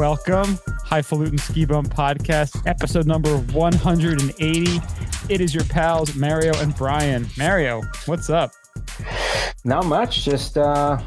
Welcome, 0.00 0.58
Highfalutin 0.86 1.38
Ski 1.38 1.66
Bum 1.66 1.84
Podcast, 1.84 2.66
episode 2.66 3.06
number 3.06 3.36
180. 3.36 4.80
It 5.28 5.42
is 5.42 5.54
your 5.54 5.64
pals, 5.64 6.14
Mario 6.14 6.56
and 6.56 6.74
Brian. 6.74 7.26
Mario, 7.36 7.82
what's 8.06 8.30
up? 8.30 8.50
Not 9.62 9.84
much. 9.84 10.24
Just 10.24 10.56
uh, 10.56 10.98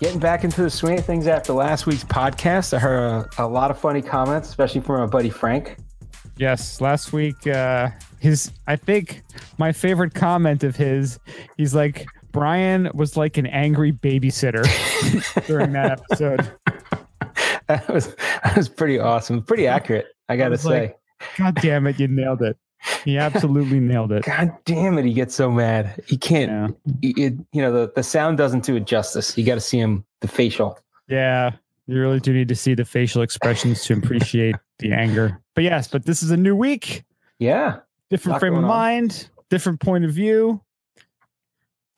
getting 0.00 0.18
back 0.18 0.44
into 0.44 0.62
the 0.62 0.68
swing 0.68 0.98
of 0.98 1.06
things 1.06 1.26
after 1.26 1.54
last 1.54 1.86
week's 1.86 2.04
podcast. 2.04 2.74
I 2.74 2.78
heard 2.78 3.26
a, 3.38 3.46
a 3.46 3.48
lot 3.48 3.70
of 3.70 3.78
funny 3.78 4.02
comments, 4.02 4.50
especially 4.50 4.82
from 4.82 5.00
my 5.00 5.06
buddy 5.06 5.30
Frank. 5.30 5.78
Yes, 6.36 6.82
last 6.82 7.14
week, 7.14 7.46
uh, 7.46 7.88
his, 8.18 8.52
I 8.66 8.76
think 8.76 9.22
my 9.56 9.72
favorite 9.72 10.12
comment 10.12 10.62
of 10.62 10.76
his, 10.76 11.18
he's 11.56 11.74
like, 11.74 12.06
Brian 12.32 12.90
was 12.92 13.16
like 13.16 13.38
an 13.38 13.46
angry 13.46 13.92
babysitter 13.92 14.66
during 15.46 15.72
that 15.72 15.90
episode. 16.10 16.52
that 17.86 17.86
was 17.88 18.14
that 18.16 18.56
was 18.56 18.68
pretty 18.68 18.98
awesome, 18.98 19.42
pretty 19.42 19.66
accurate. 19.66 20.06
I 20.30 20.36
got 20.36 20.48
to 20.48 20.58
say. 20.58 20.80
Like, 20.80 20.98
God 21.36 21.54
damn 21.56 21.86
it, 21.86 22.00
you 22.00 22.08
nailed 22.08 22.40
it. 22.40 22.56
He 23.04 23.18
absolutely 23.18 23.78
nailed 23.80 24.10
it. 24.12 24.24
God 24.24 24.56
damn 24.64 24.96
it, 24.96 25.04
he 25.04 25.12
gets 25.12 25.34
so 25.34 25.50
mad. 25.50 26.02
He 26.06 26.16
can't. 26.16 26.76
Yeah. 26.86 26.92
He, 27.02 27.24
it, 27.24 27.34
you 27.52 27.60
know, 27.60 27.70
the 27.70 27.92
the 27.94 28.02
sound 28.02 28.38
doesn't 28.38 28.64
do 28.64 28.76
it 28.76 28.86
justice. 28.86 29.36
You 29.36 29.44
got 29.44 29.56
to 29.56 29.60
see 29.60 29.78
him 29.78 30.02
the 30.20 30.28
facial. 30.28 30.78
Yeah, 31.08 31.52
you 31.86 32.00
really 32.00 32.20
do 32.20 32.32
need 32.32 32.48
to 32.48 32.56
see 32.56 32.74
the 32.74 32.86
facial 32.86 33.20
expressions 33.20 33.84
to 33.84 33.94
appreciate 33.94 34.56
the 34.78 34.92
anger. 34.92 35.42
But 35.54 35.64
yes, 35.64 35.88
but 35.88 36.06
this 36.06 36.22
is 36.22 36.30
a 36.30 36.38
new 36.38 36.56
week. 36.56 37.04
Yeah, 37.38 37.80
different 38.08 38.40
frame 38.40 38.54
of 38.54 38.64
mind, 38.64 39.28
different 39.50 39.80
point 39.80 40.06
of 40.06 40.12
view. 40.12 40.62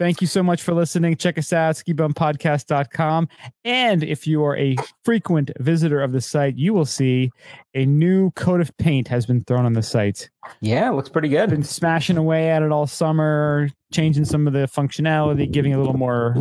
Thank 0.00 0.22
you 0.22 0.26
so 0.26 0.42
much 0.42 0.62
for 0.62 0.72
listening. 0.72 1.14
Check 1.16 1.36
us 1.36 1.52
out, 1.52 1.74
skibumpodcast.com. 1.74 3.28
And 3.66 4.02
if 4.02 4.26
you 4.26 4.42
are 4.46 4.56
a 4.56 4.74
frequent 5.04 5.50
visitor 5.60 6.00
of 6.00 6.12
the 6.12 6.22
site, 6.22 6.56
you 6.56 6.72
will 6.72 6.86
see 6.86 7.30
a 7.74 7.84
new 7.84 8.30
coat 8.30 8.62
of 8.62 8.74
paint 8.78 9.08
has 9.08 9.26
been 9.26 9.44
thrown 9.44 9.66
on 9.66 9.74
the 9.74 9.82
site. 9.82 10.30
Yeah, 10.62 10.88
looks 10.88 11.10
pretty 11.10 11.28
good. 11.28 11.50
Been 11.50 11.62
smashing 11.62 12.16
away 12.16 12.48
at 12.48 12.62
it 12.62 12.72
all 12.72 12.86
summer, 12.86 13.68
changing 13.92 14.24
some 14.24 14.46
of 14.46 14.54
the 14.54 14.60
functionality, 14.60 15.50
giving 15.50 15.74
a 15.74 15.78
little 15.78 15.98
more 15.98 16.34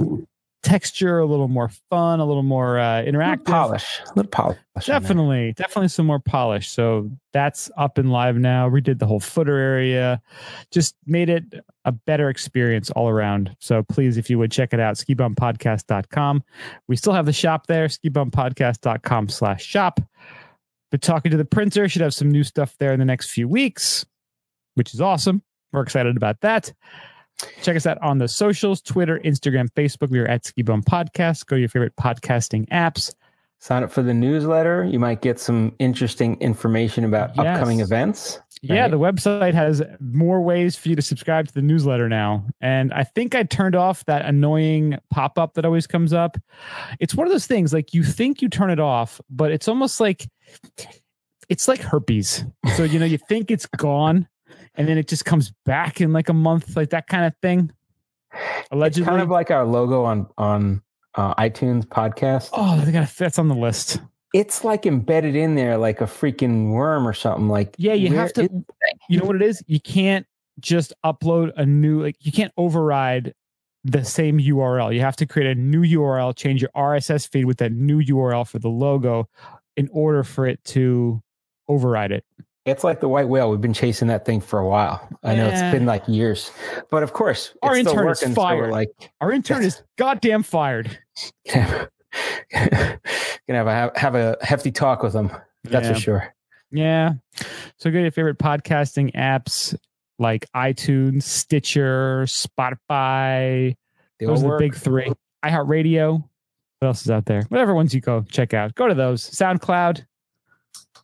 texture, 0.63 1.19
a 1.19 1.25
little 1.25 1.47
more 1.47 1.69
fun, 1.89 2.19
a 2.19 2.25
little 2.25 2.43
more 2.43 2.79
uh, 2.79 3.01
interactive. 3.03 3.45
polish. 3.45 3.99
A 4.05 4.13
little 4.15 4.29
polish. 4.29 4.57
Definitely. 4.85 5.53
Definitely 5.53 5.89
some 5.89 6.05
more 6.05 6.19
polish. 6.19 6.69
So 6.69 7.09
that's 7.33 7.69
up 7.77 7.97
and 7.97 8.11
live 8.11 8.37
now. 8.37 8.69
Redid 8.69 8.99
the 8.99 9.05
whole 9.05 9.19
footer 9.19 9.57
area. 9.57 10.21
Just 10.71 10.95
made 11.05 11.29
it 11.29 11.43
a 11.85 11.91
better 11.91 12.29
experience 12.29 12.91
all 12.91 13.09
around. 13.09 13.55
So 13.59 13.83
please, 13.83 14.17
if 14.17 14.29
you 14.29 14.37
would 14.39 14.51
check 14.51 14.73
it 14.73 14.79
out, 14.79 14.95
skibumpodcast.com. 14.95 16.43
We 16.87 16.95
still 16.95 17.13
have 17.13 17.25
the 17.25 17.33
shop 17.33 17.67
there, 17.67 17.87
skibumpodcast.com 17.87 19.29
slash 19.29 19.63
shop. 19.63 19.99
But 20.91 21.01
talking 21.01 21.31
to 21.31 21.37
the 21.37 21.45
printer, 21.45 21.87
should 21.87 22.01
have 22.01 22.13
some 22.13 22.31
new 22.31 22.43
stuff 22.43 22.75
there 22.79 22.93
in 22.93 22.99
the 22.99 23.05
next 23.05 23.29
few 23.29 23.47
weeks, 23.47 24.05
which 24.75 24.93
is 24.93 25.01
awesome. 25.01 25.43
We're 25.71 25.81
excited 25.81 26.17
about 26.17 26.41
that. 26.41 26.73
Check 27.61 27.75
us 27.75 27.85
out 27.85 28.01
on 28.01 28.17
the 28.17 28.27
socials 28.27 28.81
Twitter, 28.81 29.19
Instagram, 29.19 29.69
Facebook. 29.71 30.09
We 30.09 30.19
are 30.19 30.27
at 30.27 30.45
Ski 30.45 30.61
Bum 30.61 30.83
Podcast. 30.83 31.45
Go 31.45 31.55
to 31.55 31.59
your 31.59 31.69
favorite 31.69 31.95
podcasting 31.95 32.67
apps. 32.69 33.13
Sign 33.61 33.83
up 33.83 33.91
for 33.91 34.01
the 34.01 34.13
newsletter. 34.13 34.85
You 34.85 34.99
might 34.99 35.21
get 35.21 35.37
some 35.37 35.75
interesting 35.79 36.35
information 36.39 37.03
about 37.03 37.35
yes. 37.35 37.45
upcoming 37.45 37.81
events. 37.81 38.39
Right? 38.63 38.75
Yeah, 38.75 38.87
the 38.87 38.99
website 38.99 39.53
has 39.53 39.81
more 39.99 40.41
ways 40.41 40.77
for 40.77 40.87
you 40.87 40.95
to 40.95 41.01
subscribe 41.01 41.47
to 41.47 41.53
the 41.53 41.61
newsletter 41.61 42.07
now. 42.07 42.45
And 42.61 42.93
I 42.93 43.03
think 43.03 43.35
I 43.35 43.43
turned 43.43 43.75
off 43.75 44.05
that 44.05 44.25
annoying 44.25 44.97
pop 45.11 45.37
up 45.37 45.55
that 45.55 45.65
always 45.65 45.87
comes 45.87 46.13
up. 46.13 46.37
It's 47.01 47.15
one 47.15 47.27
of 47.27 47.33
those 47.33 47.47
things 47.47 47.73
like 47.73 47.93
you 47.93 48.03
think 48.03 48.41
you 48.41 48.47
turn 48.47 48.69
it 48.69 48.79
off, 48.79 49.19
but 49.29 49.51
it's 49.51 49.67
almost 49.67 49.99
like 49.99 50.29
it's 51.49 51.67
like 51.67 51.81
herpes. 51.81 52.45
So, 52.75 52.83
you 52.83 52.99
know, 52.99 53.05
you 53.05 53.17
think 53.17 53.51
it's 53.51 53.65
gone 53.65 54.27
and 54.79 54.87
then 54.87 54.97
it 54.97 55.07
just 55.09 55.25
comes 55.25 55.51
back 55.65 55.99
in 55.99 56.13
like 56.13 56.29
a 56.29 56.33
month, 56.33 56.75
like 56.77 56.91
that 56.91 57.07
kind 57.07 57.25
of 57.25 57.33
thing. 57.41 57.71
Allegedly, 58.71 59.01
it's 59.01 59.09
kind 59.09 59.21
of 59.21 59.29
like 59.29 59.51
our 59.51 59.65
logo 59.65 60.05
on 60.05 60.27
on 60.37 60.81
uh, 61.15 61.35
iTunes 61.35 61.85
podcast. 61.85 62.49
Oh, 62.53 62.79
they 62.79 62.93
got 62.93 63.09
that's 63.09 63.37
on 63.37 63.49
the 63.49 63.55
list. 63.55 63.99
It's 64.33 64.63
like 64.63 64.85
embedded 64.85 65.35
in 65.35 65.55
there, 65.55 65.77
like 65.77 65.99
a 65.99 66.05
freaking 66.05 66.71
worm 66.71 67.05
or 67.05 67.13
something. 67.13 67.49
Like 67.49 67.75
yeah, 67.77 67.93
you 67.93 68.15
have 68.15 68.31
to. 68.33 68.49
You 69.09 69.19
know 69.19 69.25
what 69.25 69.35
it 69.35 69.41
is? 69.41 69.61
You 69.67 69.81
can't 69.81 70.25
just 70.61 70.93
upload 71.05 71.51
a 71.57 71.65
new 71.65 72.01
like 72.01 72.15
you 72.21 72.31
can't 72.31 72.53
override 72.55 73.33
the 73.83 74.05
same 74.05 74.39
URL. 74.39 74.93
You 74.93 75.01
have 75.01 75.17
to 75.17 75.25
create 75.25 75.51
a 75.51 75.59
new 75.59 75.81
URL, 75.81 76.33
change 76.35 76.61
your 76.61 76.71
RSS 76.73 77.29
feed 77.29 77.45
with 77.45 77.57
that 77.57 77.73
new 77.73 78.01
URL 78.01 78.47
for 78.47 78.59
the 78.59 78.69
logo 78.69 79.27
in 79.75 79.89
order 79.91 80.23
for 80.23 80.47
it 80.47 80.63
to 80.65 81.21
override 81.67 82.13
it. 82.13 82.23
It's 82.65 82.83
like 82.83 82.99
the 82.99 83.07
white 83.07 83.27
whale. 83.27 83.49
We've 83.49 83.61
been 83.61 83.73
chasing 83.73 84.07
that 84.09 84.25
thing 84.25 84.41
for 84.41 84.59
a 84.59 84.67
while. 84.67 85.07
I 85.23 85.35
know 85.35 85.47
it's 85.47 85.61
been 85.75 85.85
like 85.85 86.07
years, 86.07 86.51
but 86.91 87.03
of 87.03 87.13
course, 87.13 87.55
our 87.61 87.75
intern 87.75 88.05
working, 88.05 88.29
is 88.29 88.35
fired. 88.35 88.69
So 88.69 88.71
like 88.71 89.11
our 89.21 89.31
intern 89.31 89.63
is 89.63 89.81
goddamn 89.97 90.43
fired. 90.43 90.97
Gonna 91.51 91.89
have 93.47 93.67
a 93.67 93.91
have 93.95 94.15
a 94.15 94.37
hefty 94.41 94.71
talk 94.71 95.01
with 95.01 95.13
him. 95.13 95.31
That's 95.63 95.87
yeah. 95.87 95.93
for 95.93 95.99
sure. 95.99 96.35
Yeah. 96.71 97.13
So 97.77 97.89
go 97.89 97.97
to 97.97 98.01
your 98.01 98.11
favorite 98.11 98.37
podcasting 98.37 99.13
apps 99.15 99.75
like 100.19 100.45
iTunes, 100.55 101.23
Stitcher, 101.23 102.23
Spotify. 102.25 103.75
They 104.19 104.25
those 104.25 104.43
are 104.43 104.51
the 104.51 104.57
big 104.57 104.75
three. 104.75 105.11
iHeartRadio. 105.43 106.23
What 106.79 106.87
else 106.87 107.01
is 107.01 107.09
out 107.09 107.25
there? 107.25 107.43
Whatever 107.49 107.73
ones 107.73 107.93
you 107.93 108.01
go 108.01 108.23
check 108.29 108.53
out. 108.53 108.75
Go 108.75 108.87
to 108.87 108.93
those. 108.93 109.27
SoundCloud 109.29 110.05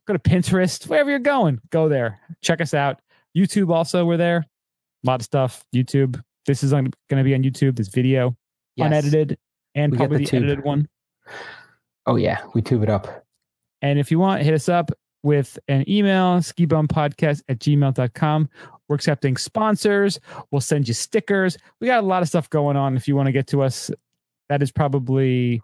go 0.08 0.14
to 0.14 0.20
Pinterest, 0.20 0.88
wherever 0.88 1.10
you're 1.10 1.20
going, 1.20 1.60
go 1.70 1.90
there. 1.90 2.20
Check 2.42 2.62
us 2.62 2.74
out. 2.74 3.00
YouTube 3.36 3.74
also, 3.74 4.06
we're 4.06 4.18
there. 4.18 4.38
A 5.04 5.08
lot 5.08 5.20
of 5.20 5.26
stuff. 5.26 5.64
YouTube. 5.76 6.22
This 6.46 6.64
is 6.64 6.72
going 6.72 6.92
to 7.10 7.24
be 7.24 7.34
on 7.34 7.44
YouTube. 7.44 7.76
This 7.76 7.88
video, 7.88 8.36
yes. 8.76 8.88
unedited, 8.88 9.38
and 9.74 9.92
we 9.92 9.98
probably 9.98 10.20
the, 10.20 10.26
the 10.26 10.38
edited 10.38 10.64
one. 10.64 10.88
Oh 12.06 12.16
yeah, 12.16 12.42
we 12.54 12.62
tube 12.62 12.84
it 12.84 12.90
up. 12.90 13.26
And 13.82 14.00
if 14.00 14.12
you 14.12 14.20
want, 14.20 14.44
hit 14.44 14.54
us 14.54 14.70
up 14.70 14.92
with 15.24 15.58
an 15.68 15.90
email, 15.90 16.38
skibumpodcast 16.38 17.42
at 17.50 17.60
gmail.com. 17.60 18.50
We're 18.88 18.96
accepting 18.96 19.38
sponsors. 19.38 20.20
We'll 20.52 20.62
send 20.62 20.88
you 20.88 20.94
stickers. 20.94 21.58
We 21.82 21.88
got 21.88 22.04
a 22.04 22.08
lot 22.08 22.22
of 22.22 22.28
stuff 22.28 22.48
going 22.52 22.78
on. 22.78 22.96
If 22.96 23.08
you 23.08 23.16
want 23.16 23.26
to 23.26 23.32
get 23.32 23.48
to 23.48 23.64
us, 23.64 23.90
that 24.50 24.62
is 24.62 24.72
probably 24.72 25.62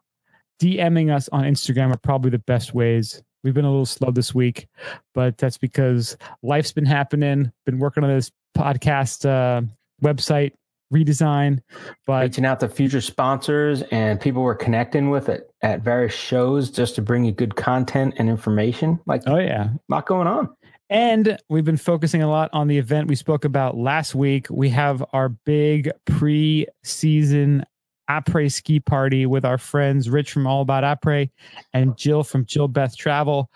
DMing 0.59 1.13
us 1.13 1.29
on 1.29 1.43
Instagram 1.43 1.93
are 1.93 1.97
probably 1.97 2.31
the 2.31 2.39
best 2.39 2.73
ways 2.73 3.21
We've 3.43 3.53
been 3.53 3.65
a 3.65 3.71
little 3.71 3.85
slow 3.85 4.11
this 4.11 4.35
week, 4.35 4.67
but 5.13 5.37
that's 5.37 5.57
because 5.57 6.15
life's 6.43 6.71
been 6.71 6.85
happening. 6.85 7.51
Been 7.65 7.79
working 7.79 8.03
on 8.03 8.09
this 8.09 8.31
podcast 8.55 9.25
uh, 9.25 9.61
website 10.03 10.51
redesign, 10.93 11.61
but 12.05 12.23
reaching 12.23 12.45
out 12.45 12.59
to 12.59 12.67
future 12.67 13.01
sponsors 13.01 13.81
and 13.91 14.19
people 14.19 14.43
we're 14.43 14.55
connecting 14.55 15.09
with 15.09 15.29
at, 15.29 15.47
at 15.61 15.81
various 15.81 16.13
shows 16.13 16.69
just 16.69 16.95
to 16.95 17.01
bring 17.01 17.23
you 17.23 17.31
good 17.31 17.55
content 17.55 18.13
and 18.17 18.29
information. 18.29 18.99
Like, 19.05 19.23
oh 19.25 19.37
yeah, 19.37 19.69
a 19.69 19.79
lot 19.89 20.05
going 20.05 20.27
on. 20.27 20.49
And 20.89 21.37
we've 21.49 21.63
been 21.63 21.77
focusing 21.77 22.21
a 22.21 22.29
lot 22.29 22.49
on 22.51 22.67
the 22.67 22.77
event 22.77 23.07
we 23.07 23.15
spoke 23.15 23.45
about 23.45 23.77
last 23.77 24.13
week. 24.13 24.47
We 24.49 24.67
have 24.69 25.01
our 25.13 25.29
big 25.29 25.89
pre-season 26.05 27.63
après 28.09 28.51
ski 28.51 28.79
party 28.79 29.25
with 29.25 29.45
our 29.45 29.57
friends 29.57 30.09
Rich 30.09 30.31
from 30.31 30.47
All 30.47 30.61
About 30.61 30.83
Après 30.83 31.29
and 31.73 31.97
Jill 31.97 32.23
from 32.23 32.45
Jill 32.45 32.67
Beth 32.67 32.95
Travel. 32.95 33.49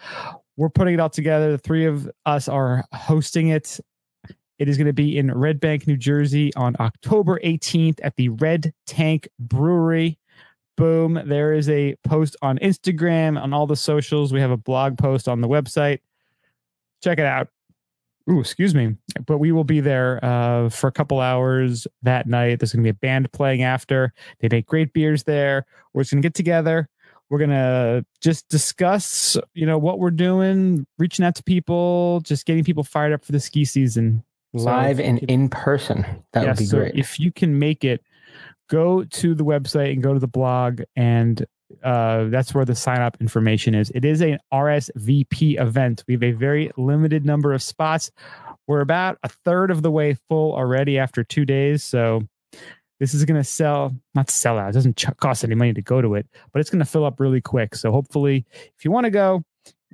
We're 0.58 0.70
putting 0.70 0.94
it 0.94 1.00
all 1.00 1.10
together. 1.10 1.52
The 1.52 1.58
three 1.58 1.86
of 1.86 2.10
us 2.26 2.48
are 2.48 2.86
hosting 2.94 3.50
it. 3.50 3.80
It 4.58 4.70
is 4.70 4.78
going 4.78 4.88
to 4.88 4.94
be 4.94 5.18
in 5.18 5.34
Red 5.34 5.60
Bank, 5.60 5.86
New 5.86 5.98
Jersey 5.98 6.54
on 6.56 6.76
October 6.80 7.40
18th 7.44 8.00
at 8.04 8.16
the 8.16 8.30
Red 8.30 8.74
Tank 8.88 9.28
Brewery. 9.38 10.18
Boom. 10.78 11.22
There 11.26 11.54
is 11.54 11.70
a 11.70 11.96
post 12.06 12.38
on 12.42 12.58
Instagram, 12.60 13.42
on 13.42 13.54
all 13.54 13.68
the 13.68 13.76
socials. 13.76 14.32
We 14.32 14.40
have 14.40 14.52
a 14.52 14.58
blog 14.58 14.98
post 14.98 15.28
on 15.28 15.42
the 15.42 15.48
website. 15.48 16.00
Check 17.04 17.20
it 17.20 17.26
out. 17.26 17.50
Ooh, 18.30 18.40
excuse 18.40 18.74
me. 18.74 18.96
But 19.26 19.38
we 19.38 19.52
will 19.52 19.64
be 19.64 19.82
there 19.82 20.24
uh, 20.24 20.70
for 20.70 20.88
a 20.88 20.92
couple 20.92 21.20
hours 21.20 21.88
that 22.02 22.28
night. 22.28 22.60
There's 22.60 22.74
going 22.74 22.84
to 22.84 22.88
be 22.88 22.90
a 22.90 22.94
band 22.94 23.32
playing 23.32 23.62
after. 23.62 24.14
They 24.40 24.48
make 24.50 24.66
great 24.66 24.94
beers 24.94 25.24
there. 25.24 25.66
We're 25.94 26.02
just 26.02 26.14
going 26.14 26.22
to 26.22 26.26
get 26.26 26.34
together. 26.34 26.90
We're 27.30 27.40
going 27.40 27.50
to 27.52 28.06
just 28.22 28.48
discuss, 28.50 29.38
you 29.54 29.66
know, 29.66 29.78
what 29.78 30.00
we're 30.00 30.12
doing, 30.12 30.86
reaching 30.98 31.26
out 31.26 31.36
to 31.36 31.44
people, 31.44 32.22
just 32.22 32.46
getting 32.46 32.64
people 32.64 32.84
fired 32.84 33.14
up 33.14 33.26
for 33.26 33.32
the 33.32 33.40
ski 33.40 33.66
season. 33.66 34.24
Live 34.54 34.98
so 34.98 35.04
and 35.04 35.20
can, 35.20 35.30
in 35.30 35.50
person. 35.50 36.06
That 36.34 36.46
yes, 36.46 36.60
would 36.60 36.66
be 36.66 36.78
great. 36.78 36.94
So 36.94 37.00
if 37.00 37.20
you 37.20 37.32
can 37.32 37.60
make 37.60 37.84
it, 37.84 38.02
go 38.70 39.04
to 39.04 39.36
the 39.36 39.44
website 39.44 39.94
and 39.94 40.02
go 40.02 40.14
to 40.14 40.20
the 40.20 40.28
blog 40.28 40.82
and 40.96 41.46
uh, 41.84 42.26
that's 42.26 42.54
where 42.54 42.66
the 42.66 42.76
sign 42.76 43.02
up 43.02 43.18
information 43.20 43.76
is. 43.76 43.92
It 43.96 44.06
is 44.06 44.22
an 44.22 44.40
RSVP 44.54 45.60
event. 45.60 46.04
We 46.08 46.14
have 46.16 46.24
a 46.24 46.32
very 46.32 46.72
limited 46.78 47.26
number 47.26 47.54
of 47.54 47.62
spots. 47.62 48.12
We're 48.68 48.82
about 48.82 49.18
a 49.24 49.30
third 49.30 49.72
of 49.72 49.82
the 49.82 49.92
way 49.92 50.16
full 50.28 50.54
already 50.54 50.98
after 50.98 51.24
two 51.24 51.46
days. 51.46 51.84
So 51.84 52.22
this 53.00 53.14
is 53.14 53.26
going 53.26 53.40
to 53.40 53.44
sell, 53.44 53.94
not 54.14 54.30
sell 54.30 54.58
out. 54.58 54.70
It 54.70 54.74
doesn't 54.74 54.98
ch- 54.98 55.18
cost 55.18 55.44
any 55.44 55.56
money 55.56 55.74
to 55.74 55.82
go 55.82 56.02
to 56.02 56.16
it, 56.16 56.28
but 56.52 56.60
it's 56.60 56.70
going 56.70 56.80
to 56.80 56.86
fill 56.86 57.06
up 57.06 57.20
really 57.20 57.42
quick. 57.42 57.76
So 57.76 57.92
hopefully, 57.92 58.46
if 58.78 58.86
you 58.86 58.92
want 58.92 59.04
to 59.06 59.12
go, 59.12 59.44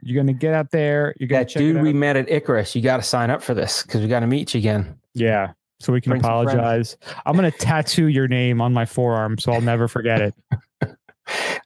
you're 0.03 0.15
going 0.15 0.27
to 0.27 0.39
get 0.39 0.53
out 0.53 0.71
there. 0.71 1.13
You're 1.19 1.27
going 1.27 1.41
That 1.41 1.49
to 1.49 1.53
check 1.53 1.59
dude 1.59 1.81
we 1.81 1.93
met 1.93 2.15
at 2.15 2.29
Icarus, 2.29 2.75
you 2.75 2.81
got 2.81 2.97
to 2.97 3.03
sign 3.03 3.29
up 3.29 3.41
for 3.43 3.53
this 3.53 3.83
because 3.83 4.01
we 4.01 4.07
got 4.07 4.21
to 4.21 4.27
meet 4.27 4.53
you 4.53 4.59
again. 4.59 4.97
yeah. 5.13 5.53
So 5.79 5.91
we 5.91 5.99
can 5.99 6.11
Bring 6.11 6.21
apologize. 6.21 6.95
I'm 7.25 7.35
going 7.35 7.51
to 7.51 7.57
tattoo 7.57 8.05
your 8.05 8.27
name 8.27 8.61
on 8.61 8.71
my 8.71 8.85
forearm, 8.85 9.39
so 9.39 9.51
I'll 9.51 9.61
never 9.61 9.87
forget 9.87 10.21
it. 10.21 10.35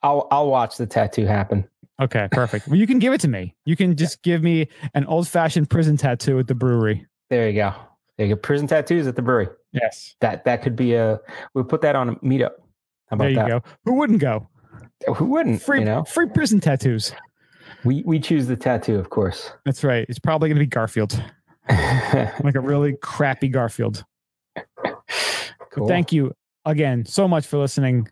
I'll 0.04 0.28
I'll 0.32 0.48
watch 0.50 0.78
the 0.78 0.86
tattoo 0.86 1.26
happen. 1.26 1.68
Okay, 2.02 2.28
perfect. 2.32 2.68
Well, 2.68 2.78
you 2.78 2.88
can 2.88 3.00
give 3.00 3.14
it 3.14 3.22
to 3.22 3.28
me. 3.30 3.56
You 3.66 3.76
can 3.78 3.96
just 3.96 4.22
give 4.22 4.44
me 4.44 4.68
an 4.96 5.06
old 5.06 5.28
fashioned 5.30 5.70
prison 5.70 5.96
tattoo 5.96 6.38
at 6.40 6.48
the 6.48 6.56
brewery. 6.56 7.06
There 7.30 7.48
you 7.50 7.56
go. 7.56 7.74
There 8.18 8.28
you 8.28 8.36
go. 8.36 8.42
Prison 8.42 8.68
tattoos 8.68 9.08
at 9.08 9.16
the 9.16 9.22
brewery. 9.22 9.48
Yes. 9.72 10.16
That 10.22 10.44
that 10.46 10.62
could 10.62 10.76
be 10.76 10.94
a. 10.96 11.20
We'll 11.54 11.64
put 11.64 11.82
that 11.82 11.96
on 11.96 12.10
a 12.10 12.16
meetup. 12.18 12.52
How 13.10 13.16
about 13.16 13.24
There 13.26 13.30
you 13.30 13.36
that? 13.38 13.48
go. 13.48 13.62
Who 13.86 13.94
wouldn't 13.94 14.20
go? 14.20 14.48
Who 15.16 15.26
wouldn't? 15.26 15.62
Free, 15.62 15.80
You 15.80 15.86
know, 15.86 16.04
free 16.04 16.28
prison 16.28 16.60
tattoos. 16.60 17.14
we 17.84 18.04
we 18.06 18.20
choose 18.20 18.48
the 18.48 18.56
tattoo, 18.58 18.98
of 19.00 19.10
course. 19.10 19.52
That's 19.64 19.84
right. 19.84 20.06
It's 20.10 20.20
probably 20.20 20.50
going 20.50 20.58
to 20.58 20.64
be 20.64 20.68
Garfield, 20.68 21.22
like 21.70 22.56
a 22.56 22.60
really 22.62 22.96
crappy 23.02 23.48
Garfield. 23.48 24.04
cool. 25.72 25.88
Thank 25.88 26.12
you 26.12 26.34
again 26.66 27.06
so 27.06 27.28
much 27.28 27.46
for 27.46 27.58
listening. 27.58 28.08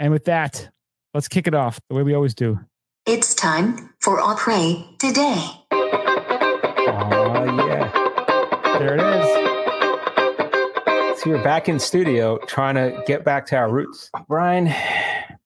And 0.00 0.10
with 0.12 0.24
that, 0.24 0.68
let's 1.12 1.28
kick 1.28 1.46
it 1.46 1.54
off 1.54 1.78
the 1.90 1.94
way 1.94 2.02
we 2.02 2.14
always 2.14 2.34
do. 2.34 2.58
It's 3.04 3.34
time 3.34 3.92
for 4.00 4.18
Après 4.18 4.98
today. 4.98 5.36
Oh 5.72 7.44
yeah. 7.68 7.90
There 8.78 8.94
it 8.94 9.00
is. 9.00 9.26
So 11.20 11.28
we're 11.28 11.44
back 11.44 11.68
in 11.68 11.78
studio 11.78 12.38
trying 12.46 12.76
to 12.76 13.02
get 13.06 13.26
back 13.26 13.44
to 13.48 13.56
our 13.56 13.70
roots. 13.70 14.10
Brian, 14.26 14.68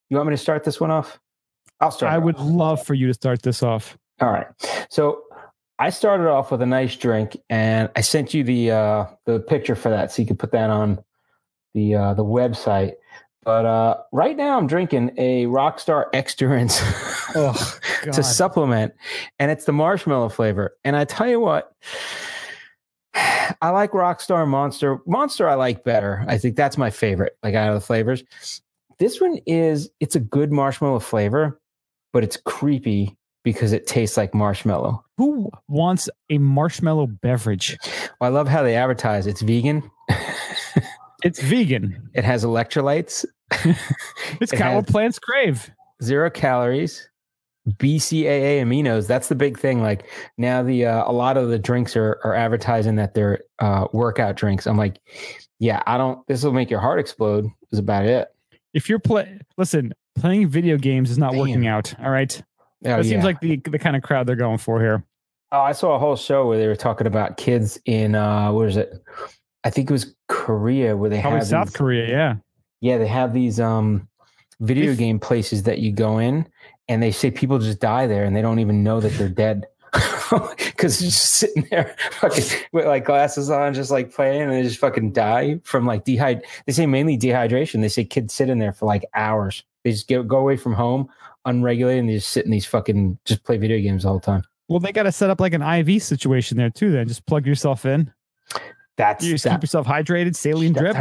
you 0.09 0.17
want 0.17 0.29
me 0.29 0.35
to 0.35 0.41
start 0.41 0.63
this 0.63 0.81
one 0.81 0.93
off? 0.93 1.19
I'll 1.81 1.91
start. 1.91 2.13
I 2.13 2.19
would 2.19 2.37
off. 2.37 2.47
love 2.47 2.87
for 2.87 2.95
you 2.95 3.09
to 3.09 3.15
start 3.15 3.43
this 3.43 3.61
off. 3.61 3.99
All 4.21 4.31
right. 4.31 4.47
So 4.89 5.25
I 5.81 5.91
started 5.91 6.29
off 6.29 6.53
with 6.53 6.63
a 6.63 6.67
nice 6.67 6.95
drink, 6.95 7.37
and 7.51 7.91
I 7.97 8.03
sent 8.03 8.33
you 8.33 8.45
the 8.45 8.71
uh, 8.71 9.07
the 9.27 9.41
picture 9.41 9.75
for 9.75 9.89
that, 9.89 10.13
so 10.13 10.23
you 10.23 10.29
could 10.29 10.39
put 10.39 10.53
that 10.53 10.71
on 10.71 11.03
the 11.75 11.97
uh, 11.97 12.15
the 12.15 12.25
website. 12.25 12.93
But 13.45 13.67
uh, 13.67 13.99
right 14.13 14.37
now, 14.37 14.57
I'm 14.59 14.67
drinking 14.67 15.13
a 15.19 15.45
Rockstar 15.47 16.11
XDurance 16.13 16.81
Oh, 17.37 17.79
to 18.13 18.23
supplement, 18.23 18.95
and 19.39 19.51
it's 19.51 19.65
the 19.65 19.73
marshmallow 19.73 20.29
flavor. 20.29 20.77
And 20.85 20.97
I 20.97 21.05
tell 21.05 21.29
you 21.29 21.41
what, 21.41 21.73
I 23.15 23.71
like 23.71 23.91
Rockstar 23.91 24.47
Monster. 24.47 24.99
Monster, 25.07 25.49
I 25.49 25.55
like 25.55 25.85
better. 25.85 26.25
I 26.29 26.39
think 26.39 26.57
that's 26.57 26.79
my 26.79 26.91
favorite, 26.91 27.37
like 27.43 27.55
out 27.55 27.69
of 27.69 27.75
the 27.75 27.81
flavors. 27.85 28.23
This 28.99 29.21
one 29.21 29.39
is 29.47 29.91
it's 30.01 30.15
a 30.15 30.21
good 30.21 30.53
marshmallow 30.53 31.01
flavor, 31.01 31.61
but 32.13 32.23
it's 32.23 32.37
creepy 32.37 33.17
because 33.43 33.73
it 33.73 33.87
tastes 33.87 34.17
like 34.17 34.33
marshmallow. 34.33 35.05
Who 35.19 35.51
wants 35.69 36.09
a 36.31 36.39
marshmallow 36.39 37.09
beverage? 37.09 37.77
Well, 38.21 38.31
I 38.31 38.33
love 38.33 38.49
how 38.49 38.63
they 38.63 38.77
advertise 38.77 39.27
it's 39.27 39.43
vegan. 39.43 39.91
It's 41.25 41.41
vegan. 41.41 42.11
it 42.13 42.23
has 42.23 42.45
electrolytes, 42.45 43.25
It's 44.41 44.53
It 44.53 44.57
kind 44.57 44.71
of 44.77 44.85
what 44.85 44.87
plants 44.93 45.19
crave. 45.19 45.71
zero 46.03 46.29
calories, 46.31 47.09
BCAA 47.69 48.61
aminos. 48.63 49.07
That's 49.07 49.29
the 49.29 49.35
big 49.35 49.59
thing. 49.59 49.81
Like 49.83 50.09
now, 50.39 50.63
the 50.63 50.87
uh, 50.87 51.11
a 51.11 51.13
lot 51.13 51.37
of 51.37 51.49
the 51.49 51.59
drinks 51.59 51.97
are 51.97 52.21
are 52.25 52.35
advertising 52.35 52.97
that 52.97 53.15
they're 53.15 53.41
uh, 53.59 53.87
workout 53.93 54.37
drinks. 54.37 54.67
I'm 54.67 54.77
like, 54.77 55.01
yeah, 55.59 55.83
I 55.87 55.97
don't. 55.99 56.27
This 56.27 56.43
will 56.45 56.53
make 56.53 56.71
your 56.71 56.81
heart 56.81 56.99
explode. 57.01 57.47
Is 57.73 57.79
about 57.79 58.05
it. 58.07 58.29
If 58.75 58.89
you're 58.89 58.99
play, 58.99 59.39
listen, 59.57 59.93
playing 60.17 60.49
video 60.49 60.77
games 60.77 61.11
is 61.11 61.19
not 61.19 61.31
Damn. 61.33 61.41
working 61.41 61.67
out. 61.67 61.95
All 62.01 62.11
right, 62.11 62.43
Oh, 62.85 62.97
that 62.97 63.05
seems 63.05 63.25
like 63.25 63.41
the 63.41 63.57
the 63.57 63.79
kind 63.79 63.97
of 63.97 64.03
crowd 64.03 64.27
they're 64.27 64.37
going 64.37 64.59
for 64.59 64.81
here. 64.81 65.05
Oh, 65.53 65.61
I 65.61 65.73
saw 65.73 65.95
a 65.95 65.99
whole 65.99 66.17
show 66.17 66.47
where 66.49 66.59
they 66.59 66.67
were 66.67 66.75
talking 66.77 67.07
about 67.07 67.37
kids 67.37 67.79
in 67.87 68.15
uh, 68.17 68.51
what 68.53 68.69
is 68.69 68.77
it? 68.77 68.93
I 69.63 69.71
think 69.71 69.89
it 69.89 69.93
was 69.93 70.15
Korea 70.29 70.97
where 70.97 71.09
they 71.09 71.21
Probably 71.21 71.39
have 71.39 71.49
South 71.49 71.69
these, 71.69 71.77
Korea. 71.77 72.09
Yeah. 72.09 72.35
Yeah, 72.85 72.99
they 72.99 73.07
have 73.07 73.33
these 73.33 73.59
um 73.61 74.07
video 74.61 74.93
If- 74.93 74.99
game 74.99 75.19
places 75.19 75.63
that 75.63 75.79
you 75.79 75.91
go 75.91 76.19
in 76.19 76.47
and 76.89 77.03
they 77.03 77.13
say 77.13 77.31
people 77.31 77.59
just 77.59 77.81
die 77.81 78.07
there 78.07 78.25
and 78.25 78.37
they 78.37 78.43
don't 78.43 78.59
even 78.59 78.83
know 78.85 79.01
that 79.01 79.09
they're 79.15 79.29
dead. 79.31 79.67
Cause 79.95 80.99
they're 80.99 81.07
just 81.09 81.35
sitting 81.35 81.67
there 81.71 81.97
fucking 82.21 82.45
with 82.73 82.85
like 82.85 83.07
glasses 83.07 83.49
on, 83.49 83.73
just 83.73 83.91
like 83.91 84.13
playing 84.13 84.43
and 84.43 84.53
they 84.53 84.63
just 84.63 84.79
fucking 84.79 85.13
die 85.13 85.61
from 85.65 85.87
like 85.87 86.05
dehyd 86.05 86.43
they 86.67 86.73
say 86.75 86.85
mainly 86.85 87.17
dehydration. 87.17 87.81
They 87.81 87.89
say 87.89 88.05
kids 88.05 88.35
sit 88.35 88.51
in 88.51 88.59
there 88.59 88.73
for 88.75 88.85
like 88.85 89.05
hours. 89.15 89.63
They 89.83 89.93
just 89.93 90.07
get, 90.07 90.29
go 90.29 90.37
away 90.37 90.57
from 90.59 90.75
home 90.75 91.09
unregulated 91.47 92.01
and 92.01 92.09
they 92.11 92.15
just 92.17 92.29
sit 92.31 92.45
in 92.45 92.51
these 92.51 92.67
fucking 92.67 93.19
just 93.25 93.45
play 93.45 93.57
video 93.57 93.79
games 93.81 94.05
all 94.05 94.19
the 94.19 94.27
whole 94.27 94.37
time. 94.41 94.45
Well, 94.69 94.81
they 94.81 94.93
got 94.93 95.05
to 95.05 95.13
set 95.13 95.31
up 95.31 95.41
like 95.41 95.55
an 95.55 95.63
IV 95.63 96.03
situation 96.03 96.59
there 96.59 96.71
too. 96.71 96.91
Then 96.93 97.09
just 97.09 97.25
plug 97.27 97.47
yourself 97.47 97.87
in. 97.87 98.13
That's 98.97 99.25
You 99.25 99.33
just 99.33 99.45
that- 99.45 99.53
keep 99.53 99.63
yourself 99.63 99.87
hydrated, 99.87 100.37
saline 100.37 100.73
drip. 100.75 100.97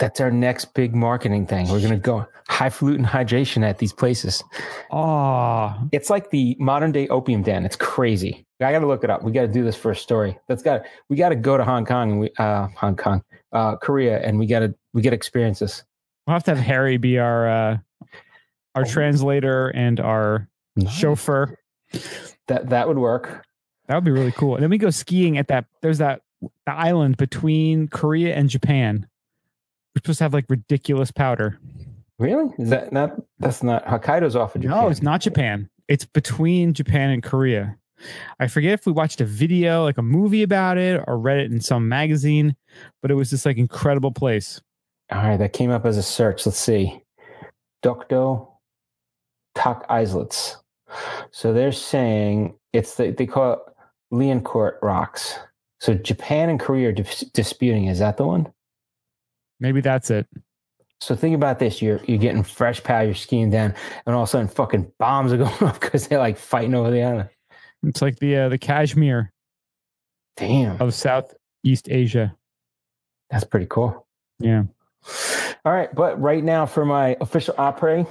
That's 0.00 0.20
our 0.20 0.30
next 0.30 0.74
big 0.74 0.94
marketing 0.94 1.46
thing. 1.46 1.68
We're 1.68 1.80
gonna 1.80 1.96
go 1.98 2.26
highfalutin 2.48 3.04
hydration 3.04 3.64
at 3.68 3.78
these 3.78 3.92
places. 3.92 4.42
Oh, 4.90 5.74
It's 5.92 6.10
like 6.10 6.30
the 6.30 6.56
modern 6.58 6.92
day 6.92 7.08
opium 7.08 7.42
den. 7.42 7.64
It's 7.64 7.76
crazy. 7.76 8.44
I 8.60 8.72
got 8.72 8.78
to 8.78 8.86
look 8.86 9.04
it 9.04 9.10
up. 9.10 9.22
We 9.22 9.32
got 9.32 9.42
to 9.42 9.48
do 9.48 9.62
this 9.64 9.76
for 9.76 9.90
a 9.90 9.96
story. 9.96 10.38
That's 10.48 10.62
got. 10.62 10.82
We 11.10 11.16
got 11.16 11.28
to 11.28 11.36
go 11.36 11.58
to 11.58 11.64
Hong 11.64 11.84
Kong 11.84 12.12
and 12.12 12.20
we 12.20 12.30
uh 12.38 12.68
Hong 12.76 12.96
Kong, 12.96 13.22
uh 13.52 13.76
Korea, 13.76 14.18
and 14.20 14.38
we 14.38 14.46
got 14.46 14.60
to 14.60 14.74
we 14.94 15.02
get 15.02 15.10
to 15.10 15.16
experience 15.16 15.58
this. 15.58 15.82
we'll 16.26 16.32
have 16.34 16.44
to 16.44 16.54
have 16.54 16.64
Harry 16.64 16.96
be 16.96 17.18
our 17.18 17.48
uh, 17.48 17.76
our 18.74 18.82
Oh. 18.82 18.84
translator 18.84 19.68
and 19.68 20.00
our 20.00 20.48
chauffeur. 20.90 21.58
That 22.48 22.70
that 22.70 22.88
would 22.88 22.98
work. 22.98 23.44
That 23.88 23.96
would 23.96 24.04
be 24.04 24.10
really 24.10 24.32
cool. 24.32 24.54
And 24.54 24.62
then 24.62 24.70
we 24.70 24.78
go 24.78 24.90
skiing 24.90 25.36
at 25.36 25.48
that. 25.48 25.66
There's 25.82 25.98
that 25.98 26.22
the 26.40 26.72
island 26.72 27.18
between 27.18 27.88
Korea 27.88 28.34
and 28.34 28.48
Japan. 28.48 29.06
We're 29.96 30.00
supposed 30.00 30.18
to 30.18 30.24
have 30.24 30.34
like 30.34 30.44
ridiculous 30.50 31.10
powder. 31.10 31.58
Really? 32.18 32.52
Is 32.58 32.68
that 32.68 32.92
not? 32.92 33.16
That's 33.38 33.62
not 33.62 33.82
Hokkaido's 33.86 34.36
off 34.36 34.54
of 34.54 34.60
Japan. 34.60 34.76
No, 34.76 34.88
it's 34.90 35.00
not 35.00 35.22
Japan. 35.22 35.70
It's 35.88 36.04
between 36.04 36.74
Japan 36.74 37.08
and 37.08 37.22
Korea. 37.22 37.78
I 38.38 38.46
forget 38.48 38.74
if 38.74 38.84
we 38.84 38.92
watched 38.92 39.22
a 39.22 39.24
video, 39.24 39.84
like 39.84 39.96
a 39.96 40.02
movie 40.02 40.42
about 40.42 40.76
it, 40.76 41.02
or 41.06 41.18
read 41.18 41.38
it 41.38 41.50
in 41.50 41.62
some 41.62 41.88
magazine, 41.88 42.56
but 43.00 43.10
it 43.10 43.14
was 43.14 43.30
this 43.30 43.46
like 43.46 43.56
incredible 43.56 44.12
place. 44.12 44.60
All 45.10 45.22
right, 45.22 45.38
that 45.38 45.54
came 45.54 45.70
up 45.70 45.86
as 45.86 45.96
a 45.96 46.02
search. 46.02 46.44
Let's 46.44 46.58
see. 46.58 47.02
Dokdo 47.82 48.48
Tak 49.54 49.86
Islets. 49.88 50.58
So 51.30 51.54
they're 51.54 51.72
saying 51.72 52.54
it's 52.74 52.96
the, 52.96 53.12
they 53.12 53.24
call 53.24 53.54
it 53.54 53.58
Liancourt 54.12 54.74
rocks. 54.82 55.38
So 55.80 55.94
Japan 55.94 56.50
and 56.50 56.60
Korea 56.60 56.90
are 56.90 56.92
dis- 56.92 57.24
disputing. 57.32 57.86
Is 57.86 58.00
that 58.00 58.18
the 58.18 58.26
one? 58.26 58.52
Maybe 59.60 59.80
that's 59.80 60.10
it. 60.10 60.26
So 61.00 61.14
think 61.14 61.34
about 61.34 61.58
this: 61.58 61.82
you're 61.82 62.00
you're 62.06 62.18
getting 62.18 62.42
fresh 62.42 62.82
powder, 62.82 63.06
you're 63.06 63.14
skiing 63.14 63.50
down, 63.50 63.74
and 64.06 64.14
all 64.14 64.22
of 64.22 64.28
a 64.28 64.30
sudden, 64.30 64.48
fucking 64.48 64.92
bombs 64.98 65.32
are 65.32 65.36
going 65.44 65.62
off 65.62 65.80
because 65.80 66.08
they're 66.08 66.18
like 66.18 66.38
fighting 66.38 66.74
over 66.74 66.90
the 66.90 67.02
island. 67.02 67.28
It's 67.82 68.02
like 68.02 68.18
the 68.18 68.36
uh, 68.36 68.48
the 68.48 68.58
Kashmir 68.58 69.32
Damn, 70.36 70.80
of 70.80 70.94
Southeast 70.94 71.88
Asia. 71.88 72.34
that's 73.30 73.44
pretty 73.44 73.66
cool. 73.68 74.06
Yeah. 74.38 74.64
All 75.64 75.72
right, 75.72 75.92
but 75.94 76.20
right 76.20 76.42
now 76.42 76.66
for 76.66 76.84
my 76.84 77.16
official 77.20 77.54
opera, 77.58 78.06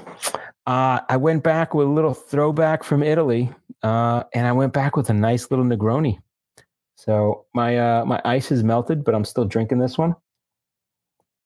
uh, 0.67 0.99
I 1.07 1.17
went 1.17 1.43
back 1.43 1.73
with 1.73 1.87
a 1.87 1.89
little 1.89 2.13
throwback 2.13 2.83
from 2.83 3.03
Italy, 3.03 3.51
uh, 3.83 4.23
and 4.33 4.45
I 4.47 4.51
went 4.51 4.73
back 4.73 4.95
with 4.95 5.09
a 5.09 5.13
nice 5.13 5.49
little 5.51 5.65
Negroni. 5.65 6.19
So 6.95 7.45
my 7.53 7.77
uh, 7.77 8.05
my 8.05 8.21
ice 8.25 8.51
is 8.51 8.63
melted, 8.63 9.03
but 9.03 9.15
I'm 9.15 9.25
still 9.25 9.45
drinking 9.45 9.79
this 9.79 9.97
one. 9.97 10.15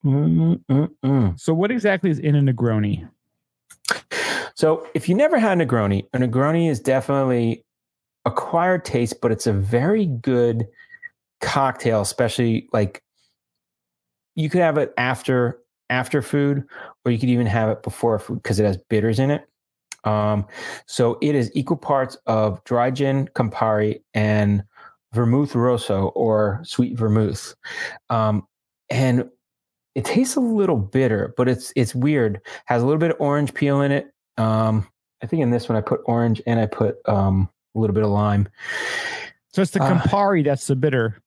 Mm-mm-mm. 0.05 1.39
So 1.39 1.53
what 1.53 1.71
exactly 1.71 2.09
is 2.09 2.19
in 2.19 2.35
a 2.35 2.41
Negroni? 2.41 3.09
So 4.55 4.87
if 4.93 5.07
you 5.07 5.15
never 5.15 5.39
had 5.39 5.59
a 5.59 5.65
Negroni, 5.65 6.05
a 6.13 6.17
Negroni 6.17 6.69
is 6.69 6.79
definitely 6.79 7.63
acquired 8.25 8.85
taste, 8.85 9.21
but 9.21 9.31
it's 9.31 9.47
a 9.47 9.53
very 9.53 10.05
good 10.05 10.67
cocktail, 11.41 12.01
especially 12.01 12.67
like 12.73 13.03
you 14.35 14.49
could 14.49 14.61
have 14.61 14.77
it 14.77 14.93
after 14.97 15.59
after 15.89 16.21
food, 16.21 16.63
or 17.03 17.11
you 17.11 17.17
could 17.17 17.29
even 17.29 17.47
have 17.47 17.69
it 17.69 17.81
before 17.83 18.19
food 18.19 18.43
because 18.43 18.59
it 18.59 18.65
has 18.65 18.77
bitters 18.89 19.17
in 19.17 19.31
it. 19.31 19.47
Um, 20.03 20.45
so 20.85 21.17
it 21.21 21.35
is 21.35 21.51
equal 21.55 21.77
parts 21.77 22.15
of 22.27 22.63
dry 22.63 22.91
gin, 22.91 23.27
Campari, 23.35 24.01
and 24.13 24.63
vermouth 25.13 25.55
rosso 25.55 26.09
or 26.09 26.61
sweet 26.63 26.97
vermouth. 26.97 27.55
Um, 28.09 28.47
and 28.89 29.29
it 29.99 30.05
tastes 30.05 30.37
a 30.37 30.39
little 30.39 30.77
bitter, 30.77 31.33
but 31.35 31.49
it's 31.49 31.73
it's 31.75 31.93
weird. 31.93 32.39
Has 32.65 32.81
a 32.81 32.85
little 32.85 32.99
bit 32.99 33.11
of 33.11 33.17
orange 33.19 33.53
peel 33.53 33.81
in 33.81 33.91
it. 33.91 34.07
Um, 34.37 34.87
I 35.21 35.27
think 35.27 35.41
in 35.41 35.49
this 35.49 35.67
one 35.67 35.77
I 35.77 35.81
put 35.81 35.99
orange 36.05 36.41
and 36.47 36.57
I 36.57 36.67
put 36.67 36.97
um, 37.07 37.49
a 37.75 37.79
little 37.79 37.93
bit 37.93 38.03
of 38.03 38.09
lime. 38.09 38.47
So 39.51 39.61
it's 39.61 39.71
the 39.71 39.81
Ah. 39.83 39.89
Campari 39.91 40.43
that's 40.43 40.67
the 40.67 40.75
bitter. 40.75 41.21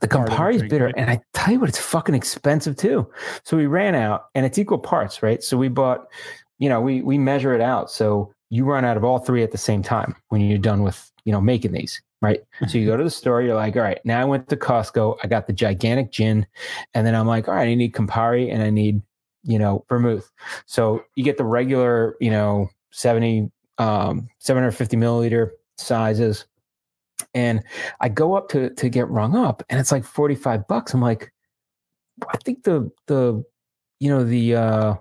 the 0.00 0.08
of 0.18 0.60
the 0.60 0.68
bitter, 0.68 0.92
and 0.96 1.10
I 1.10 1.20
tell 1.34 1.52
you 1.52 1.60
what, 1.60 1.68
it's 1.68 1.78
fucking 1.78 2.14
expensive 2.14 2.76
too. 2.76 3.06
So 3.44 3.56
we 3.56 3.66
ran 3.66 3.94
out, 3.94 4.26
and 4.34 4.46
it's 4.46 4.58
equal 4.58 4.78
parts, 4.78 5.22
right? 5.22 5.42
So 5.42 5.58
we 5.58 5.68
bought, 5.68 6.06
you 6.58 6.68
know, 6.70 6.80
we 6.80 7.02
we 7.02 7.18
measure 7.18 7.54
it 7.54 7.60
out. 7.60 7.90
So 7.90 8.32
you 8.50 8.64
run 8.64 8.84
out 8.84 8.96
of 8.96 9.04
all 9.04 9.18
three 9.18 9.42
at 9.42 9.52
the 9.52 9.58
same 9.58 9.82
time 9.82 10.14
when 10.28 10.40
you're 10.40 10.58
done 10.58 10.82
with, 10.82 11.10
you 11.24 11.32
know, 11.32 11.40
making 11.40 11.72
these, 11.72 12.00
right? 12.22 12.40
So 12.68 12.78
you 12.78 12.86
go 12.86 12.96
to 12.96 13.04
the 13.04 13.10
store, 13.10 13.42
you're 13.42 13.56
like, 13.56 13.76
all 13.76 13.82
right, 13.82 13.98
now 14.04 14.20
I 14.20 14.24
went 14.24 14.48
to 14.48 14.56
Costco, 14.56 15.18
I 15.22 15.26
got 15.26 15.46
the 15.46 15.52
gigantic 15.52 16.12
gin, 16.12 16.46
and 16.94 17.06
then 17.06 17.14
I'm 17.14 17.26
like, 17.26 17.48
all 17.48 17.54
right, 17.54 17.68
I 17.68 17.74
need 17.74 17.92
Campari 17.92 18.52
and 18.52 18.62
I 18.62 18.70
need, 18.70 19.02
you 19.42 19.58
know, 19.58 19.84
vermouth. 19.88 20.30
So 20.66 21.04
you 21.16 21.24
get 21.24 21.38
the 21.38 21.44
regular, 21.44 22.16
you 22.20 22.30
know, 22.30 22.68
70, 22.92 23.50
um, 23.78 24.28
750 24.38 24.96
milliliter 24.96 25.50
sizes. 25.76 26.46
And 27.34 27.62
I 28.00 28.08
go 28.08 28.34
up 28.34 28.48
to 28.50 28.70
to 28.70 28.88
get 28.88 29.08
rung 29.08 29.34
up 29.34 29.62
and 29.68 29.80
it's 29.80 29.92
like 29.92 30.04
45 30.04 30.68
bucks. 30.68 30.92
I'm 30.92 31.00
like, 31.00 31.32
I 32.28 32.36
think 32.38 32.62
the 32.62 32.90
the 33.06 33.42
you 34.00 34.10
know 34.10 34.24
the 34.24 34.54
uh 34.54 34.94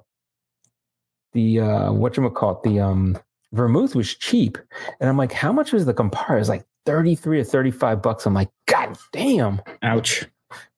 the 1.33 1.59
uh 1.59 1.91
what 1.91 2.15
you 2.15 2.29
call 2.29 2.51
it, 2.51 2.63
the 2.63 2.79
um 2.79 3.17
vermouth 3.55 3.95
was 3.95 4.13
cheap. 4.15 4.57
And 4.99 5.09
I'm 5.09 5.17
like, 5.17 5.31
how 5.31 5.51
much 5.51 5.71
was 5.71 5.85
the 5.85 5.93
Campari? 5.93 6.35
It 6.35 6.39
was 6.39 6.49
like 6.49 6.65
33 6.85 7.39
or 7.39 7.43
35 7.43 8.01
bucks. 8.01 8.25
I'm 8.25 8.33
like, 8.33 8.49
God 8.67 8.97
damn. 9.11 9.61
Ouch. 9.81 10.25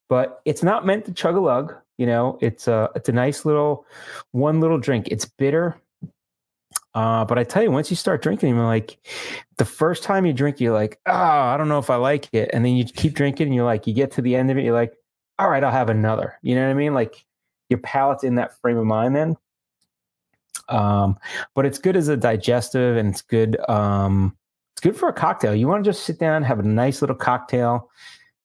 But 0.10 0.42
it's 0.46 0.64
not 0.64 0.86
meant 0.86 1.06
to 1.06 1.14
chug 1.14 1.36
a 1.36 1.40
lug. 1.40 1.76
You 1.98 2.06
know, 2.06 2.38
it's 2.42 2.68
a 2.68 2.90
it's 2.96 3.10
a 3.10 3.12
nice 3.12 3.44
little 3.44 3.86
one 4.32 4.62
little 4.62 4.78
drink. 4.78 5.08
It's 5.10 5.26
bitter. 5.26 5.82
Uh, 6.94 7.26
but 7.26 7.38
I 7.38 7.44
tell 7.44 7.62
you, 7.62 7.72
once 7.72 7.90
you 7.90 7.96
start 7.96 8.22
drinking, 8.22 8.56
you're 8.56 8.66
like, 8.66 8.98
the 9.58 9.66
first 9.66 10.04
time 10.04 10.26
you 10.26 10.34
drink, 10.34 10.60
you're 10.60 10.74
like, 10.74 11.00
oh, 11.06 11.12
I 11.14 11.58
don't 11.58 11.68
know 11.68 11.78
if 11.80 11.90
I 11.90 11.96
like 11.96 12.30
it. 12.34 12.50
And 12.54 12.64
then 12.64 12.76
you 12.76 12.86
keep 12.86 13.14
drinking, 13.14 13.48
and 13.48 13.56
you're 13.56 13.66
like, 13.66 13.86
you 13.86 13.94
get 13.94 14.12
to 14.14 14.22
the 14.22 14.36
end 14.36 14.50
of 14.50 14.58
it, 14.58 14.64
you're 14.64 14.74
like, 14.74 14.94
all 15.40 15.50
right, 15.50 15.64
I'll 15.64 15.72
have 15.72 15.90
another. 15.90 16.38
You 16.42 16.56
know 16.56 16.64
what 16.64 16.72
I 16.72 16.76
mean? 16.76 16.94
Like 16.94 17.26
your 17.70 17.80
palate's 17.80 18.24
in 18.24 18.36
that 18.36 18.60
frame 18.62 18.78
of 18.78 18.86
mind 18.86 19.16
then. 19.16 19.36
Um, 20.70 21.18
but 21.56 21.66
it's 21.66 21.78
good 21.78 21.96
as 21.96 22.08
a 22.08 22.18
digestive 22.18 22.98
and 22.98 23.10
it's 23.10 23.22
good. 23.22 23.58
Um, 23.70 24.36
it's 24.74 24.82
good 24.82 24.96
for 24.96 25.10
a 25.10 25.14
cocktail. 25.14 25.56
You 25.56 25.68
want 25.68 25.84
to 25.84 25.90
just 25.90 26.04
sit 26.04 26.20
down, 26.20 26.44
have 26.44 26.60
a 26.60 26.64
nice 26.64 27.02
little 27.02 27.16
cocktail, 27.16 27.90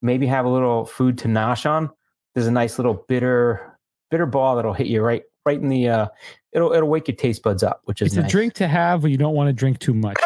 maybe 0.00 0.26
have 0.26 0.44
a 0.44 0.48
little 0.48 0.86
food 0.86 1.18
to 1.18 1.28
nosh 1.28 1.68
on. 1.68 1.90
There's 2.34 2.46
a 2.46 2.52
nice 2.52 2.78
little 2.78 3.04
bitter, 3.08 3.78
bitter 4.10 4.26
ball 4.26 4.56
that'll 4.56 4.72
hit 4.72 4.86
you 4.86 5.02
right, 5.02 5.22
right 5.44 5.60
in 5.60 5.68
the. 5.68 5.88
Uh, 5.88 6.06
it'll 6.52 6.72
it'll 6.72 6.88
wake 6.88 7.08
your 7.08 7.16
taste 7.16 7.42
buds 7.42 7.62
up, 7.62 7.82
which 7.84 8.00
is 8.00 8.16
It's 8.16 8.26
a 8.26 8.30
drink 8.30 8.54
to 8.54 8.68
have 8.68 9.02
when 9.02 9.12
you 9.12 9.18
don't 9.18 9.34
want 9.34 9.48
to 9.48 9.52
drink 9.52 9.78
too 9.78 9.94
much. 9.94 10.16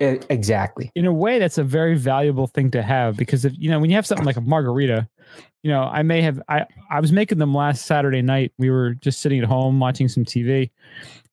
Exactly. 0.00 0.90
in 0.94 1.04
a 1.06 1.12
way 1.12 1.38
that's 1.38 1.58
a 1.58 1.64
very 1.64 1.96
valuable 1.96 2.46
thing 2.46 2.70
to 2.70 2.82
have 2.82 3.16
because 3.16 3.44
if 3.44 3.52
you 3.58 3.70
know 3.70 3.78
when 3.78 3.90
you 3.90 3.96
have 3.96 4.06
something 4.06 4.24
like 4.26 4.36
a 4.36 4.40
margarita 4.40 5.06
you 5.62 5.70
know 5.70 5.82
i 5.82 6.02
may 6.02 6.22
have 6.22 6.40
i 6.48 6.64
i 6.90 7.00
was 7.00 7.12
making 7.12 7.38
them 7.38 7.52
last 7.54 7.84
saturday 7.86 8.22
night. 8.22 8.52
We 8.58 8.70
were 8.70 8.94
just 8.94 9.20
sitting 9.20 9.40
at 9.40 9.44
home 9.46 9.78
watching 9.78 10.08
some 10.08 10.24
tv 10.24 10.70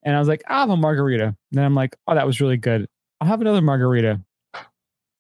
and 0.04 0.16
i 0.16 0.20
was 0.20 0.28
like 0.28 0.44
i'll 0.48 0.62
have 0.62 0.70
a 0.70 0.76
margarita. 0.78 1.24
And 1.26 1.36
then 1.52 1.64
i'm 1.64 1.76
like 1.76 1.96
oh 2.08 2.16
that 2.16 2.26
was 2.28 2.42
really 2.42 2.58
good. 2.58 2.88
I'll 3.22 3.28
have 3.28 3.42
another 3.42 3.62
margarita. 3.62 4.22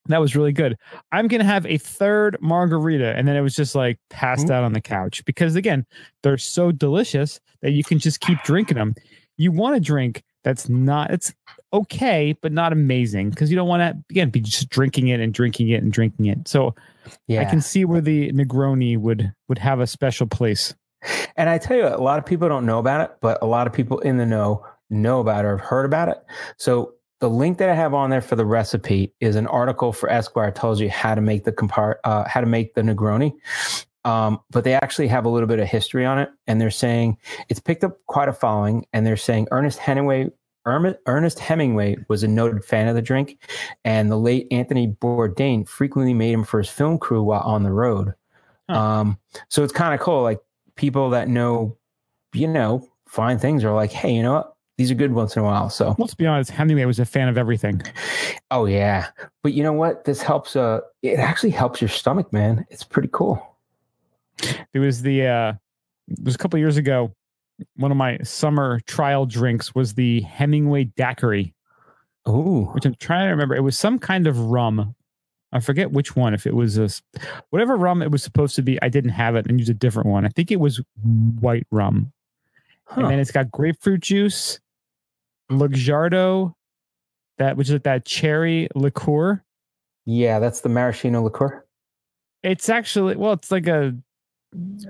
That 0.09 0.21
was 0.21 0.35
really 0.37 0.53
good. 0.53 0.77
I'm 1.11 1.27
gonna 1.27 1.43
have 1.43 1.65
a 1.65 1.77
third 1.77 2.37
margarita 2.41 3.13
and 3.17 3.27
then 3.27 3.35
it 3.35 3.41
was 3.41 3.55
just 3.55 3.75
like 3.75 3.97
passed 4.09 4.47
Mhm. 4.47 4.51
out 4.51 4.63
on 4.63 4.73
the 4.73 4.81
couch 4.81 5.23
because 5.25 5.55
again 5.55 5.85
they're 6.23 6.37
so 6.37 6.71
delicious 6.71 7.39
that 7.61 7.71
you 7.71 7.83
can 7.83 7.97
just 7.99 8.19
keep 8.19 8.41
drinking 8.43 8.77
them. 8.77 8.93
You 9.37 9.51
want 9.51 9.75
to 9.75 9.81
drink 9.81 10.23
that's 10.47 10.69
not 10.69 11.11
it's 11.11 11.33
okay 11.73 12.33
but 12.41 12.53
not 12.53 12.71
amazing 12.71 13.29
because 13.29 13.49
you 13.49 13.55
don't 13.57 13.67
want 13.67 13.81
to 13.81 14.03
again 14.09 14.29
be 14.29 14.39
just 14.39 14.69
drinking 14.69 15.09
it 15.09 15.19
and 15.19 15.33
drinking 15.33 15.67
it 15.67 15.83
and 15.83 15.91
drinking 15.91 16.25
it 16.27 16.47
so 16.47 16.73
Yeah. 17.27 17.41
i 17.41 17.45
can 17.45 17.59
see 17.59 17.83
where 17.83 17.99
the 17.99 18.31
negroni 18.31 18.97
would 18.97 19.33
would 19.49 19.57
have 19.57 19.81
a 19.81 19.87
special 19.87 20.25
place 20.27 20.73
And 21.35 21.47
I 21.49 21.57
tell 21.59 21.77
you, 21.77 21.87
a 21.87 22.01
lot 22.01 22.17
of 22.17 22.25
people 22.25 22.49
don't 22.49 22.65
know 22.65 22.79
about 22.79 23.01
it, 23.01 23.11
but 23.21 23.37
a 23.43 23.45
lot 23.45 23.67
of 23.67 23.71
people 23.73 23.99
in 23.99 24.17
the 24.17 24.25
know 24.25 24.65
know 24.89 25.19
about 25.19 25.45
it 25.45 25.47
or 25.47 25.57
have 25.57 25.65
heard 25.65 25.85
about 25.85 26.09
it. 26.09 26.17
So 26.57 26.93
the 27.19 27.29
link 27.29 27.59
that 27.59 27.69
I 27.69 27.75
have 27.75 27.93
on 27.93 28.09
there 28.09 28.19
for 28.21 28.35
the 28.35 28.45
recipe 28.45 29.13
is 29.19 29.35
an 29.35 29.45
article 29.47 29.93
for 29.93 30.09
Esquire 30.09 30.49
tells 30.51 30.81
you 30.81 30.89
how 30.89 31.13
to 31.13 31.21
make 31.21 31.43
the 31.43 31.51
compar 31.51 31.95
uh, 32.03 32.27
how 32.27 32.41
to 32.41 32.47
make 32.47 32.73
the 32.73 32.81
Negroni. 32.81 33.31
Um, 34.05 34.39
but 34.49 34.63
they 34.63 34.73
actually 34.73 35.07
have 35.09 35.25
a 35.25 35.29
little 35.29 35.47
bit 35.47 35.59
of 35.59 35.67
history 35.67 36.03
on 36.05 36.17
it, 36.17 36.29
and 36.47 36.59
they're 36.59 36.71
saying 36.71 37.17
it's 37.49 37.59
picked 37.59 37.83
up 37.83 37.97
quite 38.07 38.27
a 38.29 38.33
following. 38.33 38.85
And 38.93 39.05
they're 39.05 39.17
saying 39.17 39.47
Ernest 39.51 39.77
Hemingway, 39.79 40.29
Ernest 41.05 41.39
Hemingway 41.39 41.97
was 42.07 42.23
a 42.23 42.27
noted 42.27 42.63
fan 42.63 42.87
of 42.87 42.95
the 42.95 43.01
drink, 43.01 43.39
and 43.85 44.11
the 44.11 44.17
late 44.17 44.47
Anthony 44.51 44.87
Bourdain 44.87 45.67
frequently 45.67 46.13
made 46.13 46.33
him 46.33 46.43
for 46.43 46.59
his 46.59 46.69
film 46.69 46.97
crew 46.97 47.23
while 47.23 47.41
on 47.41 47.63
the 47.63 47.71
road. 47.71 48.13
Huh. 48.69 48.79
Um, 48.79 49.19
so 49.49 49.63
it's 49.63 49.73
kind 49.73 49.93
of 49.93 49.99
cool. 49.99 50.21
Like 50.23 50.39
people 50.75 51.09
that 51.11 51.29
know, 51.29 51.77
you 52.33 52.47
know, 52.47 52.87
fine 53.07 53.39
things 53.39 53.63
are 53.63 53.73
like, 53.73 53.91
hey, 53.91 54.13
you 54.13 54.21
know 54.23 54.33
what? 54.33 54.53
These 54.77 54.91
are 54.91 54.95
good 54.95 55.13
once 55.13 55.35
in 55.35 55.41
a 55.41 55.45
while. 55.45 55.71
So, 55.71 55.95
let's 55.97 56.13
be 56.13 56.27
honest 56.27 56.51
hemingway 56.51 56.85
was 56.85 56.99
a 56.99 57.05
fan 57.05 57.29
of 57.29 57.37
everything 57.37 57.81
oh 58.51 58.65
yeah. 58.65 59.07
But 59.43 59.53
you 59.53 59.63
know 59.63 59.73
what? 59.73 60.05
This 60.05 60.21
helps. 60.21 60.55
Uh, 60.55 60.81
it 61.01 61.19
actually 61.19 61.51
helps 61.51 61.81
your 61.81 61.89
stomach, 61.89 62.31
man. 62.31 62.65
It's 62.69 62.83
pretty 62.83 63.09
cool. 63.11 63.55
there 64.73 64.81
was 64.81 65.01
the 65.01 65.25
uh 65.25 65.53
it 66.09 66.23
was 66.23 66.35
a 66.35 66.37
couple 66.37 66.59
years 66.59 66.77
ago 66.77 67.13
one 67.75 67.91
of 67.91 67.97
my 67.97 68.17
summer 68.23 68.79
trial 68.81 69.25
drinks 69.25 69.73
was 69.73 69.93
the 69.95 70.21
hemingway 70.21 70.85
daiquiri 70.85 71.53
Oh, 72.25 72.65
which 72.73 72.85
i'm 72.85 72.95
trying 72.95 73.27
to 73.27 73.31
remember. 73.31 73.55
It 73.55 73.61
was 73.61 73.77
some 73.77 73.99
kind 73.99 74.27
of 74.27 74.37
rum. 74.37 74.95
I 75.53 75.61
forget 75.61 75.91
which 75.93 76.15
one 76.15 76.33
if 76.33 76.45
it 76.45 76.53
was 76.53 76.77
a 76.77 76.89
whatever 77.51 77.77
rum 77.77 78.01
it 78.01 78.11
was 78.11 78.21
supposed 78.21 78.55
to 78.57 78.61
be 78.61 78.77
i 78.81 78.89
didn't 78.89 79.11
have 79.11 79.35
it 79.35 79.47
and 79.47 79.59
used 79.59 79.69
a 79.71 79.73
different 79.73 80.09
one. 80.09 80.25
I 80.25 80.29
think 80.29 80.51
it 80.51 80.59
was 80.59 80.81
white 81.39 81.65
rum. 81.71 82.11
Huh. 82.85 83.01
and 83.01 83.11
then 83.11 83.19
it's 83.19 83.31
got 83.31 83.49
grapefruit 83.51 84.01
juice 84.01 84.59
luxardo 85.51 86.53
that 87.37 87.55
which 87.57 87.69
is 87.69 87.79
that 87.81 88.05
cherry 88.05 88.67
liqueur. 88.75 89.43
Yeah, 90.05 90.39
that's 90.39 90.61
the 90.61 90.69
maraschino 90.69 91.21
liqueur. 91.21 91.65
It's 92.43 92.69
actually 92.69 93.15
well, 93.15 93.33
it's 93.33 93.51
like 93.51 93.67
a 93.67 93.95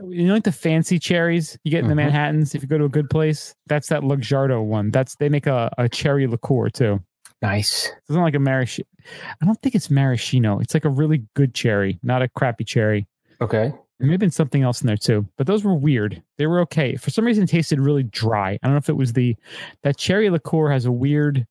you 0.09 0.27
know 0.27 0.33
like 0.33 0.43
the 0.43 0.51
fancy 0.51 0.99
cherries 0.99 1.57
you 1.63 1.71
get 1.71 1.81
in 1.83 1.87
the 1.87 1.93
Mhm. 1.93 1.97
Manhattans 1.97 2.55
if 2.55 2.61
you 2.61 2.67
go 2.67 2.77
to 2.77 2.85
a 2.85 2.89
good 2.89 3.09
place. 3.09 3.55
That's 3.67 3.89
that 3.89 4.01
Luxardo 4.01 4.63
one. 4.63 4.91
That's 4.91 5.15
they 5.15 5.29
make 5.29 5.47
a, 5.47 5.71
a 5.77 5.89
cherry 5.89 6.27
liqueur 6.27 6.69
too. 6.69 7.01
Nice. 7.41 7.91
It's 7.99 8.09
not 8.09 8.23
like 8.23 8.35
a 8.35 8.39
maraschino. 8.39 8.87
I 9.41 9.45
don't 9.45 9.61
think 9.61 9.75
it's 9.75 9.89
maraschino. 9.91 10.59
It's 10.59 10.73
like 10.73 10.85
a 10.85 10.89
really 10.89 11.23
good 11.35 11.53
cherry, 11.53 11.99
not 12.03 12.21
a 12.21 12.27
crappy 12.29 12.63
cherry. 12.63 13.07
Okay. 13.41 13.71
There 13.99 14.07
may 14.07 14.13
have 14.13 14.19
been 14.19 14.31
something 14.31 14.61
else 14.63 14.81
in 14.81 14.87
there 14.87 14.97
too, 14.97 15.27
but 15.37 15.47
those 15.47 15.63
were 15.63 15.73
weird. 15.75 16.21
They 16.37 16.45
were 16.47 16.59
okay. 16.61 16.95
For 16.95 17.09
some 17.09 17.25
reason, 17.25 17.45
tasted 17.47 17.79
really 17.79 18.03
dry. 18.03 18.53
I 18.53 18.67
don't 18.67 18.71
know 18.71 18.77
if 18.77 18.89
it 18.89 18.97
was 18.97 19.13
the 19.13 19.35
that 19.83 19.97
cherry 19.97 20.29
liqueur 20.29 20.69
has 20.71 20.85
a 20.85 20.91
weird. 20.91 21.45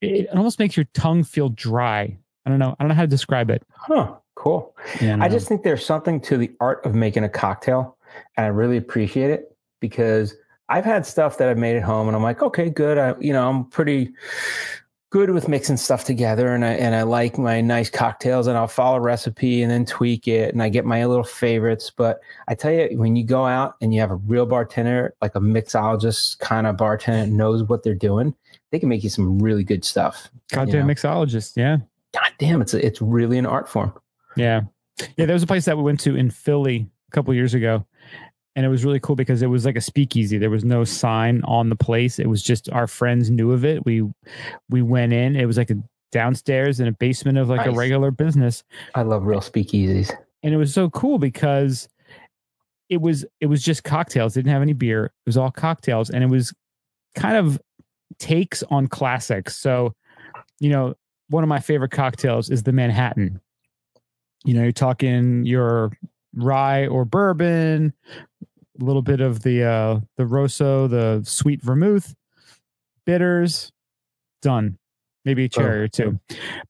It, 0.00 0.06
it 0.26 0.28
almost 0.36 0.58
makes 0.58 0.76
your 0.76 0.86
tongue 0.94 1.24
feel 1.24 1.48
dry. 1.50 2.16
I 2.46 2.50
don't 2.50 2.58
know. 2.58 2.74
I 2.78 2.82
don't 2.82 2.88
know 2.88 2.94
how 2.94 3.02
to 3.02 3.06
describe 3.08 3.50
it. 3.50 3.62
Huh. 3.70 4.14
Cool. 4.44 4.76
Yeah, 5.00 5.16
I 5.22 5.30
just 5.30 5.48
think 5.48 5.62
there's 5.62 5.86
something 5.86 6.20
to 6.20 6.36
the 6.36 6.52
art 6.60 6.84
of 6.84 6.94
making 6.94 7.24
a 7.24 7.30
cocktail, 7.30 7.96
and 8.36 8.44
I 8.44 8.50
really 8.50 8.76
appreciate 8.76 9.30
it 9.30 9.56
because 9.80 10.36
I've 10.68 10.84
had 10.84 11.06
stuff 11.06 11.38
that 11.38 11.48
I've 11.48 11.56
made 11.56 11.76
at 11.76 11.82
home, 11.82 12.08
and 12.08 12.14
I'm 12.14 12.22
like, 12.22 12.42
okay, 12.42 12.68
good. 12.68 12.98
I, 12.98 13.14
you 13.18 13.32
know, 13.32 13.48
I'm 13.48 13.64
pretty 13.64 14.12
good 15.08 15.30
with 15.30 15.48
mixing 15.48 15.78
stuff 15.78 16.04
together, 16.04 16.48
and 16.54 16.62
I 16.62 16.72
and 16.72 16.94
I 16.94 17.04
like 17.04 17.38
my 17.38 17.62
nice 17.62 17.88
cocktails, 17.88 18.46
and 18.46 18.58
I'll 18.58 18.68
follow 18.68 18.98
a 18.98 19.00
recipe 19.00 19.62
and 19.62 19.70
then 19.70 19.86
tweak 19.86 20.28
it, 20.28 20.52
and 20.52 20.62
I 20.62 20.68
get 20.68 20.84
my 20.84 21.06
little 21.06 21.24
favorites. 21.24 21.90
But 21.90 22.20
I 22.46 22.54
tell 22.54 22.70
you, 22.70 22.98
when 22.98 23.16
you 23.16 23.24
go 23.24 23.46
out 23.46 23.76
and 23.80 23.94
you 23.94 24.00
have 24.00 24.10
a 24.10 24.16
real 24.16 24.44
bartender, 24.44 25.14
like 25.22 25.34
a 25.34 25.40
mixologist 25.40 26.38
kind 26.40 26.66
of 26.66 26.76
bartender, 26.76 27.32
knows 27.32 27.62
what 27.62 27.82
they're 27.82 27.94
doing, 27.94 28.34
they 28.72 28.78
can 28.78 28.90
make 28.90 29.04
you 29.04 29.08
some 29.08 29.38
really 29.38 29.64
good 29.64 29.86
stuff. 29.86 30.28
goddamn 30.50 30.86
know. 30.86 30.92
mixologist. 30.92 31.54
Yeah. 31.56 31.78
God 32.12 32.30
damn, 32.38 32.60
it's 32.60 32.74
a, 32.74 32.84
it's 32.84 33.00
really 33.00 33.38
an 33.38 33.46
art 33.46 33.70
form. 33.70 33.94
Yeah. 34.36 34.62
Yeah, 35.16 35.26
there 35.26 35.34
was 35.34 35.42
a 35.42 35.46
place 35.46 35.64
that 35.64 35.76
we 35.76 35.82
went 35.82 36.00
to 36.00 36.16
in 36.16 36.30
Philly 36.30 36.88
a 37.08 37.10
couple 37.10 37.32
of 37.32 37.36
years 37.36 37.54
ago. 37.54 37.84
And 38.56 38.64
it 38.64 38.68
was 38.68 38.84
really 38.84 39.00
cool 39.00 39.16
because 39.16 39.42
it 39.42 39.48
was 39.48 39.64
like 39.64 39.76
a 39.76 39.80
speakeasy. 39.80 40.38
There 40.38 40.50
was 40.50 40.64
no 40.64 40.84
sign 40.84 41.42
on 41.42 41.70
the 41.70 41.76
place. 41.76 42.20
It 42.20 42.28
was 42.28 42.40
just 42.40 42.70
our 42.70 42.86
friends 42.86 43.28
knew 43.28 43.50
of 43.50 43.64
it. 43.64 43.84
We 43.84 44.02
we 44.70 44.80
went 44.80 45.12
in. 45.12 45.34
It 45.34 45.46
was 45.46 45.56
like 45.56 45.70
a 45.70 45.76
downstairs 46.12 46.78
in 46.78 46.86
a 46.86 46.92
basement 46.92 47.36
of 47.38 47.48
like 47.48 47.66
a 47.66 47.72
regular 47.72 48.12
business. 48.12 48.62
I 48.94 49.02
love 49.02 49.24
real 49.24 49.40
speakeasies. 49.40 50.12
And 50.44 50.54
it 50.54 50.56
was 50.56 50.72
so 50.72 50.88
cool 50.90 51.18
because 51.18 51.88
it 52.88 53.00
was 53.00 53.24
it 53.40 53.46
was 53.46 53.60
just 53.60 53.82
cocktails. 53.82 54.36
It 54.36 54.42
didn't 54.42 54.52
have 54.52 54.62
any 54.62 54.72
beer. 54.72 55.06
It 55.06 55.12
was 55.26 55.36
all 55.36 55.50
cocktails. 55.50 56.10
And 56.10 56.22
it 56.22 56.28
was 56.28 56.54
kind 57.16 57.36
of 57.36 57.60
takes 58.20 58.62
on 58.70 58.86
classics. 58.86 59.56
So, 59.56 59.94
you 60.60 60.70
know, 60.70 60.94
one 61.28 61.42
of 61.42 61.48
my 61.48 61.58
favorite 61.58 61.90
cocktails 61.90 62.50
is 62.50 62.62
the 62.62 62.72
Manhattan. 62.72 63.40
You 64.44 64.54
know, 64.54 64.62
you're 64.62 64.72
talking 64.72 65.44
your 65.46 65.92
rye 66.34 66.86
or 66.86 67.04
bourbon, 67.04 67.92
a 68.80 68.84
little 68.84 69.02
bit 69.02 69.20
of 69.20 69.42
the 69.42 69.62
uh 69.64 70.00
the 70.16 70.26
rosso, 70.26 70.86
the 70.88 71.22
sweet 71.24 71.62
vermouth, 71.62 72.14
bitters, 73.06 73.72
done. 74.42 74.78
Maybe 75.24 75.44
a 75.44 75.48
cherry 75.48 75.80
or 75.80 75.88
two. 75.88 76.20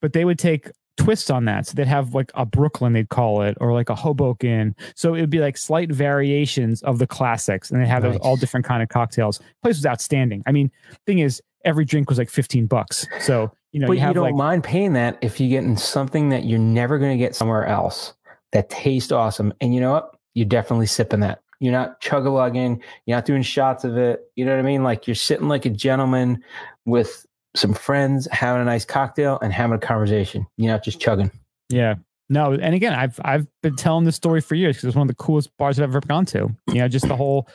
But 0.01 0.13
they 0.13 0.25
would 0.25 0.39
take 0.39 0.71
twists 0.97 1.29
on 1.29 1.47
that. 1.47 1.67
So 1.67 1.75
they'd 1.75 1.89
have 1.89 2.15
like 2.15 2.31
a 2.35 2.47
Brooklyn, 2.47 2.93
they'd 2.93 3.09
call 3.09 3.43
it, 3.43 3.57
or 3.61 3.73
like 3.73 3.89
a 3.91 3.97
Hoboken. 3.97 4.77
So 4.95 5.15
it 5.15 5.21
would 5.23 5.31
be 5.31 5.41
like 5.41 5.57
slight 5.57 5.91
variations 5.91 6.81
of 6.83 7.01
the 7.01 7.07
classics, 7.09 7.73
and 7.73 7.83
they 7.83 7.87
have 7.89 8.05
Nice. 8.05 8.17
all 8.19 8.37
different 8.37 8.65
kind 8.65 8.81
of 8.81 8.89
cocktails. 8.91 9.39
place 9.63 9.77
was 9.77 9.87
outstanding. 9.87 10.45
I 10.47 10.53
mean, 10.53 10.71
thing 11.05 11.19
is, 11.19 11.43
every 11.65 11.85
drink 11.85 12.09
was 12.09 12.19
like 12.19 12.31
fifteen 12.31 12.67
bucks. 12.67 13.09
So 13.21 13.51
you 13.75 13.81
know, 13.81 13.89
but 13.89 13.99
you 13.99 14.07
you, 14.07 14.15
don't 14.15 14.23
like 14.23 14.35
mind 14.37 14.63
paying 14.63 14.93
that 14.93 15.19
if 15.21 15.41
you're 15.41 15.51
getting 15.51 15.77
something 15.77 16.29
that 16.29 16.45
you're 16.45 16.61
never 16.61 16.97
going 16.97 17.11
to 17.11 17.19
get 17.19 17.35
somewhere 17.35 17.67
else 17.67 18.15
that 18.53 18.71
tastes 18.71 19.11
awesome. 19.11 19.53
And 19.61 19.75
you 19.75 19.81
know 19.81 19.91
what? 19.91 20.15
You're 20.35 20.47
definitely 20.47 20.87
sipping 20.87 21.19
that. 21.21 21.41
You're 21.59 21.73
not 21.73 22.01
chug 22.01 22.25
a 22.25 22.31
lugging. 22.31 22.81
You're 23.05 23.17
not 23.17 23.25
doing 23.25 23.43
shots 23.43 23.83
of 23.83 23.97
it. 23.99 24.21
You 24.37 24.45
know 24.45 24.53
what 24.53 24.61
I 24.61 24.63
mean? 24.63 24.85
Like 24.85 25.09
you're 25.09 25.17
sitting 25.17 25.49
like 25.49 25.67
a 25.67 25.71
gentleman 25.71 26.45
with 26.87 27.27
some 27.57 27.75
friends, 27.75 28.29
having 28.31 28.63
a 28.63 28.65
nice 28.65 28.85
cocktail 28.85 29.41
and 29.43 29.53
having 29.53 29.75
a 29.75 29.81
conversation. 29.81 30.47
You're 30.57 30.71
not 30.71 30.85
just 30.85 31.01
chugging. 31.01 31.33
Yeah. 31.69 31.97
No, 32.29 32.53
and 32.53 32.75
again, 32.75 32.95
I've 32.95 33.21
I've 33.25 33.47
been 33.61 33.77
telling 33.77 34.05
this 34.05 34.17
story 34.17 34.41
for 34.41 34.55
years 34.55 34.77
because 34.77 34.89
it's 34.89 34.97
one 34.97 35.03
of 35.03 35.15
the 35.15 35.23
coolest 35.23 35.51
bars 35.59 35.79
I've 35.79 35.91
ever 35.91 36.01
gone 36.01 36.25
to. 36.27 36.49
You 36.69 36.75
know, 36.75 36.89
just 36.89 37.07
the 37.07 37.17
whole 37.17 37.49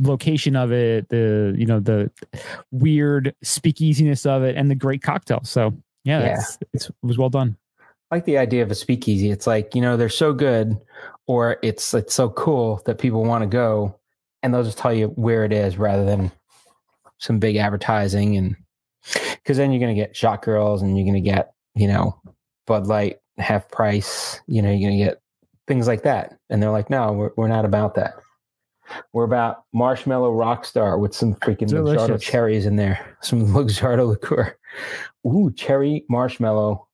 location 0.00 0.56
of 0.56 0.72
it, 0.72 1.08
the 1.08 1.54
you 1.56 1.66
know 1.66 1.80
the 1.80 2.10
weird 2.70 3.34
speakeasiness 3.44 4.26
of 4.26 4.42
it, 4.42 4.56
and 4.56 4.70
the 4.70 4.74
great 4.74 5.02
cocktail. 5.02 5.40
So 5.44 5.72
yeah, 6.04 6.20
Yeah. 6.20 6.42
it 6.72 6.88
was 7.02 7.18
well 7.18 7.30
done. 7.30 7.56
I 8.10 8.16
like 8.16 8.24
the 8.24 8.38
idea 8.38 8.62
of 8.62 8.70
a 8.70 8.74
speakeasy. 8.74 9.30
It's 9.30 9.46
like, 9.46 9.74
you 9.74 9.82
know, 9.82 9.96
they're 9.98 10.08
so 10.08 10.32
good 10.32 10.78
or 11.26 11.58
it's 11.62 11.92
it's 11.92 12.14
so 12.14 12.30
cool 12.30 12.80
that 12.86 12.98
people 12.98 13.22
want 13.24 13.42
to 13.42 13.46
go 13.46 13.94
and 14.42 14.54
they'll 14.54 14.64
just 14.64 14.78
tell 14.78 14.94
you 14.94 15.08
where 15.08 15.44
it 15.44 15.52
is 15.52 15.76
rather 15.76 16.04
than 16.06 16.32
some 17.18 17.38
big 17.38 17.56
advertising 17.56 18.36
and 18.36 18.56
because 19.34 19.56
then 19.58 19.72
you're 19.72 19.80
gonna 19.80 19.94
get 19.94 20.16
shot 20.16 20.40
girls 20.42 20.80
and 20.80 20.96
you're 20.96 21.06
gonna 21.06 21.20
get, 21.20 21.52
you 21.74 21.86
know, 21.88 22.18
Bud 22.66 22.86
Light 22.86 23.18
half 23.36 23.68
price, 23.70 24.40
you 24.46 24.62
know, 24.62 24.70
you're 24.70 24.88
gonna 24.90 25.02
get 25.04 25.20
things 25.66 25.86
like 25.86 26.02
that. 26.04 26.38
And 26.48 26.62
they're 26.62 26.70
like, 26.70 26.88
no, 26.88 27.12
we're 27.12 27.30
we're 27.36 27.48
not 27.48 27.66
about 27.66 27.94
that. 27.96 28.14
We're 29.12 29.24
about 29.24 29.64
marshmallow 29.72 30.32
rockstar 30.34 30.98
with 30.98 31.14
some 31.14 31.34
freaking 31.36 31.68
Luxardo 31.68 32.20
cherries 32.20 32.66
in 32.66 32.76
there, 32.76 33.16
some 33.20 33.46
Luxardo 33.54 34.08
liqueur. 34.08 34.56
Ooh, 35.26 35.52
cherry 35.54 36.04
marshmallow 36.08 36.86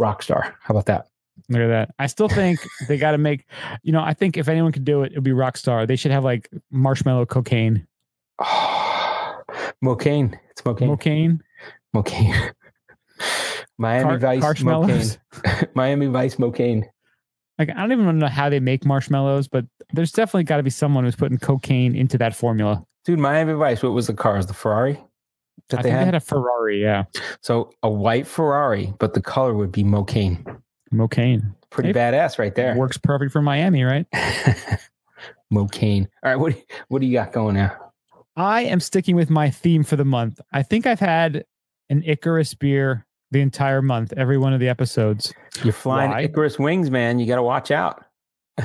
rockstar. 0.00 0.54
How 0.62 0.72
about 0.72 0.86
that? 0.86 1.06
Look 1.48 1.62
at 1.62 1.68
that. 1.68 1.94
I 1.98 2.06
still 2.08 2.28
think 2.28 2.58
they 2.88 2.98
got 2.98 3.12
to 3.12 3.18
make. 3.18 3.46
You 3.82 3.92
know, 3.92 4.02
I 4.02 4.12
think 4.12 4.36
if 4.36 4.48
anyone 4.48 4.72
could 4.72 4.84
do 4.84 5.02
it, 5.04 5.12
it'd 5.12 5.24
be 5.24 5.30
Rockstar. 5.30 5.86
They 5.86 5.96
should 5.96 6.10
have 6.10 6.24
like 6.24 6.48
marshmallow 6.70 7.26
cocaine, 7.26 7.86
Oh, 8.40 9.40
Mocaine. 9.84 10.38
It's 10.50 10.62
Mocaine. 10.62 10.88
cocaine, 10.88 11.42
Mocaine. 11.94 12.52
Miami 13.78 14.18
Car- 14.18 14.18
Vice. 14.18 14.62
Mocaine. 14.62 15.18
Miami 15.74 16.06
Vice 16.06 16.34
Mocaine. 16.36 16.84
Like 17.58 17.70
I 17.70 17.74
don't 17.74 17.92
even 17.92 18.18
know 18.18 18.26
how 18.28 18.48
they 18.48 18.60
make 18.60 18.84
marshmallows, 18.84 19.48
but 19.48 19.64
there's 19.92 20.12
definitely 20.12 20.44
got 20.44 20.58
to 20.58 20.62
be 20.62 20.70
someone 20.70 21.04
who's 21.04 21.16
putting 21.16 21.38
cocaine 21.38 21.96
into 21.96 22.16
that 22.18 22.34
formula. 22.36 22.84
Dude, 23.04 23.18
Miami 23.18 23.54
Vice, 23.54 23.82
what 23.82 23.92
was 23.92 24.06
the 24.06 24.14
cars? 24.14 24.46
The 24.46 24.54
Ferrari 24.54 25.00
that 25.70 25.80
I 25.80 25.82
they 25.82 25.88
think 25.88 25.92
had? 25.94 26.00
they 26.02 26.04
had 26.06 26.14
a 26.14 26.20
Ferrari. 26.20 26.80
Yeah, 26.82 27.04
so 27.40 27.70
a 27.82 27.90
white 27.90 28.26
Ferrari, 28.26 28.92
but 28.98 29.14
the 29.14 29.20
color 29.22 29.54
would 29.54 29.72
be 29.72 29.82
Mocaine. 29.82 30.44
cocaine 30.96 31.54
Pretty 31.70 31.88
Hey, 31.88 31.92
badass 31.94 32.38
right 32.38 32.54
there. 32.54 32.74
works 32.76 32.96
perfect 32.96 33.32
for 33.32 33.42
Miami, 33.42 33.82
right? 33.82 34.06
Mocaine. 35.52 36.06
All 36.22 36.30
right, 36.30 36.36
what 36.36 36.54
what 36.88 37.00
do 37.00 37.06
you 37.06 37.12
got 37.14 37.32
going 37.32 37.54
now? 37.54 37.76
I 38.36 38.62
am 38.62 38.78
sticking 38.80 39.16
with 39.16 39.30
my 39.30 39.50
theme 39.50 39.82
for 39.82 39.96
the 39.96 40.04
month. 40.04 40.40
I 40.52 40.62
think 40.62 40.86
I've 40.86 41.00
had 41.00 41.44
an 41.90 42.02
Icarus 42.04 42.54
beer 42.54 43.04
the 43.30 43.40
entire 43.40 43.82
month, 43.82 44.12
every 44.16 44.38
one 44.38 44.52
of 44.52 44.60
the 44.60 44.68
episodes. 44.68 45.32
You're 45.62 45.72
flying 45.72 46.10
Why? 46.10 46.22
Icarus 46.22 46.58
wings, 46.58 46.90
man. 46.90 47.18
You 47.18 47.26
got 47.26 47.36
to 47.36 47.42
watch 47.42 47.70
out. 47.70 48.04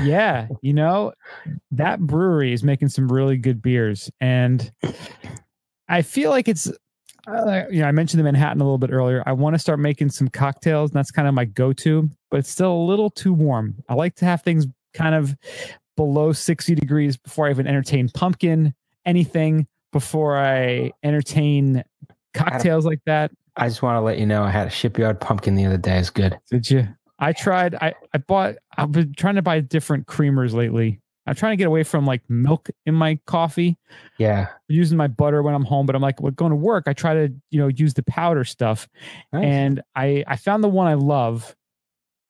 Yeah, 0.01 0.47
you 0.61 0.73
know, 0.73 1.13
that 1.71 1.99
brewery 1.99 2.53
is 2.53 2.63
making 2.63 2.89
some 2.89 3.11
really 3.11 3.37
good 3.37 3.61
beers. 3.61 4.09
And 4.19 4.71
I 5.87 6.01
feel 6.01 6.29
like 6.29 6.47
it's, 6.47 6.71
uh, 7.27 7.63
you 7.69 7.81
know, 7.81 7.87
I 7.87 7.91
mentioned 7.91 8.19
the 8.19 8.23
Manhattan 8.23 8.61
a 8.61 8.63
little 8.63 8.77
bit 8.77 8.91
earlier. 8.91 9.23
I 9.25 9.33
want 9.33 9.53
to 9.53 9.59
start 9.59 9.79
making 9.79 10.09
some 10.09 10.27
cocktails, 10.29 10.91
and 10.91 10.97
that's 10.97 11.11
kind 11.11 11.27
of 11.27 11.33
my 11.33 11.45
go 11.45 11.73
to, 11.73 12.09
but 12.31 12.39
it's 12.39 12.49
still 12.49 12.73
a 12.73 12.85
little 12.85 13.09
too 13.09 13.33
warm. 13.33 13.75
I 13.89 13.93
like 13.93 14.15
to 14.15 14.25
have 14.25 14.41
things 14.41 14.65
kind 14.93 15.15
of 15.15 15.35
below 15.95 16.33
60 16.33 16.75
degrees 16.75 17.17
before 17.17 17.47
I 17.47 17.51
even 17.51 17.67
entertain 17.67 18.09
pumpkin, 18.09 18.73
anything 19.05 19.67
before 19.91 20.37
I 20.37 20.91
entertain 21.03 21.83
cocktails 22.33 22.85
like 22.85 22.99
that. 23.05 23.31
I 23.55 23.67
just 23.67 23.81
want 23.81 23.97
to 23.97 24.01
let 24.01 24.17
you 24.17 24.25
know 24.25 24.43
I 24.43 24.49
had 24.51 24.67
a 24.67 24.71
shipyard 24.71 25.19
pumpkin 25.21 25.55
the 25.55 25.65
other 25.65 25.77
day. 25.77 25.97
It's 25.99 26.09
good. 26.09 26.37
Did 26.49 26.69
you? 26.69 26.87
I 27.19 27.33
tried. 27.33 27.75
I 27.75 27.93
I 28.13 28.17
bought. 28.17 28.55
I've 28.77 28.91
been 28.91 29.13
trying 29.13 29.35
to 29.35 29.41
buy 29.41 29.59
different 29.61 30.07
creamers 30.07 30.53
lately. 30.53 30.99
I'm 31.25 31.35
trying 31.35 31.53
to 31.53 31.57
get 31.57 31.67
away 31.67 31.83
from 31.83 32.05
like 32.05 32.21
milk 32.29 32.69
in 32.85 32.95
my 32.95 33.17
coffee. 33.27 33.77
Yeah. 34.17 34.47
Using 34.67 34.97
my 34.97 35.07
butter 35.07 35.41
when 35.41 35.53
I'm 35.53 35.63
home, 35.63 35.85
but 35.85 35.95
I'm 35.95 36.01
like, 36.01 36.19
well, 36.21 36.31
going 36.33 36.49
to 36.49 36.55
work. 36.57 36.83
I 36.87 36.93
try 36.93 37.13
to 37.13 37.33
you 37.51 37.59
know 37.59 37.67
use 37.67 37.93
the 37.93 38.03
powder 38.03 38.43
stuff, 38.43 38.89
Nice. 39.31 39.45
and 39.45 39.81
I 39.95 40.23
I 40.27 40.35
found 40.35 40.63
the 40.63 40.69
one 40.69 40.87
I 40.87 40.95
love. 40.95 41.55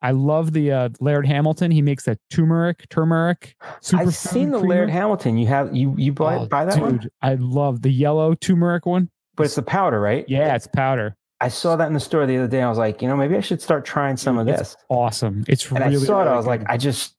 I 0.01 0.11
love 0.11 0.51
the 0.51 0.69
uh, 0.73 0.89
Laird 0.99 1.25
Hamilton. 1.25 1.71
He 1.71 1.81
makes 1.81 2.03
that 2.03 2.19
turmeric, 2.29 2.89
turmeric. 2.89 3.55
I've 3.93 4.13
seen 4.13 4.51
the 4.51 4.59
Laird 4.59 4.89
Hamilton. 4.89 5.37
You 5.37 5.47
have 5.47 5.73
you 5.73 5.95
you 5.97 6.11
buy, 6.11 6.35
Oh, 6.39 6.45
buy 6.45 6.65
that 6.65 6.73
dude, 6.73 6.81
one, 6.83 7.09
I 7.21 7.35
love 7.35 7.81
the 7.83 7.89
yellow 7.89 8.35
turmeric 8.35 8.85
one. 8.85 9.09
But 9.35 9.45
it's 9.45 9.55
the 9.55 9.61
powder, 9.61 9.99
right? 9.99 10.25
Yeah, 10.27 10.55
it's 10.55 10.67
powder. 10.67 11.15
I 11.41 11.49
saw 11.49 11.75
that 11.75 11.87
in 11.87 11.93
the 11.93 11.99
store 11.99 12.25
the 12.25 12.37
other 12.37 12.47
day. 12.47 12.61
I 12.61 12.69
was 12.69 12.77
like, 12.77 13.01
you 13.01 13.07
know, 13.07 13.17
maybe 13.17 13.35
I 13.35 13.41
should 13.41 13.61
start 13.61 13.83
trying 13.83 14.15
some 14.15 14.37
of 14.37 14.47
It's 14.47 14.59
this. 14.59 14.77
Awesome. 14.87 15.43
It's 15.47 15.69
And 15.69 15.79
really. 15.79 15.97
I 15.97 15.99
saw 15.99 16.21
it. 16.21 16.27
I 16.27 16.37
was 16.37 16.45
like. 16.45 16.63
I 16.67 16.77
just, 16.77 17.15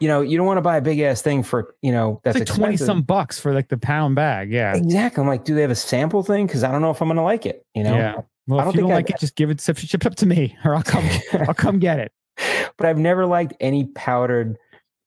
you 0.00 0.08
know, 0.08 0.22
you 0.22 0.38
don't 0.38 0.46
want 0.46 0.56
to 0.56 0.62
buy 0.62 0.78
a 0.78 0.80
big 0.80 0.98
ass 1.00 1.20
thing 1.20 1.42
for, 1.42 1.74
you 1.82 1.92
know, 1.92 2.22
that's 2.24 2.38
it's 2.38 2.50
like 2.50 2.58
twenty 2.58 2.76
some 2.78 3.02
bucks 3.02 3.38
for 3.38 3.52
like 3.52 3.68
the 3.68 3.76
pound 3.76 4.14
bag. 4.14 4.50
Yeah. 4.50 4.74
Exactly. 4.74 5.20
I'm 5.20 5.28
like, 5.28 5.44
do 5.44 5.54
they 5.54 5.60
have 5.60 5.70
a 5.70 5.74
sample 5.74 6.22
thing? 6.22 6.46
Because 6.46 6.64
I 6.64 6.72
don't 6.72 6.80
know 6.80 6.90
if 6.90 7.02
I'm 7.02 7.08
going 7.08 7.16
to 7.16 7.22
like 7.22 7.44
it. 7.44 7.66
You 7.74 7.84
know. 7.84 7.94
Yeah. 7.94 8.22
Well, 8.46 8.60
I 8.60 8.62
if 8.62 8.66
don't 8.66 8.74
you 8.74 8.80
don't 8.80 8.90
think 8.90 9.08
like 9.08 9.10
it, 9.10 9.20
just 9.20 9.36
give 9.36 9.50
it 9.50 9.60
ship, 9.60 9.76
ship 9.76 10.02
it 10.02 10.06
up 10.06 10.14
to 10.16 10.26
me, 10.26 10.56
or 10.64 10.74
I'll 10.74 10.82
come. 10.82 11.06
I'll 11.32 11.54
come 11.54 11.78
get 11.78 11.98
it. 11.98 12.12
but 12.78 12.86
I've 12.86 12.98
never 12.98 13.26
liked 13.26 13.54
any 13.60 13.84
powdered 13.84 14.56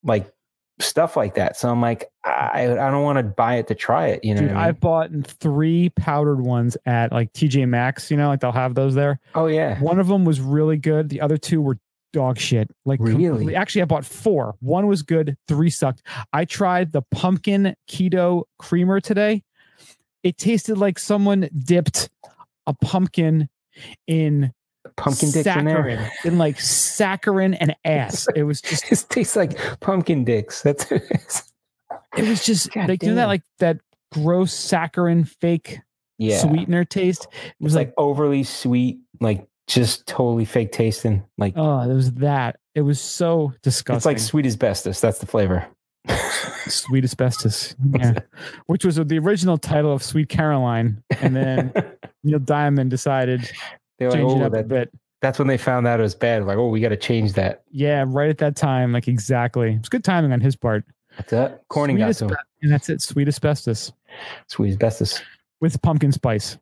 like 0.04 0.32
stuff 0.80 1.18
like 1.18 1.36
that. 1.36 1.58
So 1.58 1.70
I'm 1.70 1.82
like, 1.82 2.10
I 2.24 2.64
I 2.64 2.92
don't 2.92 3.04
want 3.04 3.18
to 3.18 3.24
buy 3.24 3.56
it 3.56 3.68
to 3.68 3.76
try 3.76 4.08
it. 4.08 4.24
You 4.24 4.36
know. 4.36 4.42
Dude, 4.42 4.52
I 4.52 4.54
mean? 4.54 4.64
I've 4.64 4.80
bought 4.80 5.10
three 5.26 5.90
powdered 5.90 6.42
ones 6.42 6.78
at 6.86 7.12
like 7.12 7.34
TJ 7.34 7.68
Maxx. 7.68 8.12
You 8.12 8.18
know, 8.18 8.28
like 8.28 8.42
they'll 8.42 8.52
have 8.52 8.76
those 8.76 8.96
there. 8.96 9.20
oh 9.36 9.48
yeah. 9.48 9.80
One 9.80 10.00
of 10.00 10.08
them 10.08 10.26
was 10.26 10.40
really 10.40 10.78
good. 10.78 11.10
The 11.10 11.22
other 11.22 11.38
two 11.38 11.62
were 11.62 11.78
dog 12.14 12.40
shit. 12.40 12.70
Like 12.86 13.00
Really? 13.02 13.56
Actually, 13.56 13.84
I 13.84 13.86
bought 13.86 14.06
four. 14.06 14.56
One 14.60 14.88
was 14.88 15.04
good. 15.04 15.38
Three 15.48 15.70
sucked. 15.70 16.04
I 16.34 16.46
tried 16.46 16.92
the 16.92 17.02
pumpkin 17.12 17.76
keto 17.90 18.44
creamer 18.60 19.00
today. 19.00 19.44
It 20.24 20.38
tasted 20.38 20.78
like 20.78 21.00
someone 21.00 21.50
dipped 21.58 22.10
a 22.66 22.74
pumpkin 22.74 23.50
in 24.08 24.52
Pumpkin 24.98 25.32
dicks 25.32 25.48
in 25.48 25.66
there. 25.66 25.78
saccharin, 25.78 26.10
in 26.26 26.38
like 26.38 26.58
saccharin 26.58 27.56
and 27.60 27.76
ass. 27.86 28.28
It 28.36 28.44
was 28.44 28.62
just 28.62 28.86
It 28.92 29.06
tastes 29.10 29.36
like 29.36 29.58
pumpkin 29.80 30.24
dicks. 30.26 30.62
That's 30.64 30.90
what 30.90 31.02
it 31.04 31.12
is. 31.28 31.44
it 32.18 32.28
was 32.28 32.44
just 32.46 32.72
God 32.74 32.90
like 32.90 33.04
you 33.04 33.10
know 33.10 33.16
that 33.16 33.26
like 33.28 33.44
that 33.60 33.78
gross 34.12 34.54
saccharin 34.54 35.28
fake 35.28 35.80
Yeah. 36.18 36.40
sweetener 36.40 36.84
taste. 36.84 37.28
It 37.46 37.54
was 37.64 37.76
like 37.76 37.90
like 37.90 37.94
overly 37.98 38.44
sweet, 38.44 39.00
like 39.22 39.48
just 39.68 40.08
totally 40.08 40.46
fake 40.46 40.72
tasting. 40.72 41.24
Like 41.38 41.54
oh, 41.56 41.80
it 41.82 41.94
was 41.94 42.14
that. 42.16 42.60
It 42.74 42.82
was 42.82 43.00
so 43.00 43.54
disgusting. 43.64 43.98
it's 43.98 44.06
like 44.06 44.20
sweet 44.20 44.46
asbestos. 44.46 45.00
That's 45.02 45.20
the 45.20 45.26
flavor. 45.28 45.68
sweet 46.68 47.04
asbestos. 47.04 47.76
Yeah. 47.94 48.20
Which 48.68 48.84
was 48.86 48.96
the 48.96 49.20
original 49.20 49.58
title 49.58 49.92
of 49.94 50.02
Sweet 50.04 50.30
Caroline. 50.30 51.04
And 51.22 51.36
then 51.36 51.74
Neil 52.24 52.40
Diamond 52.40 52.90
decided 52.90 53.52
They're 53.98 54.10
like, 54.12 54.20
change 54.20 54.34
it 54.34 54.44
oh, 54.44 54.46
up 54.46 54.54
a 54.54 54.64
bit. 54.64 54.94
that's 55.22 55.40
when 55.40 55.48
they 55.48 55.58
found 55.58 55.88
out 55.88 56.00
it 56.00 56.04
was 56.04 56.16
bad. 56.16 56.46
Like, 56.46 56.58
oh, 56.58 56.68
we 56.70 56.80
got 56.80 56.90
to 56.90 56.98
change 56.98 57.34
that. 57.34 57.64
Yeah, 57.72 58.06
right 58.08 58.30
at 58.30 58.38
that 58.40 58.56
time. 58.56 58.92
Like 58.94 59.08
exactly. 59.08 59.74
It's 59.74 59.90
good 59.90 60.04
timing 60.04 60.32
on 60.32 60.42
his 60.42 60.56
part. 60.56 60.86
What's 61.16 61.32
that? 61.32 61.68
Corning 61.70 61.98
got 61.98 62.14
to 62.16 62.26
him. 62.26 62.38
And 62.62 62.72
that's 62.72 62.90
it. 62.90 63.02
Sweet 63.02 63.28
asbestos 63.28 63.92
Sweet 64.48 64.70
asbestos. 64.72 65.22
with 65.62 65.82
pumpkin 65.82 66.12
spice. 66.12 66.58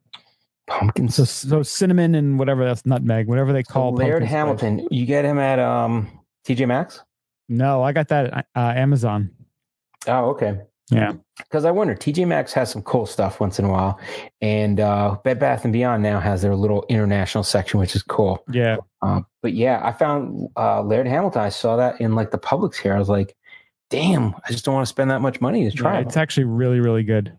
Pumpkins. 0.68 1.16
So 1.16 1.26
so 1.26 1.62
cinnamon 1.64 2.16
and 2.16 2.40
whatever 2.40 2.66
that's 2.66 2.86
nutmeg, 2.86 3.28
whatever 3.28 3.54
they 3.54 3.64
So 3.64 3.74
call 3.74 3.94
Laird 3.94 4.22
pumpkin 4.22 4.28
spice. 4.28 4.32
Hamilton. 4.32 4.88
You 4.92 5.06
get 5.06 5.26
him 5.26 5.38
at 5.40 5.60
um 5.60 6.10
TJ 6.48 6.68
Maxx? 6.68 7.02
No, 7.50 7.84
I 7.84 7.92
got 7.92 8.08
that 8.08 8.34
at 8.34 8.48
uh, 8.56 8.74
Amazon. 8.76 9.30
Oh, 10.08 10.30
okay. 10.32 10.60
Yeah. 10.90 11.14
Because 11.38 11.66
I 11.66 11.72
wonder, 11.72 11.96
TJ 11.96 12.28
Maxx 12.28 12.54
has 12.54 12.72
some 12.72 12.82
cool 12.82 13.06
stuff 13.06 13.40
once 13.42 13.60
in 13.60 13.66
a 13.66 13.70
while, 13.70 14.00
and 14.42 14.80
uh, 14.80 15.18
Bed 15.24 15.38
Bath 15.38 15.66
and 15.66 15.74
Beyond 15.74 16.02
now 16.02 16.20
has 16.20 16.42
their 16.42 16.56
little 16.56 16.86
international 16.88 17.44
section, 17.44 17.80
which 17.80 17.94
is 17.96 18.04
cool. 18.04 18.44
Yeah. 18.50 18.78
Um, 19.02 19.26
but 19.42 19.54
yeah, 19.54 19.82
I 19.84 19.92
found 19.92 20.48
uh, 20.56 20.82
Laird 20.82 21.08
Hamilton. 21.08 21.42
I 21.42 21.50
saw 21.50 21.76
that 21.76 22.00
in 22.00 22.16
like 22.16 22.32
the 22.32 22.38
Publix 22.38 22.76
here. 22.78 22.96
I 22.96 23.00
was 23.00 23.10
like, 23.10 23.36
damn, 23.90 24.34
I 24.48 24.52
just 24.52 24.64
don't 24.64 24.76
want 24.76 24.86
to 24.86 24.90
spend 24.90 25.12
that 25.12 25.20
much 25.20 25.42
money 25.42 25.70
to 25.70 25.76
try 25.76 25.96
Yeah, 25.96 26.00
it. 26.00 26.08
it's 26.08 26.18
actually 26.18 26.46
really, 26.46 26.80
really 26.80 27.04
good. 27.04 27.34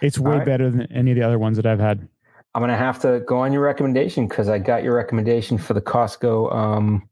It's 0.00 0.18
way 0.18 0.38
right. 0.38 0.44
better 0.44 0.70
than 0.70 0.90
any 0.92 1.12
of 1.12 1.16
the 1.16 1.22
other 1.22 1.38
ones 1.38 1.56
that 1.56 1.66
I've 1.66 1.80
had. 1.80 2.08
I'm 2.54 2.62
gonna 2.62 2.76
have 2.76 2.98
to 3.02 3.20
go 3.26 3.38
on 3.38 3.52
your 3.52 3.62
recommendation 3.62 4.26
because 4.26 4.48
I 4.48 4.58
got 4.58 4.82
your 4.82 4.96
recommendation 4.96 5.58
for 5.58 5.74
the 5.74 5.82
Costco 5.82 6.52
um, 6.52 7.08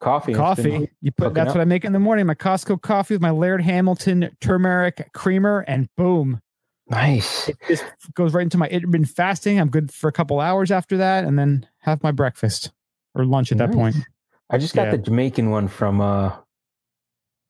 coffee. 0.00 0.34
Coffee. 0.34 0.90
You 1.00 1.12
put 1.12 1.34
that's 1.34 1.50
up. 1.50 1.56
what 1.56 1.60
I 1.62 1.64
make 1.64 1.84
in 1.84 1.92
the 1.92 1.98
morning. 1.98 2.26
My 2.26 2.34
Costco 2.34 2.80
coffee 2.82 3.14
with 3.14 3.20
my 3.22 3.30
Laird 3.30 3.62
Hamilton 3.62 4.30
turmeric 4.40 5.10
creamer, 5.14 5.60
and 5.68 5.88
boom, 5.96 6.40
Nice. 6.88 7.48
it 7.48 7.56
just 7.68 7.84
goes 8.14 8.32
right 8.34 8.42
into 8.42 8.58
my 8.58 8.68
intermittent 8.68 9.08
fasting. 9.10 9.58
I'm 9.58 9.68
good 9.70 9.92
for 9.92 10.08
a 10.08 10.12
couple 10.12 10.40
hours 10.40 10.70
after 10.70 10.96
that, 10.98 11.24
and 11.24 11.38
then 11.38 11.66
have 11.80 12.02
my 12.02 12.12
breakfast 12.12 12.70
or 13.14 13.24
lunch 13.24 13.50
at 13.52 13.58
that 13.58 13.72
point. 13.72 13.96
I 14.50 14.58
just 14.58 14.74
got 14.74 14.84
Yeah. 14.86 14.90
the 14.92 14.98
Jamaican 14.98 15.50
one 15.50 15.66
from 15.68 16.00
uh 16.00 16.32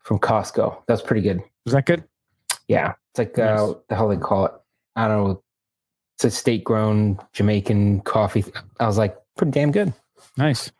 from 0.01 0.19
Costco. 0.19 0.83
That's 0.87 1.03
pretty 1.03 1.23
good. 1.23 1.43
Is 1.67 1.73
that 1.73 1.85
good? 1.87 2.05
Yeah, 2.69 2.93
it's 3.13 3.19
like 3.19 3.39
uh, 3.39 3.45
Nice. 3.57 3.61
what 3.69 3.89
the 3.89 3.95
hell 3.97 4.09
they 4.09 4.17
call 4.17 4.47
it. 4.47 4.53
I 4.95 5.09
don't 5.09 5.25
know. 5.29 5.43
It's 6.17 6.25
a 6.25 6.31
state 6.31 6.65
grown 6.65 7.19
Jamaican 7.35 8.01
coffee. 8.03 8.45
I 8.81 8.87
was 8.87 8.97
like, 8.97 9.17
pretty 9.37 9.51
damn 9.51 9.71
good. 9.73 9.93
Nice. 10.39 10.71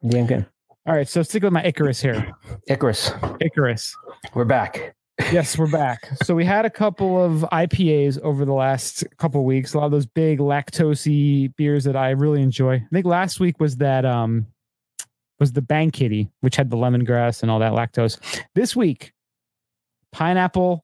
Pretty 0.00 0.16
damn 0.16 0.26
good. 0.26 0.46
All 0.86 0.94
right, 0.94 1.08
so 1.08 1.22
stick 1.22 1.42
with 1.42 1.52
my 1.52 1.64
Icarus 1.64 2.02
here. 2.02 2.30
Icarus, 2.68 3.10
Icarus. 3.40 3.96
we're 4.34 4.44
back. 4.44 4.94
Yes, 5.32 5.56
we're 5.56 5.70
back. 5.70 6.06
So 6.24 6.34
we 6.34 6.44
had 6.44 6.66
a 6.66 6.70
couple 6.70 7.24
of 7.24 7.40
IPAs 7.52 8.20
over 8.20 8.44
the 8.44 8.52
last 8.52 9.02
couple 9.16 9.40
of 9.40 9.46
weeks. 9.46 9.72
A 9.72 9.78
lot 9.78 9.86
of 9.86 9.92
those 9.92 10.04
big 10.04 10.40
lactosey 10.40 11.56
beers 11.56 11.84
that 11.84 11.96
I 11.96 12.10
really 12.10 12.42
enjoy. 12.42 12.74
I 12.74 12.88
think 12.92 13.06
last 13.06 13.40
week 13.40 13.58
was 13.60 13.78
that 13.78 14.04
um 14.04 14.46
was 15.40 15.52
the 15.52 15.62
Bang 15.62 15.90
Kitty, 15.90 16.30
which 16.40 16.56
had 16.56 16.68
the 16.68 16.76
lemongrass 16.76 17.40
and 17.40 17.50
all 17.50 17.60
that 17.60 17.72
lactose. 17.72 18.18
This 18.54 18.76
week, 18.76 19.14
pineapple 20.12 20.83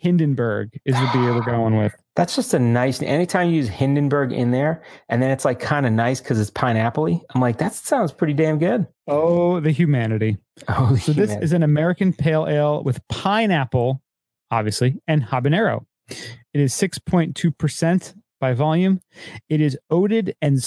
Hindenburg 0.00 0.78
is 0.84 0.94
the 0.94 1.10
beer 1.12 1.34
we're 1.34 1.42
going 1.42 1.76
with. 1.76 1.94
That's 2.16 2.34
just 2.34 2.54
a 2.54 2.58
nice. 2.58 3.00
Anytime 3.02 3.50
you 3.50 3.56
use 3.56 3.68
Hindenburg 3.68 4.32
in 4.32 4.50
there, 4.50 4.82
and 5.08 5.22
then 5.22 5.30
it's 5.30 5.44
like 5.44 5.60
kind 5.60 5.86
of 5.86 5.92
nice 5.92 6.20
because 6.20 6.40
it's 6.40 6.50
pineapple 6.50 7.24
I'm 7.34 7.40
like, 7.40 7.58
that 7.58 7.72
sounds 7.74 8.12
pretty 8.12 8.34
damn 8.34 8.58
good. 8.58 8.86
Oh, 9.06 9.60
the 9.60 9.70
humanity. 9.70 10.38
Oh, 10.68 10.94
So 10.96 11.12
this 11.12 11.34
is 11.40 11.54
an 11.54 11.62
American 11.62 12.12
pale 12.12 12.46
ale 12.46 12.82
with 12.84 13.00
pineapple, 13.08 14.02
obviously, 14.50 15.00
and 15.08 15.22
habanero. 15.22 15.86
It 16.08 16.60
is 16.60 16.74
6.2% 16.74 18.14
by 18.40 18.52
volume. 18.52 19.00
It 19.48 19.62
is 19.62 19.78
oated 19.90 20.34
and 20.42 20.58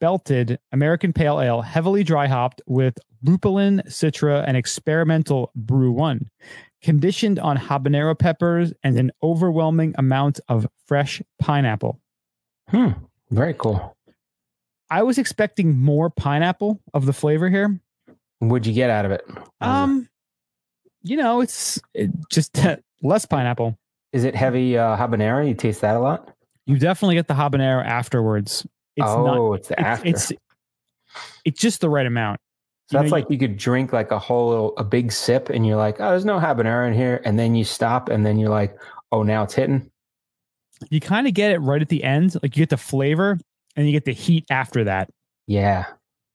spelted 0.00 0.56
American 0.72 1.12
pale 1.12 1.40
ale, 1.40 1.60
heavily 1.60 2.04
dry 2.04 2.26
hopped 2.26 2.62
with 2.66 2.98
lupulin, 3.22 3.82
citra, 3.88 4.44
and 4.46 4.56
experimental 4.56 5.50
brew 5.54 5.92
one, 5.92 6.30
conditioned 6.86 7.40
on 7.40 7.56
habanero 7.56 8.16
peppers 8.16 8.72
and 8.84 8.96
an 8.96 9.10
overwhelming 9.20 9.92
amount 9.98 10.38
of 10.48 10.68
fresh 10.86 11.20
pineapple. 11.40 12.00
hmm, 12.68 12.90
very 13.32 13.54
cool. 13.54 13.96
I 14.88 15.02
was 15.02 15.18
expecting 15.18 15.76
more 15.76 16.10
pineapple 16.10 16.80
of 16.94 17.04
the 17.04 17.12
flavor 17.12 17.48
here. 17.48 17.80
What'd 18.38 18.66
you 18.68 18.72
get 18.72 18.88
out 18.88 19.04
of 19.04 19.10
it? 19.10 19.24
Um, 19.60 20.08
you 21.02 21.16
know, 21.16 21.40
it's 21.40 21.80
it 21.92 22.10
just 22.30 22.56
less 23.02 23.26
pineapple. 23.26 23.76
is 24.12 24.22
it 24.22 24.36
heavy 24.36 24.78
uh, 24.78 24.96
habanero? 24.96 25.46
You 25.46 25.54
taste 25.54 25.80
that 25.80 25.96
a 25.96 25.98
lot. 25.98 26.32
You 26.66 26.78
definitely 26.78 27.16
get 27.16 27.26
the 27.26 27.34
habanero 27.34 27.84
afterwards. 27.84 28.64
It's 28.94 29.08
oh, 29.08 29.24
not. 29.24 29.54
it's 29.54 29.68
the 29.68 29.74
It's, 29.74 29.82
after. 29.82 30.08
it's 30.08 30.32
it's 31.44 31.60
just 31.60 31.80
the 31.80 31.90
right 31.90 32.06
amount. 32.06 32.38
So 32.88 32.98
You 32.98 33.02
that's 33.02 33.10
know, 33.10 33.16
like 33.16 33.30
you 33.30 33.38
could 33.38 33.56
drink 33.56 33.92
like 33.92 34.12
a 34.12 34.18
whole 34.18 34.72
a 34.76 34.84
big 34.84 35.10
sip, 35.10 35.48
and 35.50 35.66
you're 35.66 35.76
like, 35.76 35.96
oh, 36.00 36.10
there's 36.10 36.24
no 36.24 36.38
habanero 36.38 36.86
in 36.86 36.94
here, 36.94 37.20
and 37.24 37.38
then 37.38 37.54
you 37.54 37.64
stop, 37.64 38.08
and 38.08 38.24
then 38.24 38.38
you're 38.38 38.50
like, 38.50 38.78
oh, 39.12 39.22
now 39.24 39.42
it's 39.42 39.54
hitting. 39.54 39.90
You 40.90 41.00
kind 41.00 41.26
of 41.26 41.34
get 41.34 41.50
it 41.52 41.58
right 41.58 41.80
at 41.82 41.88
the 41.88 42.04
end. 42.04 42.34
Like 42.42 42.56
you 42.56 42.62
get 42.62 42.70
the 42.70 42.76
flavor 42.76 43.38
and 43.76 43.86
you 43.86 43.92
get 43.92 44.04
the 44.04 44.12
heat 44.12 44.44
after 44.50 44.84
that. 44.84 45.08
Yeah, 45.46 45.86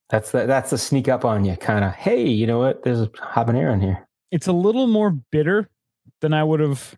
that's 0.10 0.32
the 0.32 0.46
that's 0.46 0.72
the 0.72 0.78
sneak 0.78 1.08
up 1.08 1.24
on 1.24 1.46
you 1.46 1.56
kind 1.58 1.86
of. 1.86 1.94
Hey, 1.94 2.28
you 2.28 2.48
know 2.48 2.60
what? 2.60 2.84
There's 2.84 3.02
a 3.02 3.08
habanero 3.08 3.74
in 3.74 3.82
here. 3.82 4.08
It's 4.32 4.48
a 4.48 4.52
little 4.54 4.88
more 4.88 5.12
bitter 5.12 5.70
than 6.22 6.34
I 6.34 6.44
would 6.44 6.60
have 6.60 6.96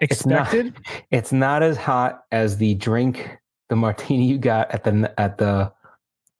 It's 0.00 0.24
not- 0.24 0.42
expected. 0.54 0.76
It's 1.10 1.32
not 1.32 1.62
as 1.62 1.76
hot 1.76 2.24
as 2.32 2.56
the 2.58 2.74
drink, 2.76 3.36
the 3.68 3.76
martini 3.76 4.26
you 4.26 4.38
got 4.38 4.70
at 4.70 4.84
the 4.84 5.12
at 5.18 5.36
the 5.38 5.72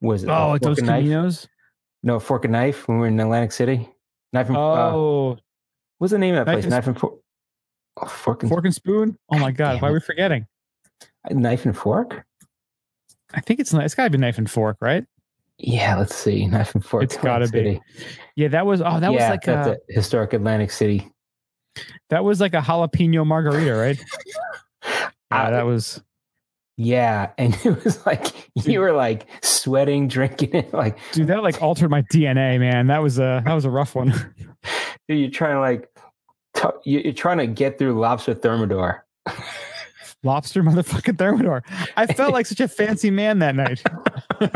was 0.00 0.22
it 0.22 0.30
oh, 0.30 0.56
those 0.58 0.78
caminos. 0.78 1.46
No, 2.02 2.18
fork 2.18 2.44
and 2.44 2.52
knife 2.52 2.88
when 2.88 2.98
we 2.98 3.02
were 3.02 3.08
in 3.08 3.20
Atlantic 3.20 3.52
City. 3.52 3.88
Knife 4.32 4.48
and 4.48 4.56
uh, 4.56 4.60
Oh, 4.94 5.38
what's 5.98 6.12
the 6.12 6.18
name 6.18 6.34
of 6.34 6.46
that 6.46 6.52
Knife 6.52 6.62
place? 6.62 6.70
Knife 6.70 6.86
and 6.86 6.98
fork. 6.98 7.14
Oh, 7.96 8.06
fork 8.06 8.42
and 8.42 8.50
fork 8.50 8.64
and 8.64 8.74
spoon. 8.74 9.18
Oh 9.30 9.38
my 9.38 9.50
god, 9.50 9.74
damn 9.74 9.80
why 9.82 9.88
are 9.90 9.92
we 9.92 10.00
forgetting? 10.00 10.46
knife 11.30 11.66
and 11.66 11.76
fork. 11.76 12.24
I 13.34 13.40
think 13.40 13.60
it's 13.60 13.74
it's 13.74 13.94
got 13.94 14.04
to 14.04 14.10
be 14.10 14.18
knife 14.18 14.38
and 14.38 14.50
fork, 14.50 14.78
right? 14.80 15.04
Yeah, 15.58 15.96
let's 15.96 16.14
see. 16.14 16.46
Knife 16.46 16.74
and 16.74 16.84
fork. 16.84 17.04
It's 17.04 17.16
gotta 17.18 17.46
be. 17.48 17.58
City. 17.58 17.80
Yeah, 18.34 18.48
that 18.48 18.64
was. 18.64 18.80
Oh, 18.80 18.98
that 18.98 19.12
was 19.12 19.20
like 19.20 19.42
that's 19.42 19.68
a, 19.68 19.72
it. 19.72 19.80
historic 19.88 20.32
Atlantic 20.32 20.70
City. 20.70 21.10
that 22.08 22.24
was 22.24 22.40
like 22.40 22.54
a 22.54 22.60
jalapeno 22.60 23.26
margarita, 23.26 23.74
right? 23.74 24.02
Yeah, 24.82 25.10
Uh, 25.46 25.50
that 25.50 25.62
was. 25.66 26.02
Yeah, 26.82 27.32
and 27.36 27.54
it 27.64 27.84
was 27.84 28.04
like 28.06 28.28
you 28.54 28.80
were 28.80 28.92
like 28.92 29.26
sweating, 29.42 30.08
drinking 30.08 30.54
it. 30.54 30.72
Like 30.72 30.96
Dude, 31.12 31.26
that 31.26 31.42
like 31.42 31.60
altered 31.60 31.90
my 31.90 32.00
DNA, 32.10 32.58
man. 32.58 32.86
That 32.86 33.02
was 33.02 33.18
a 33.18 33.42
that 33.44 33.52
was 33.52 33.66
a 33.66 33.70
rough 33.70 33.94
one. 33.94 34.08
dude, 35.08 35.20
you're 35.20 35.30
trying 35.30 35.56
to 35.56 35.60
like 35.60 35.90
t- 36.54 36.90
you- 36.90 37.00
you're 37.00 37.12
trying 37.12 37.36
to 37.36 37.46
get 37.46 37.78
through 37.78 38.00
lobster 38.00 38.32
thermidor. 38.32 39.04
Lobster 40.22 40.62
motherfucking 40.62 41.18
thermidor. 41.18 41.62
I 41.98 42.06
felt 42.06 42.32
like 42.32 42.46
such 42.46 42.60
a 42.60 42.68
fancy 42.68 43.10
man 43.10 43.40
that 43.40 43.54
night. 43.54 43.82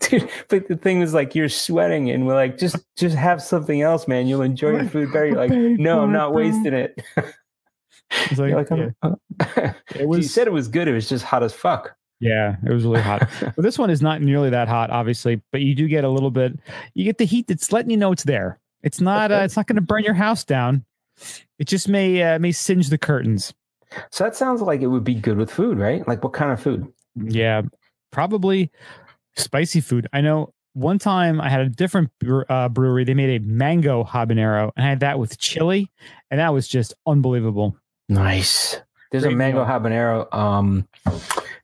dude, 0.00 0.30
but 0.48 0.66
the 0.68 0.76
thing 0.76 1.02
is 1.02 1.12
like 1.12 1.34
you're 1.34 1.48
sweating, 1.50 2.10
and 2.10 2.26
we're 2.26 2.36
like, 2.36 2.56
just 2.56 2.76
just 2.96 3.16
have 3.16 3.42
something 3.42 3.82
else, 3.82 4.08
man. 4.08 4.26
You'll 4.28 4.42
enjoy 4.42 4.70
your 4.70 4.88
food 4.88 5.12
better. 5.12 5.26
You're 5.26 5.36
like, 5.36 5.52
no, 5.52 6.00
I'm 6.00 6.12
not 6.12 6.32
wasting 6.32 6.72
it. 6.72 7.02
It's 8.10 8.38
like, 8.38 8.52
like, 8.52 8.68
yeah, 8.70 8.90
it 9.94 10.00
you 10.00 10.08
was 10.08 10.32
said 10.32 10.46
it 10.46 10.52
was 10.52 10.68
good. 10.68 10.88
It 10.88 10.92
was 10.94 11.08
just 11.08 11.24
hot 11.24 11.42
as 11.42 11.52
fuck. 11.52 11.94
yeah, 12.20 12.56
it 12.64 12.72
was 12.72 12.84
really 12.84 13.00
hot. 13.00 13.28
But 13.40 13.62
this 13.62 13.78
one 13.78 13.90
is 13.90 14.02
not 14.02 14.20
nearly 14.22 14.50
that 14.50 14.68
hot, 14.68 14.90
obviously, 14.90 15.40
but 15.52 15.60
you 15.60 15.74
do 15.74 15.88
get 15.88 16.04
a 16.04 16.08
little 16.08 16.30
bit. 16.30 16.58
You 16.94 17.04
get 17.04 17.18
the 17.18 17.24
heat 17.24 17.46
that's 17.46 17.72
letting 17.72 17.90
you 17.90 17.96
know 17.96 18.12
it's 18.12 18.24
there. 18.24 18.58
It's 18.82 19.00
not. 19.00 19.30
Uh, 19.30 19.42
it's 19.44 19.56
not 19.56 19.66
going 19.66 19.76
to 19.76 19.82
burn 19.82 20.04
your 20.04 20.14
house 20.14 20.44
down. 20.44 20.84
It 21.58 21.68
just 21.68 21.88
may 21.88 22.22
uh, 22.22 22.38
may 22.38 22.52
singe 22.52 22.88
the 22.88 22.98
curtains. 22.98 23.52
So 24.10 24.24
that 24.24 24.36
sounds 24.36 24.62
like 24.62 24.80
it 24.80 24.86
would 24.86 25.04
be 25.04 25.14
good 25.14 25.36
with 25.36 25.50
food, 25.50 25.78
right? 25.78 26.06
Like 26.06 26.22
what 26.24 26.32
kind 26.32 26.52
of 26.52 26.60
food? 26.60 26.86
Yeah, 27.16 27.62
probably 28.10 28.70
spicy 29.36 29.80
food. 29.80 30.06
I 30.12 30.20
know 30.20 30.52
one 30.74 30.98
time 30.98 31.40
I 31.40 31.48
had 31.48 31.60
a 31.60 31.68
different 31.68 32.10
uh, 32.48 32.68
brewery. 32.68 33.04
They 33.04 33.14
made 33.14 33.42
a 33.42 33.44
mango 33.44 34.04
habanero, 34.04 34.70
and 34.76 34.86
I 34.86 34.88
had 34.88 35.00
that 35.00 35.18
with 35.18 35.38
chili, 35.38 35.90
and 36.30 36.40
that 36.40 36.54
was 36.54 36.68
just 36.68 36.94
unbelievable. 37.06 37.76
Nice. 38.10 38.78
There's 39.10 39.24
Great 39.24 39.32
a 39.32 39.36
mango 39.36 39.64
meal. 39.64 39.66
habanero. 39.66 40.34
Um, 40.34 40.86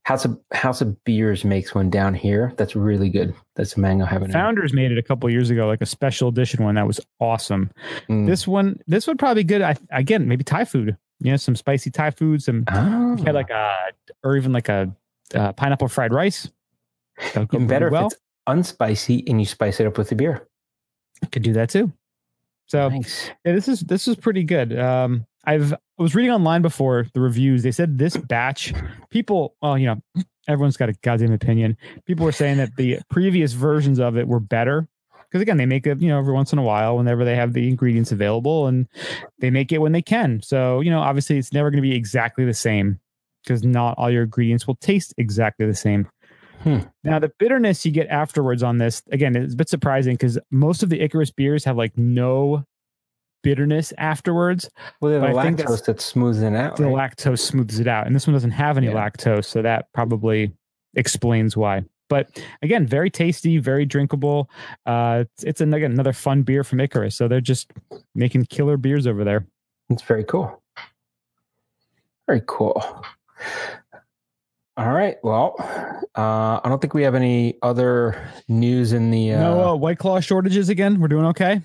House 0.02 0.24
of 0.24 0.38
House 0.52 0.80
of 0.80 1.02
Beers 1.04 1.44
makes 1.44 1.74
one 1.74 1.90
down 1.90 2.14
here. 2.14 2.52
That's 2.56 2.74
really 2.76 3.08
good. 3.08 3.34
That's 3.54 3.76
a 3.76 3.80
mango 3.80 4.04
habanero. 4.04 4.32
Founders 4.32 4.72
made 4.72 4.90
it 4.92 4.98
a 4.98 5.02
couple 5.02 5.28
years 5.30 5.50
ago, 5.50 5.66
like 5.66 5.80
a 5.80 5.86
special 5.86 6.28
edition 6.28 6.64
one 6.64 6.76
that 6.76 6.86
was 6.86 7.00
awesome. 7.20 7.70
Mm. 8.08 8.26
This 8.26 8.46
one, 8.48 8.80
this 8.86 9.06
would 9.06 9.18
probably 9.18 9.42
be 9.42 9.48
good. 9.48 9.62
I, 9.62 9.76
again, 9.90 10.26
maybe 10.28 10.44
Thai 10.44 10.64
food. 10.64 10.96
You 11.20 11.30
know, 11.32 11.36
some 11.36 11.56
spicy 11.56 11.90
Thai 11.90 12.10
food, 12.10 12.42
some 12.42 12.64
Oh. 12.72 13.16
had 13.24 13.34
like 13.34 13.50
a, 13.50 13.74
or 14.22 14.36
even 14.36 14.52
like 14.52 14.68
a 14.68 14.92
uh, 15.34 15.52
pineapple 15.52 15.88
fried 15.88 16.12
rice. 16.12 16.48
That 17.34 17.40
would 17.50 17.54
even 17.54 17.66
better 17.66 17.90
well. 17.90 18.08
if 18.08 18.12
it's 18.12 18.22
unspicy 18.48 19.24
and 19.28 19.40
you 19.40 19.46
spice 19.46 19.80
it 19.80 19.86
up 19.86 19.98
with 19.98 20.08
the 20.10 20.14
beer. 20.14 20.46
Could 21.32 21.42
do 21.42 21.52
that 21.54 21.70
too. 21.70 21.92
So 22.66 22.88
Nice. 22.90 23.30
Yeah, 23.44 23.52
this 23.54 23.68
is 23.68 23.80
this 23.80 24.06
is 24.08 24.16
pretty 24.16 24.42
good. 24.44 24.76
Um, 24.78 25.24
I've 25.44 25.72
I 25.98 26.02
was 26.02 26.14
reading 26.14 26.30
online 26.30 26.62
before 26.62 27.06
the 27.14 27.20
reviews. 27.20 27.62
They 27.62 27.72
said 27.72 27.98
this 27.98 28.16
batch, 28.16 28.74
people, 29.10 29.54
well, 29.62 29.78
you 29.78 29.86
know, 29.86 30.24
everyone's 30.46 30.76
got 30.76 30.90
a 30.90 30.92
goddamn 31.02 31.32
opinion. 31.32 31.76
People 32.04 32.26
were 32.26 32.32
saying 32.32 32.58
that 32.58 32.76
the 32.76 32.98
previous 33.10 33.52
versions 33.52 33.98
of 33.98 34.16
it 34.16 34.28
were 34.28 34.40
better 34.40 34.88
because 35.30 35.42
again, 35.42 35.56
they 35.56 35.66
make 35.66 35.86
it, 35.86 36.00
you 36.00 36.08
know, 36.08 36.18
every 36.18 36.32
once 36.32 36.52
in 36.52 36.58
a 36.58 36.62
while 36.62 36.96
whenever 36.96 37.24
they 37.24 37.34
have 37.36 37.52
the 37.52 37.68
ingredients 37.68 38.12
available, 38.12 38.66
and 38.66 38.86
they 39.38 39.50
make 39.50 39.72
it 39.72 39.78
when 39.78 39.92
they 39.92 40.02
can. 40.02 40.40
So 40.42 40.80
you 40.80 40.90
know, 40.90 41.00
obviously, 41.00 41.38
it's 41.38 41.52
never 41.52 41.70
going 41.70 41.82
to 41.82 41.88
be 41.88 41.94
exactly 41.94 42.44
the 42.44 42.54
same 42.54 43.00
because 43.42 43.62
not 43.62 43.96
all 43.98 44.10
your 44.10 44.24
ingredients 44.24 44.66
will 44.66 44.76
taste 44.76 45.14
exactly 45.18 45.66
the 45.66 45.74
same. 45.74 46.08
Hmm. 46.62 46.78
Now, 47.04 47.18
the 47.18 47.30
bitterness 47.38 47.84
you 47.84 47.92
get 47.92 48.08
afterwards 48.08 48.62
on 48.62 48.78
this, 48.78 49.02
again, 49.10 49.36
it's 49.36 49.54
a 49.54 49.56
bit 49.56 49.68
surprising 49.68 50.14
because 50.14 50.38
most 50.50 50.82
of 50.82 50.88
the 50.88 51.00
Icarus 51.00 51.30
beers 51.30 51.64
have 51.64 51.76
like 51.76 51.96
no 51.96 52.64
bitterness 53.46 53.92
afterwards. 53.96 54.68
Well, 55.00 55.12
the 55.12 55.20
But 55.20 55.36
I 55.36 55.42
think 55.44 55.58
lactose 55.58 55.62
that's- 55.62 55.80
that 55.82 56.00
smooths 56.00 56.42
it 56.42 56.52
out. 56.54 56.76
The 56.76 56.86
right? 56.86 57.12
lactose 57.12 57.38
smooths 57.38 57.78
it 57.78 57.86
out. 57.86 58.06
And 58.06 58.14
this 58.16 58.26
one 58.26 58.34
doesn't 58.34 58.50
have 58.50 58.76
any 58.76 58.88
Yeah. 58.88 58.94
lactose. 58.94 59.44
So 59.44 59.62
that 59.62 59.86
probably 59.92 60.52
explains 60.94 61.56
why. 61.56 61.84
But 62.08 62.40
again, 62.62 62.86
very 62.86 63.08
tasty, 63.10 63.58
very 63.58 63.84
drinkable. 63.84 64.50
Uh, 64.84 65.24
it's, 65.26 65.44
it's 65.44 65.60
an, 65.60 65.72
again, 65.74 65.92
another 65.92 66.12
fun 66.12 66.42
beer 66.42 66.64
from 66.64 66.80
Icarus. 66.80 67.14
So 67.16 67.28
they're 67.28 67.40
just 67.40 67.72
making 68.14 68.46
killer 68.46 68.76
beers 68.76 69.06
over 69.06 69.22
there. 69.22 69.46
It's 69.90 70.02
very 70.02 70.24
cool. 70.24 70.60
Very 72.26 72.42
cool. 72.46 72.82
All 74.76 74.92
right. 74.92 75.16
Well, 75.22 75.54
uh, 76.16 76.60
I 76.62 76.68
don't 76.68 76.80
think 76.80 76.92
we 76.94 77.02
have 77.04 77.14
any 77.14 77.56
other 77.62 78.28
news 78.48 78.92
in 78.92 79.10
the. 79.10 79.32
Uh, 79.34 79.40
no 79.40 79.68
uh, 79.70 79.74
White 79.76 79.98
Claw 79.98 80.20
shortages 80.20 80.68
again. 80.68 81.00
We're 81.00 81.08
doing 81.08 81.24
okay. 81.26 81.62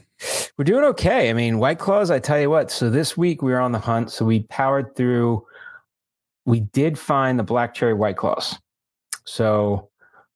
We're 0.58 0.66
doing 0.66 0.84
okay. 0.86 1.30
I 1.30 1.34
mean, 1.34 1.60
White 1.60 1.80
Claws. 1.80 2.12
I 2.12 2.20
tell 2.20 2.40
you 2.40 2.50
what. 2.50 2.72
So 2.72 2.90
this 2.90 3.18
week 3.18 3.42
we 3.42 3.52
were 3.52 3.60
on 3.60 3.72
the 3.72 3.80
hunt. 3.80 4.12
So 4.12 4.26
we 4.26 4.42
powered 4.44 4.96
through. 4.96 5.46
We 6.46 6.62
did 6.62 6.98
find 6.98 7.38
the 7.40 7.44
black 7.44 7.74
cherry 7.74 7.94
White 7.94 8.18
Claws. 8.18 8.58
So 9.26 9.90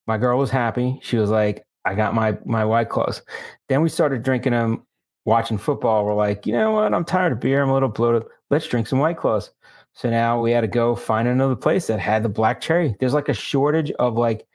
my 0.08 0.17
girl 0.17 0.38
was 0.38 0.50
happy. 0.50 1.00
She 1.04 1.17
was 1.17 1.30
like, 1.30 1.65
"I 1.86 1.95
got 1.95 2.13
my 2.13 2.38
my 2.45 2.65
White 2.65 2.89
Claws." 2.89 3.21
Then 3.69 3.82
we 3.82 3.89
started 3.89 4.24
drinking 4.24 4.54
them, 4.54 4.86
watching 5.26 5.58
football. 5.58 6.06
We're 6.06 6.13
like, 6.13 6.45
you 6.45 6.54
know 6.54 6.71
what? 6.71 6.93
I'm 6.93 7.06
tired 7.06 7.34
of 7.34 7.39
beer. 7.39 7.62
I'm 7.62 7.69
a 7.69 7.74
little 7.74 7.89
bloated. 7.89 8.24
Let's 8.50 8.67
drink 8.67 8.88
some 8.88 9.00
White 9.00 9.17
Claws. 9.17 9.52
So 9.93 10.10
now 10.10 10.39
we 10.39 10.52
had 10.52 10.62
to 10.62 10.67
go 10.67 10.95
find 10.95 11.28
another 11.28 11.56
place 11.56 11.88
that 11.88 12.00
had 12.00 12.21
the 12.21 12.30
black 12.30 12.62
cherry. 12.62 12.95
There's 13.00 13.13
like 13.13 13.30
a 13.30 13.34
shortage 13.34 13.91
of 13.91 14.15
like 14.15 14.45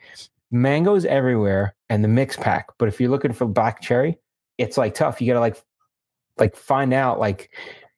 mangoes 0.51 1.05
everywhere 1.05 1.75
and 1.89 2.05
the 2.05 2.09
mix 2.09 2.37
pack. 2.37 2.67
But 2.79 2.89
if 2.89 3.01
you're 3.01 3.11
looking 3.11 3.33
for 3.33 3.47
black 3.47 3.81
cherry, 3.81 4.19
it's 4.61 4.77
like 4.77 4.95
tough. 4.95 5.21
You 5.21 5.27
gotta 5.29 5.41
like 5.41 5.63
like 6.39 6.55
find 6.57 6.93
out 6.93 7.19
like 7.19 7.51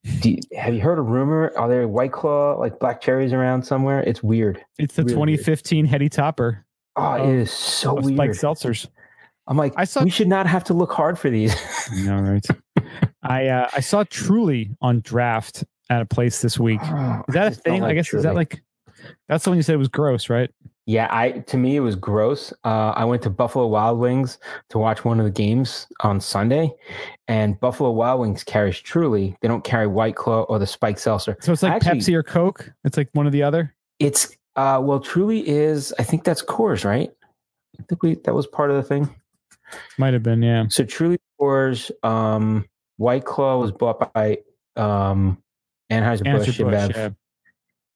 you, 0.05 0.39
have 0.57 0.75
you 0.75 0.81
heard 0.81 0.99
a 0.99 1.03
rumor? 1.03 1.53
Are 1.57 1.69
there 1.69 1.87
white 1.89 2.13
claw 2.13 2.57
like 2.59 2.79
black 2.79 3.01
cherries 3.01 3.33
around 3.33 3.65
somewhere? 3.65 4.01
It's 4.01 4.23
weird. 4.23 4.65
It's 4.79 4.95
the 4.95 5.03
really 5.03 5.15
2015 5.37 5.85
weird. 5.85 5.91
Heady 5.91 6.09
Topper. 6.09 6.65
Oh, 6.97 7.15
it 7.15 7.35
is 7.35 7.53
so 7.53 7.95
weird. 7.95 8.17
Like 8.17 8.31
seltzers. 8.31 8.89
I'm 9.49 9.57
like, 9.57 9.75
I 9.77 9.85
saw. 9.85 10.05
We 10.05 10.11
should 10.11 10.29
not 10.29 10.47
have 10.47 10.65
to 10.65 10.75
look 10.75 10.93
hard 10.93 11.19
for 11.19 11.31
these. 11.31 11.55
no, 12.05 12.19
right. 12.21 12.47
I 13.23 13.49
uh, 13.49 13.69
I 13.75 13.81
saw 13.81 14.05
Truly 14.05 14.71
on 14.81 15.01
draft 15.01 15.65
at 15.91 16.01
a 16.01 16.07
place 16.07 16.41
this 16.43 16.59
week. 16.59 16.81
Oh, 16.83 17.23
is 17.29 17.35
that 17.35 17.53
a 17.53 17.55
thing? 17.55 17.83
Like 17.83 17.91
I 17.91 17.95
guess 17.95 18.07
truly. 18.07 18.21
is 18.21 18.25
that 18.25 18.35
like 18.35 18.63
that's 19.29 19.45
the 19.45 19.51
one 19.51 19.57
you 19.57 19.63
said 19.63 19.79
was 19.79 19.89
gross, 19.89 20.29
right? 20.29 20.51
Yeah, 20.87 21.07
I 21.11 21.31
to 21.31 21.57
me 21.57 21.77
it 21.77 21.81
was 21.81 21.95
gross. 21.95 22.53
Uh, 22.65 22.93
I 22.97 23.05
went 23.05 23.23
to 23.23 23.31
Buffalo 23.31 23.69
Wild 23.69 24.01
Wings 24.01 24.39
to 24.71 24.79
watch 24.79 25.05
one 25.05 25.21
of 25.21 25.25
the 25.25 25.31
games 25.31 25.87
on 26.01 26.21
Sunday, 26.21 26.73
and 27.29 27.59
Buffalo 27.61 27.93
Wild 27.93 28.21
Wings 28.21 28.43
carries 28.43 28.81
Truly. 28.81 29.37
They 29.43 29.49
don't 29.49 29.63
carry 29.63 29.87
White 29.87 30.17
Claw 30.17 30.43
or 30.43 30.59
the 30.59 30.67
Spike 30.67 30.99
Seltzer. 30.99 31.37
So 31.41 31.53
it's 31.53 31.63
like 31.63 31.73
Actually, 31.75 32.01
Pepsi 32.01 32.15
or 32.15 32.25
Coke. 32.25 32.73
It's 32.85 32.97
like 32.97 33.09
one 33.13 33.29
or 33.29 33.31
the 33.31 33.45
other. 33.45 33.73
It's 34.01 34.37
uh, 34.57 34.81
well, 34.83 34.99
Truly 34.99 35.49
is. 35.49 35.95
I 36.01 36.03
think 36.03 36.25
that's 36.25 36.43
Coors, 36.43 36.85
right? 36.85 37.11
I 37.79 37.83
think 37.85 38.03
we 38.03 38.17
that 38.17 38.35
was 38.35 38.49
part 38.49 38.71
of 38.71 38.77
the 38.77 38.83
thing. 38.83 39.15
Might 39.99 40.15
have 40.15 40.23
been, 40.23 40.43
yeah. 40.43 40.65
So 40.69 40.85
Truly 40.85 41.19
Coors, 41.41 41.91
um, 42.05 42.69
White 42.97 43.25
Claw 43.25 43.59
was 43.59 43.73
bought 43.73 44.13
by 44.13 44.39
um, 44.77 45.39
Anheuser-Busch, 45.91 46.49
Anheuser-Busch 46.49 46.97
yeah. 46.97 47.11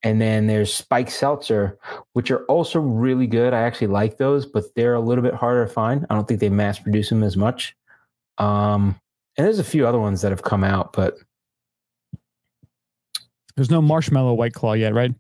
And 0.07 0.21
then 0.21 0.47
there's 0.47 0.73
Spike 0.73 1.11
Seltzer, 1.11 1.81
which 2.13 2.31
are 2.31 2.45
also 2.45 2.79
really 2.79 3.27
good. 3.27 3.53
I 3.53 3.63
actually 3.63 3.89
like 3.89 4.19
those, 4.19 4.47
but 4.47 4.73
they're 4.77 4.95
a 4.95 5.01
little 5.01 5.21
bit 5.21 5.35
harder 5.35 5.67
to 5.67 5.73
find. 5.73 6.07
I 6.09 6.15
don't 6.15 6.29
think 6.29 6.39
they 6.39 6.49
mass 6.49 6.79
produce 6.79 7.09
them 7.09 7.25
as 7.25 7.37
much. 7.37 7.75
Um, 8.39 9.01
and 9.37 9.45
there's 9.45 9.59
a 9.59 9.65
few 9.65 9.85
other 9.85 9.99
ones 9.99 10.23
that 10.23 10.31
have 10.31 10.45
come 10.45 10.63
out, 10.63 10.93
but 10.93 11.19
there's 13.57 13.69
no 13.69 13.83
marshmallow 13.83 14.35
white 14.35 14.55
claw 14.55 14.75
yet, 14.75 14.95
right? 14.95 15.13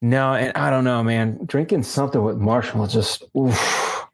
No, 0.00 0.32
and 0.32 0.56
I 0.56 0.70
don't 0.70 0.84
know, 0.84 1.02
man. 1.02 1.40
Drinking 1.44 1.82
something 1.82 2.24
with 2.24 2.38
marshmallow 2.38 2.86
just 2.86 3.24
oof. 3.36 4.06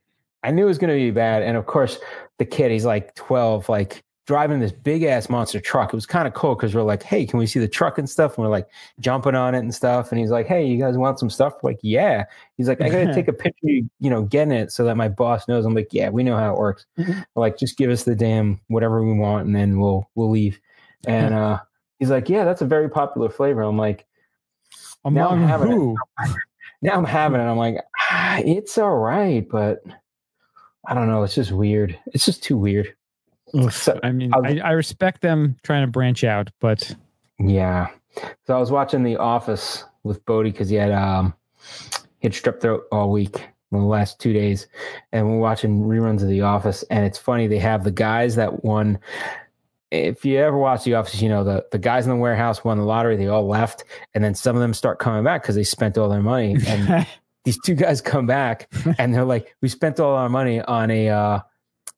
I 0.42 0.50
knew 0.50 0.64
it 0.64 0.68
was 0.68 0.78
gonna 0.78 0.94
be 0.94 1.12
bad. 1.12 1.44
And 1.44 1.56
of 1.56 1.66
course, 1.66 2.00
the 2.38 2.46
kid, 2.46 2.72
he's 2.72 2.85
like 2.85 3.14
12, 3.14 3.68
like 3.68 4.02
driving 4.27 4.59
this 4.59 4.73
big 4.73 5.05
ass 5.05 5.29
monster 5.29 5.61
truck. 5.61 5.93
It 5.93 5.97
was 5.97 6.05
kind 6.05 6.27
of 6.27 6.35
cool 6.35 6.57
because 6.57 6.75
we're 6.75 6.83
like, 6.83 7.03
hey, 7.03 7.25
can 7.25 7.39
we 7.39 7.47
see 7.47 7.61
the 7.61 7.69
truck 7.69 7.97
and 7.97 8.11
stuff? 8.11 8.37
And 8.37 8.45
we're 8.45 8.51
like 8.51 8.69
jumping 8.99 9.37
on 9.37 9.55
it 9.55 9.61
and 9.61 9.75
stuff. 9.75 10.11
And 10.11 10.21
he's 10.21 10.31
like, 10.31 10.47
hey, 10.47 10.67
you 10.67 10.79
guys 10.79 10.99
want 10.99 11.21
some 11.21 11.31
stuff? 11.31 11.55
We're 11.62 11.71
like, 11.71 11.81
yeah. 11.83 12.25
He's 12.57 12.69
like, 12.69 12.81
I 12.81 12.89
got 12.89 13.05
to 13.05 13.15
take 13.15 13.29
a 13.29 13.33
picture, 13.45 13.69
you 13.69 14.11
know, 14.11 14.23
getting 14.23 14.53
it 14.53 14.73
so 14.73 14.85
that 14.85 14.97
my 14.97 15.09
boss 15.09 15.47
knows. 15.47 15.65
I'm 15.65 15.75
like, 15.75 15.93
yeah, 15.93 16.11
we 16.11 16.25
know 16.25 16.37
how 16.37 16.53
it 16.53 16.59
works. 16.59 16.87
Mm-hmm. 16.99 17.21
Like, 17.37 17.57
just 17.57 17.79
give 17.79 17.89
us 17.91 18.03
the 18.03 18.17
damn 18.17 18.61
whatever 18.67 19.05
we 19.05 19.17
want, 19.17 19.47
and 19.47 19.55
then 19.55 19.79
we'll 19.79 20.11
we'll 20.17 20.31
leave. 20.31 20.59
And 21.07 21.33
uh, 21.35 21.61
he's 22.01 22.11
like, 22.11 22.29
yeah, 22.29 22.45
that's 22.45 22.62
a 22.62 22.67
very 22.67 22.91
popular 22.91 23.29
flavor. 23.29 23.62
I'm 23.62 23.79
like, 23.79 24.07
now 25.05 25.29
I'm 25.29 25.47
having 25.47 25.71
who? 25.71 25.97
it. 26.21 26.31
Now 26.83 26.93
I'm 26.93 27.07
having 27.07 27.41
it. 27.41 27.45
I'm 27.45 27.57
like, 27.57 27.79
ah, 28.11 28.39
it's 28.45 28.77
all 28.77 28.99
right, 28.99 29.49
but 29.49 29.83
I 30.87 30.93
don't 30.93 31.09
know. 31.09 31.23
It's 31.23 31.35
just 31.35 31.51
weird. 31.51 31.99
It's 32.09 32.27
just 32.27 32.43
too 32.43 32.59
weird. 32.59 32.95
So, 33.70 33.98
I 34.02 34.11
mean, 34.11 34.32
I, 34.35 34.59
I, 34.59 34.70
respect 34.72 35.22
them 35.22 35.56
trying 35.62 35.87
to 35.87 35.90
branch 35.90 36.24
out, 36.24 36.50
but 36.61 36.94
yeah. 37.38 37.88
So 38.46 38.56
I 38.56 38.59
was 38.59 38.72
watching 38.72 39.02
The 39.04 39.16
Office 39.16 39.85
with 40.02 40.24
Bodie 40.26 40.50
because 40.50 40.68
he 40.68 40.76
had 40.76 40.90
um 40.90 41.32
he 42.18 42.26
had 42.26 42.32
strep 42.32 42.61
throat 42.61 42.85
all 42.90 43.11
week 43.12 43.37
in 43.72 43.78
the 43.78 43.85
last 43.85 44.18
two 44.18 44.32
days, 44.32 44.66
and 45.12 45.28
we're 45.28 45.38
watching 45.38 45.82
reruns 45.82 46.22
of 46.22 46.28
The 46.28 46.40
Office, 46.40 46.82
and 46.90 47.04
it's 47.04 47.18
funny 47.18 47.46
they 47.46 47.59
have 47.59 47.85
the 47.85 47.90
guys 47.90 48.35
that 48.37 48.64
won. 48.64 48.98
If 49.92 50.24
you 50.24 50.38
ever 50.38 50.59
watch 50.59 50.82
The 50.82 50.94
Office, 50.94 51.22
you 51.22 51.28
know 51.28 51.44
the 51.44 51.64
the 51.70 51.78
guys 51.78 52.04
in 52.04 52.11
the 52.11 52.16
warehouse 52.16 52.64
won 52.64 52.78
the 52.78 52.85
lottery. 52.85 53.16
They 53.16 53.28
all 53.28 53.46
left, 53.46 53.85
and 54.14 54.24
then 54.24 54.35
some 54.35 54.56
of 54.56 54.62
them 54.62 54.74
start 54.74 54.98
coming 54.98 55.22
back 55.22 55.42
because 55.42 55.54
they 55.54 55.64
spent 55.64 55.96
all 55.96 56.09
their 56.09 56.22
money. 56.22 56.56
And 56.66 57.06
these 57.44 57.59
two 57.64 57.74
guys 57.74 58.00
come 58.00 58.26
back, 58.26 58.68
and 58.98 59.14
they're 59.14 59.24
like, 59.24 59.54
"We 59.62 59.68
spent 59.68 60.00
all 60.00 60.16
our 60.16 60.28
money 60.28 60.61
on 60.61 60.90
a." 60.90 61.09
Uh, 61.11 61.40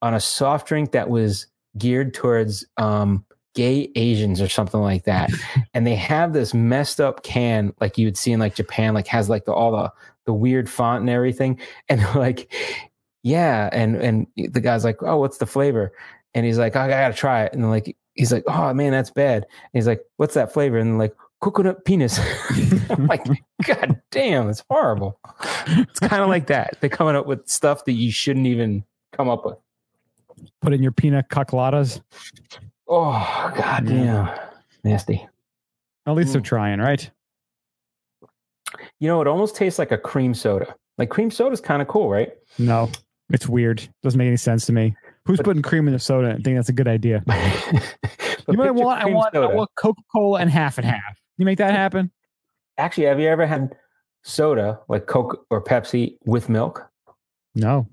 on 0.03 0.15
a 0.15 0.21
soft 0.21 0.69
drink 0.69 0.93
that 0.93 1.11
was 1.11 1.47
geared 1.77 2.15
towards 2.15 2.65
um, 2.77 3.25
gay 3.55 3.91
Asians 3.97 4.41
or 4.41 4.49
something 4.49 4.81
like 4.81 5.05
that. 5.05 5.31
and 5.75 5.87
they 5.87 5.95
have 5.95 6.33
this 6.33 6.55
messed 6.55 7.01
up 7.01 7.23
can 7.23 7.73
like 7.81 7.99
you 7.99 8.07
would 8.07 8.17
see 8.17 8.33
in 8.33 8.41
like 8.41 8.55
Japan, 8.55 8.95
like 8.95 9.07
has 9.09 9.29
like 9.29 9.45
the 9.45 9.53
all 9.53 9.73
the 9.73 9.93
the 10.27 10.33
weird 10.33 10.69
font 10.69 11.01
and 11.01 11.11
everything. 11.11 11.59
And 11.89 12.01
they're 12.01 12.15
like, 12.15 12.53
yeah. 13.23 13.69
And 13.73 13.97
and 13.97 14.27
the 14.37 14.61
guy's 14.61 14.85
like, 14.85 15.03
oh, 15.03 15.19
what's 15.19 15.39
the 15.39 15.47
flavor? 15.47 15.93
And 16.35 16.45
he's 16.45 16.59
like, 16.59 16.77
oh, 16.77 16.81
I 16.81 16.89
gotta 16.89 17.15
try 17.15 17.45
it. 17.45 17.53
And 17.55 17.69
like, 17.71 17.97
he's 18.15 18.33
like, 18.33 18.45
oh 18.47 18.73
man, 18.75 18.93
that's 18.93 19.11
bad. 19.11 19.45
And 19.45 19.71
he's 19.73 19.87
like, 19.87 20.03
what's 20.17 20.35
that 20.35 20.53
flavor? 20.53 20.79
And 20.79 20.99
like, 20.99 21.15
coconut 21.41 21.85
penis. 21.85 22.19
Like, 22.99 23.25
God 23.65 24.01
damn, 24.11 24.49
it's 24.49 24.65
horrible. 24.69 25.21
It's 25.69 26.01
kind 26.01 26.23
of 26.23 26.29
like 26.29 26.49
that. 26.49 26.79
They're 26.81 26.91
coming 26.91 27.15
up 27.15 27.27
with 27.27 27.47
stuff 27.49 27.85
that 27.85 27.93
you 27.93 28.11
shouldn't 28.11 28.47
even 28.47 28.85
come 29.13 29.29
up 29.29 29.45
with. 29.45 29.57
Put 30.61 30.73
in 30.73 30.83
your 30.83 30.93
pina 30.93 31.25
coladas. 31.31 32.01
Oh 32.87 33.53
god 33.57 33.87
damn. 33.87 34.31
Nasty. 34.85 35.27
At 36.07 36.15
least 36.15 36.31
mm. 36.31 36.33
they're 36.35 36.43
trying, 36.43 36.81
right? 36.81 37.11
You 39.01 39.09
know, 39.09 39.21
it 39.21 39.27
almost 39.27 39.57
tastes 39.57 39.79
like 39.79 39.93
a 39.93 39.99
cream 39.99 40.35
soda. 40.35 40.75
Like 40.97 41.11
cream 41.11 41.31
soda 41.31 41.53
is 41.53 41.61
kind 41.61 41.83
of 41.83 41.89
cool, 41.89 42.09
right? 42.09 42.33
No, 42.59 42.91
it's 43.31 43.49
weird. 43.49 43.87
Doesn't 44.03 44.19
make 44.19 44.27
any 44.27 44.37
sense 44.37 44.67
to 44.67 44.73
me. 44.73 44.97
Who's 45.27 45.39
but, 45.39 45.45
putting 45.45 45.63
cream 45.63 45.87
in 45.87 45.93
the 45.93 45.99
soda 45.99 46.31
and 46.31 46.43
think 46.43 46.57
that's 46.57 46.69
a 46.69 46.73
good 46.73 46.89
idea? 46.89 47.23
you 48.49 48.57
might 48.57 48.71
want 48.71 49.03
I 49.03 49.07
want, 49.07 49.37
I 49.37 49.47
want 49.47 49.71
Coca 49.77 50.03
Cola 50.11 50.41
and 50.41 50.51
half 50.51 50.79
and 50.79 50.87
half. 50.87 51.19
You 51.37 51.45
make 51.45 51.59
that 51.59 51.73
happen? 51.73 52.11
Actually, 52.79 53.07
have 53.07 53.21
you 53.21 53.29
ever 53.29 53.47
had 53.47 53.77
soda 54.23 54.81
like 54.89 55.07
Coke 55.07 55.47
or 55.51 55.63
Pepsi 55.63 56.17
with 56.25 56.49
milk? 56.49 56.89
No. 57.55 57.89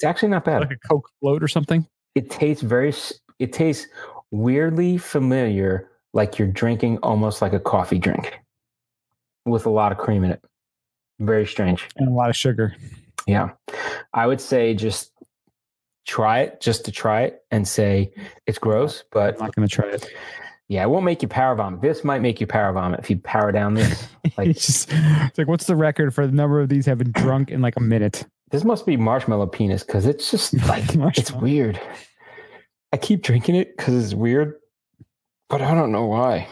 It's 0.00 0.04
actually 0.06 0.30
not 0.30 0.46
bad. 0.46 0.60
Like 0.62 0.70
a 0.82 0.88
Coke 0.88 1.10
float 1.20 1.42
or 1.42 1.48
something. 1.48 1.86
It 2.14 2.30
tastes 2.30 2.62
very. 2.62 2.94
It 3.38 3.52
tastes 3.52 3.86
weirdly 4.30 4.96
familiar, 4.96 5.90
like 6.14 6.38
you're 6.38 6.48
drinking 6.48 6.96
almost 7.02 7.42
like 7.42 7.52
a 7.52 7.60
coffee 7.60 7.98
drink, 7.98 8.40
with 9.44 9.66
a 9.66 9.70
lot 9.70 9.92
of 9.92 9.98
cream 9.98 10.24
in 10.24 10.30
it. 10.30 10.42
Very 11.18 11.46
strange. 11.46 11.86
And 11.96 12.08
a 12.08 12.12
lot 12.12 12.30
of 12.30 12.36
sugar. 12.36 12.74
Yeah, 13.26 13.50
I 14.14 14.26
would 14.26 14.40
say 14.40 14.72
just 14.72 15.12
try 16.06 16.40
it, 16.40 16.62
just 16.62 16.86
to 16.86 16.92
try 16.92 17.24
it, 17.24 17.44
and 17.50 17.68
say 17.68 18.10
it's 18.46 18.58
gross. 18.58 19.04
But 19.12 19.34
I'm 19.34 19.40
not 19.40 19.54
going 19.54 19.68
to 19.68 19.74
try 19.74 19.90
it. 19.90 20.10
Yeah, 20.68 20.84
it 20.84 20.88
won't 20.88 21.04
make 21.04 21.20
you 21.20 21.28
power 21.28 21.54
vomit. 21.54 21.82
This 21.82 22.04
might 22.04 22.22
make 22.22 22.40
you 22.40 22.46
power 22.46 22.72
vomit 22.72 23.00
if 23.00 23.10
you 23.10 23.18
power 23.18 23.52
down 23.52 23.74
this. 23.74 24.08
Like, 24.36 24.48
it's, 24.48 24.64
just, 24.64 24.88
it's 24.92 25.38
like, 25.38 25.48
what's 25.48 25.66
the 25.66 25.74
record 25.74 26.14
for 26.14 26.24
the 26.24 26.32
number 26.32 26.60
of 26.60 26.68
these 26.68 26.86
have 26.86 26.98
been 26.98 27.10
drunk 27.10 27.50
in 27.50 27.60
like 27.60 27.74
a 27.76 27.80
minute? 27.80 28.24
This 28.50 28.64
must 28.64 28.84
be 28.84 28.96
marshmallow 28.96 29.46
penis 29.46 29.84
because 29.84 30.06
it's 30.06 30.30
just 30.30 30.54
like 30.68 30.84
it's 31.16 31.32
weird. 31.32 31.80
I 32.92 32.96
keep 32.96 33.22
drinking 33.22 33.54
it 33.54 33.76
because 33.76 34.04
it's 34.04 34.14
weird, 34.14 34.56
but 35.48 35.62
I 35.62 35.74
don't 35.74 35.92
know 35.92 36.06
why. 36.06 36.48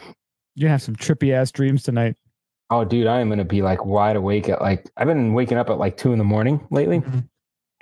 You 0.55 0.69
have 0.69 0.83
some 0.83 0.97
trippy 0.97 1.33
ass 1.33 1.51
dreams 1.51 1.83
tonight. 1.83 2.17
Oh, 2.71 2.85
dude, 2.85 3.07
I 3.07 3.21
am 3.21 3.29
gonna 3.29 3.45
be 3.45 3.63
like 3.63 3.85
wide 3.85 4.17
awake 4.17 4.49
at 4.49 4.61
like 4.61 4.89
I've 4.97 5.07
been 5.07 5.35
waking 5.35 5.59
up 5.59 5.71
at 5.71 5.79
like 5.79 5.97
two 5.97 6.13
in 6.13 6.19
the 6.19 6.25
morning 6.25 6.67
lately. 6.71 7.01
Mm-hmm. 7.01 7.21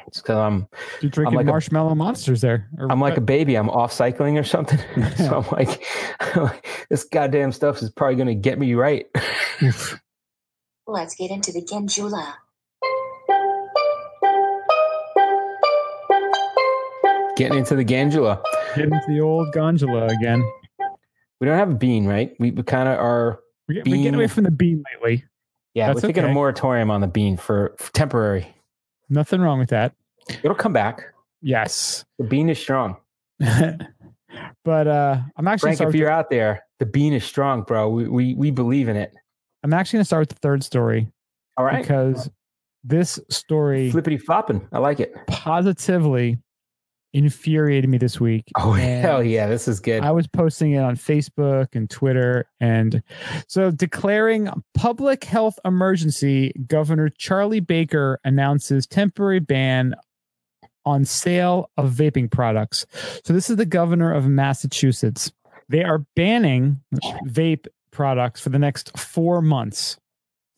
It's 0.06 0.20
because 0.20 0.36
I'm 0.36 0.68
You're 1.00 1.10
drinking 1.10 1.34
I'm 1.34 1.34
like 1.34 1.46
marshmallow 1.46 1.90
a, 1.90 1.94
monsters 1.96 2.40
there. 2.40 2.70
I'm 2.78 3.00
what? 3.00 3.10
like 3.10 3.18
a 3.18 3.22
baby. 3.22 3.56
I'm 3.56 3.68
off 3.68 3.92
cycling 3.92 4.38
or 4.38 4.44
something. 4.44 4.78
so 5.16 5.38
I'm 5.40 5.50
like, 5.50 5.84
this 6.88 7.04
goddamn 7.04 7.52
stuff 7.52 7.82
is 7.82 7.90
probably 7.90 8.16
gonna 8.16 8.34
get 8.34 8.58
me 8.58 8.74
right. 8.74 9.06
Let's 10.86 11.16
get 11.16 11.32
into 11.32 11.50
the 11.50 11.62
Genjula. 11.62 12.34
Getting 17.36 17.58
into 17.58 17.76
the 17.76 17.84
Gondola. 17.84 18.42
Getting 18.74 18.92
into 18.92 19.06
the 19.08 19.20
old 19.20 19.52
Gondola 19.52 20.06
again. 20.06 20.42
We 21.40 21.46
don't 21.46 21.58
have 21.58 21.70
a 21.70 21.74
bean, 21.74 22.06
right? 22.06 22.34
We, 22.38 22.50
we 22.50 22.62
kind 22.62 22.88
of 22.88 22.98
are. 22.98 23.40
We're, 23.68 23.74
getting, 23.74 23.92
we're 23.92 23.96
getting 23.98 24.14
away 24.14 24.26
from 24.26 24.44
the 24.44 24.50
bean 24.50 24.82
lately. 24.94 25.24
Yeah, 25.74 25.88
That's 25.88 25.96
we're 25.96 26.00
thinking 26.00 26.24
okay. 26.24 26.30
a 26.30 26.34
moratorium 26.34 26.90
on 26.90 27.02
the 27.02 27.06
bean 27.06 27.36
for, 27.36 27.74
for 27.76 27.92
temporary. 27.92 28.56
Nothing 29.10 29.42
wrong 29.42 29.58
with 29.58 29.68
that. 29.68 29.92
It'll 30.42 30.54
come 30.54 30.72
back. 30.72 31.02
Yes. 31.42 32.04
The 32.18 32.24
bean 32.24 32.48
is 32.48 32.58
strong. 32.58 32.96
but 34.64 34.88
uh 34.88 35.20
I'm 35.36 35.46
actually 35.46 35.76
Frank, 35.76 35.90
if 35.90 35.94
you're 35.94 36.10
out 36.10 36.30
there, 36.30 36.64
the 36.78 36.86
bean 36.86 37.12
is 37.12 37.24
strong, 37.24 37.62
bro. 37.62 37.90
We 37.90 38.08
we, 38.08 38.34
we 38.34 38.50
believe 38.50 38.88
in 38.88 38.96
it. 38.96 39.12
I'm 39.62 39.74
actually 39.74 39.98
gonna 39.98 40.06
start 40.06 40.22
with 40.22 40.28
the 40.30 40.36
third 40.36 40.64
story 40.64 41.08
All 41.58 41.64
right. 41.64 41.82
because 41.82 42.30
this 42.82 43.20
story 43.28 43.90
Flippity 43.90 44.16
flopping. 44.16 44.66
I 44.72 44.78
like 44.78 45.00
it. 45.00 45.14
positively 45.26 46.38
infuriated 47.16 47.88
me 47.88 47.96
this 47.98 48.20
week. 48.20 48.44
Oh 48.56 48.74
And 48.76 49.02
hell 49.02 49.22
yeah, 49.22 49.46
this 49.46 49.66
is 49.66 49.80
good. 49.80 50.02
I 50.02 50.12
was 50.12 50.26
posting 50.26 50.72
it 50.72 50.80
on 50.80 50.96
Facebook 50.96 51.68
and 51.74 51.88
Twitter. 51.88 52.46
And 52.60 53.02
so, 53.48 53.70
declaring 53.70 54.48
public 54.74 55.24
health 55.24 55.58
emergency, 55.64 56.52
Governor 56.66 57.08
Charlie 57.08 57.60
Baker 57.60 58.20
announces 58.24 58.86
temporary 58.86 59.40
ban 59.40 59.94
on 60.84 61.04
sale 61.04 61.70
of 61.76 61.92
vaping 61.92 62.30
products. 62.30 62.86
So, 63.24 63.32
this 63.32 63.48
is 63.48 63.56
the 63.56 63.66
governor 63.66 64.12
of 64.12 64.26
Massachusetts. 64.26 65.32
They 65.68 65.82
are 65.82 66.04
banning 66.14 66.82
vape 67.24 67.66
products 67.90 68.40
for 68.40 68.50
the 68.50 68.58
next 68.58 68.96
four 68.96 69.40
months. 69.40 69.96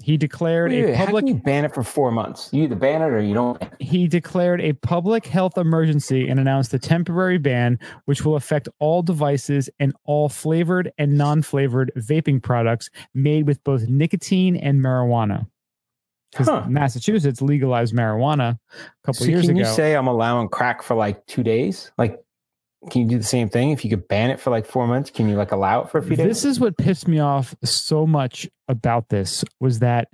He 0.01 0.17
declared 0.17 0.71
Wait, 0.71 0.85
a 0.85 0.87
wait, 0.87 0.95
how 0.95 1.07
public 1.07 1.27
can 1.27 1.35
you 1.35 1.43
ban 1.43 1.65
it 1.65 1.75
for 1.75 1.83
four 1.83 2.13
months? 2.13 2.51
You 2.53 2.63
either 2.63 2.77
ban 2.77 3.03
it 3.03 3.07
or 3.07 3.21
you 3.21 3.35
don't. 3.35 3.61
he 3.81 4.07
declared 4.07 4.61
a 4.61 4.73
public 4.75 5.27
health 5.27 5.59
emergency 5.59 6.29
and 6.29 6.39
announced 6.39 6.73
a 6.73 6.79
temporary 6.79 7.39
ban, 7.39 7.81
which 8.05 8.25
will 8.25 8.37
affect 8.37 8.69
all 8.79 9.03
devices 9.03 9.69
and 9.81 9.93
all 10.05 10.29
flavored 10.29 10.93
and 10.99 11.19
non 11.19 11.43
flavored 11.43 11.91
vaping 11.97 12.41
products 12.41 12.91
made 13.13 13.47
with 13.49 13.63
both 13.65 13.89
nicotine 13.89 14.55
and 14.57 14.81
marijuana. 14.81 15.47
Because 16.31 16.47
Huh. 16.47 16.65
Massachusetts 16.69 17.43
legalized 17.43 17.93
marijuana 17.95 18.51
a 18.75 18.87
couple 19.05 19.25
So 19.25 19.31
years 19.31 19.47
can 19.47 19.57
ago. 19.59 19.69
you 19.69 19.75
say 19.75 19.95
I'm 19.97 20.07
allowing 20.07 20.49
crack 20.49 20.83
for 20.83 20.95
like 20.95 21.27
two 21.27 21.43
days? 21.43 21.91
Like, 21.99 22.21
can 22.91 23.03
you 23.03 23.09
do 23.09 23.19
the 23.19 23.25
same 23.25 23.49
thing? 23.49 23.71
If 23.71 23.85
you 23.85 23.91
could 23.91 24.09
ban 24.09 24.31
it 24.31 24.41
for 24.41 24.51
like 24.51 24.67
four 24.67 24.87
months, 24.87 25.11
can 25.11 25.29
you 25.29 25.37
like 25.37 25.53
allow 25.53 25.83
it 25.83 25.91
for 25.91 25.99
a 25.99 26.03
few 26.03 26.17
days? 26.17 26.27
this 26.27 26.45
is 26.45 26.61
what 26.61 26.77
pissed 26.77 27.09
me 27.09 27.19
off 27.19 27.55
so 27.64 28.07
much 28.07 28.49
about 28.69 29.09
this 29.09 29.45
was 29.61 29.81
that 29.81 30.09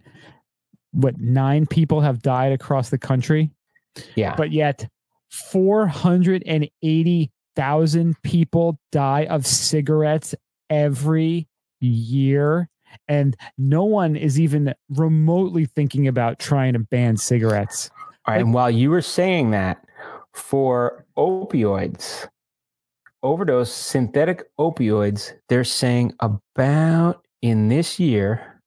what 0.92 1.18
nine 1.18 1.66
people 1.66 2.00
have 2.00 2.22
died 2.22 2.52
across 2.52 2.90
the 2.90 2.98
country 2.98 3.50
yeah. 4.14 4.36
but 4.36 4.52
yet 4.52 4.88
480,000 5.30 8.22
people 8.22 8.78
die 8.92 9.26
of 9.26 9.44
cigarettes 9.46 10.34
every 10.70 11.48
year. 11.80 12.68
And 13.08 13.36
no 13.58 13.82
one 13.84 14.14
is 14.14 14.38
even 14.38 14.72
remotely 14.88 15.66
thinking 15.66 16.06
about 16.06 16.38
trying 16.38 16.74
to 16.74 16.78
ban 16.78 17.16
cigarettes. 17.16 17.90
All 18.26 18.34
right. 18.34 18.36
like- 18.36 18.44
and 18.44 18.54
while 18.54 18.70
you 18.70 18.90
were 18.90 19.02
saying 19.02 19.50
that, 19.50 19.84
for 20.32 21.04
opioids, 21.16 22.28
overdose, 23.24 23.72
synthetic 23.72 24.44
opioids, 24.58 25.32
they're 25.48 25.64
saying 25.64 26.12
about 26.20 27.24
in 27.42 27.68
this 27.68 27.98
year. 27.98 28.60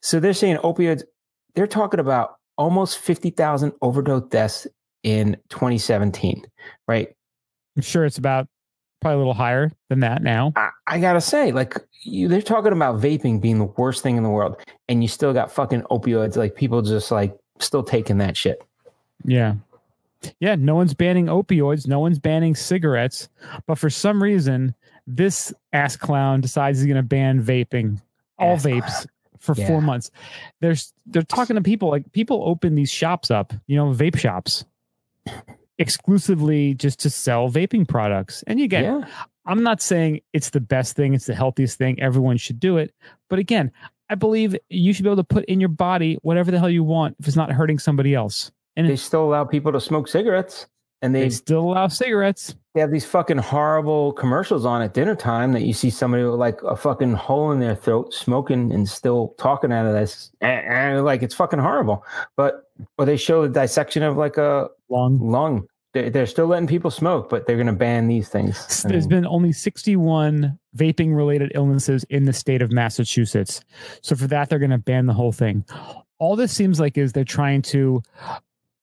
So 0.00 0.20
they're 0.20 0.32
saying 0.32 0.56
opioids, 0.58 1.02
they're 1.54 1.66
talking 1.66 2.00
about 2.00 2.36
almost 2.56 2.98
50,000 2.98 3.72
overdose 3.82 4.28
deaths 4.28 4.66
in 5.02 5.36
2017, 5.50 6.42
right? 6.86 7.08
I'm 7.76 7.82
sure 7.82 8.04
it's 8.04 8.18
about 8.18 8.46
probably 9.00 9.16
a 9.16 9.18
little 9.18 9.34
higher 9.34 9.70
than 9.90 10.00
that 10.00 10.22
now. 10.22 10.52
I, 10.56 10.70
I 10.86 11.00
gotta 11.00 11.20
say, 11.20 11.52
like, 11.52 11.76
you, 12.02 12.28
they're 12.28 12.42
talking 12.42 12.72
about 12.72 13.00
vaping 13.00 13.40
being 13.40 13.58
the 13.58 13.72
worst 13.76 14.02
thing 14.02 14.16
in 14.16 14.22
the 14.22 14.30
world, 14.30 14.56
and 14.88 15.02
you 15.02 15.08
still 15.08 15.32
got 15.32 15.52
fucking 15.52 15.82
opioids, 15.82 16.36
like, 16.36 16.56
people 16.56 16.82
just 16.82 17.10
like 17.10 17.36
still 17.60 17.82
taking 17.82 18.18
that 18.18 18.36
shit. 18.36 18.60
Yeah. 19.24 19.54
Yeah. 20.40 20.56
No 20.56 20.74
one's 20.74 20.94
banning 20.94 21.26
opioids. 21.26 21.86
No 21.86 22.00
one's 22.00 22.18
banning 22.18 22.54
cigarettes. 22.54 23.28
But 23.66 23.76
for 23.78 23.90
some 23.90 24.22
reason, 24.22 24.74
this 25.06 25.52
ass 25.72 25.96
clown 25.96 26.40
decides 26.40 26.78
he's 26.78 26.86
going 26.86 26.96
to 26.96 27.02
ban 27.02 27.42
vaping, 27.42 28.00
all 28.38 28.54
Ass 28.54 28.64
vapes 28.64 29.06
for 29.38 29.54
Yeah. 29.56 29.66
four 29.68 29.80
months. 29.80 30.10
There's 30.60 30.92
they're 31.06 31.22
talking 31.22 31.56
to 31.56 31.62
people 31.62 31.88
like 31.90 32.10
people 32.12 32.42
open 32.44 32.74
these 32.74 32.90
shops 32.90 33.30
up, 33.30 33.52
you 33.66 33.76
know, 33.76 33.86
vape 33.94 34.18
shops 34.18 34.64
exclusively 35.78 36.74
just 36.74 36.98
to 37.00 37.10
sell 37.10 37.48
vaping 37.48 37.86
products. 37.86 38.42
And 38.46 38.58
you 38.58 38.68
get 38.68 38.82
Yeah. 38.84 39.06
I'm 39.46 39.62
not 39.62 39.80
saying 39.80 40.20
it's 40.32 40.50
the 40.50 40.60
best 40.60 40.94
thing, 40.96 41.14
it's 41.14 41.26
the 41.26 41.34
healthiest 41.34 41.78
thing, 41.78 42.00
everyone 42.00 42.36
should 42.36 42.60
do 42.60 42.76
it. 42.76 42.92
But 43.30 43.38
again, 43.38 43.70
I 44.10 44.14
believe 44.14 44.56
you 44.68 44.92
should 44.92 45.04
be 45.04 45.08
able 45.08 45.16
to 45.22 45.24
put 45.24 45.44
in 45.46 45.60
your 45.60 45.68
body 45.68 46.18
whatever 46.22 46.50
the 46.50 46.58
hell 46.58 46.68
you 46.68 46.82
want 46.84 47.16
if 47.20 47.26
it's 47.28 47.36
not 47.36 47.50
hurting 47.52 47.78
somebody 47.78 48.14
else. 48.14 48.50
And 48.78 48.88
They 48.88 48.96
still 48.96 49.24
allow 49.24 49.44
people 49.44 49.72
to 49.72 49.80
smoke 49.80 50.06
cigarettes, 50.08 50.66
and 51.02 51.14
they 51.14 51.22
they 51.22 51.30
still 51.30 51.60
allow 51.60 51.88
cigarettes. 51.88 52.54
they 52.74 52.80
have 52.80 52.90
these 52.92 53.04
fucking 53.04 53.38
horrible 53.38 54.12
commercials 54.12 54.64
on 54.64 54.82
at 54.82 54.94
dinner 54.94 55.14
time 55.16 55.52
that 55.52 55.62
you 55.62 55.72
see 55.72 55.90
somebody 55.90 56.22
with 56.22 56.34
like 56.34 56.62
a 56.62 56.76
fucking 56.76 57.14
hole 57.14 57.50
in 57.52 57.60
their 57.60 57.74
throat 57.74 58.14
smoking 58.14 58.72
and 58.72 58.88
still 58.88 59.34
talking 59.38 59.72
out 59.72 59.84
of 59.86 59.92
this 59.94 60.30
and, 60.40 60.66
and 60.66 61.04
like 61.04 61.22
it's 61.22 61.34
fucking 61.34 61.58
horrible 61.58 62.04
but 62.36 62.70
or 62.98 63.04
they 63.04 63.16
show 63.16 63.46
the 63.46 63.60
dissection 63.60 64.02
of 64.02 64.16
like 64.16 64.36
a 64.36 64.68
lung. 64.88 65.18
lung 65.20 65.66
they're, 65.94 66.10
they're 66.10 66.26
still 66.26 66.46
letting 66.46 66.66
people 66.68 66.90
smoke 66.90 67.28
but 67.30 67.46
they're 67.46 67.56
going 67.56 67.66
to 67.66 67.72
ban 67.72 68.06
these 68.08 68.28
things 68.28 68.84
I 68.84 68.88
There's 68.88 69.08
mean, 69.08 69.22
been 69.22 69.26
only 69.26 69.52
61 69.52 70.58
vaping 70.76 71.16
related 71.16 71.52
illnesses 71.54 72.04
in 72.10 72.24
the 72.24 72.32
state 72.32 72.62
of 72.62 72.70
Massachusetts. 72.70 73.60
So 74.02 74.14
for 74.14 74.28
that, 74.28 74.48
they're 74.48 74.60
going 74.60 74.70
to 74.70 74.78
ban 74.78 75.06
the 75.06 75.12
whole 75.12 75.32
thing. 75.32 75.64
All 76.20 76.36
this 76.36 76.52
seems 76.52 76.78
like 76.78 76.96
is 76.96 77.12
they're 77.12 77.24
trying 77.24 77.62
to 77.62 78.02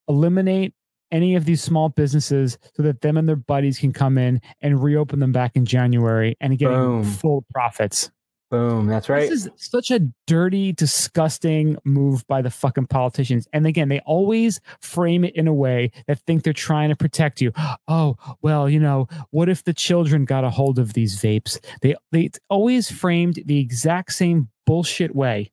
eliminate 0.07 0.73
any 1.11 1.35
of 1.35 1.45
these 1.45 1.61
small 1.61 1.89
businesses 1.89 2.57
so 2.73 2.83
that 2.83 3.01
them 3.01 3.15
and 3.17 3.29
their 3.29 3.35
buddies 3.35 3.77
can 3.79 3.93
come 3.93 4.17
in 4.17 4.41
and 4.61 4.81
reopen 4.83 5.19
them 5.19 5.31
back 5.31 5.55
in 5.55 5.65
January 5.65 6.35
and 6.41 6.57
getting 6.57 6.75
Boom. 6.77 7.03
full 7.03 7.45
profits. 7.53 8.11
boom 8.49 8.87
that's 8.87 9.07
right 9.07 9.29
This 9.29 9.45
is 9.45 9.49
such 9.55 9.91
a 9.91 9.99
dirty, 10.27 10.71
disgusting 10.73 11.77
move 11.83 12.25
by 12.27 12.41
the 12.41 12.49
fucking 12.49 12.87
politicians. 12.87 13.47
And 13.53 13.65
again, 13.67 13.87
they 13.87 13.99
always 14.01 14.59
frame 14.81 15.23
it 15.23 15.35
in 15.35 15.47
a 15.47 15.53
way 15.53 15.91
that 16.07 16.19
think 16.25 16.43
they're 16.43 16.53
trying 16.53 16.89
to 16.89 16.95
protect 16.95 17.39
you. 17.41 17.51
Oh, 17.87 18.15
well, 18.41 18.67
you 18.67 18.79
know, 18.79 19.07
what 19.29 19.47
if 19.47 19.63
the 19.63 19.73
children 19.73 20.25
got 20.25 20.43
a 20.43 20.49
hold 20.49 20.79
of 20.79 20.93
these 20.93 21.21
vapes? 21.21 21.59
They 21.81 21.95
they 22.11 22.31
always 22.49 22.89
framed 22.91 23.39
the 23.45 23.59
exact 23.59 24.13
same 24.13 24.49
bullshit 24.65 25.15
way. 25.15 25.51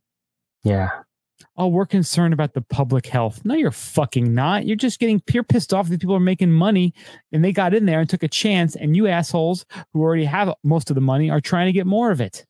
yeah 0.64 0.88
Oh, 1.58 1.68
we're 1.68 1.84
concerned 1.84 2.32
about 2.32 2.54
the 2.54 2.62
public 2.62 3.06
health. 3.06 3.44
No, 3.44 3.54
you're 3.54 3.70
fucking 3.70 4.34
not. 4.34 4.64
You're 4.64 4.74
just 4.74 4.98
getting 4.98 5.20
pure 5.20 5.42
pissed 5.42 5.74
off 5.74 5.90
that 5.90 6.00
people 6.00 6.16
are 6.16 6.20
making 6.20 6.50
money 6.50 6.94
and 7.30 7.44
they 7.44 7.52
got 7.52 7.74
in 7.74 7.84
there 7.84 8.00
and 8.00 8.08
took 8.08 8.22
a 8.22 8.28
chance, 8.28 8.74
and 8.74 8.96
you 8.96 9.06
assholes 9.06 9.66
who 9.92 10.00
already 10.00 10.24
have 10.24 10.54
most 10.64 10.90
of 10.90 10.94
the 10.94 11.02
money 11.02 11.30
are 11.30 11.42
trying 11.42 11.66
to 11.66 11.72
get 11.72 11.86
more 11.86 12.10
of 12.10 12.22
it. 12.22 12.46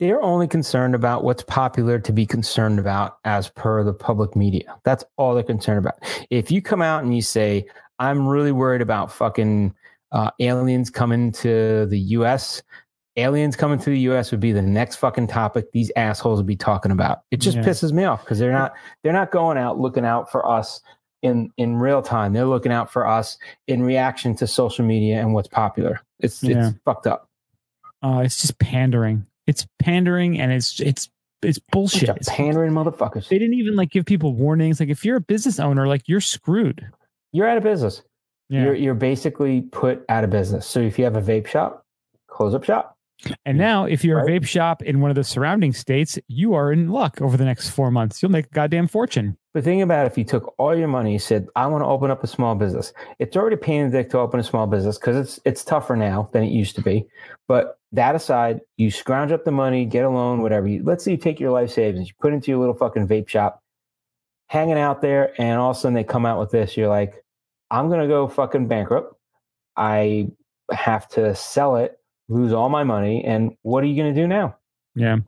they're 0.00 0.20
only 0.20 0.46
concerned 0.46 0.94
about 0.94 1.24
what's 1.24 1.44
popular 1.44 1.98
to 1.98 2.12
be 2.12 2.26
concerned 2.26 2.78
about 2.78 3.18
as 3.24 3.48
per 3.48 3.82
the 3.84 3.94
public 3.94 4.36
media. 4.36 4.76
That's 4.84 5.04
all 5.16 5.34
they're 5.34 5.44
concerned 5.44 5.78
about. 5.78 5.94
If 6.28 6.50
you 6.50 6.60
come 6.60 6.82
out 6.82 7.04
and 7.04 7.14
you 7.14 7.22
say, 7.22 7.66
I'm 7.98 8.26
really 8.26 8.52
worried 8.52 8.82
about 8.82 9.12
fucking 9.12 9.74
uh, 10.10 10.30
aliens 10.40 10.90
coming 10.90 11.32
to 11.32 11.86
the 11.86 11.98
US, 12.16 12.62
aliens 13.16 13.56
coming 13.56 13.78
to 13.78 13.90
the 13.90 13.98
US 14.00 14.30
would 14.30 14.40
be 14.40 14.52
the 14.52 14.62
next 14.62 14.96
fucking 14.96 15.26
topic 15.26 15.70
these 15.72 15.90
assholes 15.96 16.38
would 16.38 16.46
be 16.46 16.56
talking 16.56 16.92
about. 16.92 17.22
It 17.30 17.38
just 17.38 17.58
Yeah. 17.58 17.62
pisses 17.64 17.92
me 17.92 18.04
off 18.04 18.24
because 18.24 18.38
they're 18.38 18.52
not 18.52 18.72
they're 19.02 19.12
not 19.12 19.30
going 19.30 19.58
out 19.58 19.78
looking 19.78 20.04
out 20.04 20.30
for 20.30 20.48
us 20.48 20.80
in 21.22 21.50
in 21.56 21.76
real 21.76 22.02
time. 22.02 22.32
They're 22.32 22.46
looking 22.46 22.72
out 22.72 22.90
for 22.90 23.06
us 23.06 23.38
in 23.68 23.82
reaction 23.82 24.34
to 24.36 24.46
social 24.46 24.84
media 24.84 25.20
and 25.20 25.34
what's 25.34 25.48
popular. 25.48 26.00
It's 26.20 26.42
Yeah. 26.42 26.68
it's 26.70 26.78
fucked 26.84 27.06
up. 27.06 27.28
Uh, 28.02 28.22
it's 28.24 28.40
just 28.40 28.58
pandering. 28.58 29.26
It's 29.46 29.66
pandering, 29.78 30.40
and 30.40 30.50
it's 30.52 30.80
it's 30.80 31.08
it's 31.42 31.58
bullshit. 31.58 32.04
It's- 32.08 32.28
pandering 32.28 32.72
motherfuckers. 32.72 33.28
they 33.28 33.38
didn't 33.38 33.54
even 33.54 33.74
like 33.76 33.90
give 33.90 34.06
people 34.06 34.32
warnings. 34.34 34.80
Like 34.80 34.88
if 34.88 35.04
you're 35.04 35.16
a 35.16 35.20
business 35.20 35.58
owner, 35.60 35.86
like 35.86 36.08
you're 36.08 36.20
screwed. 36.20 36.86
You're 37.32 37.48
out 37.48 37.56
of 37.56 37.62
business. 37.64 38.02
Yeah. 38.48 38.64
You're 38.64 38.74
you're 38.74 38.94
basically 38.94 39.62
put 39.62 40.04
out 40.08 40.24
of 40.24 40.30
business. 40.30 40.66
So 40.66 40.80
if 40.80 40.98
you 40.98 41.04
have 41.04 41.16
a 41.16 41.22
vape 41.22 41.46
shop, 41.46 41.84
close 42.28 42.54
up 42.54 42.64
shop. 42.64 42.96
And 43.44 43.58
now, 43.58 43.84
if 43.84 44.04
you're 44.04 44.18
Right. 44.18 44.28
a 44.36 44.40
vape 44.40 44.46
shop 44.46 44.82
in 44.82 45.00
one 45.00 45.10
of 45.10 45.14
the 45.14 45.24
surrounding 45.24 45.72
states, 45.72 46.18
you 46.28 46.54
are 46.54 46.72
in 46.72 46.88
luck 46.90 47.20
over 47.20 47.36
the 47.36 47.44
next 47.44 47.70
four 47.70 47.90
months. 47.90 48.22
You'll 48.22 48.32
make 48.32 48.46
a 48.46 48.50
goddamn 48.50 48.88
fortune. 48.88 49.36
But 49.54 49.64
think 49.64 49.82
about 49.82 50.06
if 50.06 50.16
you 50.16 50.24
took 50.24 50.54
all 50.58 50.74
your 50.74 50.88
money, 50.88 51.12
you 51.12 51.18
said, 51.18 51.46
I 51.56 51.66
want 51.66 51.82
to 51.82 51.86
open 51.86 52.10
up 52.10 52.24
a 52.24 52.26
small 52.26 52.54
business. 52.54 52.92
It's 53.18 53.36
already 53.36 53.54
a 53.54 53.58
pain 53.58 53.82
in 53.82 53.90
the 53.90 53.98
dick 53.98 54.10
to 54.10 54.18
open 54.18 54.40
a 54.40 54.42
small 54.42 54.66
business 54.66 54.98
because 54.98 55.16
it's 55.16 55.40
it's 55.44 55.62
tougher 55.64 55.94
now 55.94 56.30
than 56.32 56.42
it 56.42 56.50
used 56.52 56.74
to 56.76 56.82
be. 56.82 57.06
But 57.48 57.76
that 57.92 58.14
aside, 58.14 58.60
you 58.78 58.90
scrounge 58.90 59.30
up 59.30 59.44
the 59.44 59.50
money, 59.50 59.84
get 59.84 60.04
a 60.06 60.08
loan, 60.10 60.40
whatever. 60.40 60.66
You, 60.68 60.82
let's 60.84 61.04
say 61.04 61.10
you 61.10 61.16
take 61.18 61.38
your 61.38 61.50
life 61.52 61.70
savings, 61.70 62.08
you 62.08 62.14
put 62.20 62.32
into 62.32 62.50
your 62.50 62.60
little 62.60 62.74
fucking 62.74 63.06
vape 63.06 63.28
shop, 63.28 63.60
hanging 64.48 64.78
out 64.78 65.02
there, 65.02 65.34
and 65.40 65.60
all 65.60 65.70
of 65.72 65.76
a 65.76 65.80
sudden 65.80 65.94
they 65.94 66.04
come 66.04 66.24
out 66.24 66.40
with 66.40 66.50
this. 66.50 66.76
You're 66.76 66.88
like, 66.88 67.22
I'm 67.70 67.90
gonna 67.90 68.08
go 68.08 68.28
fucking 68.28 68.68
bankrupt. 68.68 69.14
I 69.76 70.28
have 70.70 71.08
to 71.10 71.34
sell 71.34 71.76
it, 71.76 71.98
lose 72.32 72.52
all 72.52 72.68
my 72.68 72.84
money, 72.84 73.24
and 73.24 73.56
what 73.62 73.84
are 73.84 73.86
you 73.86 73.96
gonna 73.96 74.14
do 74.14 74.26
now? 74.26 74.56
Yeah. 74.94 75.18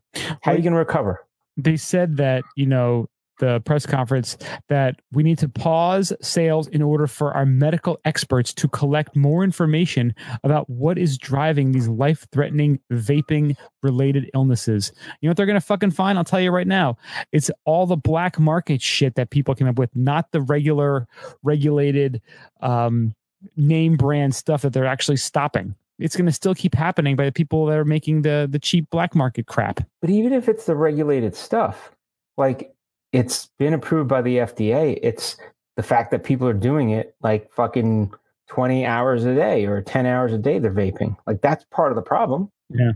How 0.42 0.52
are 0.52 0.56
you 0.56 0.62
gonna 0.62 0.76
recover? 0.76 1.24
they 1.56 1.76
said 1.76 2.16
that 2.16 2.44
you 2.56 2.66
know 2.66 3.08
the 3.40 3.60
press 3.62 3.84
conference 3.84 4.38
that 4.68 5.00
we 5.10 5.24
need 5.24 5.36
to 5.36 5.48
pause 5.48 6.12
sales 6.22 6.68
in 6.68 6.80
order 6.80 7.08
for 7.08 7.32
our 7.34 7.44
medical 7.44 7.98
experts 8.04 8.54
to 8.54 8.68
collect 8.68 9.16
more 9.16 9.42
information 9.42 10.14
about 10.44 10.70
what 10.70 10.96
is 10.96 11.18
driving 11.18 11.72
these 11.72 11.88
life 11.88 12.28
threatening 12.30 12.78
vaping 12.92 13.56
related 13.82 14.30
illnesses. 14.34 14.92
You 15.20 15.26
know 15.26 15.30
what 15.30 15.36
they're 15.36 15.46
going 15.46 15.58
to 15.58 15.66
fucking 15.66 15.90
find? 15.90 16.16
I'll 16.16 16.22
tell 16.22 16.40
you 16.40 16.52
right 16.52 16.66
now. 16.66 16.96
It's 17.32 17.50
all 17.64 17.86
the 17.86 17.96
black 17.96 18.38
market 18.38 18.80
shit 18.80 19.16
that 19.16 19.30
people 19.30 19.56
came 19.56 19.66
up 19.66 19.80
with, 19.80 19.90
not 19.96 20.30
the 20.30 20.40
regular 20.40 21.08
regulated 21.42 22.22
um, 22.62 23.16
name 23.56 23.96
brand 23.96 24.36
stuff 24.36 24.62
that 24.62 24.72
they're 24.72 24.86
actually 24.86 25.16
stopping. 25.16 25.74
It's 25.98 26.16
going 26.16 26.26
to 26.26 26.32
still 26.32 26.54
keep 26.54 26.74
happening 26.74 27.14
by 27.16 27.24
the 27.24 27.32
people 27.32 27.66
that 27.66 27.78
are 27.78 27.84
making 27.84 28.22
the 28.22 28.48
the 28.50 28.58
cheap 28.58 28.88
black 28.90 29.14
market 29.14 29.46
crap. 29.46 29.80
But 30.00 30.10
even 30.10 30.32
if 30.32 30.48
it's 30.48 30.66
the 30.66 30.74
regulated 30.74 31.36
stuff, 31.36 31.94
like 32.36 32.74
it's 33.12 33.48
been 33.60 33.72
approved 33.72 34.08
by 34.08 34.22
the 34.22 34.38
FDA. 34.38 34.98
It's 35.00 35.36
the 35.76 35.84
fact 35.84 36.10
that 36.10 36.24
people 36.24 36.48
are 36.48 36.52
doing 36.52 36.90
it 36.90 37.14
like 37.22 37.50
fucking 37.52 38.12
20 38.48 38.84
hours 38.84 39.24
a 39.24 39.34
day 39.34 39.66
or 39.66 39.80
10 39.80 40.04
hours 40.04 40.32
a 40.32 40.38
day 40.38 40.58
they're 40.58 40.72
vaping. 40.72 41.16
Like 41.26 41.40
that's 41.40 41.64
part 41.70 41.92
of 41.92 41.96
the 41.96 42.02
problem. 42.02 42.50
Yeah. 42.70 42.92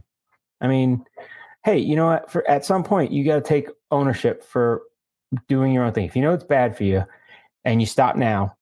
I 0.61 0.67
mean, 0.67 1.05
hey, 1.65 1.79
you 1.79 1.95
know 1.95 2.07
what? 2.07 2.31
For 2.31 2.49
at 2.51 2.65
some 2.65 2.83
point 2.83 3.13
you 3.13 3.25
got 3.25 3.37
to 3.37 3.41
take 3.41 3.69
ownership 3.93 4.43
for 4.43 4.83
doing 5.49 5.73
your 5.73 5.85
own 5.85 5.93
thing. 5.93 6.07
If 6.07 6.17
you 6.17 6.23
know 6.23 6.35
it's 6.35 6.45
bad 6.45 6.77
for 6.77 6.85
you 6.85 7.05
and 7.65 7.81
you 7.81 7.87
stop 7.87 8.17
now, 8.17 8.57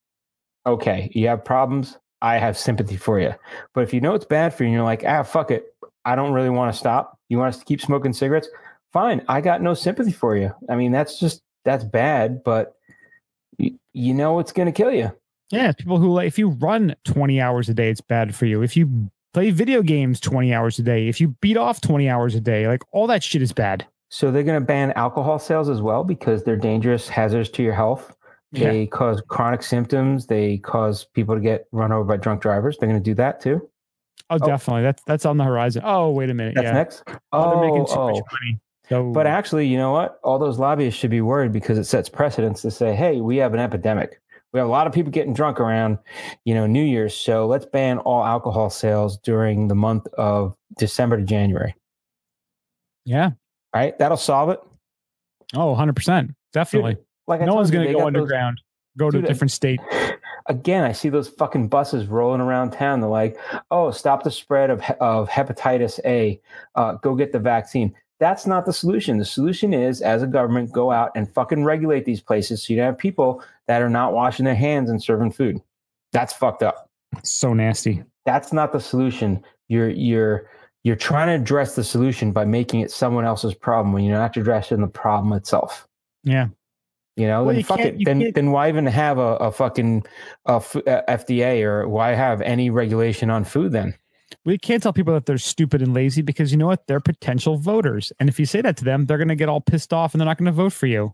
okay, 0.67 1.11
you 1.15 1.29
have 1.29 1.45
problems, 1.45 1.97
I 2.27 2.39
have 2.39 2.59
sympathy 2.59 2.97
for 2.97 3.21
you. 3.21 3.35
But 3.75 3.83
if 3.83 3.95
you 3.95 4.01
know 4.01 4.15
it's 4.15 4.25
bad 4.25 4.53
for 4.53 4.65
you 4.65 4.69
and 4.69 4.75
you're 4.75 4.85
like, 4.85 5.05
"Ah, 5.07 5.23
fuck 5.23 5.51
it. 5.51 5.67
I 6.05 6.17
don't 6.17 6.33
really 6.33 6.51
want 6.51 6.73
to 6.73 6.79
stop. 6.79 7.19
You 7.29 7.39
want 7.39 7.55
us 7.55 7.59
to 7.59 7.65
keep 7.65 7.81
smoking 7.81 8.13
cigarettes?" 8.13 8.49
Fine. 8.93 9.23
I 9.29 9.41
got 9.41 9.63
no 9.63 9.75
sympathy 9.75 10.13
for 10.13 10.37
you. 10.37 10.53
I 10.69 10.77
mean, 10.77 10.91
that's 10.91 11.21
just 11.21 11.43
that's 11.65 11.85
bad, 11.85 12.43
but 12.45 12.75
you, 13.59 13.79
you 13.93 14.15
know 14.15 14.39
it's 14.39 14.53
going 14.53 14.67
to 14.67 14.73
kill 14.73 14.91
you. 14.91 15.13
Yeah, 15.51 15.73
people 15.73 15.99
who 15.99 16.13
like 16.13 16.27
if 16.27 16.39
you 16.39 16.49
run 16.49 16.97
20 17.05 17.41
hours 17.41 17.69
a 17.69 17.75
day, 17.75 17.91
it's 17.91 18.01
bad 18.01 18.35
for 18.35 18.47
you. 18.47 18.63
If 18.63 18.77
you 18.77 19.11
play 19.33 19.51
video 19.51 19.83
games 19.83 20.19
20 20.19 20.53
hours 20.53 20.79
a 20.79 20.83
day, 20.83 21.09
if 21.09 21.21
you 21.21 21.29
beat 21.41 21.57
off 21.57 21.81
20 21.81 22.09
hours 22.09 22.35
a 22.35 22.41
day, 22.41 22.67
like 22.67 22.83
all 22.91 23.07
that 23.07 23.23
shit 23.23 23.43
is 23.43 23.53
bad. 23.53 23.87
So 24.09 24.31
they're 24.31 24.45
going 24.45 24.61
to 24.61 24.65
ban 24.65 24.93
alcohol 24.93 25.39
sales 25.39 25.69
as 25.69 25.83
well 25.83 26.03
because 26.03 26.43
they're 26.43 26.57
dangerous 26.57 27.09
hazards 27.09 27.51
to 27.51 27.63
your 27.63 27.75
health. 27.75 28.16
They 28.57 28.81
yeah. 28.81 28.87
cause 28.87 29.23
chronic 29.29 29.63
symptoms. 29.63 30.27
They 30.27 30.59
cause 30.59 31.05
people 31.05 31.35
to 31.35 31.41
get 31.41 31.67
run 31.73 31.93
over 31.93 32.05
by 32.05 32.17
drunk 32.17 32.43
drivers. 32.43 32.77
They're 32.79 32.89
going 32.89 33.03
to 33.03 33.11
do 33.11 33.15
that 33.15 33.41
too. 33.41 33.69
Oh, 34.31 34.39
oh, 34.41 34.47
definitely. 34.47 34.83
That's 34.83 35.03
that's 35.07 35.25
on 35.25 35.37
the 35.37 35.45
horizon. 35.45 35.83
Oh, 35.85 36.11
wait 36.11 36.31
a 36.31 36.35
minute. 36.35 36.55
That's 36.55 36.65
yeah. 36.65 36.73
next. 36.73 37.05
Oh, 37.33 37.51
they're 37.51 37.71
making 37.71 37.87
too 37.87 37.93
oh. 37.93 38.11
much 38.11 38.23
money. 38.41 38.61
So, 38.89 39.11
But 39.13 39.27
actually, 39.27 39.67
you 39.67 39.77
know 39.77 39.93
what? 39.93 40.21
All 40.23 40.39
those 40.39 40.59
lobbyists 40.59 40.99
should 40.99 41.11
be 41.11 41.21
worried 41.21 41.53
because 41.53 41.79
it 41.79 41.85
sets 41.85 42.09
precedence 42.09 42.63
to 42.63 42.71
say, 42.71 42.95
hey, 42.95 43.21
we 43.21 43.37
have 43.39 43.53
an 43.53 43.61
epidemic. 43.61 44.21
We 44.53 44.61
have 44.61 44.69
a 44.69 44.71
lot 44.71 44.87
of 44.87 44.93
people 44.93 45.11
getting 45.11 45.35
drunk 45.35 45.61
around, 45.61 45.99
you 46.45 46.55
know, 46.55 46.67
New 46.67 46.85
Year's. 46.85 47.15
So 47.15 47.47
let's 47.47 47.67
ban 47.67 47.99
all 47.99 48.25
alcohol 48.25 48.71
sales 48.71 49.19
during 49.19 49.69
the 49.69 49.75
month 49.75 50.07
of 50.17 50.55
December 50.79 51.17
to 51.19 51.25
January. 51.25 51.75
yeah. 53.05 53.31
Right? 53.75 53.99
That'll 53.99 54.17
solve 54.17 54.51
it. 54.51 54.61
Oh, 55.55 55.75
100%. 55.75 56.35
Definitely. 56.53 56.95
Dude, 56.95 57.05
like 57.27 57.41
no 57.41 57.55
one's 57.55 57.71
going 57.71 57.87
to 57.87 57.93
go 57.93 57.99
got 57.99 58.13
those- 58.13 58.23
underground, 58.23 58.61
go 58.97 59.11
to 59.11 59.19
Dude, 59.19 59.25
a 59.25 59.29
different 59.29 59.51
state. 59.51 59.81
again, 60.49 60.85
I 60.85 60.93
see 60.93 61.09
those 61.09 61.29
fucking 61.29 61.69
buses 61.69 62.07
rolling 62.07 62.41
around 62.41 62.73
town. 62.73 63.01
They're 63.01 63.11
like, 63.11 63.39
"Oh, 63.71 63.91
stop 63.91 64.23
the 64.23 64.31
spread 64.31 64.71
of 64.71 64.81
of 65.01 65.29
hepatitis 65.29 66.01
A. 66.05 66.41
Uh, 66.75 66.95
go 66.95 67.15
get 67.15 67.33
the 67.33 67.39
vaccine." 67.39 67.95
That's 68.19 68.47
not 68.47 68.65
the 68.65 68.73
solution. 68.73 69.19
The 69.19 69.27
solution 69.27 69.75
is, 69.75 70.01
as 70.01 70.23
a 70.23 70.27
government, 70.27 70.73
go 70.73 70.91
out 70.91 71.11
and 71.15 71.33
fucking 71.35 71.65
regulate 71.65 72.07
these 72.07 72.23
places 72.23 72.63
so 72.63 72.73
you 72.73 72.79
don't 72.79 72.87
have 72.87 72.99
people 72.99 73.43
that 73.67 73.83
are 73.83 73.91
not 73.91 74.15
washing 74.15 74.47
their 74.47 74.55
hands 74.55 74.89
and 74.89 75.03
serving 75.03 75.33
food. 75.33 75.61
That's 76.13 76.33
fucked 76.33 76.63
up. 76.63 76.89
So 77.25 77.53
nasty. 77.53 78.05
That's 78.25 78.53
not 78.53 78.73
the 78.73 78.81
solution. 78.81 79.45
You're 79.69 79.91
you're 79.91 80.49
you're 80.83 80.97
trying 80.97 81.29
to 81.29 81.43
address 81.43 81.75
the 81.75 81.85
solution 81.85 82.33
by 82.33 82.45
making 82.45 82.81
it 82.81 82.91
someone 82.91 83.25
else's 83.25 83.55
problem 83.55 83.93
when 83.93 84.05
you're 84.05 84.17
not 84.17 84.37
addressing 84.37 84.81
the 84.81 84.87
problem 84.87 85.33
itself. 85.33 85.87
Yeah. 86.25 86.49
You 87.17 87.27
know, 87.27 87.45
Well, 87.45 87.47
then 87.55 87.57
you 87.59 87.65
fuck 87.65 87.81
it. 87.81 87.97
Then 88.05 88.21
can't- 88.21 88.35
then 88.35 88.51
why 88.51 88.69
even 88.69 88.87
have 88.87 89.19
a, 89.19 89.37
a 89.37 89.51
fucking 89.53 90.05
a 90.47 90.53
f- 90.57 90.75
a 90.77 91.03
FDA 91.09 91.63
or 91.65 91.89
why 91.89 92.13
have 92.15 92.41
any 92.43 92.69
regulation 92.71 93.31
on 93.31 93.45
food 93.45 93.73
then? 93.73 93.95
We 94.45 94.59
can't 94.59 94.83
tell 94.83 94.93
people 94.93 95.15
that 95.15 95.25
they're 95.27 95.39
stupid 95.39 95.83
and 95.83 95.95
lazy 95.95 96.21
because 96.21 96.53
you 96.53 96.59
know 96.59 96.67
what? 96.67 96.87
They're 96.87 97.01
potential 97.01 97.57
voters. 97.57 98.13
And 98.21 98.29
if 98.29 98.39
you 98.39 98.45
say 98.47 98.61
that 98.61 98.77
to 98.79 98.85
them, 98.85 99.07
they're 99.07 99.19
going 99.19 99.29
to 99.29 99.37
get 99.37 99.49
all 99.49 99.61
pissed 99.61 99.93
off 99.93 100.13
and 100.15 100.21
they're 100.21 100.27
not 100.27 100.37
going 100.37 100.47
to 100.47 100.53
vote 100.53 100.73
for 100.73 100.87
you. 100.87 101.13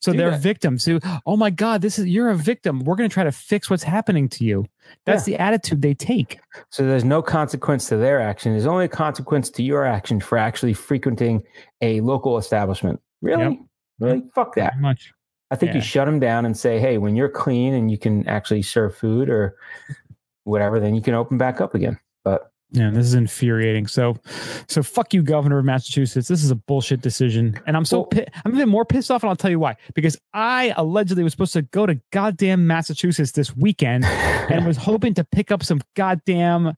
So 0.00 0.12
Do 0.12 0.18
they're 0.18 0.30
that. 0.30 0.40
victims 0.40 0.84
who, 0.84 1.00
oh 1.26 1.36
my 1.36 1.50
God, 1.50 1.82
this 1.82 1.98
is, 1.98 2.06
you're 2.06 2.30
a 2.30 2.34
victim. 2.36 2.80
We're 2.80 2.94
going 2.96 3.08
to 3.10 3.12
try 3.12 3.24
to 3.24 3.32
fix 3.32 3.68
what's 3.68 3.82
happening 3.82 4.28
to 4.30 4.44
you. 4.44 4.64
That's 5.04 5.24
the 5.24 5.36
attitude 5.36 5.82
they 5.82 5.92
take. 5.94 6.38
So 6.70 6.86
there's 6.86 7.04
no 7.04 7.20
consequence 7.20 7.88
to 7.88 7.96
their 7.96 8.20
action. 8.20 8.52
There's 8.52 8.66
only 8.66 8.84
a 8.84 8.88
consequence 8.88 9.50
to 9.50 9.62
your 9.62 9.84
action 9.84 10.20
for 10.20 10.38
actually 10.38 10.72
frequenting 10.74 11.42
a 11.82 12.00
local 12.00 12.38
establishment. 12.38 13.00
Really? 13.22 13.42
Yep. 13.42 13.52
Really? 13.98 14.22
Fuck 14.34 14.54
that. 14.56 14.78
Much. 14.78 15.12
I 15.50 15.56
think 15.56 15.70
Yeah. 15.70 15.76
you 15.76 15.80
shut 15.82 16.06
them 16.06 16.18
down 16.20 16.44
and 16.44 16.56
say, 16.56 16.78
hey, 16.80 16.98
when 16.98 17.14
you're 17.16 17.28
clean 17.28 17.72
and 17.74 17.90
you 17.90 17.98
can 17.98 18.26
actually 18.28 18.62
serve 18.62 18.96
food 18.96 19.28
or 19.30 19.56
whatever, 20.44 20.80
then 20.80 20.94
you 20.94 21.00
can 21.02 21.14
open 21.14 21.38
back 21.38 21.60
up 21.60 21.74
again. 21.74 21.98
But 22.24 22.50
Yeah, 22.72 22.90
this 22.90 23.06
is 23.06 23.14
infuriating. 23.14 23.86
So, 23.86 24.16
so 24.68 24.82
fuck 24.82 25.14
you, 25.14 25.22
Governor 25.22 25.58
of 25.60 25.64
Massachusetts. 25.64 26.26
This 26.26 26.42
is 26.42 26.50
a 26.50 26.56
bullshit 26.56 27.00
decision, 27.00 27.58
and 27.66 27.76
I'm 27.76 27.84
so 27.84 27.98
Well- 27.98 28.06
pi- 28.06 28.26
I'm 28.44 28.54
even 28.54 28.68
more 28.68 28.84
pissed 28.84 29.08
off, 29.10 29.22
and 29.22 29.30
I'll 29.30 29.36
tell 29.36 29.50
you 29.52 29.60
why. 29.60 29.76
Because 29.94 30.18
I 30.34 30.74
allegedly 30.76 31.22
was 31.22 31.32
supposed 31.32 31.52
to 31.52 31.62
go 31.62 31.86
to 31.86 32.00
goddamn 32.12 32.66
Massachusetts 32.66 33.30
this 33.32 33.56
weekend 33.56 34.04
and 34.50 34.66
was 34.66 34.76
hoping 34.76 35.14
to 35.14 35.22
pick 35.24 35.52
up 35.52 35.62
some 35.62 35.80
goddamn 35.94 36.72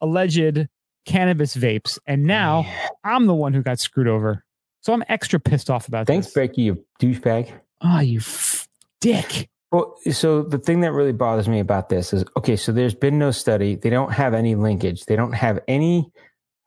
alleged 0.00 0.68
cannabis 1.04 1.54
vapes, 1.54 1.98
and 2.06 2.24
now 2.24 2.64
I'm 3.04 3.26
the 3.26 3.34
one 3.34 3.52
who 3.54 3.62
got 3.62 3.78
screwed 3.78 4.08
over. 4.08 4.42
So 4.80 4.92
I'm 4.92 5.04
extra 5.08 5.38
pissed 5.38 5.68
off 5.68 5.86
about 5.88 6.06
this. 6.06 6.14
thanks, 6.14 6.26
this. 6.28 6.34
Becky, 6.34 6.62
you 6.62 6.84
douchebag. 7.00 7.52
Oh, 7.82 8.00
you 8.00 8.18
f- 8.18 8.68
dick. 9.00 9.48
Well, 9.72 9.96
so 10.10 10.42
the 10.42 10.58
thing 10.58 10.80
that 10.80 10.92
really 10.92 11.12
bothers 11.12 11.48
me 11.48 11.60
about 11.60 11.88
this 11.88 12.12
is 12.12 12.24
okay, 12.36 12.56
so 12.56 12.72
there's 12.72 12.94
been 12.94 13.18
no 13.18 13.30
study. 13.30 13.74
They 13.74 13.90
don't 13.90 14.12
have 14.12 14.32
any 14.32 14.54
linkage. 14.54 15.04
They 15.06 15.16
don't 15.16 15.32
have 15.34 15.58
any 15.68 16.10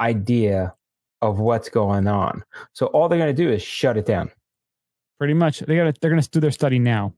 idea 0.02 0.74
of 1.22 1.40
what's 1.40 1.70
going 1.70 2.08
on. 2.08 2.44
So 2.74 2.88
all 2.88 3.10
they're 3.10 3.18
going 3.20 3.36
to 3.36 3.44
do 3.44 3.50
is 3.52 3.62
shut 3.62 3.98
it 3.98 4.06
down. 4.06 4.32
Pretty 5.18 5.34
much, 5.34 5.60
they 5.60 5.76
gotta. 5.76 5.94
they're 6.00 6.10
gonna 6.12 6.22
do 6.22 6.40
their 6.40 6.52
study 6.52 6.80
now 6.80 7.14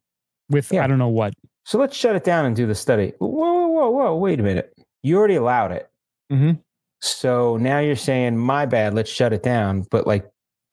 with 0.50 0.72
Yeah. 0.72 0.84
I 0.84 0.88
don't 0.88 0.98
know 0.98 1.08
what. 1.08 1.34
So 1.66 1.78
let's 1.78 1.96
shut 1.96 2.16
it 2.16 2.24
down 2.24 2.46
and 2.46 2.56
do 2.56 2.66
the 2.66 2.74
study. 2.74 3.14
Whoa, 3.20 3.28
whoa, 3.30 3.68
whoa, 3.68 3.90
whoa, 3.92 4.16
wait 4.16 4.40
a 4.40 4.44
minute. 4.44 4.74
You 5.04 5.18
already 5.18 5.36
allowed 5.36 5.72
it. 5.72 5.88
Mhm. 6.32 6.60
So 7.02 7.58
now 7.58 7.78
you're 7.80 7.96
saying, 7.96 8.38
my 8.38 8.66
bad, 8.66 8.96
let's 8.96 9.10
shut 9.12 9.34
it 9.34 9.44
down. 9.44 9.86
But 9.92 10.08
like 10.08 10.28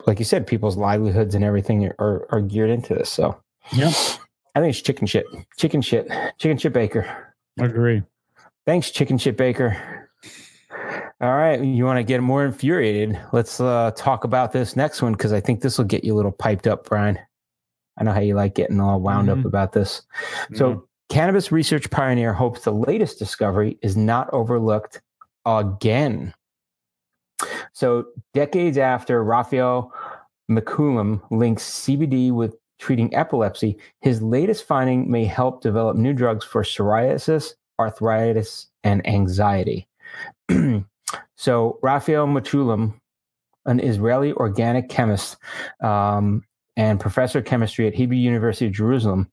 like 0.07 0.19
you 0.19 0.25
said, 0.25 0.47
people's 0.47 0.77
livelihoods 0.77 1.35
and 1.35 1.45
everything 1.45 1.91
are, 1.99 2.27
are 2.31 2.41
geared 2.41 2.71
into 2.71 2.95
this. 2.95 3.11
So 3.11 3.41
Yep. 3.73 3.93
I 4.55 4.61
think 4.61 4.71
it's 4.71 4.81
chicken 4.81 5.07
shit. 5.07 5.27
Chicken 5.59 5.83
shit. 5.83 6.09
Chicken 6.39 6.57
shit 6.59 6.73
baker. 6.73 7.07
I 7.61 7.65
Agree. 7.67 8.03
Thanks, 8.67 8.91
chicken 8.91 9.19
shit 9.19 9.37
baker. 9.37 10.09
All 11.21 11.37
right, 11.37 11.61
you 11.63 11.85
want 11.85 11.99
to 11.99 12.05
get 12.05 12.23
more 12.23 12.45
infuriated? 12.45 13.19
Let's 13.33 13.61
uh, 13.61 13.91
talk 13.97 14.23
about 14.25 14.53
this 14.53 14.77
next 14.77 15.03
one 15.03 15.13
because 15.13 15.33
I 15.33 15.41
think 15.41 15.61
this 15.61 15.77
will 15.77 15.85
get 15.85 16.05
you 16.05 16.15
a 16.15 16.17
little 16.17 16.31
piped 16.33 16.67
up, 16.69 16.89
Brian. 16.89 17.19
I 17.99 18.05
know 18.05 18.13
how 18.13 18.21
you 18.21 18.35
like 18.37 18.55
getting 18.55 18.79
all 18.81 19.01
wound 19.01 19.29
Mhm. 19.29 19.41
up 19.41 19.45
about 19.45 19.73
this. 19.73 20.03
So, 20.55 20.87
cannabis 21.09 21.51
research 21.51 21.91
pioneer 21.91 22.33
hopes 22.33 22.61
the 22.63 22.73
latest 22.73 23.19
discovery 23.19 23.79
is 23.83 23.97
not 23.97 24.33
overlooked 24.33 25.01
again. 25.45 26.33
So, 27.79 28.07
decades 28.35 28.77
after 28.77 29.23
Raphael 29.23 29.93
Mechoulam 30.51 31.23
links 31.31 31.63
CBD 31.63 32.33
with 32.33 32.57
treating 32.81 33.15
epilepsy, 33.15 33.79
his 34.01 34.21
latest 34.21 34.65
finding 34.65 35.09
may 35.09 35.25
help 35.25 35.63
develop 35.63 35.97
new 35.97 36.13
drugs 36.13 36.45
for 36.45 36.65
psoriasis, 36.65 37.53
arthritis, 37.79 38.67
and 38.83 39.07
anxiety. 39.07 39.87
so, 41.37 41.79
Raphael 41.81 42.27
Mechoulam, 42.27 42.95
an 43.67 43.79
Israeli 43.79 44.33
organic 44.33 44.89
chemist 44.89 45.37
um, 45.81 46.43
and 46.79 47.01
professor 47.01 47.41
of 47.41 47.45
chemistry 47.45 47.89
at 47.89 47.95
Hebrew 47.95 48.17
University 48.17 48.67
of 48.67 48.73
Jerusalem, 48.73 49.29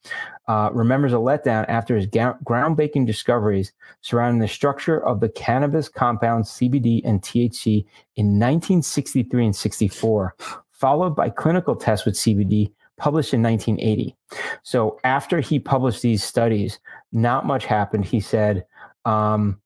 uh, 0.48 0.72
remembers 0.74 1.14
a 1.14 1.18
letdown 1.18 1.64
after 1.70 1.96
his 1.96 2.08
ga- 2.08 2.34
groundbreaking 2.44 3.06
discoveries 3.06 3.72
surrounding 4.02 4.42
the 4.42 4.48
structure 4.48 5.06
of 5.06 5.20
the 5.20 5.30
cannabis 5.30 5.88
compounds 5.88 6.50
CBD 6.50 7.02
and 7.06 7.22
THC 7.22 7.86
in 8.16 8.40
1963 8.40 9.46
and 9.46 9.56
64, 9.56 10.36
followed 10.72 11.16
by 11.16 11.30
clinical 11.30 11.76
tests 11.76 12.04
with 12.04 12.16
CBD 12.16 12.72
published 12.98 13.34
in 13.34 13.44
1980. 13.44 14.16
So 14.64 15.00
after 15.04 15.40
he 15.40 15.60
published 15.60 16.02
these 16.02 16.24
studies, 16.24 16.80
not 17.12 17.46
much 17.46 17.66
happened. 17.66 18.06
He 18.06 18.22
said, 18.22 18.66
um, 19.06 19.62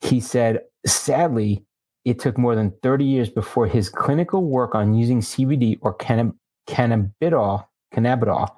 he 0.00 0.20
said, 0.20 0.60
sadly, 0.86 1.66
it 2.06 2.18
took 2.18 2.38
more 2.38 2.54
than 2.54 2.72
30 2.82 3.04
years 3.04 3.28
before 3.28 3.66
his 3.66 3.90
clinical 3.90 4.44
work 4.44 4.74
on 4.74 4.94
using 4.94 5.20
CBD 5.20 5.78
or 5.82 5.92
canna- 5.94 6.32
cannabidiol, 6.70 7.66
cannabidiol 7.92 8.48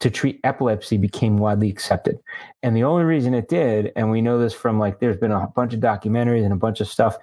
to 0.00 0.10
treat 0.10 0.40
epilepsy 0.44 0.96
became 0.96 1.38
widely 1.38 1.70
accepted. 1.70 2.18
And 2.62 2.76
the 2.76 2.84
only 2.84 3.04
reason 3.04 3.34
it 3.34 3.48
did, 3.48 3.92
and 3.96 4.10
we 4.10 4.20
know 4.20 4.38
this 4.38 4.54
from 4.54 4.78
like 4.78 5.00
there's 5.00 5.16
been 5.16 5.32
a 5.32 5.46
bunch 5.48 5.74
of 5.74 5.80
documentaries 5.80 6.44
and 6.44 6.52
a 6.52 6.56
bunch 6.56 6.80
of 6.80 6.88
stuff, 6.88 7.16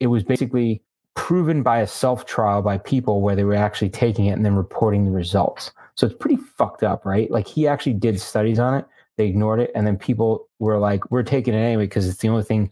it 0.00 0.06
was 0.06 0.22
basically 0.22 0.82
proven 1.14 1.62
by 1.62 1.80
a 1.80 1.86
self 1.86 2.24
trial 2.24 2.62
by 2.62 2.78
people 2.78 3.20
where 3.20 3.36
they 3.36 3.44
were 3.44 3.54
actually 3.54 3.90
taking 3.90 4.26
it 4.26 4.32
and 4.32 4.44
then 4.44 4.54
reporting 4.54 5.04
the 5.04 5.10
results. 5.10 5.70
So 5.94 6.06
it's 6.06 6.16
pretty 6.16 6.36
fucked 6.36 6.82
up, 6.82 7.04
right? 7.04 7.30
Like 7.30 7.46
he 7.46 7.68
actually 7.68 7.94
did 7.94 8.18
studies 8.20 8.58
on 8.58 8.74
it. 8.74 8.86
They 9.18 9.26
ignored 9.26 9.60
it, 9.60 9.70
and 9.74 9.86
then 9.86 9.98
people 9.98 10.48
were 10.58 10.78
like, 10.78 11.10
"We're 11.10 11.22
taking 11.22 11.52
it 11.52 11.58
anyway 11.58 11.84
because 11.84 12.08
it's 12.08 12.18
the 12.18 12.28
only 12.28 12.44
thing 12.44 12.70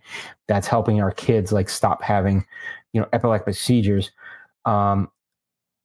that's 0.48 0.66
helping 0.66 1.02
our 1.02 1.12
kids 1.12 1.52
like 1.52 1.68
stop 1.68 2.02
having, 2.02 2.46
you 2.94 3.00
know, 3.00 3.06
epileptic 3.12 3.54
seizures." 3.54 4.10
Um, 4.64 5.10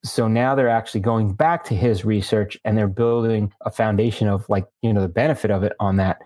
so 0.05 0.27
now 0.27 0.53
they're 0.55 0.69
actually 0.69 1.01
going 1.01 1.33
back 1.33 1.63
to 1.65 1.75
his 1.75 2.05
research 2.05 2.57
and 2.63 2.77
they're 2.77 2.87
building 2.87 3.51
a 3.61 3.71
foundation 3.71 4.27
of 4.27 4.47
like 4.49 4.67
you 4.81 4.93
know 4.93 5.01
the 5.01 5.07
benefit 5.07 5.51
of 5.51 5.63
it 5.63 5.73
on 5.79 5.97
that. 5.97 6.21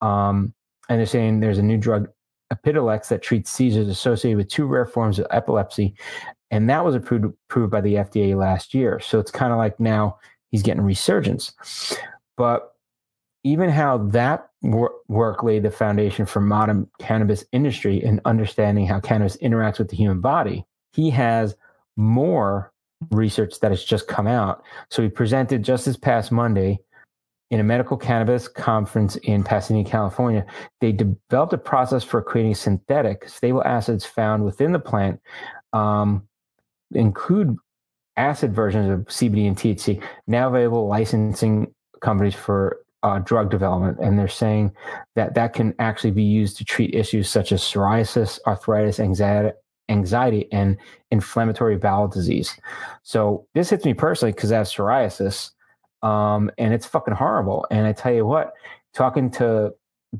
Um, 0.00 0.52
and 0.88 0.98
they're 0.98 1.06
saying 1.06 1.40
there's 1.40 1.58
a 1.58 1.62
new 1.62 1.76
drug, 1.76 2.08
Epidiolex, 2.52 3.08
that 3.08 3.22
treats 3.22 3.50
seizures 3.50 3.88
associated 3.88 4.36
with 4.36 4.48
two 4.48 4.66
rare 4.66 4.86
forms 4.86 5.18
of 5.18 5.26
epilepsy, 5.30 5.94
and 6.50 6.68
that 6.68 6.84
was 6.84 6.94
approved 6.94 7.26
approved 7.26 7.70
by 7.70 7.80
the 7.80 7.94
FDA 7.94 8.36
last 8.36 8.74
year. 8.74 8.98
So 9.00 9.20
it's 9.20 9.30
kind 9.30 9.52
of 9.52 9.58
like 9.58 9.78
now 9.78 10.18
he's 10.50 10.62
getting 10.62 10.82
resurgence. 10.82 11.52
But 12.36 12.74
even 13.44 13.70
how 13.70 13.98
that 13.98 14.50
wor- 14.62 14.94
work 15.08 15.42
laid 15.42 15.62
the 15.62 15.70
foundation 15.70 16.26
for 16.26 16.40
modern 16.40 16.88
cannabis 16.98 17.44
industry 17.52 18.02
and 18.02 18.20
understanding 18.24 18.86
how 18.86 19.00
cannabis 19.00 19.36
interacts 19.38 19.78
with 19.78 19.88
the 19.88 19.96
human 19.96 20.20
body, 20.20 20.66
he 20.92 21.10
has 21.10 21.54
more 21.96 22.69
research 23.10 23.60
that 23.60 23.70
has 23.70 23.84
just 23.84 24.06
come 24.08 24.26
out. 24.26 24.62
So 24.90 25.02
he 25.02 25.08
presented 25.08 25.62
just 25.62 25.86
this 25.86 25.96
past 25.96 26.30
Monday 26.30 26.80
in 27.50 27.58
a 27.58 27.64
medical 27.64 27.96
cannabis 27.96 28.46
conference 28.46 29.16
in 29.16 29.42
Pasadena, 29.42 29.88
California. 29.88 30.46
They 30.80 30.92
developed 30.92 31.52
a 31.52 31.58
process 31.58 32.04
for 32.04 32.22
creating 32.22 32.54
synthetic 32.54 33.28
stable 33.28 33.62
acids 33.64 34.04
found 34.04 34.44
within 34.44 34.72
the 34.72 34.78
plant, 34.78 35.20
um, 35.72 36.28
include 36.92 37.56
acid 38.16 38.54
versions 38.54 38.90
of 38.90 39.06
CBD 39.06 39.48
and 39.48 39.56
THC, 39.56 40.02
now 40.26 40.48
available 40.48 40.86
licensing 40.86 41.74
companies 42.00 42.34
for 42.34 42.78
uh, 43.02 43.18
drug 43.20 43.50
development. 43.50 43.98
And 44.00 44.18
they're 44.18 44.28
saying 44.28 44.72
that 45.16 45.34
that 45.34 45.54
can 45.54 45.74
actually 45.78 46.10
be 46.10 46.22
used 46.22 46.56
to 46.58 46.64
treat 46.64 46.94
issues 46.94 47.28
such 47.28 47.50
as 47.50 47.62
psoriasis, 47.62 48.38
arthritis, 48.46 49.00
anxiety, 49.00 49.50
anxiety 49.90 50.48
and 50.52 50.76
inflammatory 51.10 51.76
bowel 51.76 52.08
disease. 52.08 52.58
So 53.02 53.46
this 53.54 53.70
hits 53.70 53.84
me 53.84 53.94
personally 53.94 54.32
because 54.32 54.52
I 54.52 54.58
have 54.58 54.66
psoriasis, 54.66 55.50
um, 56.02 56.50
and 56.56 56.72
it's 56.72 56.86
fucking 56.86 57.14
horrible. 57.14 57.66
And 57.70 57.86
I 57.86 57.92
tell 57.92 58.12
you 58.12 58.24
what, 58.24 58.54
talking 58.94 59.30
to 59.32 59.74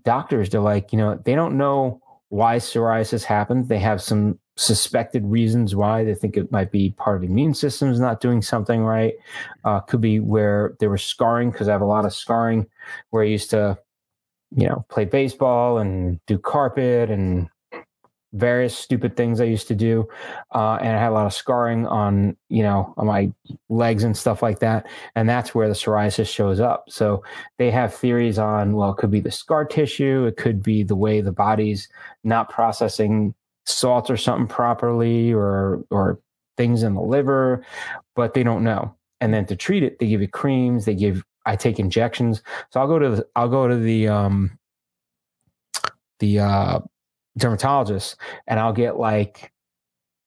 doctors, 0.05 0.51
they're 0.51 0.61
like, 0.61 0.93
you 0.93 0.99
know, 0.99 1.21
they 1.25 1.35
don't 1.35 1.57
know 1.57 2.01
why 2.29 2.57
psoriasis 2.57 3.25
happens. 3.25 3.69
They 3.69 3.79
have 3.79 4.03
some 4.03 4.39
suspected 4.57 5.25
reasons 5.25 5.75
why 5.75 6.05
they 6.05 6.15
think 6.15 6.37
it 6.37 6.53
might 6.53 6.71
be 6.71 6.91
part 6.91 7.17
of 7.17 7.23
the 7.23 7.29
immune 7.29 7.55
system 7.55 7.91
is 7.91 7.99
not 7.99 8.21
doing 8.21 8.43
something 8.43 8.83
right. 8.83 9.15
Uh, 9.65 9.81
could 9.81 10.01
be 10.01 10.21
where 10.21 10.77
there 10.81 10.91
was 10.91 11.03
scarring 11.03 11.51
because 11.51 11.69
I 11.69 11.73
have 11.73 11.81
a 11.81 11.87
lot 11.87 12.05
of 12.05 12.13
scarring 12.13 12.67
where 13.09 13.23
I 13.23 13.27
used 13.27 13.51
to, 13.51 13.79
you 14.55 14.69
know, 14.69 14.85
play 14.91 15.07
baseball 15.07 15.79
and 15.79 16.21
do 16.27 16.39
carpet 16.39 17.11
and 17.11 17.49
various 18.33 18.77
stupid 18.77 19.17
things 19.17 19.41
I 19.41 19.45
used 19.45 19.69
to 19.69 19.75
do. 19.75 20.09
Uh, 20.55 20.79
and 20.81 20.97
I 20.97 21.01
had 21.01 21.11
a 21.11 21.15
lot 21.15 21.27
of 21.27 21.35
scarring 21.35 21.87
on, 21.87 22.37
you 22.49 22.63
know, 22.63 22.95
on 22.97 23.07
my 23.07 23.33
legs 23.69 24.05
and 24.05 24.17
stuff 24.17 24.43
like 24.43 24.61
that. 24.61 24.87
And 25.17 25.29
that's 25.29 25.55
where 25.55 25.69
the 25.69 25.75
psoriasis 25.75 26.29
shows 26.29 26.61
up. 26.61 26.85
So 26.89 27.25
they 27.59 27.71
have 27.71 27.95
theories 27.95 28.39
on, 28.39 28.75
well, 28.75 28.93
it 28.93 28.99
could 28.99 29.11
be 29.11 29.21
the 29.21 29.33
scar 29.33 29.65
tissue. 29.65 30.27
It 30.27 30.37
could 30.37 30.63
be 30.63 30.83
the 30.83 30.97
way 30.97 31.21
the 31.21 31.33
body's 31.33 31.89
not 32.23 32.51
processing 32.51 33.35
salt 33.67 34.11
or 34.11 34.17
something 34.17 34.47
properly 34.47 35.33
or, 35.33 35.85
or 35.91 36.21
things 36.57 36.83
in 36.83 36.95
the 36.95 37.01
liver, 37.01 37.65
but 38.15 38.35
they 38.35 38.43
don't 38.43 38.65
know. 38.65 38.95
And 39.21 39.35
then 39.35 39.47
to 39.47 39.57
treat 39.57 39.83
it, 39.83 39.99
they 39.99 40.09
give 40.09 40.21
you 40.21 40.29
creams, 40.29 40.85
they 40.85 40.95
give, 40.95 41.25
I 41.47 41.57
take 41.57 41.79
injections. 41.79 42.43
So 42.71 42.81
I'll 42.81 42.87
go 42.89 42.99
to 42.99 43.11
the, 43.17 43.27
I'll 43.35 43.49
go 43.49 43.69
to 43.69 43.77
the, 43.77 44.09
um, 44.09 44.59
the, 46.21 46.41
uh, 46.41 46.81
dermatologist 47.39 48.17
and 48.47 48.59
I'll 48.59 48.73
get 48.73 48.97
like 48.97 49.53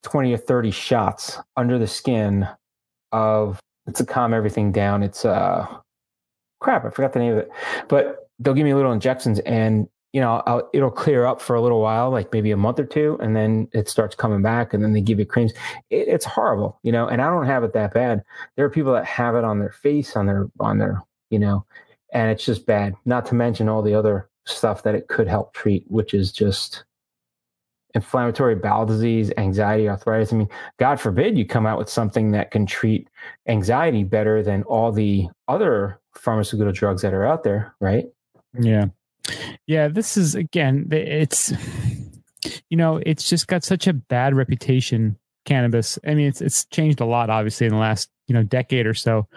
20 0.04 0.34
or 0.34 0.38
30 0.38 0.72
shots 0.72 1.38
under 1.58 1.78
the 1.78 1.88
skin 1.88 2.48
of 3.12 3.60
to 3.94 4.06
calm 4.06 4.34
everything 4.34 4.72
down. 4.72 5.04
It's 5.04 5.26
uh 5.26 5.66
crap, 6.60 6.86
I 6.86 6.90
forgot 6.90 7.14
the 7.14 7.20
name 7.20 7.34
of 7.34 7.40
it. 7.40 7.50
But 7.88 8.30
they'll 8.40 8.54
give 8.54 8.66
me 8.66 8.74
little 8.74 8.92
injections 8.92 9.40
and 9.40 9.88
you 10.14 10.22
know, 10.22 10.44
I'll, 10.46 10.70
it'll 10.74 10.92
clear 10.92 11.26
up 11.26 11.42
for 11.42 11.56
a 11.56 11.62
little 11.62 11.82
while, 11.82 12.12
like 12.12 12.32
maybe 12.32 12.52
a 12.52 12.58
month 12.58 12.80
or 12.80 12.86
two, 12.86 13.18
and 13.20 13.36
then 13.36 13.68
it 13.74 13.90
starts 13.90 14.16
coming 14.16 14.44
back, 14.44 14.72
and 14.72 14.84
then 14.84 14.94
they 14.94 15.02
give 15.02 15.18
you 15.18 15.26
creams. 15.26 15.54
It, 15.90 16.08
it's 16.08 16.24
horrible, 16.24 16.80
you 16.84 16.92
know. 16.92 17.08
And 17.08 17.20
I 17.20 17.32
don't 17.32 17.48
have 17.48 17.64
it 17.64 17.74
that 17.74 17.96
bad. 17.96 18.24
There 18.56 18.64
are 18.64 18.70
people 18.70 18.94
that 18.94 19.06
have 19.06 19.36
it 19.36 19.44
on 19.44 19.60
their 19.60 19.72
face, 19.72 20.16
on 20.16 20.28
their, 20.28 20.46
on 20.60 20.78
their, 20.78 21.02
you 21.32 21.40
know, 21.40 21.66
and 22.14 22.30
it's 22.30 22.46
just 22.46 22.68
bad. 22.68 22.94
Not 23.06 23.26
to 23.28 23.36
mention 23.36 23.68
all 23.68 23.82
the 23.82 23.96
other 23.96 24.30
stuff 24.46 24.84
that 24.84 24.94
it 24.94 25.08
could 25.08 25.28
help 25.28 25.54
treat, 25.56 25.84
which 25.88 26.14
is 26.14 26.32
just 26.32 26.86
inflammatory 27.94 28.56
bowel 28.56 28.86
disease, 28.86 29.32
anxiety, 29.38 29.88
arthritis. 29.88 30.34
I 30.34 30.38
mean, 30.38 30.50
God 30.80 31.00
forbid 31.00 31.38
you 31.38 31.46
come 31.46 31.66
out 31.66 31.78
with 31.78 31.90
something 31.90 32.32
that 32.32 32.52
can 32.52 32.66
treat 32.66 33.08
anxiety 33.48 34.04
better 34.04 34.42
than 34.42 34.64
all 34.64 34.92
the 34.92 35.28
other 35.48 36.00
pharmaceutical 36.16 36.72
drugs 36.72 37.02
that 37.04 37.14
are 37.14 37.26
out 37.26 37.44
there, 37.44 37.76
right? 37.80 38.06
Yeah. 38.60 38.86
Yeah. 39.68 39.88
This 39.88 40.18
is, 40.18 40.36
again, 40.36 40.88
it's, 40.92 41.54
you 42.70 42.78
know, 42.78 43.00
it's 43.06 43.30
just 43.30 43.48
got 43.48 43.64
such 43.64 43.88
a 43.88 43.94
bad 43.94 44.36
reputation, 44.36 45.18
cannabis. 45.46 46.00
I 46.06 46.16
mean, 46.16 46.28
it's, 46.28 46.42
it's 46.42 46.66
changed 46.66 47.00
a 47.00 47.06
lot, 47.06 47.30
obviously, 47.30 47.68
in 47.68 47.74
the 47.74 47.80
last, 47.80 48.10
you 48.28 48.34
know, 48.34 48.44
decade 48.44 48.88
or 48.88 48.94
so. 48.94 49.28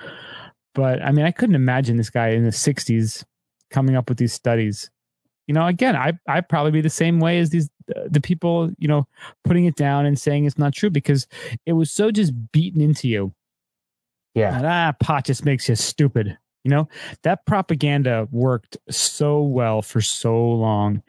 But 0.74 1.02
I 1.02 1.12
mean, 1.12 1.24
I 1.24 1.30
couldn't 1.30 1.54
imagine 1.54 1.96
this 1.96 2.11
guy 2.11 2.28
in 2.28 2.44
the 2.44 2.50
60s 2.50 3.24
coming 3.70 3.96
up 3.96 4.09
with 4.09 4.18
these 4.18 4.32
studies 4.32 4.90
you 5.46 5.54
know 5.54 5.66
again 5.66 5.96
i 5.96 6.12
i 6.28 6.40
probably 6.40 6.70
be 6.70 6.80
the 6.80 6.90
same 6.90 7.20
way 7.20 7.38
as 7.38 7.50
these 7.50 7.68
the 8.07 8.20
people 8.20 8.70
you 8.78 8.89
know 8.89 9.07
putting 9.45 9.64
it 9.64 9.76
down 9.76 10.07
and 10.07 10.18
saying 10.18 10.45
it's 10.45 10.59
not 10.59 10.72
true 10.72 10.91
because 10.91 11.26
it 11.64 11.72
was 11.72 11.91
so 11.91 12.11
just 12.11 12.32
beaten 12.53 12.80
into 12.80 13.09
you. 13.09 13.32
Yeah. 14.34 14.61
That, 14.61 14.64
ah 14.64 14.93
pot 15.05 15.24
just 15.24 15.45
makes 15.45 15.68
you 15.68 15.76
stupid 15.76 16.37
you 16.67 16.71
know, 16.71 16.89
that 17.23 17.47
propaganda 17.47 18.27
worked 18.33 18.77
so 18.91 19.41
well 19.41 19.83
for 19.83 20.01
so 20.01 20.37
long. 20.37 21.01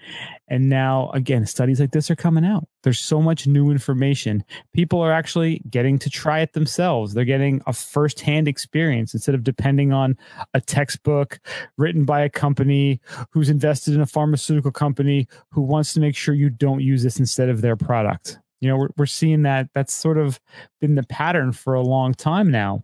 And 0.48 0.70
now, 0.70 1.10
again, 1.16 1.48
studies 1.48 1.80
like 1.80 1.90
this 1.90 2.12
are 2.12 2.16
coming 2.16 2.46
out. 2.46 2.68
There's 2.84 3.00
so 3.00 3.24
much 3.24 3.48
new 3.48 3.72
information. 3.72 4.44
People 4.74 5.02
are 5.02 5.12
actually 5.12 5.64
getting 5.68 5.98
to 5.98 6.12
try 6.12 6.42
it 6.42 6.54
themselves. 6.54 7.16
They're 7.16 7.26
getting 7.26 7.64
a 7.66 7.74
firsthand 7.74 8.48
experience 8.48 9.16
instead 9.16 9.34
of 9.34 9.44
depending 9.44 9.92
on 9.92 10.16
a 10.54 10.62
textbook 10.62 11.40
written 11.76 12.06
by 12.06 12.22
a 12.22 12.30
company 12.30 13.02
who's 13.32 13.50
invested 13.50 13.96
in 13.96 14.02
a 14.02 14.06
pharmaceutical 14.06 14.72
company 14.72 15.28
who 15.50 15.64
wants 15.64 15.92
to 15.96 16.00
make 16.00 16.16
sure 16.16 16.36
you 16.36 16.52
don't 16.52 16.82
use 16.82 17.02
this 17.02 17.18
instead 17.18 17.50
of 17.50 17.62
their 17.62 17.76
product. 17.76 18.38
You 18.62 18.70
know, 18.70 18.78
we're, 18.78 18.90
we're 18.96 19.06
seeing 19.08 19.42
that 19.42 19.70
that's 19.74 19.96
sort 19.96 20.20
of 20.20 20.40
been 20.80 20.94
the 20.94 21.04
pattern 21.04 21.52
for 21.52 21.74
a 21.74 21.82
long 21.82 22.14
time 22.14 22.52
now 22.52 22.84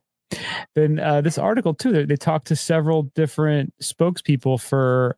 then 0.76 1.00
uh, 1.00 1.22
this 1.22 1.38
article 1.38 1.74
too, 1.74 1.92
they, 1.92 2.06
they 2.06 2.16
talked 2.16 2.48
to 2.48 2.56
several 2.56 3.04
different 3.16 3.74
spokespeople 3.82 4.62
for 4.62 5.18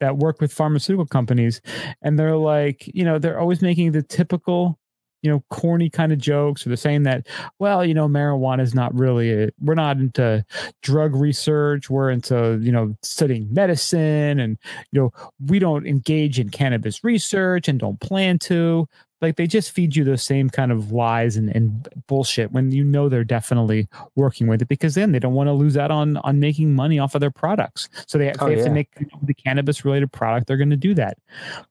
that 0.00 0.18
work 0.18 0.40
with 0.40 0.52
pharmaceutical 0.52 1.06
companies, 1.06 1.60
and 2.02 2.18
they're 2.18 2.36
like, 2.36 2.88
you 2.94 3.04
know, 3.04 3.18
they're 3.18 3.40
always 3.40 3.62
making 3.62 3.92
the 3.92 4.02
typical 4.02 4.78
you 5.22 5.30
know 5.30 5.42
corny 5.50 5.90
kind 5.90 6.12
of 6.12 6.18
jokes 6.18 6.64
or 6.64 6.68
they're 6.68 6.76
saying 6.76 7.02
that 7.02 7.26
well 7.58 7.84
you 7.84 7.94
know 7.94 8.06
marijuana 8.06 8.60
is 8.60 8.74
not 8.74 8.94
really 8.94 9.32
a, 9.32 9.48
we're 9.60 9.74
not 9.74 9.96
into 9.96 10.44
drug 10.82 11.16
research. 11.16 11.90
We're 11.90 12.10
into 12.10 12.60
you 12.62 12.70
know 12.70 12.94
studying 13.02 13.52
medicine 13.52 14.38
and 14.38 14.56
you 14.92 15.00
know 15.00 15.12
we 15.44 15.58
don't 15.58 15.86
engage 15.86 16.38
in 16.38 16.50
cannabis 16.50 17.02
research 17.02 17.66
and 17.66 17.80
don't 17.80 18.00
plan 18.00 18.38
to 18.40 18.88
like 19.22 19.36
they 19.36 19.46
just 19.46 19.70
feed 19.70 19.96
you 19.96 20.04
those 20.04 20.22
same 20.22 20.50
kind 20.50 20.70
of 20.70 20.92
lies 20.92 21.36
and, 21.36 21.54
and 21.54 21.88
bullshit 22.06 22.52
when 22.52 22.70
you 22.70 22.84
know 22.84 23.08
they're 23.08 23.24
definitely 23.24 23.88
working 24.14 24.46
with 24.46 24.60
it 24.62 24.68
because 24.68 24.94
then 24.94 25.12
they 25.12 25.18
don't 25.18 25.34
want 25.34 25.48
to 25.48 25.52
lose 25.52 25.76
out 25.76 25.90
on 25.90 26.16
on 26.18 26.40
making 26.40 26.74
money 26.74 26.98
off 26.98 27.14
of 27.14 27.20
their 27.20 27.30
products 27.30 27.88
so 28.06 28.18
they, 28.18 28.32
oh, 28.40 28.46
they 28.46 28.52
have 28.52 28.60
yeah. 28.60 28.64
to 28.64 28.70
make 28.70 28.88
the 29.22 29.34
cannabis 29.34 29.84
related 29.84 30.10
product 30.12 30.46
they're 30.46 30.56
going 30.56 30.70
to 30.70 30.76
do 30.76 30.94
that 30.94 31.18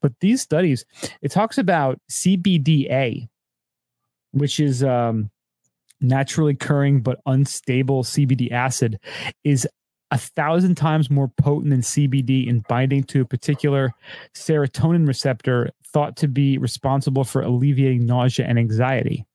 but 0.02 0.14
these 0.20 0.42
studies 0.42 0.86
it 1.22 1.32
talks 1.32 1.58
about 1.58 2.00
cbda 2.10 3.28
which 4.32 4.60
is 4.60 4.84
um 4.84 5.30
naturally 6.02 6.54
occurring 6.54 7.02
but 7.02 7.20
unstable 7.26 8.04
cbd 8.04 8.52
acid 8.52 9.00
is 9.44 9.68
a 10.12 10.18
thousand 10.18 10.76
times 10.76 11.10
more 11.10 11.28
potent 11.28 11.72
than 11.72 11.82
CBD 11.82 12.48
in 12.48 12.64
binding 12.70 13.04
to 13.06 13.22
a 13.22 13.26
particular 13.26 13.92
serotonin 14.34 15.08
receptor 15.08 15.72
thought 15.86 16.16
to 16.18 16.28
be 16.28 16.58
responsible 16.58 17.24
for 17.24 17.42
alleviating 17.42 18.06
nausea 18.06 18.46
and 18.46 18.60
anxiety. 18.60 19.26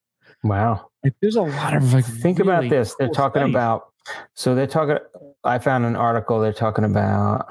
Wow. 0.45 0.91
Like, 1.03 1.15
there's 1.21 1.37
a 1.37 1.43
lot 1.43 1.75
of 1.75 1.93
like. 1.93 2.05
Think 2.05 2.39
really 2.39 2.51
about 2.51 2.71
this. 2.71 2.95
They're 2.99 3.09
cool 3.09 3.15
talking 3.15 3.41
studies. 3.41 3.55
about. 3.55 3.93
So 4.35 4.55
they're 4.55 4.67
talking. 4.67 4.99
I 5.45 5.59
found 5.59 5.85
an 5.85 5.97
article. 5.97 6.41
They're 6.41 6.53
talking 6.53 6.85
about 6.85 7.47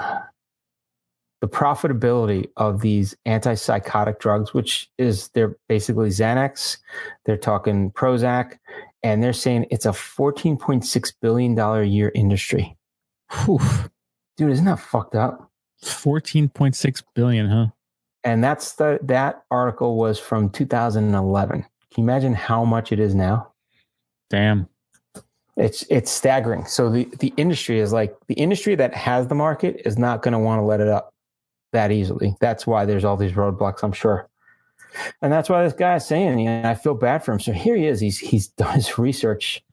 the 1.41 1.47
profitability 1.47 2.49
of 2.57 2.81
these 2.81 3.15
antipsychotic 3.27 4.19
drugs, 4.19 4.53
which 4.53 4.89
is 4.97 5.29
they're 5.29 5.55
basically 5.67 6.09
Xanax. 6.09 6.77
They're 7.25 7.37
talking 7.37 7.91
Prozac, 7.91 8.57
and 9.03 9.23
they're 9.23 9.33
saying 9.33 9.67
it's 9.71 9.85
a 9.85 9.93
fourteen 9.93 10.57
point 10.57 10.85
six 10.85 11.11
billion 11.11 11.55
dollar 11.55 11.81
a 11.81 11.87
year 11.87 12.11
industry. 12.13 12.75
Whew. 13.31 13.59
Dude, 14.37 14.51
isn't 14.51 14.65
that 14.65 14.79
fucked 14.79 15.15
up? 15.15 15.49
14.6 15.83 17.03
billion, 17.13 17.47
huh? 17.47 17.67
And 18.23 18.43
that's 18.43 18.73
the 18.73 18.99
that 19.03 19.43
article 19.49 19.95
was 19.95 20.19
from 20.19 20.49
2011. 20.49 21.61
Can 21.61 21.69
you 21.97 22.03
imagine 22.03 22.33
how 22.33 22.65
much 22.65 22.91
it 22.91 22.99
is 22.99 23.15
now? 23.15 23.51
Damn. 24.29 24.67
It's 25.55 25.83
it's 25.89 26.11
staggering. 26.11 26.65
So 26.65 26.89
the 26.89 27.05
the 27.19 27.33
industry 27.37 27.79
is 27.79 27.93
like 27.93 28.15
the 28.27 28.35
industry 28.35 28.75
that 28.75 28.93
has 28.93 29.27
the 29.27 29.35
market 29.35 29.81
is 29.85 29.97
not 29.97 30.21
going 30.21 30.33
to 30.33 30.39
want 30.39 30.59
to 30.59 30.63
let 30.63 30.81
it 30.81 30.87
up 30.87 31.13
that 31.71 31.91
easily. 31.91 32.35
That's 32.39 32.67
why 32.67 32.85
there's 32.85 33.05
all 33.05 33.17
these 33.17 33.33
roadblocks, 33.33 33.83
I'm 33.83 33.91
sure. 33.91 34.29
And 35.21 35.31
that's 35.31 35.49
why 35.49 35.63
this 35.63 35.73
guy's 35.73 36.07
saying, 36.07 36.39
you 36.39 36.45
know, 36.45 36.69
I 36.69 36.75
feel 36.75 36.95
bad 36.95 37.23
for 37.23 37.31
him. 37.31 37.39
So 37.39 37.51
here 37.51 37.75
he 37.75 37.87
is. 37.87 37.99
He's 37.99 38.19
he's 38.19 38.47
done 38.47 38.75
his 38.75 38.97
research 38.97 39.63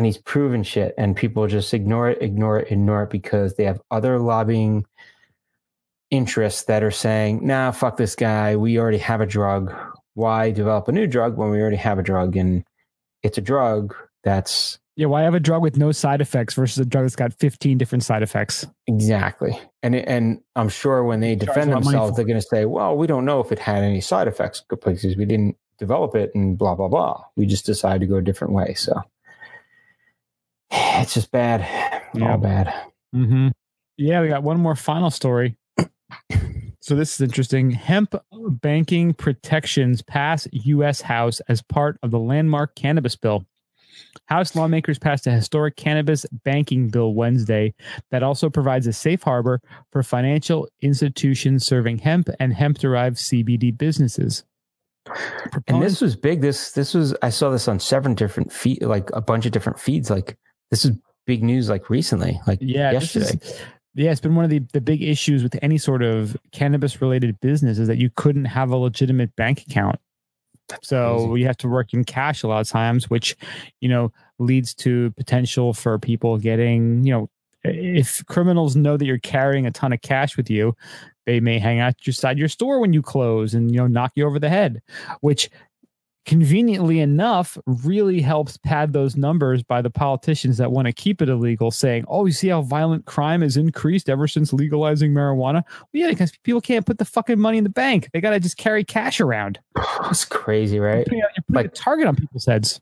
and 0.00 0.06
he's 0.06 0.16
proven 0.16 0.62
shit 0.62 0.94
and 0.96 1.14
people 1.14 1.46
just 1.46 1.74
ignore 1.74 2.08
it, 2.08 2.22
ignore 2.22 2.58
it, 2.58 2.72
ignore 2.72 3.02
it 3.02 3.10
because 3.10 3.56
they 3.56 3.64
have 3.64 3.82
other 3.90 4.18
lobbying 4.18 4.86
interests 6.10 6.62
that 6.64 6.82
are 6.82 6.90
saying, 6.90 7.46
nah, 7.46 7.70
fuck 7.70 7.98
this 7.98 8.14
guy. 8.14 8.56
We 8.56 8.78
already 8.78 8.96
have 8.96 9.20
a 9.20 9.26
drug. 9.26 9.70
Why 10.14 10.52
develop 10.52 10.88
a 10.88 10.92
new 10.92 11.06
drug 11.06 11.36
when 11.36 11.50
we 11.50 11.60
already 11.60 11.76
have 11.76 11.98
a 11.98 12.02
drug? 12.02 12.34
And 12.34 12.64
it's 13.22 13.36
a 13.36 13.42
drug 13.42 13.94
that's 14.24 14.78
Yeah, 14.96 15.08
why 15.08 15.20
have 15.20 15.34
a 15.34 15.40
drug 15.40 15.60
with 15.60 15.76
no 15.76 15.92
side 15.92 16.22
effects 16.22 16.54
versus 16.54 16.78
a 16.78 16.86
drug 16.86 17.04
that's 17.04 17.14
got 17.14 17.34
15 17.34 17.76
different 17.76 18.02
side 18.02 18.22
effects? 18.22 18.66
exactly. 18.86 19.60
And 19.82 19.94
and 19.94 20.40
I'm 20.56 20.70
sure 20.70 21.04
when 21.04 21.20
they 21.20 21.34
defend 21.34 21.72
a 21.72 21.74
lot 21.74 21.80
of 21.80 21.84
money 21.84 21.96
themselves, 21.98 22.16
they're 22.16 22.24
going 22.24 22.40
to 22.40 22.46
say, 22.46 22.64
well, 22.64 22.96
we 22.96 23.06
don't 23.06 23.26
know 23.26 23.40
if 23.40 23.52
it 23.52 23.58
had 23.58 23.84
any 23.84 24.00
side 24.00 24.28
effects 24.28 24.64
because 24.66 25.04
we 25.04 25.26
didn't 25.26 25.58
develop 25.78 26.14
it 26.14 26.30
and 26.34 26.56
blah, 26.56 26.74
blah, 26.74 26.88
blah. 26.88 27.22
We 27.36 27.44
just 27.44 27.66
decided 27.66 28.00
to 28.00 28.06
go 28.06 28.16
a 28.16 28.22
different 28.22 28.54
way. 28.54 28.72
So 28.72 29.02
it's 31.00 31.14
just 31.14 31.30
bad. 31.30 31.60
Yeah. 32.14 32.32
All 32.32 32.38
bad. 32.38 32.72
Mm-hmm. 33.14 33.48
Yeah, 33.96 34.22
we 34.22 34.28
got 34.28 34.42
one 34.42 34.60
more 34.60 34.76
final 34.76 35.10
story. 35.10 35.56
so 36.80 36.94
this 36.96 37.14
is 37.14 37.20
interesting. 37.20 37.70
Hemp 37.70 38.14
banking 38.32 39.12
protections 39.12 40.02
pass 40.02 40.48
U.S. 40.52 41.02
House 41.02 41.40
as 41.48 41.62
part 41.62 41.98
of 42.02 42.10
the 42.10 42.18
landmark 42.18 42.74
cannabis 42.74 43.16
bill. 43.16 43.44
House 44.26 44.54
lawmakers 44.54 44.98
passed 44.98 45.26
a 45.26 45.32
historic 45.32 45.76
cannabis 45.76 46.24
banking 46.44 46.88
bill 46.88 47.14
Wednesday 47.14 47.74
that 48.10 48.22
also 48.22 48.48
provides 48.48 48.86
a 48.86 48.92
safe 48.92 49.22
harbor 49.22 49.60
for 49.92 50.02
financial 50.02 50.68
institutions 50.80 51.66
serving 51.66 51.98
hemp 51.98 52.28
and 52.38 52.54
hemp-derived 52.54 53.16
CBD 53.16 53.76
businesses. 53.76 54.44
And 55.66 55.82
this 55.82 56.00
was 56.00 56.14
big. 56.14 56.40
This 56.40 56.72
this 56.72 56.94
was 56.94 57.14
I 57.22 57.30
saw 57.30 57.50
this 57.50 57.66
on 57.68 57.80
seven 57.80 58.14
different 58.14 58.52
feed, 58.52 58.82
like 58.82 59.10
a 59.12 59.20
bunch 59.20 59.46
of 59.46 59.52
different 59.52 59.80
feeds. 59.80 60.10
Like 60.10 60.38
this 60.70 60.84
is 60.84 60.92
big 61.26 61.42
news. 61.42 61.68
Like 61.68 61.90
recently, 61.90 62.40
like 62.46 62.58
yeah, 62.60 62.92
yesterday. 62.92 63.38
is- 63.42 63.60
yeah, 63.94 64.12
it's 64.12 64.20
been 64.20 64.36
one 64.36 64.44
of 64.44 64.50
the, 64.50 64.60
the 64.72 64.80
big 64.80 65.02
issues 65.02 65.42
with 65.42 65.58
any 65.62 65.76
sort 65.76 66.02
of 66.02 66.36
cannabis 66.52 67.00
related 67.02 67.40
business 67.40 67.78
is 67.78 67.88
that 67.88 67.98
you 67.98 68.10
couldn't 68.14 68.44
have 68.44 68.70
a 68.70 68.76
legitimate 68.76 69.34
bank 69.34 69.62
account. 69.68 69.98
So 70.82 71.26
crazy. 71.26 71.40
you 71.40 71.46
have 71.46 71.56
to 71.58 71.68
work 71.68 71.92
in 71.92 72.04
cash 72.04 72.44
a 72.44 72.48
lot 72.48 72.60
of 72.60 72.68
times, 72.68 73.10
which, 73.10 73.36
you 73.80 73.88
know, 73.88 74.12
leads 74.38 74.74
to 74.76 75.10
potential 75.12 75.74
for 75.74 75.98
people 75.98 76.38
getting, 76.38 77.04
you 77.04 77.12
know, 77.12 77.30
if 77.64 78.24
criminals 78.26 78.76
know 78.76 78.96
that 78.96 79.04
you're 79.04 79.18
carrying 79.18 79.66
a 79.66 79.70
ton 79.72 79.92
of 79.92 80.00
cash 80.00 80.36
with 80.36 80.48
you, 80.48 80.76
they 81.26 81.40
may 81.40 81.58
hang 81.58 81.80
out 81.80 82.06
your 82.06 82.14
side 82.14 82.38
your 82.38 82.48
store 82.48 82.80
when 82.80 82.92
you 82.92 83.02
close 83.02 83.54
and, 83.54 83.72
you 83.72 83.78
know, 83.78 83.86
knock 83.88 84.12
you 84.14 84.24
over 84.24 84.38
the 84.38 84.48
head, 84.48 84.80
which 85.20 85.50
conveniently 86.26 87.00
enough 87.00 87.56
really 87.66 88.20
helps 88.20 88.56
pad 88.58 88.92
those 88.92 89.16
numbers 89.16 89.62
by 89.62 89.80
the 89.80 89.88
politicians 89.90 90.58
that 90.58 90.70
want 90.70 90.86
to 90.86 90.92
keep 90.92 91.22
it 91.22 91.28
illegal 91.28 91.70
saying 91.70 92.04
oh 92.08 92.26
you 92.26 92.32
see 92.32 92.48
how 92.48 92.60
violent 92.60 93.04
crime 93.06 93.40
has 93.40 93.56
increased 93.56 94.08
ever 94.08 94.28
since 94.28 94.52
legalizing 94.52 95.12
marijuana 95.12 95.62
well, 95.64 95.86
yeah 95.94 96.08
because 96.08 96.32
people 96.44 96.60
can't 96.60 96.84
put 96.84 96.98
the 96.98 97.04
fucking 97.04 97.38
money 97.40 97.56
in 97.58 97.64
the 97.64 97.70
bank 97.70 98.08
they 98.12 98.20
gotta 98.20 98.38
just 98.38 98.58
carry 98.58 98.84
cash 98.84 99.18
around 99.20 99.58
It's 100.10 100.24
crazy, 100.26 100.78
right? 100.78 100.96
you're 100.98 101.04
putting, 101.04 101.18
you're 101.18 101.30
putting 101.48 101.56
Like- 101.56 101.66
a 101.66 101.68
target 101.70 102.06
on 102.06 102.16
people's 102.16 102.44
heads 102.44 102.80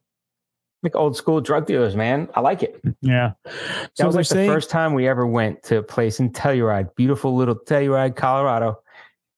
Like 0.82 0.97
old 0.97 1.16
school 1.16 1.41
drug 1.41 1.66
dealers, 1.66 1.95
man. 1.95 2.28
I 2.34 2.41
like 2.41 2.62
it. 2.64 2.80
yeah 3.03 3.32
That 3.45 3.91
so 3.95 4.07
was 4.07 4.16
like 4.16 4.26
saying 4.26 4.49
the 4.49 4.53
first 4.55 4.68
time 4.70 4.95
we 4.95 5.07
ever 5.07 5.26
went 5.26 5.62
to 5.64 5.78
a 5.78 5.82
place 5.82 6.18
in 6.18 6.30
Telluride, 6.30 6.95
beautiful 6.97 7.36
little 7.36 7.55
Telluride, 7.57 8.16
Colorado. 8.16 8.80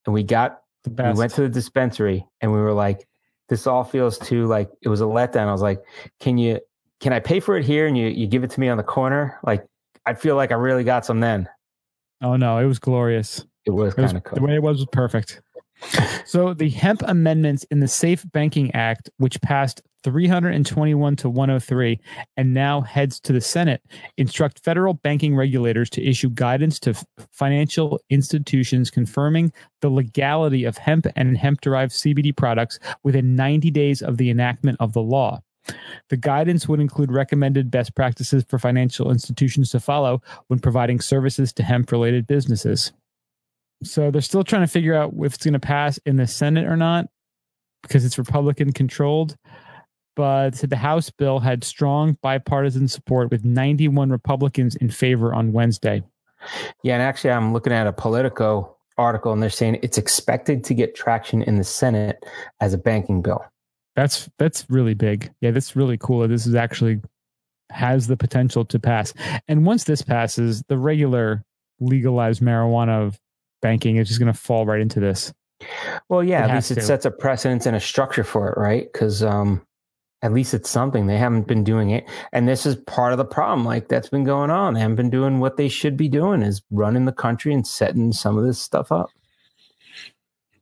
And 0.06 0.14
we 0.14 0.22
got, 0.22 0.62
the 0.84 0.90
we 0.90 1.18
went 1.18 1.32
to 1.34 1.42
the 1.42 1.48
dispensary 1.50 2.26
and 2.40 2.50
we 2.52 2.58
were 2.58 2.72
like, 2.72 3.06
this 3.50 3.66
all 3.66 3.84
feels 3.84 4.16
too 4.18 4.46
like 4.46 4.70
it 4.80 4.88
was 4.88 5.02
a 5.02 5.04
letdown. 5.04 5.48
I 5.48 5.52
was 5.52 5.60
like, 5.60 5.82
can 6.20 6.38
you, 6.38 6.60
can 7.00 7.12
I 7.12 7.20
pay 7.20 7.40
for 7.40 7.56
it 7.58 7.64
here? 7.66 7.86
And 7.86 7.98
you, 7.98 8.06
you 8.06 8.26
give 8.26 8.44
it 8.44 8.50
to 8.52 8.60
me 8.60 8.68
on 8.70 8.78
the 8.78 8.82
corner? 8.82 9.38
Like, 9.44 9.66
I 10.06 10.14
feel 10.14 10.36
like 10.36 10.50
I 10.52 10.54
really 10.54 10.84
got 10.84 11.04
some 11.04 11.20
then. 11.20 11.46
oh 12.22 12.36
no 12.36 12.56
it 12.58 12.64
was 12.64 12.78
glorious 12.78 13.44
It 13.66 13.70
was 13.72 13.92
kind 13.94 14.16
of 14.16 14.22
The 14.34 14.40
way 14.42 14.54
it 14.54 14.62
was 14.62 14.78
was 14.78 14.86
perfect. 14.92 15.42
so 16.24 16.54
the 16.54 16.68
hemp 16.70 17.02
amendments 17.06 17.64
in 17.70 17.80
the 17.80 17.88
Safe 17.88 18.24
Banking 18.32 18.74
Act, 18.74 19.10
which 19.18 19.40
passed 19.42 19.82
321 20.04 21.16
to 21.16 21.28
103 21.28 22.00
and 22.36 22.54
now 22.54 22.80
heads 22.80 23.20
to 23.20 23.32
the 23.32 23.40
Senate, 23.40 23.82
instruct 24.16 24.64
federal 24.64 24.94
banking 24.94 25.36
regulators 25.36 25.90
to 25.90 26.04
issue 26.04 26.30
guidance 26.30 26.78
to 26.80 26.90
f- 26.90 27.04
financial 27.30 28.00
institutions 28.10 28.90
confirming 28.90 29.52
the 29.80 29.88
legality 29.90 30.64
of 30.64 30.78
hemp 30.78 31.06
and 31.16 31.36
hemp 31.36 31.60
derived 31.60 31.92
CBD 31.92 32.36
products 32.36 32.78
within 33.02 33.36
90 33.36 33.70
days 33.70 34.02
of 34.02 34.16
the 34.16 34.30
enactment 34.30 34.76
of 34.80 34.92
the 34.92 35.02
law. 35.02 35.40
The 36.08 36.16
guidance 36.16 36.66
would 36.68 36.80
include 36.80 37.12
recommended 37.12 37.70
best 37.70 37.94
practices 37.94 38.44
for 38.48 38.58
financial 38.58 39.10
institutions 39.10 39.70
to 39.70 39.80
follow 39.80 40.22
when 40.48 40.58
providing 40.58 41.00
services 41.00 41.52
to 41.54 41.62
hemp 41.62 41.92
related 41.92 42.26
businesses. 42.26 42.92
So 43.82 44.10
they're 44.10 44.20
still 44.20 44.44
trying 44.44 44.62
to 44.62 44.68
figure 44.68 44.94
out 44.94 45.12
if 45.20 45.34
it's 45.34 45.44
going 45.44 45.54
to 45.54 45.60
pass 45.60 45.98
in 46.04 46.16
the 46.16 46.26
Senate 46.26 46.66
or 46.66 46.76
not 46.76 47.06
because 47.82 48.04
it's 48.04 48.18
Republican 48.18 48.72
controlled. 48.72 49.36
But 50.16 50.54
the 50.56 50.76
House 50.76 51.10
bill 51.10 51.38
had 51.38 51.64
strong 51.64 52.18
bipartisan 52.22 52.88
support 52.88 53.30
with 53.30 53.44
91 53.44 54.10
Republicans 54.10 54.76
in 54.76 54.90
favor 54.90 55.32
on 55.34 55.52
Wednesday. 55.52 56.02
Yeah. 56.82 56.94
And 56.94 57.02
actually, 57.02 57.30
I'm 57.30 57.52
looking 57.52 57.72
at 57.72 57.86
a 57.86 57.92
Politico 57.92 58.76
article 58.98 59.32
and 59.32 59.42
they're 59.42 59.50
saying 59.50 59.78
it's 59.82 59.96
expected 59.98 60.64
to 60.64 60.74
get 60.74 60.94
traction 60.94 61.42
in 61.42 61.56
the 61.56 61.64
Senate 61.64 62.24
as 62.60 62.74
a 62.74 62.78
banking 62.78 63.22
bill. 63.22 63.42
That's 63.96 64.28
that's 64.38 64.68
really 64.68 64.94
big. 64.94 65.30
Yeah, 65.40 65.50
that's 65.52 65.74
really 65.74 65.98
cool. 65.98 66.26
This 66.28 66.46
is 66.46 66.54
actually 66.54 67.00
has 67.70 68.06
the 68.08 68.16
potential 68.16 68.64
to 68.66 68.78
pass. 68.78 69.14
And 69.48 69.64
once 69.64 69.84
this 69.84 70.02
passes, 70.02 70.62
the 70.68 70.76
regular 70.76 71.44
legalized 71.80 72.42
marijuana 72.42 73.06
of 73.06 73.18
banking 73.62 73.96
is 73.96 74.08
just 74.08 74.20
going 74.20 74.32
to 74.32 74.38
fall 74.38 74.66
right 74.66 74.80
into 74.80 75.00
this. 75.00 75.32
Well, 76.08 76.24
yeah, 76.24 76.44
It 76.44 76.50
at 76.50 76.54
least 76.56 76.70
it 76.72 76.74
to. 76.76 76.82
sets 76.82 77.04
a 77.04 77.10
precedence 77.10 77.66
and 77.66 77.76
a 77.76 77.80
structure 77.80 78.24
for 78.24 78.50
it, 78.50 78.58
right? 78.58 78.90
Because 78.92 79.22
um, 79.22 79.62
at 80.22 80.32
least 80.32 80.52
it's 80.54 80.68
something. 80.68 81.06
They 81.06 81.16
haven't 81.16 81.46
been 81.46 81.64
doing 81.64 81.90
it, 81.90 82.06
and 82.32 82.48
this 82.48 82.66
is 82.66 82.76
part 82.76 83.12
of 83.12 83.18
the 83.18 83.24
problem. 83.24 83.64
Like 83.64 83.88
that's 83.88 84.08
been 84.08 84.24
going 84.24 84.50
on. 84.50 84.74
They 84.74 84.80
haven't 84.80 84.96
been 84.96 85.10
doing 85.10 85.40
what 85.40 85.56
they 85.56 85.68
should 85.68 85.96
be 85.96 86.08
doing, 86.08 86.42
is 86.42 86.62
running 86.70 87.06
the 87.06 87.12
country 87.12 87.54
and 87.54 87.66
setting 87.66 88.12
some 88.12 88.36
of 88.36 88.44
this 88.44 88.58
stuff 88.58 88.92
up. 88.92 89.10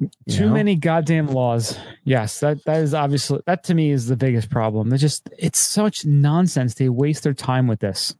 You 0.00 0.10
Too 0.28 0.46
know? 0.46 0.54
many 0.54 0.76
goddamn 0.76 1.26
laws. 1.26 1.76
Yes, 2.04 2.38
that 2.40 2.64
that 2.66 2.82
is 2.82 2.94
obviously 2.94 3.40
that 3.46 3.64
to 3.64 3.74
me 3.74 3.90
is 3.90 4.06
the 4.06 4.16
biggest 4.16 4.48
problem. 4.48 4.90
They're 4.90 4.98
just 4.98 5.28
it's 5.36 5.58
such 5.58 6.04
nonsense. 6.06 6.74
They 6.74 6.88
waste 6.88 7.24
their 7.24 7.34
time 7.34 7.66
with 7.66 7.80
this. 7.80 8.14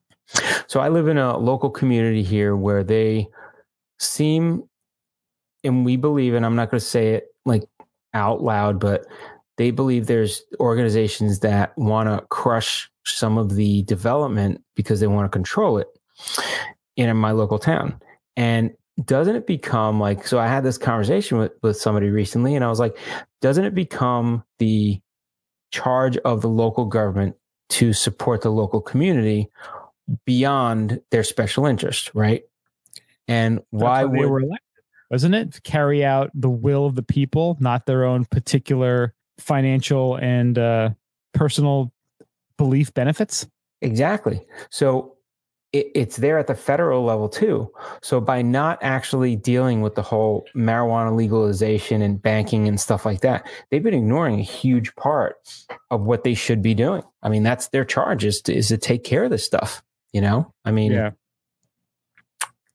So 0.67 0.81
I 0.81 0.89
live 0.89 1.09
in 1.09 1.19
a 1.19 1.39
local 1.39 1.71
community 1.71 2.23
here 2.23 2.55
where 2.55 2.85
they 2.85 3.29
seem, 3.99 4.69
and 5.65 5.85
we 5.85 5.97
believe, 5.97 6.35
and 6.35 6.45
I'm 6.45 6.57
not 6.57 6.71
going 6.71 6.81
to 6.81 6.85
say 6.85 7.15
it 7.15 7.29
like 7.47 7.63
out 8.13 8.43
loud, 8.43 8.81
but 8.81 9.07
they 9.59 9.71
believe 9.73 10.07
there's 10.07 10.43
organizations 10.61 11.41
that 11.41 11.77
want 11.77 12.09
to 12.09 12.25
crush 12.29 12.91
some 13.05 13.37
of 13.37 13.57
the 13.57 13.83
development 13.83 14.63
because 14.77 15.01
they 15.01 15.07
want 15.07 15.27
to 15.27 15.37
control 15.37 15.79
it 15.79 15.89
in 16.97 17.15
my 17.17 17.33
local 17.33 17.59
town. 17.59 18.01
And 18.37 18.73
doesn't 19.05 19.35
it 19.35 19.47
become 19.47 20.01
like, 20.01 20.27
so 20.27 20.39
I 20.39 20.47
had 20.47 20.65
this 20.65 20.79
conversation 20.79 21.39
with, 21.39 21.53
with 21.63 21.77
somebody 21.77 22.09
recently, 22.09 22.55
and 22.55 22.65
I 22.65 22.69
was 22.69 22.79
like, 22.79 22.97
doesn't 23.41 23.65
it 23.65 23.75
become 23.75 24.45
the 24.59 25.01
charge 25.71 26.17
of 26.19 26.41
the 26.41 26.49
local 26.49 26.87
government 26.87 27.37
to 27.71 27.93
support 27.93 28.43
the 28.43 28.51
local 28.51 28.81
community 28.81 29.51
beyond 30.25 31.01
their 31.11 31.25
special 31.25 31.67
interest, 31.67 32.13
right? 32.15 32.45
And 33.27 33.61
why 33.71 34.05
That's 34.05 34.15
they 34.15 34.27
were 34.27 34.41
elected, 34.41 34.85
wasn't 35.11 35.35
it? 35.35 35.53
To 35.55 35.61
carry 35.63 36.05
out 36.05 36.31
the 36.33 36.49
will 36.49 36.87
of 36.87 36.95
the 36.95 37.03
people, 37.03 37.57
not 37.61 37.87
their 37.87 38.05
own 38.05 38.25
particular 38.25 39.15
financial 39.39 40.17
and 40.17 40.59
uh, 40.59 40.91
personal 41.35 41.93
belief 42.57 42.93
benefits. 42.95 43.47
Exactly. 43.81 44.45
So 44.71 45.17
it, 45.73 45.89
it's 45.95 46.17
there 46.17 46.39
at 46.39 46.47
the 46.47 46.55
federal 46.55 47.05
level 47.05 47.29
too. 47.29 47.71
So 48.03 48.21
by 48.21 48.43
not 48.43 48.79
actually 48.83 49.37
dealing 49.37 49.81
with 49.81 49.95
the 49.95 50.03
whole 50.03 50.47
marijuana 50.55 51.15
legalization 51.15 52.03
and 52.03 52.21
banking 52.21 52.67
and 52.69 52.81
stuff 52.81 53.05
like 53.05 53.21
that, 53.21 53.49
they've 53.71 53.83
been 53.83 53.95
ignoring 53.95 54.41
a 54.41 54.43
huge 54.43 54.95
part 54.97 55.37
of 55.91 56.03
what 56.03 56.25
they 56.25 56.35
should 56.35 56.63
be 56.63 56.75
doing. 56.75 57.03
I 57.23 57.29
mean, 57.29 57.43
that's 57.43 57.69
their 57.69 57.85
charge 57.85 58.25
is 58.25 58.41
to, 58.43 58.55
is 58.55 58.69
to 58.69 58.79
take 58.79 59.05
care 59.05 59.25
of 59.25 59.31
this 59.31 59.45
stuff. 59.45 59.83
You 60.13 60.23
know, 60.23 60.55
I 60.65 60.71
mean, 60.71 60.93
Yeah, 60.93 61.11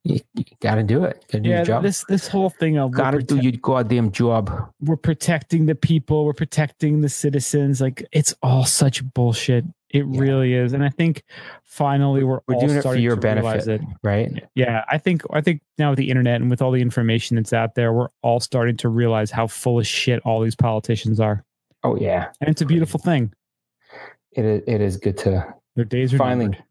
you, 0.03 0.19
you 0.35 0.43
got 0.59 0.75
to 0.75 0.83
do 0.83 1.03
it. 1.05 1.23
Got 1.31 1.37
to 1.37 1.39
do 1.39 1.49
yeah. 1.49 1.55
your 1.57 1.65
job. 1.65 1.83
This 1.83 2.03
this 2.09 2.27
whole 2.27 2.49
thing 2.49 2.77
of 2.77 2.91
we're, 2.91 2.97
Got 2.97 3.11
to 3.11 3.19
do 3.23 3.37
your 3.37 3.53
goddamn 3.53 4.11
job. 4.11 4.69
we're 4.81 4.97
protecting 4.97 5.65
the 5.65 5.75
people, 5.75 6.25
we're 6.25 6.33
protecting 6.33 7.01
the 7.01 7.09
citizens. 7.09 7.79
Like 7.81 8.05
it's 8.11 8.33
all 8.43 8.65
such 8.65 9.03
bullshit. 9.13 9.65
It 9.89 10.05
Yeah. 10.07 10.19
really 10.21 10.53
is, 10.55 10.73
and 10.73 10.83
I 10.83 10.89
think 10.89 11.23
finally 11.63 12.23
we're 12.23 12.39
We're 12.47 12.55
all 12.55 12.61
doing 12.65 12.77
it 12.77 12.81
for 12.81 12.95
your 12.95 13.15
benefit, 13.15 13.67
it. 13.67 13.81
right? 14.01 14.43
Yeah, 14.55 14.83
I 14.89 14.97
think 14.97 15.21
I 15.31 15.39
think 15.41 15.61
now 15.77 15.91
with 15.91 15.97
the 15.99 16.09
internet 16.09 16.41
and 16.41 16.49
with 16.49 16.61
all 16.63 16.71
the 16.71 16.81
information 16.81 17.35
that's 17.35 17.53
out 17.53 17.75
there, 17.75 17.93
we're 17.93 18.09
all 18.23 18.39
starting 18.39 18.75
to 18.77 18.89
realize 18.89 19.29
how 19.29 19.45
full 19.47 19.77
of 19.79 19.85
shit 19.87 20.19
all 20.25 20.41
these 20.41 20.55
politicians 20.55 21.19
are, 21.19 21.45
Oh 21.83 21.95
yeah, 21.95 22.29
and 22.41 22.49
it's 22.49 22.61
a 22.61 22.65
beautiful 22.65 22.99
thing. 22.99 23.33
it 24.31 24.43
is. 24.45 24.63
It 24.67 24.81
is 24.81 24.97
good 24.97 25.17
to 25.19 25.53
Their 25.75 25.85
days 25.85 26.11
are 26.13 26.17
finally, 26.17 26.45
numbered. 26.45 26.63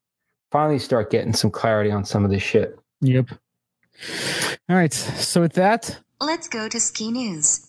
finally 0.51 0.79
start 0.81 1.11
getting 1.11 1.33
some 1.33 1.53
clarity 1.53 1.93
on 1.93 2.05
some 2.05 2.25
of 2.25 2.31
this 2.33 2.43
shit. 2.43 2.77
Yep. 3.03 3.29
All 4.69 4.77
right. 4.77 4.93
So 4.93 5.41
with 5.43 5.53
that, 5.55 5.99
Let's 6.21 6.49
go 6.49 6.69
to 6.69 6.79
ski 6.81 7.11
news. 7.11 7.69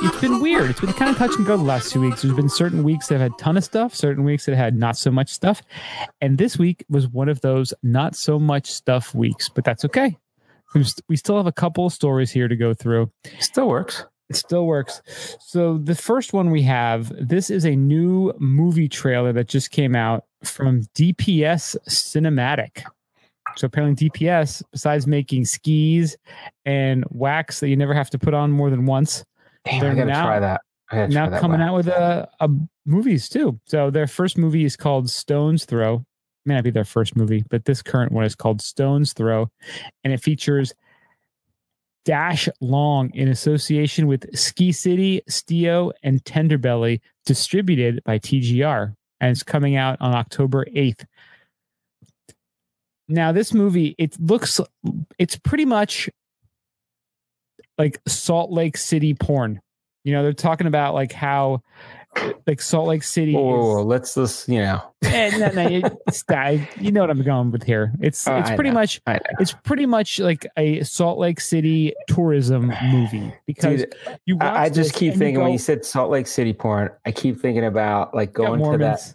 it's 0.00 0.20
been 0.20 0.40
weird. 0.40 0.70
It's 0.70 0.80
been 0.80 0.92
kind 0.92 1.10
of 1.10 1.16
touch 1.18 1.34
and 1.36 1.44
go 1.46 1.56
the 1.56 1.62
last 1.64 1.92
two 1.92 2.00
weeks. 2.00 2.22
There's 2.22 2.34
been 2.34 2.48
certain 2.48 2.84
weeks 2.84 3.08
that 3.08 3.14
have 3.14 3.22
had 3.22 3.32
a 3.32 3.36
ton 3.42 3.56
of 3.56 3.64
stuff, 3.64 3.94
certain 3.94 4.24
weeks 4.24 4.46
that 4.46 4.54
had 4.56 4.76
not 4.76 4.96
so 4.96 5.10
much 5.10 5.28
stuff. 5.30 5.62
And 6.20 6.38
this 6.38 6.56
week 6.58 6.84
was 6.88 7.08
one 7.08 7.28
of 7.28 7.40
those 7.40 7.74
not 7.82 8.14
so 8.16 8.38
much 8.38 8.70
stuff 8.70 9.14
weeks, 9.14 9.48
but 9.48 9.64
that's 9.64 9.84
okay. 9.84 10.16
We 10.74 10.84
st- 10.84 11.02
we 11.08 11.16
still 11.16 11.36
have 11.36 11.46
a 11.46 11.52
couple 11.52 11.86
of 11.86 11.92
stories 11.92 12.30
here 12.30 12.46
to 12.46 12.56
go 12.56 12.72
through. 12.74 13.10
Still 13.40 13.68
works. 13.68 14.04
It 14.30 14.36
still 14.36 14.66
works. 14.66 15.00
So 15.40 15.78
the 15.78 15.94
first 15.94 16.32
one 16.32 16.50
we 16.50 16.62
have, 16.62 17.10
this 17.18 17.48
is 17.50 17.64
a 17.64 17.74
new 17.74 18.32
movie 18.38 18.88
trailer 18.88 19.32
that 19.32 19.48
just 19.48 19.70
came 19.70 19.96
out 19.96 20.24
from 20.44 20.82
DPS 20.94 21.76
Cinematic. 21.88 22.84
So 23.56 23.66
apparently 23.66 24.10
DPS, 24.10 24.62
besides 24.70 25.06
making 25.06 25.46
skis 25.46 26.16
and 26.66 27.04
wax 27.08 27.60
that 27.60 27.68
you 27.68 27.76
never 27.76 27.94
have 27.94 28.10
to 28.10 28.18
put 28.18 28.34
on 28.34 28.50
more 28.50 28.68
than 28.70 28.84
once, 28.86 29.24
Damn, 29.64 29.80
They're 29.80 29.90
I 29.92 29.94
gotta 29.94 30.06
now- 30.10 30.24
try 30.24 30.40
that. 30.40 30.60
Gotta 30.90 31.08
now 31.08 31.24
try 31.26 31.30
that 31.30 31.40
coming 31.40 31.60
one. 31.60 31.68
out 31.68 31.74
with 31.76 31.88
a, 31.88 32.28
a 32.40 32.48
movies 32.86 33.28
too. 33.28 33.58
So 33.66 33.90
their 33.90 34.06
first 34.06 34.38
movie 34.38 34.64
is 34.64 34.76
called 34.76 35.10
Stones 35.10 35.64
Throw. 35.64 36.04
May 36.46 36.54
not 36.54 36.64
be 36.64 36.70
their 36.70 36.84
first 36.84 37.16
movie, 37.16 37.44
but 37.50 37.64
this 37.66 37.82
current 37.82 38.12
one 38.12 38.24
is 38.24 38.34
called 38.34 38.62
Stones 38.62 39.12
Throw, 39.12 39.50
and 40.04 40.12
it 40.12 40.22
features 40.22 40.72
Dash 42.08 42.48
Long 42.62 43.10
in 43.12 43.28
association 43.28 44.06
with 44.06 44.34
Ski 44.34 44.72
City, 44.72 45.20
Stio, 45.28 45.92
and 46.02 46.24
Tenderbelly, 46.24 47.00
distributed 47.26 48.02
by 48.02 48.18
TGR, 48.18 48.94
and 49.20 49.30
it's 49.30 49.42
coming 49.42 49.76
out 49.76 49.98
on 50.00 50.14
October 50.14 50.64
eighth. 50.74 51.04
Now, 53.08 53.30
this 53.32 53.52
movie, 53.52 53.94
it 53.98 54.18
looks, 54.18 54.58
it's 55.18 55.36
pretty 55.36 55.66
much 55.66 56.08
like 57.76 58.00
Salt 58.08 58.50
Lake 58.50 58.78
City 58.78 59.12
porn. 59.12 59.60
You 60.02 60.14
know, 60.14 60.22
they're 60.22 60.32
talking 60.32 60.66
about 60.66 60.94
like 60.94 61.12
how, 61.12 61.60
like 62.46 62.60
Salt 62.60 62.88
Lake 62.88 63.02
City. 63.02 63.32
Whoa, 63.34 63.42
whoa, 63.42 63.74
whoa, 63.76 63.82
let's 63.82 64.16
let's 64.16 64.48
you 64.48 64.58
know. 64.60 64.82
Eh, 65.04 65.36
no, 65.38 65.50
no, 65.52 65.90
it's 66.06 66.22
that- 66.28 66.76
you 66.80 66.90
know 66.90 67.00
what 67.02 67.10
I'm 67.10 67.22
going 67.22 67.50
with 67.50 67.62
here. 67.62 67.92
It's 68.00 68.26
Oh, 68.26 68.36
it's 68.38 68.50
I 68.50 68.54
pretty 68.56 68.70
know. 68.70 68.74
much 68.74 69.00
it's 69.38 69.52
pretty 69.52 69.86
much 69.86 70.18
like 70.18 70.46
a 70.56 70.82
Salt 70.82 71.18
Lake 71.18 71.40
City 71.40 71.94
tourism 72.08 72.72
movie 72.90 73.32
because 73.46 73.80
Dude, 73.82 73.94
you 74.26 74.36
watch 74.36 74.44
I, 74.54 74.64
I 74.64 74.68
just 74.70 74.94
keep 74.94 75.12
thinking 75.14 75.38
when 75.38 75.48
go, 75.48 75.52
you 75.52 75.58
said 75.58 75.84
Salt 75.84 76.10
Lake 76.10 76.26
City 76.26 76.52
porn, 76.52 76.90
I 77.06 77.12
keep 77.12 77.40
thinking 77.40 77.64
about 77.64 78.14
like 78.14 78.32
going 78.32 78.60
to 78.60 78.78
that. 78.78 79.14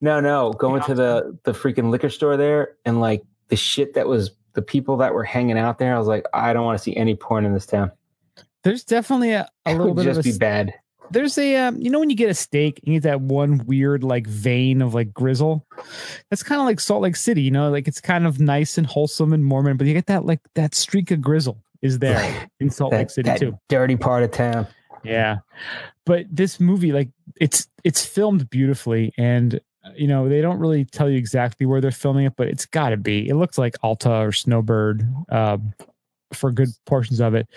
No, 0.00 0.20
no, 0.20 0.52
going 0.52 0.80
Yeah. 0.82 0.86
to 0.86 0.94
the 0.94 1.38
the 1.44 1.52
freaking 1.52 1.90
liquor 1.90 2.08
store 2.10 2.36
there 2.36 2.76
and 2.84 3.00
like 3.00 3.22
the 3.48 3.56
shit 3.56 3.94
that 3.94 4.06
was 4.06 4.30
the 4.54 4.62
people 4.62 4.96
that 4.98 5.12
were 5.12 5.24
hanging 5.24 5.58
out 5.58 5.78
there. 5.78 5.94
I 5.94 5.98
was 5.98 6.08
like, 6.08 6.24
I 6.32 6.52
don't 6.52 6.64
want 6.64 6.78
to 6.78 6.82
see 6.82 6.96
any 6.96 7.14
porn 7.14 7.44
in 7.44 7.52
this 7.52 7.66
town. 7.66 7.90
There's 8.64 8.84
definitely 8.84 9.30
a, 9.32 9.48
a 9.66 9.74
little 9.74 9.94
bit 9.94 10.06
of 10.06 10.18
a, 10.18 10.22
be 10.22 10.36
bad. 10.36 10.74
There's 11.10 11.38
a 11.38 11.56
um, 11.56 11.80
you 11.80 11.90
know 11.90 11.98
when 11.98 12.10
you 12.10 12.16
get 12.16 12.30
a 12.30 12.34
steak 12.34 12.80
and 12.84 12.92
you 12.92 13.00
get 13.00 13.08
that 13.08 13.20
one 13.20 13.64
weird 13.66 14.02
like 14.02 14.26
vein 14.26 14.82
of 14.82 14.94
like 14.94 15.12
grizzle? 15.12 15.66
That's 16.30 16.42
kind 16.42 16.60
of 16.60 16.66
like 16.66 16.80
salt 16.80 17.02
lake 17.02 17.16
city 17.16 17.42
you 17.42 17.50
know 17.50 17.70
like 17.70 17.88
it's 17.88 18.00
kind 18.00 18.26
of 18.26 18.40
nice 18.40 18.78
and 18.78 18.86
wholesome 18.86 19.32
and 19.32 19.44
mormon 19.44 19.76
but 19.76 19.86
you 19.86 19.94
get 19.94 20.06
that 20.06 20.24
like 20.24 20.40
that 20.54 20.74
streak 20.74 21.10
of 21.10 21.20
grizzle 21.20 21.62
is 21.82 21.98
there 21.98 22.48
in 22.60 22.70
salt 22.70 22.92
lake 22.92 23.10
city 23.10 23.28
that 23.28 23.40
too. 23.40 23.58
dirty 23.68 23.96
part 23.96 24.22
of 24.22 24.30
town. 24.30 24.66
yeah. 25.04 25.38
But 26.04 26.26
this 26.30 26.58
movie 26.58 26.92
like 26.92 27.08
it's 27.40 27.68
it's 27.84 28.04
filmed 28.04 28.50
beautifully 28.50 29.12
and 29.16 29.60
uh, 29.84 29.90
you 29.96 30.06
know 30.08 30.28
they 30.28 30.40
don't 30.40 30.58
really 30.58 30.84
tell 30.84 31.08
you 31.08 31.16
exactly 31.16 31.66
where 31.66 31.80
they're 31.80 31.90
filming 31.90 32.26
it 32.26 32.34
but 32.36 32.48
it's 32.48 32.66
got 32.66 32.90
to 32.90 32.96
be. 32.96 33.28
It 33.28 33.34
looks 33.34 33.58
like 33.58 33.76
alta 33.82 34.12
or 34.12 34.32
snowbird 34.32 35.08
um, 35.30 35.72
for 36.32 36.50
good 36.50 36.68
portions 36.86 37.20
of 37.20 37.34
it 37.34 37.48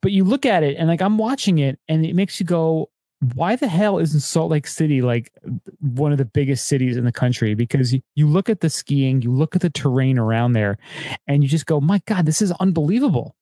but 0.00 0.12
you 0.12 0.24
look 0.24 0.46
at 0.46 0.62
it 0.62 0.76
and 0.76 0.88
like 0.88 1.02
i'm 1.02 1.18
watching 1.18 1.58
it 1.58 1.78
and 1.88 2.04
it 2.04 2.14
makes 2.14 2.40
you 2.40 2.46
go 2.46 2.90
why 3.34 3.56
the 3.56 3.68
hell 3.68 3.98
isn't 3.98 4.20
salt 4.20 4.50
lake 4.50 4.66
city 4.66 5.02
like 5.02 5.32
one 5.80 6.12
of 6.12 6.18
the 6.18 6.24
biggest 6.24 6.68
cities 6.68 6.96
in 6.96 7.04
the 7.04 7.12
country? 7.12 7.54
Because 7.54 7.92
you, 7.92 8.28
look 8.28 8.48
at 8.48 8.60
the 8.60 8.70
skiing 8.70 9.22
you 9.22 9.32
look 9.32 9.56
at 9.56 9.62
the 9.62 9.70
terrain 9.70 10.18
around 10.18 10.52
there 10.52 10.78
and 11.26 11.42
you 11.42 11.48
just 11.48 11.66
go 11.66 11.80
my 11.80 12.00
god 12.06 12.26
this 12.26 12.40
is 12.40 12.52
unbelievable. 12.60 13.34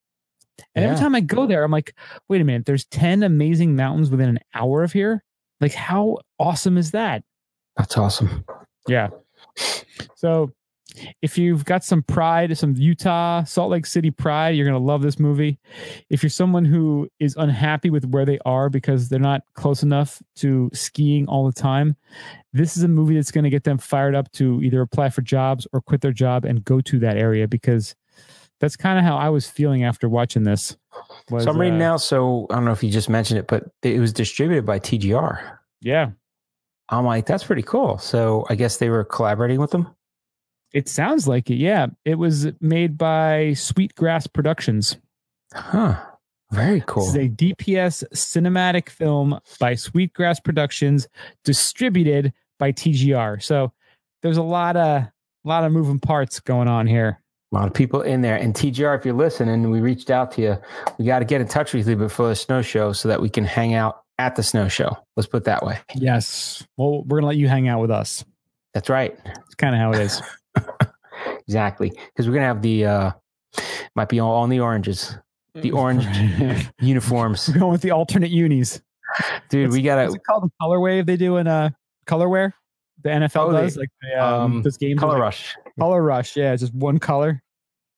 And 0.74 0.84
every 0.84 0.97
time 0.97 1.14
i 1.14 1.20
go 1.20 1.47
there 1.47 1.62
i'm 1.62 1.70
like 1.70 1.94
wait 2.28 2.40
a 2.40 2.44
minute 2.44 2.64
there's 2.64 2.86
10 2.86 3.22
amazing 3.22 3.76
mountains 3.76 4.11
within 4.11 4.28
an 4.30 4.38
hour 4.55 4.82
of 4.82 4.92
here? 4.92 5.22
Like 5.61 5.74
how 5.74 6.18
awesome 6.38 6.78
is 6.78 6.92
that? 6.92 7.22
That's 7.76 7.99
awesome. 7.99 8.44
yeah. 8.88 9.09
So 10.14 10.53
if 11.22 11.36
you've 11.38 11.64
got 11.64 11.84
some 11.84 12.03
pride 12.03 12.57
some 12.57 12.74
utah 12.76 13.42
salt 13.44 13.70
lake 13.70 13.86
city 13.86 14.11
pride 14.11 14.51
you're 14.51 14.66
going 14.66 14.78
to 14.78 14.84
love 14.84 15.03
this 15.03 15.18
movie 15.18 15.59
if 16.11 16.22
you're 16.22 16.30
someone 16.30 16.64
who 16.64 17.09
is 17.18 17.34
unhappy 17.36 17.90
with 17.90 18.05
where 18.07 18.24
they 18.24 18.38
are 18.44 18.68
because 18.68 19.09
they're 19.09 19.18
not 19.18 19.42
close 19.55 19.82
enough 19.82 20.22
to 20.34 20.70
skiing 20.72 21.26
all 21.28 21.47
the 21.47 21.53
time 21.53 21.97
this 22.53 22.76
is 22.76 22.82
a 22.82 22.88
movie 22.88 23.14
that's 23.14 23.30
going 23.30 23.44
to 23.44 23.51
get 23.51 23.64
them 23.64 23.78
fired 23.78 24.14
up 24.14 24.30
to 24.32 24.61
either 24.62 24.80
apply 24.80 25.09
for 25.09 25.22
jobs 25.22 25.66
or 25.72 25.80
quit 25.80 26.01
their 26.01 26.12
job 26.12 26.44
and 26.44 26.64
go 26.64 26.80
to 26.80 26.99
that 26.99 27.16
area 27.16 27.47
because 27.47 27.94
that's 28.61 28.76
kind 28.76 28.99
of 28.99 29.05
how 29.05 29.16
i 29.16 29.28
was 29.28 29.49
feeling 29.49 29.84
after 29.84 30.09
watching 30.09 30.42
this 30.42 30.76
was, 31.30 31.44
so 31.44 31.51
I'm 31.51 31.61
reading 31.61 31.74
uh, 31.74 31.90
now. 31.90 31.97
So 31.99 32.47
I 32.49 32.55
don't 32.55 32.64
know 32.64 32.72
if 32.72 32.82
you 32.82 32.90
just 32.90 33.11
mentioned 33.11 33.38
it, 33.38 33.47
but 33.47 33.64
it 33.82 34.01
was 34.01 34.14
distributed 34.14 34.64
by 34.64 34.78
TGR. 34.78 35.59
yeah 35.82 36.12
I'm 36.88 37.05
like, 37.05 37.26
that's 37.26 37.44
pretty 37.44 37.62
cool. 37.62 37.99
So 37.99 38.47
I 38.49 38.55
guess 38.55 38.76
they 38.76 38.90
were 38.90 39.05
collaborating 39.05 39.61
with 39.61 39.70
them. 39.70 39.88
It 40.77 40.89
sounds 40.89 41.27
like 41.27 41.51
it 41.51 41.57
yeah 41.57 41.87
it 42.05 42.16
was 42.16 42.49
made 42.61 42.99
by 42.99 43.53
sweetgrass 43.55 44.27
productions 44.27 44.97
Huh. 45.55 45.97
Very 46.53 46.83
cool. 46.87 47.05
This 47.05 47.16
is 47.16 47.27
a 47.27 47.29
DPS 47.29 48.05
cinematic 48.14 48.89
film 48.89 49.41
by 49.59 49.74
Sweetgrass 49.74 50.39
Productions, 50.41 51.09
distributed 51.45 52.33
by 52.59 52.72
TGR. 52.72 53.43
So 53.43 53.72
there's 54.22 54.37
a 54.37 54.43
lot 54.43 54.77
of 54.77 55.03
a 55.03 55.12
lot 55.45 55.64
of 55.64 55.72
moving 55.72 55.99
parts 55.99 56.41
going 56.41 56.68
on 56.68 56.87
here. 56.87 57.20
A 57.53 57.55
lot 57.55 57.66
of 57.66 57.74
people 57.74 58.03
in 58.03 58.22
there. 58.22 58.37
And 58.37 58.55
TGR, 58.55 58.99
if 58.99 59.05
you're 59.05 59.14
listening, 59.14 59.70
we 59.70 59.81
reached 59.81 60.11
out 60.11 60.33
to 60.33 60.43
you. 60.43 60.57
We 60.99 61.05
got 61.05 61.20
to 61.20 61.24
get 61.24 61.41
in 61.41 61.49
touch 61.49 61.72
with 61.72 61.89
you 61.89 61.97
before 61.97 62.29
the 62.29 62.37
snow 62.37 62.62
show 62.62 62.93
so 62.93 63.09
that 63.09 63.20
we 63.20 63.29
can 63.29 63.45
hang 63.45 63.74
out 63.74 64.03
at 64.18 64.35
the 64.37 64.43
snow 64.43 64.68
show. 64.68 64.97
Let's 65.16 65.29
put 65.29 65.39
it 65.39 65.45
that 65.45 65.64
way. 65.64 65.79
Yes. 65.95 66.64
Well, 66.77 67.03
we're 67.05 67.18
gonna 67.18 67.29
let 67.29 67.37
you 67.37 67.49
hang 67.49 67.68
out 67.68 67.81
with 67.81 67.91
us. 67.91 68.24
That's 68.72 68.89
right. 68.89 69.16
It's 69.24 69.55
kind 69.57 69.74
of 69.74 69.81
how 69.81 69.93
it 69.93 70.01
is. 70.01 70.22
Exactly. 71.49 71.90
Because 71.90 72.26
we're 72.26 72.34
going 72.34 72.42
to 72.42 72.47
have 72.49 72.62
the, 72.62 72.84
uh, 72.86 73.11
might 73.94 74.09
be 74.09 74.20
all 74.20 74.34
on 74.36 74.49
the 74.51 74.61
oranges, 74.61 75.16
the 75.55 75.70
orange 75.72 76.05
uniforms. 76.80 77.49
We're 77.49 77.61
going 77.61 77.72
with 77.72 77.82
the 77.82 77.92
alternate 77.92 78.30
unis. 78.30 78.80
Dude, 79.49 79.70
we 79.70 79.82
got 79.82 79.99
What's 79.99 80.14
to 80.14 80.20
it 80.20 80.24
called? 80.24 80.51
The 80.61 80.80
wave 80.80 81.07
they 81.07 81.16
do 81.16 81.36
in 81.36 81.47
uh 81.47 81.70
colorware. 82.07 82.53
The 83.03 83.11
NFL 83.11 83.36
Oh, 83.49 83.53
they- 83.53 83.61
does 83.62 83.76
like 83.76 83.88
the, 84.03 84.22
um, 84.24 84.42
um, 84.57 84.62
those 84.62 84.76
games. 84.76 84.99
color 84.99 85.12
like 85.14 85.20
rush. 85.22 85.55
color 85.78 86.03
rush. 86.03 86.36
Yeah, 86.36 86.55
just 86.57 86.74
one 86.74 86.99
color. 86.99 87.42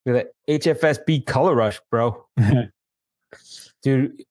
With 0.05 0.27
the 0.47 0.59
HFSB 0.59 1.27
color 1.27 1.55
rush, 1.55 1.81
bro. 1.91 2.27
Dude, 3.83 4.23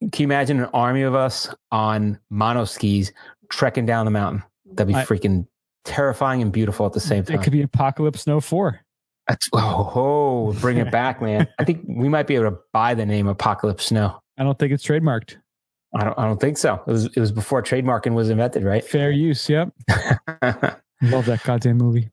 can 0.00 0.10
you 0.18 0.24
imagine 0.24 0.60
an 0.60 0.70
army 0.74 1.02
of 1.02 1.14
us 1.14 1.52
on 1.70 2.18
mono 2.30 2.64
skis 2.64 3.12
trekking 3.50 3.86
down 3.86 4.04
the 4.04 4.10
mountain? 4.10 4.42
That'd 4.72 4.88
be 4.92 4.98
I- 4.98 5.04
freaking 5.04 5.46
terrifying 5.86 6.42
and 6.42 6.52
beautiful 6.52 6.84
at 6.84 6.92
the 6.92 7.00
same 7.00 7.24
time. 7.24 7.36
It 7.36 7.42
could 7.42 7.52
be 7.52 7.62
Apocalypse 7.62 8.22
Snow 8.22 8.40
Four. 8.40 8.80
That's 9.26 9.48
oh, 9.52 9.92
oh, 9.94 10.52
bring 10.60 10.76
it 10.76 10.90
back, 10.92 11.20
man. 11.20 11.48
I 11.58 11.64
think 11.64 11.84
we 11.88 12.08
might 12.08 12.26
be 12.26 12.36
able 12.36 12.50
to 12.50 12.58
buy 12.72 12.94
the 12.94 13.06
name 13.06 13.26
Apocalypse 13.26 13.86
Snow. 13.86 14.20
I 14.38 14.44
don't 14.44 14.58
think 14.58 14.72
it's 14.72 14.84
trademarked. 14.84 15.36
I 15.94 16.04
don't. 16.04 16.18
I 16.18 16.26
don't 16.26 16.40
think 16.40 16.58
so. 16.58 16.82
It 16.86 16.90
was. 16.90 17.04
It 17.06 17.16
was 17.16 17.32
before 17.32 17.62
trademarking 17.62 18.14
was 18.14 18.28
invented, 18.28 18.62
right? 18.62 18.84
Fair 18.84 19.10
use. 19.10 19.48
Yep. 19.48 19.72
Love 21.02 21.26
that 21.26 21.42
goddamn 21.44 21.78
movie. 21.78 22.10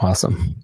awesome. 0.00 0.56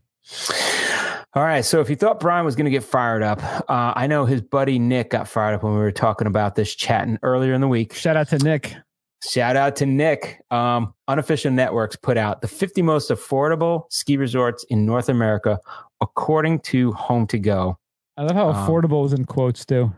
All 1.34 1.42
right. 1.42 1.64
So 1.64 1.80
if 1.80 1.88
you 1.88 1.96
thought 1.96 2.20
Brian 2.20 2.44
was 2.44 2.56
going 2.56 2.66
to 2.66 2.70
get 2.70 2.84
fired 2.84 3.22
up, 3.22 3.42
uh, 3.42 3.94
I 3.96 4.06
know 4.06 4.26
his 4.26 4.42
buddy 4.42 4.78
Nick 4.78 5.10
got 5.10 5.28
fired 5.28 5.54
up 5.54 5.62
when 5.62 5.72
we 5.72 5.78
were 5.78 5.92
talking 5.92 6.26
about 6.26 6.54
this 6.56 6.74
chatting 6.74 7.18
earlier 7.22 7.54
in 7.54 7.60
the 7.62 7.68
week. 7.68 7.94
Shout 7.94 8.16
out 8.16 8.28
to 8.28 8.38
Nick. 8.38 8.76
Shout 9.24 9.56
out 9.56 9.76
to 9.76 9.86
Nick. 9.86 10.42
Um, 10.50 10.94
Unofficial 11.08 11.52
Networks 11.52 11.96
put 11.96 12.16
out 12.16 12.40
the 12.42 12.48
50 12.48 12.82
most 12.82 13.10
affordable 13.10 13.84
ski 13.90 14.16
resorts 14.16 14.64
in 14.64 14.84
North 14.84 15.08
America, 15.08 15.60
according 16.00 16.60
to 16.60 16.92
Home 16.92 17.26
to 17.28 17.38
Go. 17.38 17.78
I 18.16 18.22
love 18.22 18.34
how 18.36 18.48
Um, 18.50 18.54
affordable 18.56 19.06
is 19.06 19.12
in 19.12 19.24
quotes 19.24 19.64
too. 19.64 19.92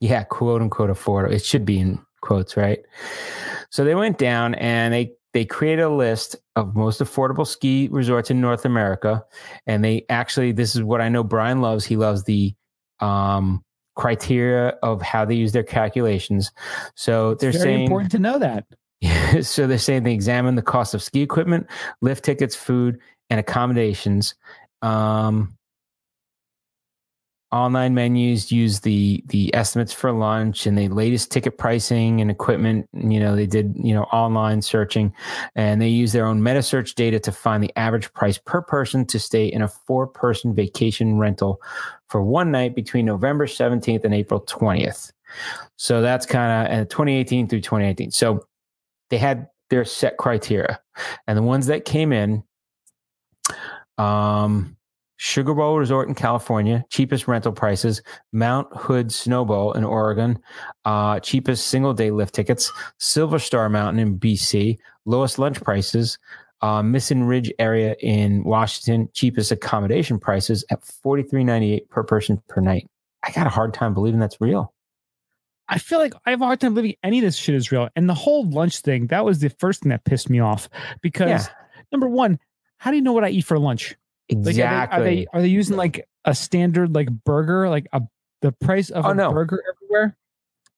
Yeah, 0.00 0.24
quote 0.24 0.60
unquote 0.60 0.90
affordable. 0.90 1.32
It 1.32 1.44
should 1.44 1.64
be 1.64 1.78
in 1.80 1.98
quotes, 2.20 2.56
right? 2.56 2.80
So 3.70 3.84
they 3.84 3.94
went 3.94 4.18
down 4.18 4.54
and 4.56 4.92
they 4.92 5.12
they 5.32 5.44
created 5.44 5.82
a 5.82 5.88
list 5.88 6.36
of 6.54 6.76
most 6.76 7.00
affordable 7.00 7.46
ski 7.46 7.88
resorts 7.90 8.30
in 8.30 8.40
North 8.40 8.64
America, 8.64 9.24
and 9.66 9.84
they 9.84 10.04
actually 10.10 10.52
this 10.52 10.76
is 10.76 10.82
what 10.82 11.00
I 11.00 11.08
know 11.08 11.24
Brian 11.24 11.60
loves. 11.60 11.84
He 11.84 11.96
loves 11.96 12.24
the 12.24 12.54
um, 13.00 13.64
criteria 13.94 14.68
of 14.82 15.02
how 15.02 15.24
they 15.24 15.34
use 15.34 15.52
their 15.52 15.62
calculations. 15.62 16.50
So 16.94 17.34
they're 17.34 17.52
very 17.52 17.62
saying 17.62 17.82
important 17.82 18.12
to 18.12 18.18
know 18.18 18.38
that. 18.38 18.66
so 19.42 19.66
they're 19.66 19.78
saying 19.78 20.02
they 20.02 20.12
examine 20.12 20.54
the 20.54 20.62
cost 20.62 20.94
of 20.94 21.02
ski 21.02 21.22
equipment, 21.22 21.66
lift 22.00 22.24
tickets, 22.24 22.56
food, 22.56 23.00
and 23.30 23.40
accommodations. 23.40 24.34
Um, 24.82 25.56
online 27.54 27.94
menus 27.94 28.50
use 28.50 28.80
the 28.80 29.22
the 29.28 29.54
estimates 29.54 29.92
for 29.92 30.10
lunch 30.10 30.66
and 30.66 30.76
the 30.76 30.88
latest 30.88 31.30
ticket 31.30 31.56
pricing 31.56 32.20
and 32.20 32.28
equipment. 32.28 32.88
You 32.92 33.20
know, 33.20 33.36
they 33.36 33.46
did 33.46 33.76
you 33.80 33.94
know 33.94 34.02
online 34.04 34.60
searching, 34.60 35.12
and 35.54 35.80
they 35.80 35.88
use 35.88 36.12
their 36.12 36.26
own 36.26 36.42
meta 36.42 36.62
search 36.62 36.96
data 36.96 37.20
to 37.20 37.30
find 37.30 37.62
the 37.62 37.72
average 37.78 38.12
price 38.12 38.38
per 38.38 38.60
person 38.60 39.06
to 39.06 39.20
stay 39.20 39.46
in 39.46 39.62
a 39.62 39.68
four 39.68 40.08
person 40.08 40.52
vacation 40.52 41.16
rental 41.16 41.62
for 42.08 42.22
one 42.22 42.50
night 42.50 42.74
between 42.74 43.06
November 43.06 43.46
seventeenth 43.46 44.04
and 44.04 44.14
April 44.14 44.40
twentieth. 44.40 45.12
So 45.76 46.02
that's 46.02 46.26
kind 46.26 46.66
of 46.66 46.72
and 46.72 46.90
2018 46.90 47.48
through 47.48 47.60
2018. 47.60 48.10
So 48.10 48.46
they 49.10 49.18
had 49.18 49.48
their 49.70 49.84
set 49.84 50.16
criteria 50.18 50.80
and 51.26 51.38
the 51.38 51.42
ones 51.42 51.66
that 51.66 51.84
came 51.84 52.12
in 52.12 52.42
um 53.96 54.76
sugar 55.16 55.54
bowl 55.54 55.78
resort 55.78 56.08
in 56.08 56.14
california 56.14 56.84
cheapest 56.90 57.28
rental 57.28 57.52
prices 57.52 58.02
mount 58.32 58.66
hood 58.76 59.12
snowball 59.12 59.72
in 59.72 59.84
oregon 59.84 60.38
uh 60.84 61.20
cheapest 61.20 61.68
single 61.68 61.94
day 61.94 62.10
lift 62.10 62.34
tickets 62.34 62.72
silver 62.98 63.38
star 63.38 63.68
mountain 63.68 64.00
in 64.00 64.18
bc 64.18 64.76
lowest 65.04 65.38
lunch 65.38 65.60
prices 65.62 66.18
uh, 66.62 66.82
Mission 66.82 67.24
Ridge 67.24 67.52
area 67.58 67.94
in 68.00 68.42
Washington, 68.42 69.10
cheapest 69.12 69.52
accommodation 69.52 70.18
prices 70.18 70.64
at 70.70 70.82
forty 70.82 71.22
three 71.22 71.44
ninety 71.44 71.74
eight 71.74 71.90
per 71.90 72.02
person 72.02 72.40
per 72.48 72.62
night. 72.62 72.88
I 73.22 73.32
got 73.32 73.46
a 73.46 73.50
hard 73.50 73.74
time 73.74 73.92
believing 73.92 74.18
that's 74.18 74.40
real. 74.40 74.72
I 75.68 75.78
feel 75.78 75.98
like 75.98 76.14
I 76.24 76.30
have 76.30 76.40
a 76.40 76.46
hard 76.46 76.60
time 76.60 76.72
believing 76.72 76.96
any 77.02 77.18
of 77.18 77.24
this 77.24 77.36
shit 77.36 77.54
is 77.54 77.70
real. 77.70 77.90
And 77.96 78.08
the 78.08 78.14
whole 78.14 78.48
lunch 78.48 78.80
thing, 78.80 79.08
that 79.08 79.26
was 79.26 79.40
the 79.40 79.50
first 79.50 79.82
thing 79.82 79.90
that 79.90 80.04
pissed 80.04 80.30
me 80.30 80.40
off. 80.40 80.70
Because 81.02 81.28
Yeah. 81.28 81.46
number 81.92 82.08
one, 82.08 82.38
how 82.78 82.90
do 82.90 82.96
you 82.96 83.02
know 83.02 83.12
what 83.12 83.24
I 83.24 83.28
eat 83.28 83.44
for 83.44 83.58
lunch? 83.58 83.94
Like, 84.30 84.48
Exactly. 84.48 84.98
are, 84.98 85.04
they, 85.04 85.10
are 85.10 85.14
they 85.14 85.26
are 85.32 85.42
they 85.42 85.48
using 85.48 85.76
like 85.76 86.08
a 86.24 86.34
standard 86.34 86.94
like 86.94 87.08
burger, 87.24 87.68
like 87.68 87.86
a 87.92 88.02
the 88.42 88.52
price 88.52 88.90
of 88.90 89.04
Oh, 89.06 89.10
a 89.10 89.14
no. 89.14 89.32
burger 89.32 89.62
everywhere? 89.74 90.16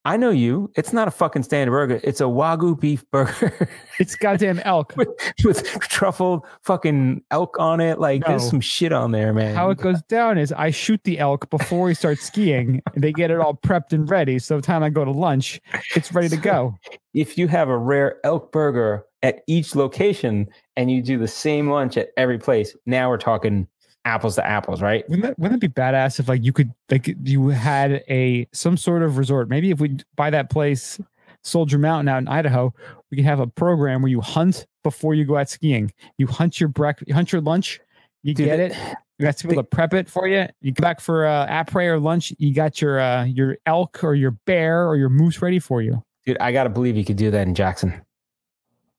I 0.05 0.17
know 0.17 0.31
you. 0.31 0.71
It's 0.77 0.93
not 0.93 1.09
a 1.09 1.11
fucking 1.11 1.43
standard 1.43 1.73
burger. 1.73 2.01
It's 2.05 2.21
a 2.21 2.25
wagyu 2.25 2.79
beef 2.79 3.05
burger 3.11 3.69
It's 3.99 4.15
goddamn 4.15 4.61
elk. 4.61 4.95
with, 4.97 5.09
with 5.45 5.65
truffled 5.81 6.45
fucking 6.63 7.23
elk 7.33 7.57
on 7.59 7.81
it. 7.81 7.99
Like 7.99 8.25
there's 8.25 8.49
some 8.49 8.61
shit 8.61 8.93
on 8.93 9.11
there, 9.11 9.33
man. 9.33 9.57
How 9.57 9.71
it 9.71 9.79
goes 9.79 10.01
down 10.03 10.39
is 10.39 10.53
I 10.53 10.71
shoot 10.71 11.01
the 11.03 11.19
elk 11.19 11.51
before 11.51 11.87
we 11.87 11.95
start 11.95 12.19
skiing. 12.21 12.83
And 12.95 13.03
they 13.03 13.13
get 13.13 13.33
it 13.33 13.41
all 13.41 13.55
prepped 13.55 13.93
and 13.93 14.09
ready. 14.09 14.39
So 14.39 14.57
the 14.57 14.63
time 14.63 14.85
I 14.85 14.91
go 14.91 15.05
to 15.05 15.11
lunch, 15.11 15.61
it's 15.97 16.13
ready 16.13 16.29
to 16.29 16.37
go. 16.37 16.77
if 17.15 17.37
you 17.37 17.49
have 17.49 17.69
a 17.69 17.77
rare 17.77 18.21
elk 18.25 18.53
burger 18.53 19.05
at 19.25 19.41
each 19.49 19.75
location 19.75 20.47
and 20.77 20.91
you 20.91 21.03
do 21.03 21.19
the 21.19 21.29
same 21.29 21.71
lunch 21.71 21.97
at 21.97 22.11
every 22.17 22.39
place, 22.39 22.77
now 22.87 23.09
we're 23.09 23.19
talking 23.19 23.67
apples 24.05 24.37
to 24.37 24.47
apples, 24.47 24.81
right? 24.81 25.09
Wouldn't 25.09 25.27
that, 25.27 25.39
wouldn't 25.39 25.61
that 25.61 25.67
be 25.67 25.73
badass 25.73 26.21
if 26.21 26.29
like 26.29 26.45
you 26.45 26.53
could 26.53 26.73
like 26.91 27.15
you 27.23 27.49
had 27.49 28.05
a 28.09 28.47
some 28.53 28.77
sort 28.77 29.03
of 29.03 29.19
resort? 29.19 29.49
Maybe 29.49 29.71
if 29.71 29.81
we 29.81 29.99
buy 30.15 30.31
that 30.31 30.51
place, 30.51 31.01
Soldier 31.43 31.79
Mountain 31.79 32.09
out 32.09 32.19
in 32.19 32.29
Idaho, 32.29 32.73
we 33.11 33.17
could 33.17 33.27
have 33.27 33.41
a 33.41 33.47
program 33.47 34.03
where 34.03 34.11
you 34.11 34.21
hunt 34.21 34.67
before 34.83 35.15
you 35.15 35.25
go 35.25 35.37
out 35.37 35.49
skiing. 35.49 35.93
You 36.19 36.27
hunt 36.27 36.61
your 36.61 36.69
breakfast, 36.69 37.09
you 37.09 37.15
hunt 37.15 37.33
your 37.33 37.41
lunch, 37.41 37.81
you 38.23 38.35
Dude, 38.35 38.47
get 38.47 38.61
it. 38.61 38.77
You 39.19 39.25
got 39.25 39.39
people 39.39 39.57
to 39.57 39.63
prep 39.63 39.95
it 39.95 40.11
for 40.11 40.29
you. 40.29 40.47
You 40.61 40.75
come 40.75 40.83
back 40.83 41.01
for 41.01 41.25
uh, 41.25 41.47
après 41.47 41.87
or 41.87 41.99
lunch. 41.99 42.35
You 42.39 42.53
got 42.53 42.83
your 42.83 43.01
uh, 43.01 43.25
your 43.25 43.57
elk 43.65 44.05
or 44.05 44.15
your 44.15 44.33
bear 44.33 44.87
or 44.87 44.97
your 44.97 45.09
moose 45.09 45.41
ready 45.41 45.59
for 45.59 45.81
you. 45.81 46.03
Dude, 46.27 46.37
I 46.39 46.53
gotta 46.53 46.69
believe 46.69 46.97
you 46.97 47.05
could 47.05 47.17
do 47.17 47.31
that 47.31 47.47
in 47.47 47.55
Jackson. 47.55 48.01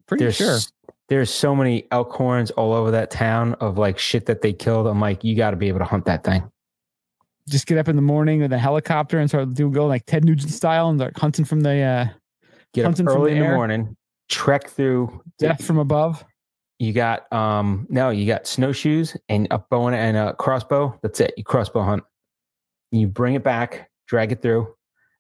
Pretty 0.08 0.24
There's 0.24 0.36
sure. 0.36 0.60
There's 1.10 1.30
so 1.30 1.56
many 1.56 1.88
elk 1.92 2.12
horns 2.12 2.52
all 2.52 2.74
over 2.74 2.92
that 2.92 3.12
town 3.12 3.54
of 3.56 3.78
like 3.78 3.98
shit 3.98 4.26
that 4.26 4.42
they 4.42 4.54
killed. 4.54 4.88
I'm 4.88 5.00
like, 5.00 5.24
you 5.24 5.36
got 5.36 5.52
to 5.52 5.58
be 5.58 5.68
able 5.68 5.80
to 5.80 5.86
hunt 5.86 6.06
that 6.06 6.24
thing. 6.24 6.50
Just 7.48 7.66
get 7.66 7.78
up 7.78 7.88
in 7.88 7.96
the 7.96 8.02
morning 8.02 8.42
with 8.42 8.52
a 8.52 8.58
helicopter 8.58 9.20
and 9.20 9.30
start 9.30 9.54
doing 9.54 9.72
go 9.72 9.88
like 9.88 10.06
Ted 10.06 10.26
Nugent 10.26 10.52
style 10.52 10.90
and 10.90 11.00
start 11.00 11.18
hunting 11.18 11.46
from 11.46 11.62
the 11.62 11.80
uh, 11.80 12.08
Get 12.74 12.84
up 12.84 12.90
Hunting 12.90 13.06
from 13.06 13.16
early 13.18 13.32
the 13.32 13.38
in 13.38 13.44
the 13.44 13.48
air? 13.48 13.56
morning, 13.56 13.96
trek 14.28 14.70
through. 14.70 15.22
death 15.40 15.64
from 15.64 15.78
above. 15.78 16.26
You 16.80 16.92
got 16.94 17.32
um 17.32 17.88
no, 17.90 18.10
you 18.10 18.28
got 18.28 18.46
snowshoes 18.46 19.16
and 19.30 19.48
a 19.50 19.58
bow 19.60 19.88
and, 19.88 19.96
and 19.96 20.18
a 20.18 20.34
crossbow. 20.34 21.00
That's 21.02 21.20
it. 21.22 21.34
You 21.38 21.44
crossbow 21.46 21.84
hunt. 21.84 22.04
You 22.92 23.08
bring 23.08 23.34
it 23.36 23.44
back, 23.44 23.90
drag 24.08 24.32
it 24.34 24.42
through, 24.42 24.76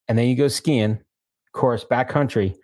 and 0.08 0.18
then 0.18 0.28
you 0.28 0.36
go 0.36 0.50
skiing, 0.50 0.92
of 0.92 1.52
course, 1.54 1.86
backcountry. 1.90 2.56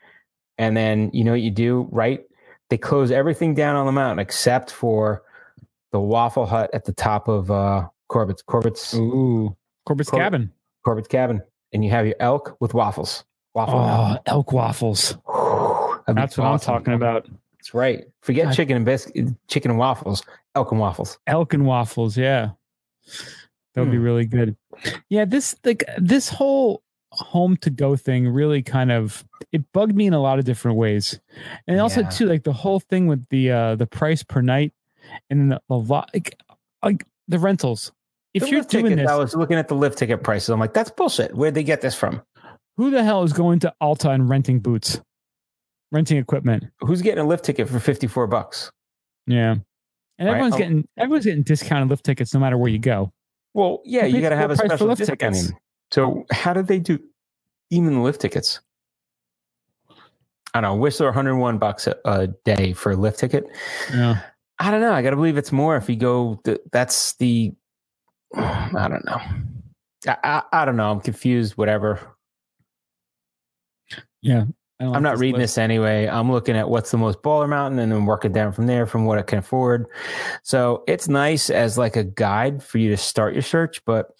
And 0.57 0.75
then 0.77 1.09
you 1.13 1.23
know 1.23 1.31
what 1.31 1.41
you 1.41 1.51
do, 1.51 1.87
right? 1.91 2.21
They 2.69 2.77
close 2.77 3.11
everything 3.11 3.53
down 3.53 3.75
on 3.75 3.85
the 3.85 3.91
mountain 3.91 4.19
except 4.19 4.71
for 4.71 5.23
the 5.91 5.99
waffle 5.99 6.45
hut 6.45 6.69
at 6.73 6.85
the 6.85 6.93
top 6.93 7.27
of 7.27 7.51
uh 7.51 7.87
Corbett's 8.09 8.41
Corbett's 8.41 8.93
Ooh, 8.95 9.55
Corbett's 9.85 10.09
Cor- 10.09 10.19
cabin. 10.19 10.51
Corbett's 10.85 11.07
cabin. 11.07 11.41
And 11.71 11.83
you 11.83 11.91
have 11.91 12.05
your 12.05 12.15
elk 12.19 12.55
with 12.59 12.73
waffles. 12.73 13.23
Waffle 13.55 13.79
Oh, 13.79 14.17
elk 14.25 14.51
waffles. 14.51 15.17
Whew, 15.27 16.01
that'd 16.07 16.15
be 16.15 16.21
That's 16.21 16.37
what 16.37 16.45
I'm 16.47 16.59
talking 16.59 16.93
about. 16.93 17.27
That's 17.57 17.73
right. 17.73 18.05
Forget 18.21 18.45
God. 18.45 18.53
chicken 18.55 18.75
and 18.77 18.85
biscuit, 18.85 19.29
chicken 19.47 19.71
and 19.71 19.79
waffles, 19.79 20.23
elk 20.55 20.71
and 20.71 20.79
waffles. 20.79 21.17
Elk 21.27 21.53
and 21.53 21.65
waffles. 21.65 22.17
Yeah. 22.17 22.51
That 23.73 23.81
would 23.81 23.91
be 23.91 23.97
Hmm. 23.97 24.03
really 24.03 24.25
good. 24.25 24.55
Yeah. 25.09 25.25
This, 25.25 25.55
like, 25.63 25.83
this 25.97 26.29
whole 26.29 26.82
home 27.15 27.55
to 27.57 27.69
go 27.69 27.95
thing 27.95 28.27
really 28.27 28.61
kind 28.63 28.91
of 28.91 29.23
it 29.51 29.63
bugged 29.71 29.95
me 29.95 30.07
in 30.07 30.13
a 30.13 30.19
lot 30.19 30.39
of 30.39 30.45
different 30.45 30.77
ways 30.77 31.19
and 31.67 31.79
also 31.79 32.01
Yeah. 32.01 32.09
too 32.09 32.25
like 32.25 32.43
the 32.43 32.53
whole 32.53 32.79
thing 32.79 33.05
with 33.07 33.23
the 33.29 33.51
uh 33.51 33.75
the 33.75 33.85
price 33.85 34.23
per 34.23 34.41
night 34.41 34.73
and 35.29 35.51
the, 35.51 35.61
the 35.69 35.75
lot 35.77 36.09
like 36.13 36.35
like 36.83 37.05
the 37.27 37.37
rentals 37.37 37.91
if 38.33 38.41
The 38.43 38.49
you're 38.49 38.63
doing 38.63 38.95
this 38.95 39.09
I 39.09 39.15
was 39.15 39.35
looking 39.35 39.57
at 39.57 39.67
the 39.67 39.75
lift 39.75 39.99
ticket 39.99 40.23
prices. 40.23 40.49
I'm 40.49 40.59
like, 40.59 40.73
that's 40.73 40.89
bullshit. 40.89 41.35
Where'd 41.35 41.53
they 41.53 41.63
get 41.63 41.81
this 41.81 41.93
from? 41.95 42.23
who 42.77 42.89
the 42.89 43.03
hell 43.03 43.21
is 43.21 43.31
going 43.33 43.59
to 43.59 43.71
alta 43.79 44.09
and 44.09 44.27
renting 44.27 44.59
boots 44.59 44.99
renting 45.91 46.17
equipment 46.17 46.63
Who's 46.79 47.03
getting 47.03 47.23
a 47.23 47.27
lift 47.27 47.45
ticket 47.45 47.69
for 47.69 47.79
54 47.79 48.25
bucks? 48.27 48.71
yeah 49.27 49.51
and 49.51 49.61
Right. 50.19 50.29
everyone's 50.29 50.55
Oh. 50.55 50.57
getting 50.57 50.87
everyone's 50.97 51.25
getting 51.25 51.43
discounted 51.43 51.89
lift 51.89 52.03
tickets 52.03 52.33
no 52.33 52.39
matter 52.39 52.57
where 52.57 52.71
you 52.71 52.79
go 52.79 53.11
Well, 53.53 53.81
yeah, 53.85 54.05
you 54.05 54.19
got 54.21 54.29
to 54.29 54.35
have 54.35 54.49
a 54.49 54.55
special 54.57 54.87
lift 54.87 54.97
discount. 54.99 55.19
tickets? 55.35 55.53
So 55.93 56.25
how 56.31 56.53
did 56.53 56.65
they 56.65 56.79
do 56.79 56.97
even 57.69 57.93
the 57.93 57.99
lift 57.99 58.19
tickets? 58.19 58.61
I 60.55 60.59
don't 60.61 60.63
know. 60.63 60.75
Whistler 60.75 61.05
101 61.07 61.59
bucks 61.59 61.85
a, 61.85 61.95
a 62.03 62.27
day 62.45 62.73
for 62.73 62.93
a 62.93 62.95
lift 62.95 63.19
ticket. 63.19 63.45
yeah 63.93 64.21
I 64.57 64.71
don't 64.71 64.81
know. 64.81 64.91
I 64.91 65.03
got 65.03 65.11
to 65.11 65.15
believe 65.15 65.37
it's 65.37 65.51
more 65.51 65.75
if 65.75 65.87
you 65.89 65.95
go. 65.95 66.39
th- 66.45 66.61
That's 66.71 67.13
the. 67.17 67.53
I 68.35 68.87
don't 68.89 69.05
know. 69.05 69.21
I, 70.07 70.17
I, 70.23 70.43
I 70.51 70.65
don't 70.65 70.77
know. 70.77 70.89
I'm 70.89 70.99
confused. 70.99 71.57
Whatever. 71.57 71.99
yeah 74.23 74.45
I'm 74.79 74.89
like 74.89 75.01
not 75.03 75.19
reading 75.19 75.39
list. 75.41 75.55
this 75.55 75.57
anyway. 75.59 76.07
I'm 76.07 76.31
looking 76.31 76.57
at 76.57 76.69
what's 76.69 76.89
the 76.91 76.97
most 76.97 77.21
baller 77.21 77.47
mountain 77.47 77.79
and 77.79 77.91
then 77.91 78.05
working 78.05 78.31
down 78.31 78.51
from 78.51 78.65
there 78.65 78.85
from 78.87 79.05
what 79.05 79.19
I 79.19 79.21
can 79.21 79.39
afford. 79.39 79.85
So 80.41 80.83
it's 80.87 81.07
nice 81.07 81.49
as 81.49 81.77
like 81.77 81.95
a 81.95 82.03
guide 82.03 82.63
for 82.63 82.79
you 82.79 82.89
to 82.89 82.97
start 82.97 83.33
your 83.33 83.43
search, 83.43 83.83
but 83.85 84.11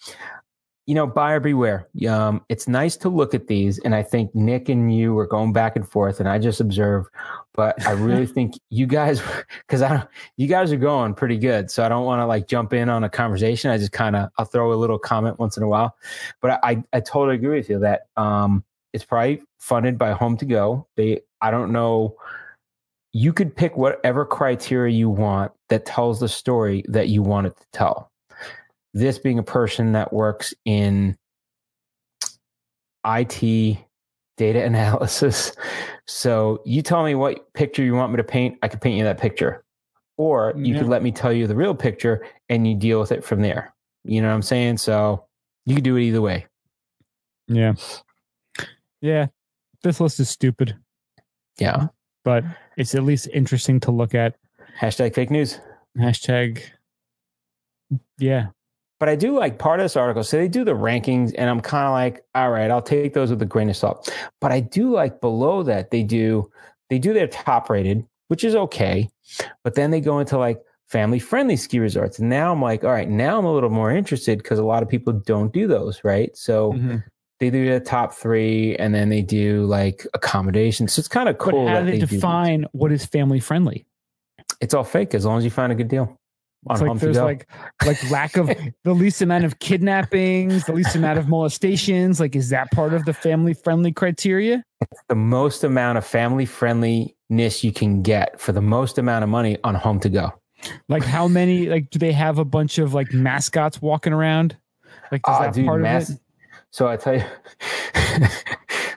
you 0.86 0.94
know, 0.94 1.06
buyer 1.06 1.40
beware. 1.40 1.88
Um, 2.08 2.44
it's 2.48 2.68
nice 2.68 2.96
to 2.98 3.08
look 3.08 3.34
at 3.34 3.46
these, 3.46 3.78
and 3.80 3.94
I 3.94 4.02
think 4.02 4.34
Nick 4.34 4.68
and 4.68 4.94
you 4.94 5.14
were 5.14 5.26
going 5.26 5.52
back 5.52 5.76
and 5.76 5.88
forth, 5.88 6.20
and 6.20 6.28
I 6.28 6.38
just 6.38 6.60
observe. 6.60 7.06
But 7.54 7.86
I 7.86 7.92
really 7.92 8.26
think 8.26 8.54
you 8.70 8.86
guys, 8.86 9.22
because 9.60 9.80
I 9.82 9.88
don't, 9.96 10.08
you 10.36 10.46
guys 10.46 10.72
are 10.72 10.76
going 10.76 11.14
pretty 11.14 11.38
good, 11.38 11.70
so 11.70 11.84
I 11.84 11.88
don't 11.88 12.04
want 12.04 12.20
to 12.20 12.26
like 12.26 12.48
jump 12.48 12.72
in 12.74 12.88
on 12.88 13.04
a 13.04 13.08
conversation. 13.08 13.70
I 13.70 13.78
just 13.78 13.92
kind 13.92 14.16
of 14.16 14.28
I'll 14.38 14.44
throw 14.44 14.72
a 14.72 14.74
little 14.74 14.98
comment 14.98 15.38
once 15.38 15.56
in 15.56 15.62
a 15.62 15.68
while, 15.68 15.96
but 16.42 16.60
I 16.62 16.82
I 16.92 17.00
totally 17.00 17.36
agree 17.36 17.56
with 17.56 17.70
you 17.70 17.78
that 17.80 18.02
um 18.16 18.64
It's 18.92 19.04
probably 19.04 19.42
funded 19.58 19.98
by 19.98 20.12
Home 20.12 20.36
to 20.38 20.44
Go. 20.44 20.86
They, 20.96 21.20
I 21.40 21.50
don't 21.50 21.72
know. 21.72 22.16
You 23.12 23.32
could 23.32 23.54
pick 23.56 23.76
whatever 23.76 24.24
criteria 24.26 24.94
you 24.94 25.08
want 25.08 25.52
that 25.68 25.86
tells 25.86 26.20
the 26.20 26.28
story 26.28 26.84
that 26.88 27.08
you 27.08 27.22
want 27.22 27.46
it 27.46 27.56
to 27.56 27.66
tell. 27.72 28.10
This 28.94 29.18
being 29.18 29.38
a 29.38 29.42
person 29.42 29.92
that 29.92 30.12
works 30.12 30.54
in 30.64 31.16
IT 33.04 33.76
data 34.36 34.64
analysis. 34.64 35.52
So 36.06 36.62
you 36.64 36.80
tell 36.82 37.04
me 37.04 37.14
what 37.14 37.52
picture 37.54 37.82
you 37.82 37.94
want 37.94 38.12
me 38.12 38.16
to 38.18 38.24
paint, 38.24 38.58
I 38.62 38.68
could 38.68 38.80
paint 38.80 38.96
you 38.96 39.04
that 39.04 39.18
picture. 39.20 39.64
Or 40.16 40.52
you 40.56 40.74
Yeah. 40.74 40.80
could 40.80 40.88
let 40.88 41.02
me 41.02 41.10
tell 41.10 41.32
you 41.32 41.46
the 41.46 41.56
real 41.56 41.74
picture 41.74 42.24
and 42.48 42.66
you 42.66 42.76
deal 42.76 43.00
with 43.00 43.10
it 43.12 43.24
from 43.24 43.42
there. 43.42 43.74
You 44.04 44.22
know 44.22 44.28
what 44.28 44.34
I'm 44.34 44.42
saying? 44.42 44.78
So 44.78 45.24
you 45.66 45.74
can 45.74 45.82
do 45.84 45.96
it 45.96 46.02
either 46.02 46.22
way. 46.22 46.46
Yeah. 47.48 47.74
Yeah. 49.00 49.26
This 49.82 50.00
list 50.00 50.20
is 50.20 50.30
stupid, 50.30 50.76
Yeah. 51.58 51.88
but 52.22 52.44
it's 52.76 52.94
at 52.94 53.02
least 53.02 53.28
interesting 53.34 53.80
to 53.80 53.90
look 53.90 54.14
at. 54.14 54.36
Hashtag 54.80 55.14
fake 55.14 55.30
news. 55.30 55.60
Hashtag. 55.98 56.62
Yeah. 58.18 58.48
But 59.04 59.10
I 59.10 59.16
do 59.16 59.38
like 59.38 59.58
part 59.58 59.80
of 59.80 59.84
this 59.84 59.96
article. 59.98 60.24
So 60.24 60.38
they 60.38 60.48
do 60.48 60.64
the 60.64 60.72
rankings, 60.72 61.34
and 61.36 61.50
I'm 61.50 61.60
kind 61.60 61.84
of 61.86 61.92
like, 61.92 62.24
all 62.34 62.50
right, 62.50 62.70
I'll 62.70 62.80
take 62.80 63.12
those 63.12 63.28
with 63.28 63.42
a 63.42 63.44
grain 63.44 63.68
of 63.68 63.76
salt. 63.76 64.10
But 64.40 64.50
I 64.50 64.60
do 64.60 64.88
like 64.90 65.20
below 65.20 65.62
that 65.64 65.90
they 65.90 66.02
do 66.02 66.50
they 66.88 66.98
do 66.98 67.12
their 67.12 67.26
top 67.26 67.68
rated, 67.68 68.06
which 68.28 68.44
is 68.44 68.54
okay. 68.54 69.10
But 69.62 69.74
then 69.74 69.90
they 69.90 70.00
go 70.00 70.20
into 70.20 70.38
like 70.38 70.58
family 70.88 71.18
friendly 71.18 71.56
ski 71.56 71.80
resorts. 71.80 72.18
And 72.18 72.30
now 72.30 72.50
I'm 72.50 72.62
like, 72.62 72.82
all 72.82 72.92
right, 72.92 73.06
now 73.06 73.38
I'm 73.38 73.44
a 73.44 73.52
little 73.52 73.68
more 73.68 73.90
interested 73.90 74.38
because 74.38 74.58
a 74.58 74.64
lot 74.64 74.82
of 74.82 74.88
people 74.88 75.12
don't 75.12 75.52
do 75.52 75.66
those, 75.66 76.02
right? 76.02 76.34
So 76.34 76.72
Mm-hmm. 76.72 76.96
they 77.40 77.50
do 77.50 77.68
the 77.74 77.80
top 77.80 78.14
three, 78.14 78.74
and 78.76 78.94
then 78.94 79.10
they 79.10 79.20
do 79.20 79.66
like 79.66 80.06
accommodations. 80.14 80.94
So 80.94 81.00
it's 81.00 81.08
kind 81.08 81.28
of 81.28 81.36
But 81.36 81.50
cool. 81.50 81.68
how 81.68 81.80
do 81.80 81.90
they 81.90 81.98
do- 81.98 82.06
define 82.06 82.64
what 82.72 82.90
is 82.90 83.04
family 83.04 83.40
friendly? 83.40 83.84
it's 84.62 84.72
all 84.72 84.84
fake 84.84 85.12
as 85.14 85.26
long 85.26 85.36
as 85.36 85.44
you 85.44 85.50
find 85.50 85.70
a 85.72 85.74
good 85.74 85.88
deal. 85.88 86.18
It's 86.70 86.80
like 86.80 86.98
there's 86.98 87.16
Go. 87.16 87.24
like 87.24 87.48
like 87.84 88.10
lack 88.10 88.36
of 88.36 88.46
the 88.84 88.94
least 88.94 89.20
amount 89.22 89.44
of 89.44 89.58
kidnappings, 89.58 90.64
the 90.64 90.72
least 90.72 90.94
amount 90.96 91.18
of 91.18 91.28
molestations. 91.28 92.20
Like, 92.20 92.34
is 92.36 92.48
that 92.50 92.70
part 92.72 92.94
of 92.94 93.04
the 93.04 93.12
family 93.14 93.54
friendly 93.54 93.92
criteria? 93.92 94.62
the 95.08 95.14
most 95.14 95.64
amount 95.64 95.96
of 95.98 96.06
family 96.06 96.44
friendliness 96.46 97.64
you 97.64 97.72
can 97.72 98.02
get 98.02 98.38
for 98.40 98.52
the 98.52 98.60
most 98.62 98.98
amount 98.98 99.22
of 99.24 99.30
money 99.30 99.56
on 99.64 99.74
home 99.74 99.98
to 100.00 100.08
go. 100.08 100.32
Like, 100.88 101.02
how 101.04 101.28
many? 101.28 101.66
Like, 101.68 101.90
do 101.90 101.98
they 101.98 102.12
have 102.12 102.38
a 102.38 102.44
bunch 102.44 102.78
of 102.78 102.94
like 102.94 103.12
mascots 103.12 103.82
walking 103.82 104.12
around? 104.12 104.56
Like, 105.12 105.20
is 105.20 105.34
Ah, 105.34 105.40
that 105.42 105.54
dude, 105.54 105.66
part 105.66 105.80
mass- 105.82 106.08
of 106.08 106.14
it? 106.16 106.20
So 106.70 106.88
I 106.88 106.96
tell 106.96 107.14
you, 107.16 107.24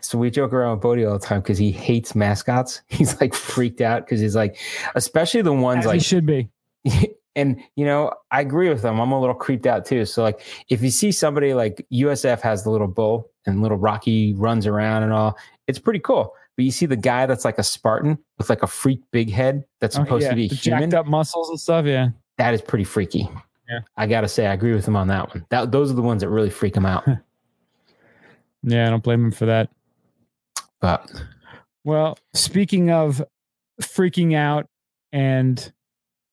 so 0.01 0.17
we 0.17 0.31
joke 0.31 0.53
around 0.53 0.71
with 0.71 0.81
Bodie 0.81 1.05
all 1.05 1.19
the 1.19 1.25
time 1.25 1.41
because 1.41 1.57
he 1.57 1.71
hates 1.71 2.15
mascots. 2.15 2.81
He's 2.87 3.19
like 3.21 3.33
freaked 3.33 3.81
out 3.81 4.05
because 4.05 4.19
he's 4.19 4.35
like, 4.35 4.57
especially 4.95 5.41
the 5.43 5.53
ones 5.53 5.79
As 5.79 5.83
he 5.83 5.89
like, 5.89 6.01
should 6.01 6.25
be. 6.25 6.49
And 7.37 7.61
you 7.75 7.85
know, 7.85 8.11
I 8.31 8.41
agree 8.41 8.67
with 8.67 8.81
them. 8.81 8.99
I'm 8.99 9.11
a 9.13 9.19
little 9.19 9.33
creeped 9.35 9.65
out 9.65 9.85
too. 9.85 10.03
So 10.05 10.21
like, 10.23 10.41
if 10.69 10.81
you 10.81 10.89
see 10.89 11.13
somebody 11.13 11.53
like 11.53 11.85
USF 11.93 12.41
has 12.41 12.63
the 12.65 12.69
little 12.71 12.87
bull 12.87 13.29
and 13.45 13.61
little 13.61 13.77
Rocky 13.77 14.33
runs 14.33 14.67
around 14.67 15.03
and 15.03 15.13
all, 15.13 15.37
it's 15.67 15.79
pretty 15.79 15.99
cool. 15.99 16.33
But 16.57 16.65
you 16.65 16.71
see 16.71 16.85
the 16.87 16.95
guy 16.97 17.25
that's 17.27 17.45
like 17.45 17.57
a 17.59 17.63
Spartan 17.63 18.17
with 18.37 18.49
like 18.49 18.63
a 18.63 18.67
freak 18.67 19.01
big 19.11 19.31
head 19.31 19.63
that's 19.79 19.95
Oh, 19.97 20.03
supposed 20.03 20.23
yeah, 20.23 20.29
to 20.31 20.35
be 20.35 20.47
the 20.49 20.55
human. 20.55 20.89
jacked 20.89 20.93
up 20.95 21.05
muscles 21.05 21.49
and 21.49 21.59
stuff. 21.59 21.85
Yeah. 21.85 22.09
that 22.37 22.53
is 22.53 22.61
pretty 22.61 22.83
freaky. 22.83 23.29
Yeah. 23.69 23.79
I 23.95 24.07
gotta 24.07 24.27
say, 24.27 24.47
I 24.47 24.53
agree 24.53 24.73
with 24.73 24.87
him 24.87 24.95
on 24.95 25.07
that 25.09 25.29
one. 25.29 25.45
That 25.49 25.71
those 25.71 25.91
are 25.91 25.95
the 25.95 26.01
ones 26.01 26.21
that 26.23 26.29
really 26.29 26.49
freak 26.49 26.75
him 26.75 26.85
out. 26.85 27.05
Yeah. 28.63 28.87
I 28.87 28.89
don't 28.89 29.03
blame 29.03 29.23
him 29.25 29.31
for 29.31 29.45
that. 29.45 29.69
But 30.81 31.09
Well, 31.83 32.17
speaking 32.33 32.89
of 32.91 33.21
freaking 33.81 34.35
out 34.35 34.67
and 35.13 35.71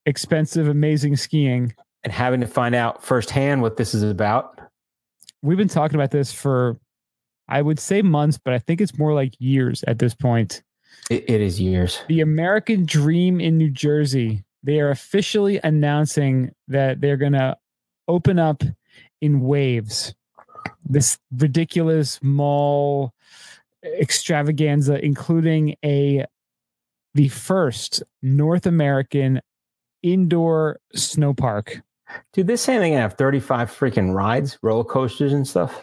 expensive, 0.06 0.68
amazing 0.68 1.16
skiing, 1.16 1.74
and 2.02 2.12
having 2.12 2.40
to 2.40 2.46
find 2.46 2.74
out 2.74 3.02
firsthand 3.02 3.62
what 3.62 3.76
this 3.76 3.94
is 3.94 4.02
about. 4.02 4.60
we've 5.42 5.58
been 5.58 5.68
talking 5.68 5.94
about 5.94 6.10
this 6.10 6.32
for, 6.32 6.78
I 7.48 7.62
would 7.62 7.78
say 7.78 8.02
months, 8.02 8.38
but 8.42 8.54
I 8.54 8.58
think 8.58 8.80
it's 8.80 8.98
more 8.98 9.14
like 9.14 9.34
years 9.38 9.84
at 9.86 9.98
this 9.98 10.14
point. 10.14 10.62
It, 11.10 11.28
it 11.28 11.40
is 11.40 11.60
years. 11.60 12.00
The 12.08 12.20
American 12.20 12.86
Dream 12.86 13.40
in 13.40 13.58
New 13.58 13.70
Jersey, 13.70 14.44
they 14.62 14.80
are 14.80 14.90
officially 14.90 15.60
announcing 15.62 16.52
that 16.68 17.00
they're 17.00 17.18
going 17.18 17.32
to 17.32 17.56
open 18.08 18.38
up 18.38 18.62
in 19.20 19.40
waves. 19.40 20.14
This 20.84 21.18
ridiculous 21.30 22.22
mall 22.22 23.12
extravaganza, 23.84 25.02
including 25.04 25.76
a 25.84 26.24
the 27.14 27.28
first 27.28 28.02
North 28.22 28.66
American 28.66 29.40
indoor 30.04 30.78
snow 30.94 31.34
park. 31.34 31.80
Dude, 32.32 32.46
this 32.46 32.64
they 32.66 32.90
can 32.90 32.98
have 33.00 33.14
35 33.14 33.70
freaking 33.70 34.14
rides, 34.14 34.58
roller 34.62 34.84
coasters 34.84 35.32
and 35.32 35.48
stuff. 35.48 35.80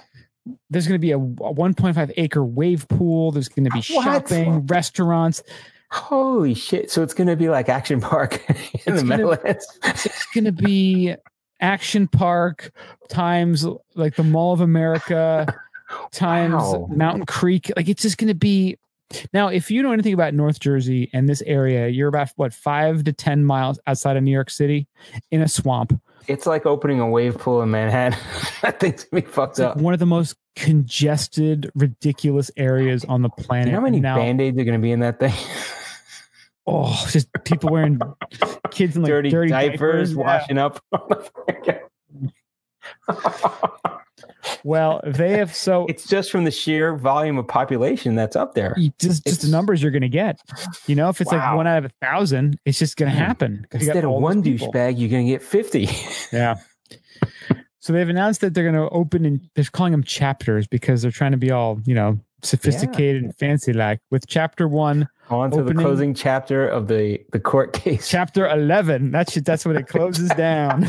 There's 0.70 0.88
going 0.88 0.96
to 0.96 1.00
be 1.00 1.12
a, 1.12 1.18
a 1.18 1.20
1.5 1.20 2.14
acre 2.18 2.46
wave 2.46 2.88
pool. 2.88 3.32
There's 3.32 3.50
going 3.50 3.66
to 3.66 3.72
be 3.72 3.84
What? 3.94 4.04
shopping, 4.04 4.66
restaurants. 4.68 5.44
Holy 5.92 6.54
shit. 6.54 6.90
So 6.90 7.04
it's 7.04 7.14
gonna 7.14 7.36
be 7.36 7.50
like 7.50 7.68
Action 7.68 8.00
Park 8.00 8.42
in 8.50 8.56
It's 8.74 8.86
the 8.86 8.92
gonna- 8.92 9.04
Meadowlands. 9.04 9.68
It's 9.84 10.26
going 10.34 10.46
to 10.46 10.54
be 10.54 11.14
Action 11.60 12.08
Park 12.08 12.72
times 13.10 13.68
like 13.96 14.16
the 14.16 14.24
Mall 14.24 14.54
of 14.54 14.62
America 14.62 15.54
times 16.12 16.54
Wow. 16.54 16.88
Mountain 16.90 17.26
Creek. 17.26 17.72
Like 17.76 17.90
it's 17.90 18.04
just 18.04 18.18
going 18.18 18.30
to 18.30 18.34
be. 18.36 18.78
Now, 19.34 19.48
if 19.48 19.72
you 19.72 19.82
know 19.84 19.92
anything 19.92 20.14
about 20.14 20.34
North 20.34 20.60
Jersey 20.60 21.10
and 21.14 21.28
this 21.28 21.42
area, 21.44 21.88
you're 21.88 22.08
about 22.08 22.30
what 22.36 22.54
five 22.54 23.04
to 23.06 23.14
ten 23.14 23.46
miles 23.46 23.80
outside 23.88 24.18
of 24.18 24.24
New 24.24 24.32
York 24.32 24.50
City, 24.50 24.88
in 25.32 25.42
a 25.42 25.48
swamp. 25.48 26.00
It's 26.28 26.46
like 26.46 26.66
opening 26.66 27.00
a 27.00 27.10
wave 27.10 27.38
pool 27.38 27.62
in 27.62 27.72
Manhattan. 27.72 28.20
that 28.62 28.80
thing's 28.80 29.06
gonna 29.06 29.22
be 29.22 29.28
fucked 29.28 29.60
like 29.60 29.70
up. 29.70 29.78
one 29.78 29.94
of 29.94 30.00
the 30.00 30.06
most 30.06 30.36
congested, 30.56 31.72
ridiculous 31.76 32.52
areas 32.58 33.06
on 33.06 33.22
the 33.22 33.30
planet. 33.30 33.68
You 33.68 33.72
know 33.74 33.80
how 33.80 33.84
many 33.84 34.00
now, 34.00 34.18
band-aids 34.18 34.58
are 34.60 34.64
gonna 34.64 34.80
be 34.80 34.92
in 34.92 35.00
that 35.00 35.20
thing? 35.20 35.34
oh, 36.68 37.08
just 37.10 37.28
people 37.44 37.72
wearing 37.72 38.00
kids 38.70 38.96
in 38.96 39.02
like 39.02 39.10
dirty, 39.10 39.30
dirty, 39.30 39.50
diapers, 39.50 40.14
yeah. 40.14 40.18
washing 40.18 40.58
up. 40.58 40.84
Well, 44.64 45.02
they 45.06 45.32
have 45.38 45.54
so 45.56 45.86
it's 45.90 46.08
just 46.08 46.32
from 46.32 46.44
the 46.44 46.52
sheer 46.52 46.96
volume 46.96 47.38
of 47.38 47.48
population 47.48 48.16
that's 48.16 48.36
up 48.36 48.54
there. 48.54 48.76
just 49.00 49.26
just 49.26 49.42
the 49.42 49.48
numbers 49.50 49.82
you're 49.82 49.92
going 49.92 50.02
to 50.02 50.10
get. 50.10 50.40
You 50.88 50.96
know, 50.96 51.10
if 51.10 51.22
it's 51.22 51.32
like 51.32 51.56
one 51.56 51.68
out 51.68 51.78
of 51.80 51.86
a 51.86 51.92
thousand, 52.02 52.60
it's 52.66 52.80
just 52.80 52.98
going 52.98 53.12
to 53.12 53.18
happen. 53.18 53.52
Hmm. 53.52 53.56
happen. 53.56 53.68
'cause 53.70 53.82
you 53.82 53.88
got 53.88 53.96
Instead 53.98 54.04
of 54.06 54.12
one 54.22 54.44
douchebag, 54.44 55.00
you're 55.00 55.10
gonna 55.10 55.24
get 55.26 55.42
50. 55.42 55.90
Yeah. 56.34 56.56
so 57.80 57.92
they've 57.94 58.08
announced 58.08 58.42
that 58.42 58.54
they're 58.54 58.70
going 58.70 58.76
to 58.76 58.90
open 58.94 59.26
in. 59.26 59.50
They're 59.56 59.66
calling 59.66 59.92
them 59.92 60.04
chapters 60.04 60.68
because 60.68 61.02
they're 61.02 61.12
trying 61.12 61.32
to 61.32 61.38
be 61.38 61.52
all 61.52 61.80
you 61.86 61.94
know 61.96 62.20
sophisticated 62.44 63.24
and 63.24 63.36
fancy 63.38 63.74
like. 63.74 64.00
With 64.12 64.28
chapter 64.28 64.68
one, 64.68 65.08
On 65.32 65.50
to 65.52 65.64
the 65.64 65.74
closing 65.74 66.14
chapter 66.14 66.68
of 66.68 66.88
the, 66.88 67.20
the 67.32 67.40
court 67.40 67.72
case. 67.82 68.10
chapter 68.10 68.48
eleven. 68.50 69.12
That's 69.12 69.34
that's 69.36 69.66
when 69.66 69.78
it 69.78 69.88
closes 69.88 70.30
down. 70.38 70.88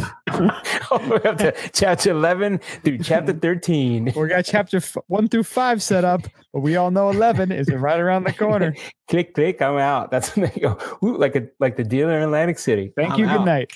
Oh, 0.91 0.99
Way 1.09 1.19
to 1.37 1.55
chapter 1.73 2.11
11 2.11 2.59
through 2.85 2.99
chapter 2.99 3.33
13. 3.33 4.13
We 4.17 4.29
got 4.29 4.45
chapter 4.45 4.79
f- 4.79 4.97
one 5.07 5.29
through 5.29 5.45
five 5.45 5.83
set 5.83 6.05
up, 6.05 6.23
but 6.53 6.61
we 6.61 6.77
all 6.77 6.91
know 6.91 7.09
eleven 7.11 7.53
is 7.53 7.69
right 7.73 8.01
around 8.01 8.25
the 8.25 8.33
corner. 8.33 8.75
click, 9.09 9.35
click, 9.35 9.63
I'm 9.63 9.79
out. 9.79 10.11
That's 10.11 10.35
when 10.37 10.51
they 10.53 10.61
go, 10.61 10.77
Ooh, 11.05 11.17
like 11.17 11.37
a 11.37 11.47
like 11.61 11.77
the 11.77 11.85
dealer 11.85 12.17
in 12.17 12.25
Atlantic 12.25 12.59
City. 12.59 12.93
Thank 12.97 13.13
I'm 13.15 13.21
you. 13.21 13.27
Good 13.27 13.45
night. 13.45 13.73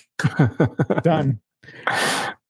Done. 1.02 1.40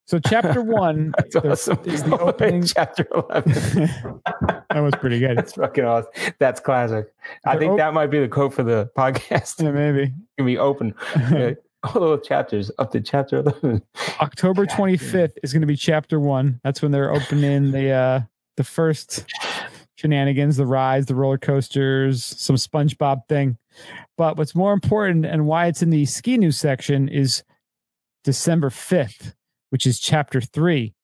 So 0.07 0.19
chapter 0.21 0.63
one 0.63 1.13
That's 1.19 1.37
awesome. 1.37 1.79
is 1.85 2.03
the 2.05 2.13
All 2.17 2.27
way 2.27 2.33
to 2.33 2.45
opening. 2.45 2.63
chapter 2.65 3.07
11. 3.13 3.53
that 4.71 4.81
was 4.81 4.95
pretty 5.01 5.19
good. 5.19 5.37
That's 5.37 5.55
fucking 5.55 5.85
awesome. 5.85 6.11
That's 6.39 6.61
classic. 6.61 7.13
I 7.45 7.57
think 7.57 7.73
op- 7.73 7.79
that 7.79 7.93
might 7.95 8.07
be 8.09 8.21
the 8.21 8.29
quote 8.29 8.55
for 8.55 8.63
the 8.63 8.91
podcast. 8.97 9.63
Yeah, 9.63 9.73
maybe. 9.73 10.13
Can 10.37 10.47
be 10.47 10.59
open. 10.59 10.95
All 11.83 12.01
those 12.01 12.27
chapters 12.27 12.71
up 12.79 12.91
to 12.93 13.01
chapter 13.01 13.39
11. 13.39 13.83
October 14.21 14.67
25th 14.67 15.33
is 15.43 15.53
going 15.53 15.61
to 15.61 15.67
be 15.67 15.77
chapter 15.77 16.19
one. 16.19 16.61
That's 16.65 16.83
when 16.83 16.91
they're 16.93 17.13
opening 17.13 17.71
the 17.73 17.91
uh 17.91 18.21
the 18.57 18.65
first 18.65 19.25
shenanigans, 19.97 20.57
the 20.57 20.67
rides, 20.67 21.07
the 21.07 21.15
roller 21.15 21.39
coasters, 21.39 22.25
some 22.25 22.57
SpongeBob 22.57 23.29
thing. 23.29 23.59
But 24.17 24.37
what's 24.37 24.55
more 24.55 24.73
important 24.73 25.27
and 25.27 25.47
why 25.47 25.67
it's 25.67 25.83
in 25.83 25.91
the 25.91 26.07
ski 26.07 26.39
news 26.39 26.59
section 26.59 27.09
is 27.09 27.45
December 28.25 28.71
5th, 28.71 29.35
which 29.71 29.87
is 29.87 29.99
chapter 29.99 30.41
three. 30.41 30.95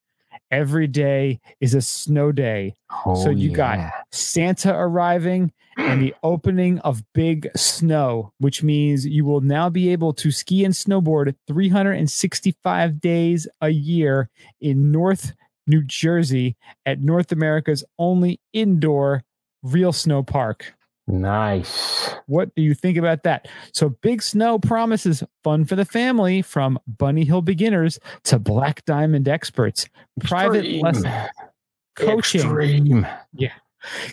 Every 0.50 0.86
day 0.86 1.40
is 1.60 1.74
a 1.74 1.80
snow 1.82 2.30
day. 2.32 2.74
Oh, 3.06 3.14
So 3.22 3.30
you 3.30 3.50
got- 3.50 3.92
Santa 4.10 4.74
arriving 4.74 5.52
and 5.78 6.02
the 6.02 6.14
opening 6.22 6.78
of 6.80 7.02
Big 7.14 7.48
Snow, 7.56 8.32
which 8.38 8.62
means 8.62 9.06
you 9.06 9.24
will 9.24 9.40
now 9.40 9.70
be 9.70 9.88
able 9.90 10.12
to 10.14 10.30
ski 10.30 10.64
and 10.64 10.74
snowboard 10.74 11.34
365 11.46 13.00
days 13.00 13.46
a 13.60 13.70
year 13.70 14.28
in 14.60 14.92
North 14.92 15.32
New 15.66 15.82
Jersey 15.82 16.56
at 16.84 17.00
North 17.00 17.32
America's 17.32 17.84
only 17.98 18.40
indoor 18.52 19.22
real 19.62 19.92
snow 19.92 20.22
park. 20.22 20.74
Nice. 21.08 22.14
What 22.26 22.54
do 22.54 22.62
you 22.62 22.74
think 22.74 22.96
about 22.96 23.24
that? 23.24 23.48
So, 23.72 23.88
Big 23.88 24.22
Snow 24.22 24.58
promises 24.58 25.24
fun 25.42 25.64
for 25.64 25.74
the 25.74 25.84
family 25.84 26.42
from 26.42 26.78
Bunny 26.86 27.24
Hill 27.24 27.42
beginners 27.42 27.98
to 28.24 28.38
Black 28.38 28.84
Diamond 28.84 29.28
experts, 29.28 29.88
private 30.20 30.64
Extreme. 30.64 30.82
lesson, 30.82 31.12
coaching, 31.96 32.40
Extreme. 32.42 33.06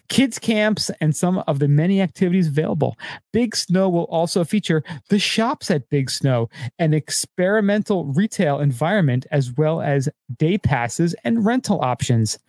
kids 0.08 0.40
camps, 0.40 0.90
and 1.00 1.16
some 1.16 1.44
of 1.46 1.60
the 1.60 1.68
many 1.68 2.02
activities 2.02 2.48
available. 2.48 2.98
Big 3.32 3.56
Snow 3.56 3.88
will 3.88 4.06
also 4.06 4.44
feature 4.44 4.84
the 5.10 5.20
shops 5.20 5.70
at 5.70 5.90
Big 5.90 6.10
Snow, 6.10 6.50
an 6.80 6.96
experimental 6.96 8.06
retail 8.06 8.60
environment, 8.60 9.28
as 9.30 9.54
well 9.54 9.80
as 9.80 10.10
day 10.38 10.58
passes 10.58 11.16
and 11.24 11.46
rental 11.46 11.80
options. 11.82 12.40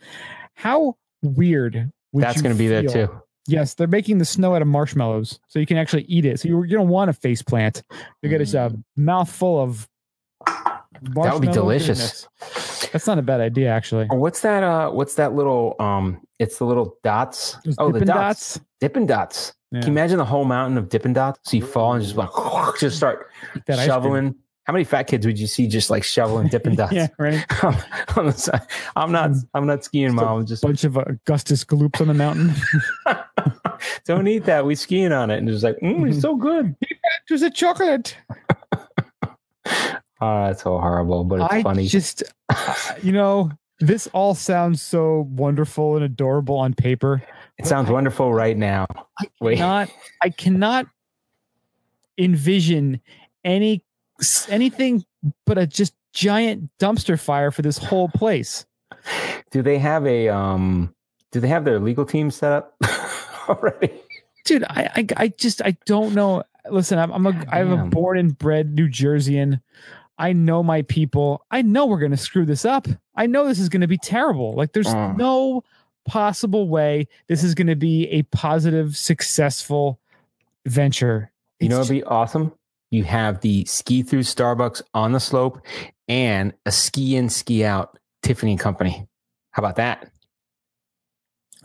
How 0.55 0.97
weird 1.23 1.93
would 2.13 2.25
That's 2.25 2.41
going 2.41 2.55
to 2.55 2.59
be 2.59 2.69
there 2.69 2.85
too. 2.85 3.21
Yes, 3.47 3.75
they're 3.75 3.87
making 3.87 4.19
the 4.19 4.25
snow 4.25 4.55
out 4.55 4.63
of 4.63 4.69
marshmallows, 4.69 5.41
so 5.49 5.59
you 5.59 5.67
can 5.67 5.77
actually 5.77 6.03
eat 6.03 6.25
it. 6.25 6.41
So 6.41 6.49
you, 6.49 6.63
you 6.63 6.77
don't 6.77 6.89
want 6.89 7.11
a 7.11 7.13
face 7.13 7.43
plant. 7.43 7.83
You 8.23 8.29
get 8.29 8.55
a 8.55 8.61
uh, 8.61 8.71
mouthful 8.97 9.61
of. 9.61 9.89
That 11.15 11.33
would 11.33 11.43
be 11.43 11.49
delicious. 11.49 12.27
goodness. 12.39 12.89
That's 12.93 13.07
not 13.07 13.19
a 13.19 13.23
bad 13.23 13.41
idea, 13.41 13.71
actually. 13.71 14.07
What's 14.07 14.41
that? 14.41 14.63
Uh, 14.63 14.91
what's 14.91 15.15
that 15.15 15.35
little? 15.35 15.77
Um, 15.79 16.21
it's 16.39 16.59
the 16.59 16.65
little 16.65 16.97
dots. 17.03 17.57
Those 17.65 17.77
oh, 17.79 17.93
the 17.93 18.05
dots. 18.05 18.55
Dots. 18.55 18.67
Dippin' 18.81 19.07
Dots. 19.07 19.55
Yeah. 19.73 19.81
Can 19.81 19.89
you 19.89 19.93
imagine 19.93 20.19
the 20.19 20.25
whole 20.25 20.45
mountain 20.45 20.77
of 20.79 20.89
Dippin' 20.89 21.13
Dots? 21.13 21.39
So 21.45 21.57
you 21.59 21.65
fall 21.65 21.93
and 21.93 22.03
just 22.03 22.17
like 22.17 22.31
just 22.81 22.97
start 22.97 23.31
shoveling. 23.69 24.35
How 24.65 24.73
many 24.73 24.85
fat 24.85 25.05
kids 25.05 25.27
would 25.27 25.39
you 25.39 25.47
see 25.47 25.67
just 25.67 25.91
like 25.91 26.03
shoveling 26.03 26.49
Dippin' 26.49 26.75
Dots? 26.77 26.93
yeah, 26.93 27.09
right. 27.19 27.45
on 28.17 28.27
the 28.27 28.33
side. 28.33 28.63
I'm 28.97 29.13
not. 29.13 29.33
I'm 29.55 29.67
not 29.67 29.85
skiing, 29.85 30.15
mom. 30.15 30.41
I'm 30.41 30.47
just 30.47 30.65
a 30.65 30.67
Bunch 30.67 30.85
of 30.85 30.97
Augustus 30.97 31.65
gloops 31.65 32.01
on 32.01 32.09
the 32.09 32.15
mountain. 32.15 32.55
Don't 34.05 34.27
eat 34.29 34.45
that. 34.45 34.65
We 34.67 34.75
skiing 34.75 35.13
on 35.13 35.31
it, 35.31 35.39
and 35.39 35.49
it's 35.49 35.63
like, 35.63 35.77
mm, 35.81 36.09
it's 36.11 36.21
so 36.21 36.37
good. 36.37 36.75
it 36.81 36.99
was 37.31 37.43
a 37.43 37.51
chocolate. 37.51 38.17
Oh, 38.73 39.29
that's 40.21 40.63
so 40.63 40.79
horrible, 40.79 41.25
but 41.25 41.41
it's 41.41 41.53
I 41.53 41.63
funny. 41.63 41.87
just, 41.87 42.23
uh, 42.49 42.75
you 43.03 43.13
know, 43.13 43.51
this 43.81 44.07
all 44.09 44.35
sounds 44.35 44.83
so 44.83 45.27
wonderful 45.31 45.97
and 45.97 46.05
adorable 46.05 46.57
on 46.57 46.75
paper. 46.75 47.23
it 47.59 47.67
sounds 47.67 47.91
wonderful 47.91 48.33
right 48.33 48.57
now. 48.57 48.87
I 49.19 49.29
Wait. 49.41 49.57
cannot, 49.57 49.91
I 50.23 50.31
cannot 50.31 50.87
envision 52.19 53.01
any 53.45 53.83
anything 54.51 55.03
but 55.47 55.57
a 55.57 55.67
just 55.67 55.95
giant 56.13 56.69
dumpster 56.79 57.19
fire 57.19 57.51
for 57.51 57.63
this 57.63 57.79
whole 57.79 58.09
place. 58.09 58.67
Do 59.51 59.63
they 59.63 59.79
have 59.79 60.07
a 60.07 60.29
um? 60.29 60.95
Do 61.33 61.41
they 61.41 61.49
have 61.49 61.65
their 61.65 61.79
legal 61.79 62.05
team 62.05 62.31
set 62.31 62.53
up 62.53 62.75
already? 63.51 63.93
Dude, 64.45 64.65
I, 64.65 64.91
I, 64.97 65.07
I 65.17 65.29
just, 65.29 65.61
I 65.63 65.77
don't 65.87 66.15
know. 66.15 66.43
Listen, 66.71 66.99
I'm, 66.99 67.13
I'm 67.13 67.27
a, 67.27 67.45
I'm 67.51 67.73
a 67.73 67.87
born 67.87 68.19
and 68.19 68.37
bred 68.37 68.75
New 68.75 68.89
Jerseyan. 68.89 69.61
I 70.19 70.33
know 70.33 70.63
my 70.63 70.83
people. 70.83 71.45
I 71.51 71.63
know 71.63 71.87
we're 71.87 71.99
going 71.99 72.11
to 72.11 72.17
screw 72.17 72.45
this 72.45 72.65
up. 72.65 72.87
I 73.17 73.27
know 73.27 73.47
this 73.47 73.59
is 73.59 73.69
going 73.69 73.81
to 73.81 73.87
be 73.89 73.99
terrible. 73.99 74.55
Like, 74.55 74.73
there's 74.73 74.87
Mm. 74.87 75.17
no 75.17 75.65
possible 76.07 76.69
way 76.69 77.07
this 77.29 77.43
is 77.45 77.55
going 77.55 77.67
to 77.69 77.77
be 77.77 78.07
a 78.09 78.23
positive, 78.25 78.97
successful 78.97 79.99
venture. 80.67 81.31
You 81.61 81.69
know, 81.69 81.81
It's 81.81 81.91
it'd 81.91 82.03
be 82.03 82.05
awesome. 82.05 82.53
You 82.91 83.05
have 83.05 83.41
the 83.41 83.65
ski 83.67 84.03
through 84.03 84.21
Starbucks 84.23 84.83
on 84.95 85.13
the 85.13 85.21
slope 85.21 85.61
and 86.09 86.53
a 86.67 86.73
ski 86.73 87.17
in, 87.17 87.29
ski 87.29 87.65
out 87.65 87.99
Tiffany 88.23 88.53
and 88.53 88.61
Company. 88.61 89.07
How 89.53 89.61
about 89.63 89.77
that? 89.77 90.11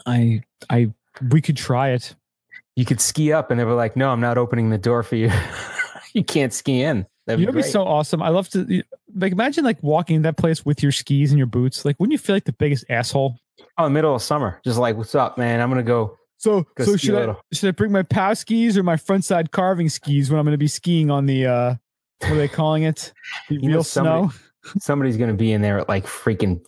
I, 0.05 0.41
I, 0.69 0.93
we 1.31 1.41
could 1.41 1.57
try 1.57 1.89
it. 1.89 2.15
You 2.75 2.85
could 2.85 2.99
ski 2.99 3.31
up, 3.31 3.51
and 3.51 3.59
they 3.59 3.63
were 3.63 3.73
like, 3.73 3.95
"No, 3.95 4.09
I'm 4.09 4.19
not 4.21 4.37
opening 4.37 4.69
the 4.69 4.77
door 4.77 5.03
for 5.03 5.15
you. 5.15 5.31
you 6.13 6.23
can't 6.23 6.53
ski 6.53 6.81
in." 6.81 7.05
That'd 7.25 7.39
You 7.39 7.47
be 7.47 7.51
know, 7.53 7.57
it'd 7.59 7.65
be 7.67 7.71
so 7.71 7.83
awesome. 7.83 8.21
I 8.21 8.29
love 8.29 8.49
to 8.49 8.83
like 9.15 9.31
imagine 9.31 9.63
like 9.63 9.81
walking 9.81 10.17
in 10.17 10.21
that 10.23 10.37
place 10.37 10.65
with 10.65 10.83
your 10.83 10.91
skis 10.91 11.31
and 11.31 11.37
your 11.37 11.47
boots. 11.47 11.85
Like, 11.85 11.99
wouldn't 11.99 12.11
you 12.11 12.17
feel 12.19 12.35
like 12.35 12.43
the 12.45 12.53
biggest 12.53 12.85
asshole? 12.89 13.35
oh, 13.77 13.89
middle 13.89 14.13
of 14.15 14.21
summer, 14.21 14.59
just 14.63 14.77
like, 14.77 14.95
"What's 14.97 15.15
up, 15.15 15.37
man? 15.37 15.61
I'm 15.61 15.69
gonna 15.69 15.83
go." 15.83 16.17
So, 16.37 16.65
Go 16.75 16.83
so 16.83 16.97
should 16.97 17.15
I 17.29 17.35
should 17.53 17.69
I 17.69 17.71
bring 17.71 17.91
my 17.93 18.03
pow 18.03 18.33
skis 18.33 18.77
or 18.77 18.83
my 18.83 18.97
front 18.97 19.23
side 19.23 19.51
carving 19.51 19.87
skis 19.89 20.29
when 20.29 20.37
I'm 20.37 20.45
going 20.45 20.51
to 20.51 20.57
be 20.57 20.67
skiing 20.67 21.09
on 21.09 21.25
the 21.25 21.45
uh 21.47 21.75
what 22.21 22.31
are 22.31 22.35
they 22.35 22.47
calling 22.49 22.83
it? 22.83 23.13
The 23.49 23.55
You 23.55 23.61
know, 23.69 23.75
real 23.75 23.83
somebody- 23.83 24.27
snow. 24.29 24.73
Somebody's 24.79 25.15
gonna 25.17 25.33
be 25.33 25.53
in 25.53 25.61
there 25.61 25.79
at 25.79 25.87
like 25.87 26.05
freaking 26.05 26.59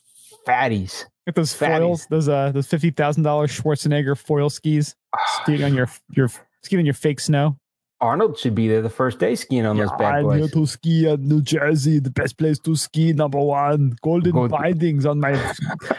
fatties. 0.48 1.04
Get 1.28 1.36
those 1.36 1.54
fatties. 1.54 1.78
foils, 1.80 2.08
those 2.10 2.30
uh 2.30 2.52
those 2.54 2.68
fifty 2.68 2.90
thousand 2.90 3.24
dollars 3.24 3.52
Schwarzenegger 3.52 4.18
foil 4.18 4.50
skis, 4.50 4.96
skiing 5.42 5.64
on 5.64 5.76
your 5.76 5.90
your 6.12 6.30
skiing 6.64 6.80
on 6.80 6.86
your 6.86 6.94
fake 6.96 7.20
snow. 7.20 7.58
Arnold 8.00 8.38
should 8.40 8.56
be 8.56 8.68
there 8.68 8.82
the 8.82 8.90
first 8.90 9.20
day 9.20 9.36
skiing 9.36 9.66
on 9.66 9.76
those 9.78 9.90
bad 10.00 10.24
I'm 10.24 10.38
here 10.38 10.48
to 10.48 10.66
ski 10.66 11.10
at 11.10 11.20
New 11.20 11.42
Jersey, 11.42 12.00
the 12.00 12.12
best 12.12 12.38
place 12.38 12.60
to 12.60 12.76
ski. 12.76 13.12
Number 13.12 13.40
one, 13.40 13.96
golden 14.04 14.32
Gold- 14.32 14.52
bindings 14.52 15.06
on 15.06 15.20
my 15.20 15.34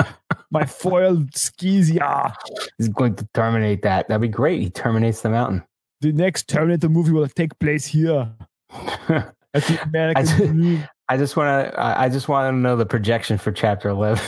my 0.50 0.64
foil 0.64 1.24
skis. 1.34 1.90
Yeah, 1.90 2.32
He's 2.78 2.88
going 2.88 3.14
to 3.16 3.28
terminate 3.34 3.82
that. 3.82 4.08
That'd 4.08 4.22
be 4.22 4.28
great. 4.28 4.62
He 4.62 4.70
terminates 4.70 5.20
the 5.22 5.28
mountain. 5.30 5.62
the 6.00 6.12
next 6.12 6.48
Terminator 6.48 6.88
movie 6.88 7.12
will 7.12 7.28
take 7.28 7.58
place 7.58 7.84
here 7.86 8.32
at 8.70 9.34
the 9.52 9.78
American 9.82 10.26
I- 10.28 10.36
Dream. 10.36 10.88
I 11.10 11.16
just 11.16 11.36
want 11.36 11.72
to. 11.72 11.80
I 11.80 12.04
I 12.04 12.08
just 12.10 12.28
want 12.28 12.52
to 12.54 12.56
know 12.56 12.76
the 12.76 12.86
projection 12.86 13.38
for 13.38 13.50
chapter 13.50 13.88
eleven. 13.88 14.22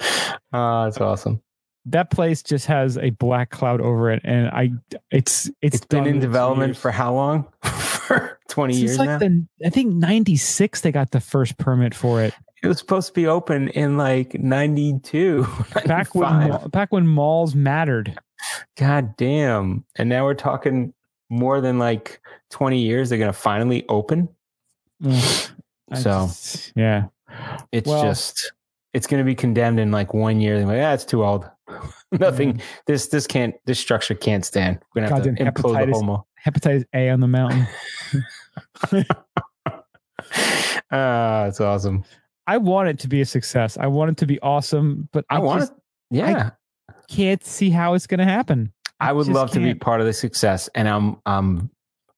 Oh, 0.00 0.84
that's 0.84 1.00
awesome. 1.00 1.42
that 1.86 2.10
place 2.10 2.42
just 2.42 2.66
has 2.66 2.98
a 2.98 3.10
black 3.10 3.50
cloud 3.50 3.80
over 3.80 4.10
it, 4.10 4.20
and 4.24 4.48
I 4.48 4.70
it's 5.10 5.46
it's, 5.62 5.76
it's 5.76 5.86
been 5.86 6.06
in 6.06 6.20
development 6.20 6.70
years. 6.70 6.78
for 6.78 6.90
how 6.90 7.14
long? 7.14 7.46
for 7.62 8.38
twenty 8.48 8.74
Since 8.74 8.82
years 8.84 8.98
like 8.98 9.08
now. 9.08 9.18
the 9.18 9.46
I 9.66 9.70
think 9.70 9.94
ninety 9.94 10.36
six 10.36 10.80
they 10.82 10.92
got 10.92 11.10
the 11.10 11.20
first 11.20 11.58
permit 11.58 11.94
for 11.94 12.22
it. 12.22 12.34
it 12.62 12.66
was 12.68 12.78
supposed 12.78 13.08
to 13.08 13.12
be 13.14 13.26
open 13.26 13.68
in 13.68 13.96
like 13.96 14.34
92, 14.38 15.46
Back 15.86 16.14
when 16.14 16.68
back 16.70 16.92
when 16.92 17.06
malls 17.06 17.54
mattered. 17.54 18.18
God 18.76 19.16
damn! 19.16 19.84
And 19.96 20.08
now 20.08 20.24
we're 20.24 20.34
talking 20.34 20.94
more 21.30 21.60
than 21.60 21.78
like 21.78 22.20
twenty 22.50 22.80
years. 22.80 23.08
They're 23.10 23.18
gonna 23.18 23.32
finally 23.32 23.84
open. 23.88 24.28
So 25.02 26.26
just- 26.26 26.72
yeah, 26.76 27.06
it's 27.72 27.88
Well- 27.88 28.02
just 28.02 28.52
it's 28.98 29.06
gonna 29.06 29.22
be 29.22 29.36
condemned 29.36 29.78
in 29.78 29.92
like 29.92 30.12
one 30.12 30.40
year. 30.40 30.58
They're 30.58 30.66
like, 30.66 30.76
yeah, 30.76 30.92
it's 30.92 31.04
too 31.04 31.24
old. 31.24 31.48
Nothing. 32.12 32.60
This 32.88 33.06
this 33.06 33.28
can't. 33.28 33.54
This 33.64 33.78
structure 33.78 34.14
can't 34.14 34.44
stand. 34.44 34.80
We're 34.92 35.02
gonna 35.02 35.14
have 35.14 35.22
to 35.22 35.30
implode 35.30 35.86
the 35.86 35.92
hepatitis. 35.92 36.24
hepatitis 36.44 36.84
A 36.92 37.10
on 37.10 37.20
the 37.20 37.28
mountain. 37.28 37.66
Ah, 40.90 41.44
it's 41.44 41.60
awesome. 41.60 42.02
I 42.46 42.56
want 42.56 42.88
it 42.88 42.98
to 43.00 43.08
be 43.08 43.20
a 43.20 43.26
success. 43.26 43.76
I 43.76 43.86
want 43.88 44.10
it 44.10 44.16
to 44.18 44.26
be 44.26 44.40
awesome, 44.40 45.08
but 45.12 45.24
I, 45.28 45.36
I 45.36 45.38
want 45.38 45.60
just 45.60 45.72
it. 45.72 45.78
Yeah, 46.10 46.50
can't 47.08 47.44
see 47.44 47.68
how 47.68 47.92
it's 47.92 48.06
going 48.06 48.18
to 48.18 48.24
happen. 48.24 48.72
I 48.98 49.12
would 49.12 49.26
just 49.26 49.34
love 49.34 49.50
to 49.50 49.60
be 49.60 49.74
part 49.74 50.00
of 50.00 50.06
the 50.06 50.14
success, 50.14 50.68
and 50.74 50.88
I'm 50.88 51.18
um, 51.26 51.70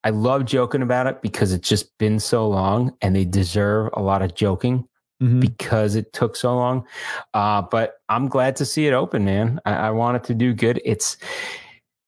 I 0.05 0.11
love 0.11 0.45
joking 0.45 0.81
about 0.81 1.07
it 1.07 1.21
because 1.21 1.51
it's 1.51 1.67
just 1.67 1.97
been 1.97 2.19
so 2.19 2.47
long, 2.47 2.95
and 3.01 3.13
they 3.13 3.25
deserve 3.25 3.89
a 3.93 4.01
lot 4.01 4.21
of 4.21 4.35
joking 4.35 4.87
Mhm. 5.21 5.39
because 5.39 5.95
it 5.95 6.11
took 6.13 6.35
so 6.35 6.55
long. 6.55 6.85
Uh, 7.33 7.61
but 7.61 7.95
I'm 8.09 8.27
glad 8.27 8.55
to 8.57 8.65
see 8.65 8.87
it 8.87 8.93
open, 8.93 9.23
man. 9.25 9.59
I, 9.65 9.73
I 9.73 9.89
want 9.91 10.17
it 10.17 10.23
to 10.25 10.33
do 10.33 10.53
good. 10.53 10.81
It's 10.83 11.17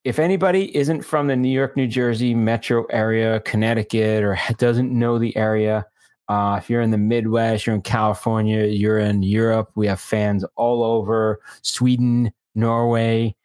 if 0.03 0.19
anybody 0.19 0.75
isn't 0.75 1.03
from 1.03 1.27
the 1.27 1.35
New 1.35 1.49
York, 1.49 1.77
New 1.77 1.87
Jersey 1.87 2.33
metro 2.33 2.85
area, 2.89 3.39
Connecticut, 3.41 4.23
or 4.23 4.37
doesn't 4.57 4.91
know 4.91 5.17
the 5.19 5.35
area, 5.37 5.85
uh, 6.29 6.57
if 6.61 6.69
you're 6.69 6.81
in 6.81 6.91
the 6.91 6.97
Midwest, 6.97 7.65
you're 7.67 7.75
in 7.75 7.81
California, 7.81 8.65
you're 8.65 8.99
in 8.99 9.23
Europe, 9.23 9.69
we 9.75 9.87
have 9.87 9.99
fans 9.99 10.43
all 10.55 10.83
over 10.83 11.39
Sweden, 11.61 12.31
Norway, 12.55 13.35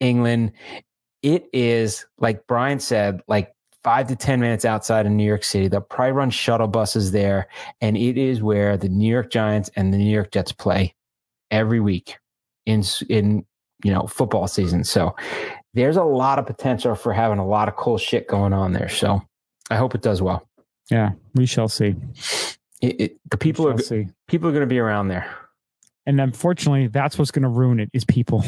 England. 0.00 0.52
It 1.22 1.48
is, 1.52 2.06
like 2.18 2.46
Brian 2.46 2.78
said, 2.80 3.20
like 3.28 3.54
five 3.88 4.06
to 4.06 4.14
10 4.14 4.38
minutes 4.38 4.66
outside 4.66 5.06
of 5.06 5.12
New 5.12 5.24
York 5.24 5.42
City. 5.42 5.66
They'll 5.66 5.80
probably 5.80 6.12
run 6.12 6.28
shuttle 6.28 6.66
buses 6.66 7.10
there. 7.10 7.48
And 7.80 7.96
it 7.96 8.18
is 8.18 8.42
where 8.42 8.76
the 8.76 8.90
New 8.90 9.10
York 9.10 9.30
Giants 9.30 9.70
and 9.76 9.94
the 9.94 9.96
New 9.96 10.12
York 10.12 10.30
Jets 10.30 10.52
play 10.52 10.94
every 11.50 11.80
week 11.80 12.18
in, 12.66 12.84
in, 13.08 13.46
you 13.82 13.90
know, 13.90 14.06
football 14.06 14.46
season. 14.46 14.84
So 14.84 15.16
there's 15.72 15.96
a 15.96 16.04
lot 16.04 16.38
of 16.38 16.44
potential 16.44 16.94
for 16.94 17.14
having 17.14 17.38
a 17.38 17.46
lot 17.46 17.66
of 17.66 17.76
cool 17.76 17.96
shit 17.96 18.28
going 18.28 18.52
on 18.52 18.74
there. 18.74 18.90
So 18.90 19.22
I 19.70 19.76
hope 19.76 19.94
it 19.94 20.02
does 20.02 20.20
well. 20.20 20.46
Yeah, 20.90 21.12
we 21.34 21.46
shall 21.46 21.68
see. 21.68 21.96
It, 22.82 23.00
it, 23.00 23.16
the 23.30 23.38
people 23.38 23.66
are 23.66 23.78
see. 23.78 24.08
people 24.26 24.50
are 24.50 24.52
going 24.52 24.60
to 24.60 24.66
be 24.66 24.78
around 24.78 25.08
there. 25.08 25.34
And 26.04 26.20
unfortunately, 26.20 26.88
that's 26.88 27.18
what's 27.18 27.30
going 27.30 27.44
to 27.44 27.48
ruin 27.48 27.80
it 27.80 27.88
is 27.94 28.04
people. 28.04 28.44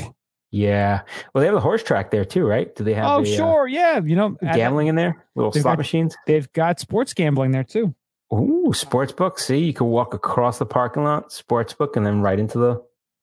Yeah. 0.52 1.02
Well, 1.32 1.40
they 1.40 1.46
have 1.46 1.54
the 1.54 1.60
horse 1.60 1.82
track 1.82 2.10
there 2.10 2.24
too, 2.24 2.44
right? 2.44 2.74
Do 2.74 2.82
they 2.84 2.94
have 2.94 3.04
Oh, 3.06 3.22
the, 3.24 3.32
uh, 3.32 3.36
sure, 3.36 3.68
yeah. 3.68 4.00
You 4.04 4.16
know, 4.16 4.36
at- 4.42 4.56
gambling 4.56 4.88
in 4.88 4.96
there? 4.96 5.24
Little 5.36 5.52
slot 5.52 5.64
got- 5.64 5.78
machines? 5.78 6.16
they've 6.26 6.52
got 6.52 6.80
sports 6.80 7.14
gambling 7.14 7.52
there 7.52 7.64
too. 7.64 7.94
Ooh, 8.32 8.72
sports 8.72 9.12
book. 9.12 9.38
See, 9.38 9.58
you 9.58 9.72
can 9.72 9.86
walk 9.88 10.14
across 10.14 10.58
the 10.58 10.66
parking 10.66 11.02
lot, 11.04 11.32
sports 11.32 11.72
book, 11.72 11.96
and 11.96 12.04
then 12.06 12.20
right 12.20 12.38
into 12.38 12.58
the 12.58 12.82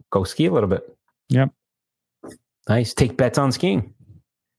go 0.10 0.24
ski 0.24 0.46
a 0.48 0.52
little 0.52 0.70
bit. 0.70 0.84
Yep. 1.30 1.52
Nice. 2.70 2.94
Take 2.94 3.16
bets 3.18 3.38
on 3.38 3.52
skiing. 3.52 3.94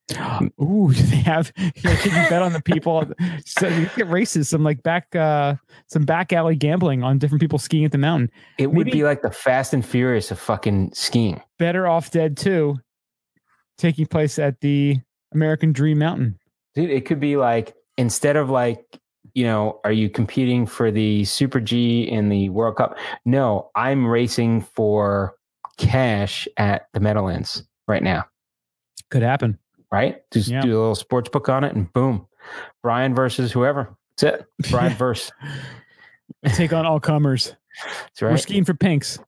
Ooh, 0.61 0.93
do 0.93 1.03
they 1.03 1.17
have 1.17 1.53
can 1.55 1.73
you 1.77 2.29
bet 2.31 2.43
on 2.43 2.53
the 2.53 2.63
people? 2.63 3.05
So 3.45 3.67
you 3.69 3.89
get 3.97 4.09
races, 4.09 4.49
some 4.49 4.63
like 4.63 4.83
back 4.83 5.15
uh 5.17 5.55
some 5.87 6.05
back 6.05 6.33
alley 6.33 6.55
gambling 6.57 7.03
on 7.03 7.19
different 7.19 7.41
people 7.41 7.59
skiing 7.59 7.85
at 7.85 7.93
the 7.93 7.99
mountain. 7.99 8.31
It 8.59 8.69
would 8.69 8.87
Maybe- 8.87 8.99
be 8.99 9.05
like 9.05 9.23
the 9.23 9.31
Fast 9.31 9.73
and 9.75 9.85
Furious 9.85 10.31
of 10.31 10.39
fucking 10.39 10.93
skiing. 10.95 11.41
Better 11.59 11.87
off 11.87 12.11
dead 12.11 12.37
too, 12.37 12.79
taking 13.79 14.07
place 14.07 14.39
at 14.39 14.61
the 14.61 14.99
American 15.33 15.73
Dream 15.73 15.99
Mountain. 15.99 16.39
Dude, 16.75 16.91
it 16.91 17.05
could 17.07 17.21
be 17.21 17.37
like 17.37 17.75
instead 17.97 18.37
of 18.37 18.49
like, 18.51 18.99
you 19.35 19.45
know, 19.45 19.81
are 19.85 19.93
you 19.93 20.09
competing 20.09 20.67
for 20.67 20.91
the 20.91 21.25
Super 21.25 21.61
G 21.61 22.03
in 22.03 22.29
the 22.29 22.49
World 22.51 22.77
Cup? 22.77 22.97
No, 23.25 23.71
I'm 23.75 24.07
racing 24.07 24.63
for 24.63 25.35
cash 25.79 26.47
at 26.57 26.87
the 26.93 27.01
Meadowlands 27.01 27.65
right 27.87 28.03
now. 28.03 28.25
Could 29.11 29.23
happen. 29.23 29.59
Right? 29.91 30.23
Just 30.33 30.49
Yeah. 30.49 30.61
do 30.61 30.69
a 30.71 30.79
little 30.79 30.95
sports 30.95 31.29
book 31.31 31.49
on 31.49 31.65
it 31.65 31.75
and 31.75 31.93
boom. 31.93 32.27
Brian 32.83 33.15
versus 33.15 33.53
whoever. 33.53 33.97
That's 34.19 34.41
it. 34.41 34.47
Brian 34.71 34.93
versus. 34.97 35.31
Take 36.55 36.73
on 36.73 36.87
all 36.87 37.01
comers. 37.01 37.55
That's 37.85 38.23
We're 38.23 38.29
right. 38.31 38.41
skiing 38.41 38.65
for 38.65 38.75
pinks. 38.75 39.19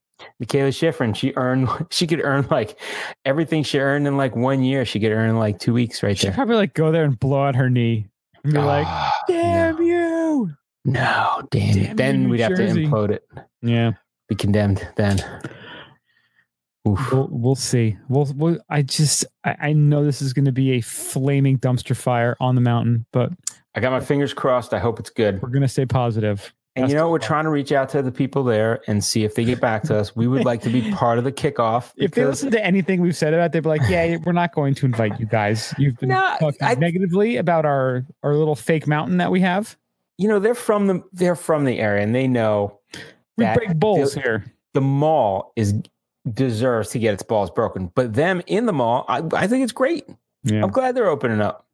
Mikaela 0.42 0.68
Shiffrin, 0.68 1.16
she 1.16 1.32
earned 1.36 1.68
she 1.90 2.06
could 2.06 2.20
earn 2.22 2.46
like 2.50 2.78
everything 3.24 3.62
she 3.62 3.78
earned 3.78 4.06
in 4.06 4.16
like 4.18 4.36
one 4.36 4.62
year. 4.62 4.84
She 4.84 5.00
could 5.00 5.12
earn 5.12 5.30
in 5.30 5.38
like 5.38 5.58
two 5.58 5.72
weeks 5.72 6.02
right 6.02 6.16
She'd 6.16 6.28
there. 6.28 6.34
probably 6.34 6.56
like 6.56 6.74
go 6.74 6.92
there 6.92 7.04
and 7.04 7.18
blow 7.18 7.42
out 7.44 7.54
her 7.56 7.70
knee 7.70 8.06
and 8.44 8.52
be 8.52 8.58
like, 8.58 8.86
Ah, 8.86 9.12
"Damn 9.28 9.80
you!" 9.80 10.50
no, 10.84 10.92
no, 11.40 11.42
damn, 11.50 11.72
Damn 11.74 11.84
it. 11.92 11.96
Then 11.96 12.28
we'd 12.28 12.40
have 12.40 12.54
to 12.56 12.62
implode 12.62 13.10
it. 13.10 13.24
Yeah, 13.62 13.92
Be 14.28 14.34
condemned 14.34 14.86
then. 14.96 15.18
We'll, 16.84 17.28
we'll 17.30 17.54
see. 17.54 17.96
We'll, 18.08 18.32
we'll. 18.34 18.58
I 18.70 18.82
just, 18.82 19.24
I, 19.44 19.56
I 19.60 19.72
know 19.74 20.02
this 20.04 20.22
is 20.22 20.32
going 20.32 20.46
to 20.46 20.52
be 20.52 20.72
a 20.72 20.80
flaming 20.80 21.58
dumpster 21.58 21.94
fire 21.94 22.36
on 22.40 22.54
the 22.54 22.60
mountain, 22.62 23.04
but 23.12 23.32
I 23.74 23.80
got 23.80 23.90
my 23.92 24.00
fingers 24.00 24.32
crossed. 24.32 24.72
I 24.72 24.78
hope 24.78 24.98
it's 24.98 25.10
good. 25.10 25.42
we're 25.42 25.50
going 25.50 25.62
to 25.62 25.68
stay 25.68 25.84
positive. 25.86 26.54
And 26.76 26.88
you 26.88 26.94
know, 26.96 27.10
we're 27.10 27.18
fun. 27.18 27.26
trying 27.26 27.44
to 27.44 27.50
reach 27.50 27.72
out 27.72 27.88
to 27.90 28.00
the 28.02 28.12
people 28.12 28.44
there 28.44 28.80
and 28.86 29.02
see 29.04 29.24
if 29.24 29.34
they 29.34 29.44
get 29.44 29.60
back 29.60 29.82
to 29.84 29.96
us. 29.98 30.14
We 30.16 30.26
would 30.28 30.44
like 30.44 30.62
to 30.62 30.70
be 30.70 30.90
part 30.94 31.18
of 31.18 31.24
the 31.24 31.32
kickoff. 31.32 31.92
If 31.96 32.12
they 32.12 32.24
listen 32.24 32.50
to 32.52 32.64
anything 32.64 33.00
we've 33.02 33.16
said 33.16 33.34
about, 33.34 33.46
it, 33.46 33.52
they'd 33.52 33.60
be 33.64 33.68
like, 33.68 33.82
"Yeah, 33.88 34.16
we're 34.24 34.32
not 34.32 34.54
going 34.54 34.74
to 34.76 34.86
invite 34.86 35.18
you 35.20 35.26
guys. 35.26 35.74
You've 35.78 35.98
been 35.98 36.08
No, 36.10 36.36
talking 36.40 36.58
I- 36.62 36.74
negatively 36.74 37.36
about 37.36 37.66
our 37.66 38.06
our 38.22 38.34
little 38.36 38.54
fake 38.56 38.86
mountain 38.86 39.18
that 39.18 39.30
we 39.32 39.40
have. 39.40 39.76
you 40.16 40.28
know, 40.28 40.38
they're 40.38 40.54
from 40.54 40.86
the 40.86 41.02
they're 41.12 41.34
from 41.36 41.64
the 41.64 41.78
area 41.80 42.02
and 42.04 42.14
they 42.14 42.28
know 42.28 42.78
We 43.36 43.44
break 43.52 43.74
bowls 43.76 44.14
here. 44.14 44.44
the 44.72 44.80
mall 44.80 45.52
is 45.56 45.74
deserves 46.32 46.90
to 46.90 46.98
get 46.98 47.14
its 47.14 47.22
balls 47.22 47.50
broken. 47.50 47.90
But 47.94 48.14
them 48.14 48.42
in 48.46 48.66
the 48.66 48.72
mall, 48.72 49.04
I, 49.08 49.22
I 49.34 49.46
think 49.46 49.62
it's 49.62 49.72
great. 49.72 50.06
Yeah, 50.44 50.62
I'm 50.62 50.70
glad 50.70 50.94
they're 50.94 51.08
opening 51.08 51.40
up. 51.40 51.66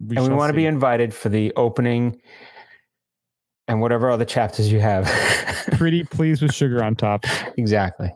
and 0.00 0.28
we 0.28 0.34
want 0.34 0.50
to 0.50 0.56
be 0.56 0.66
invited 0.66 1.14
for 1.14 1.28
the 1.28 1.52
opening 1.56 2.20
and 3.68 3.80
whatever 3.80 4.10
other 4.10 4.24
chapters 4.24 4.70
you 4.70 4.80
have. 4.80 5.06
pretty 5.72 6.04
pleased 6.04 6.42
with 6.42 6.52
sugar 6.54 6.82
on 6.82 6.96
top. 6.96 7.24
exactly. 7.56 8.12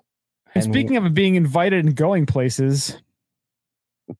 And 0.55 0.65
speaking 0.65 0.97
of 0.97 1.15
being 1.15 1.35
invited 1.35 1.85
and 1.85 1.97
going 1.97 2.27
places, 2.27 2.97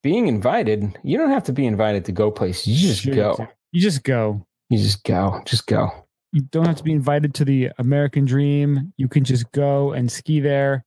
being 0.03 0.27
invited, 0.27 0.99
you 1.03 1.17
don't 1.17 1.31
have 1.31 1.45
to 1.45 1.53
be 1.53 1.67
invited 1.67 2.05
to 2.07 2.13
go 2.13 2.31
places. 2.31 2.67
You 2.67 2.89
just 2.89 3.03
Shoot. 3.03 3.15
go. 3.15 3.49
you 3.73 3.81
just 3.81 4.03
go. 4.03 4.45
You 4.71 4.79
just 4.79 5.05
go. 5.05 5.41
Just 5.45 5.67
go. 5.67 6.04
You 6.35 6.41
don't 6.51 6.67
have 6.67 6.75
to 6.79 6.83
be 6.83 6.91
invited 6.91 7.33
to 7.35 7.45
the 7.45 7.71
American 7.79 8.25
Dream. 8.25 8.93
You 8.97 9.07
can 9.07 9.23
just 9.23 9.51
go 9.53 9.93
and 9.93 10.11
ski 10.11 10.41
there. 10.41 10.85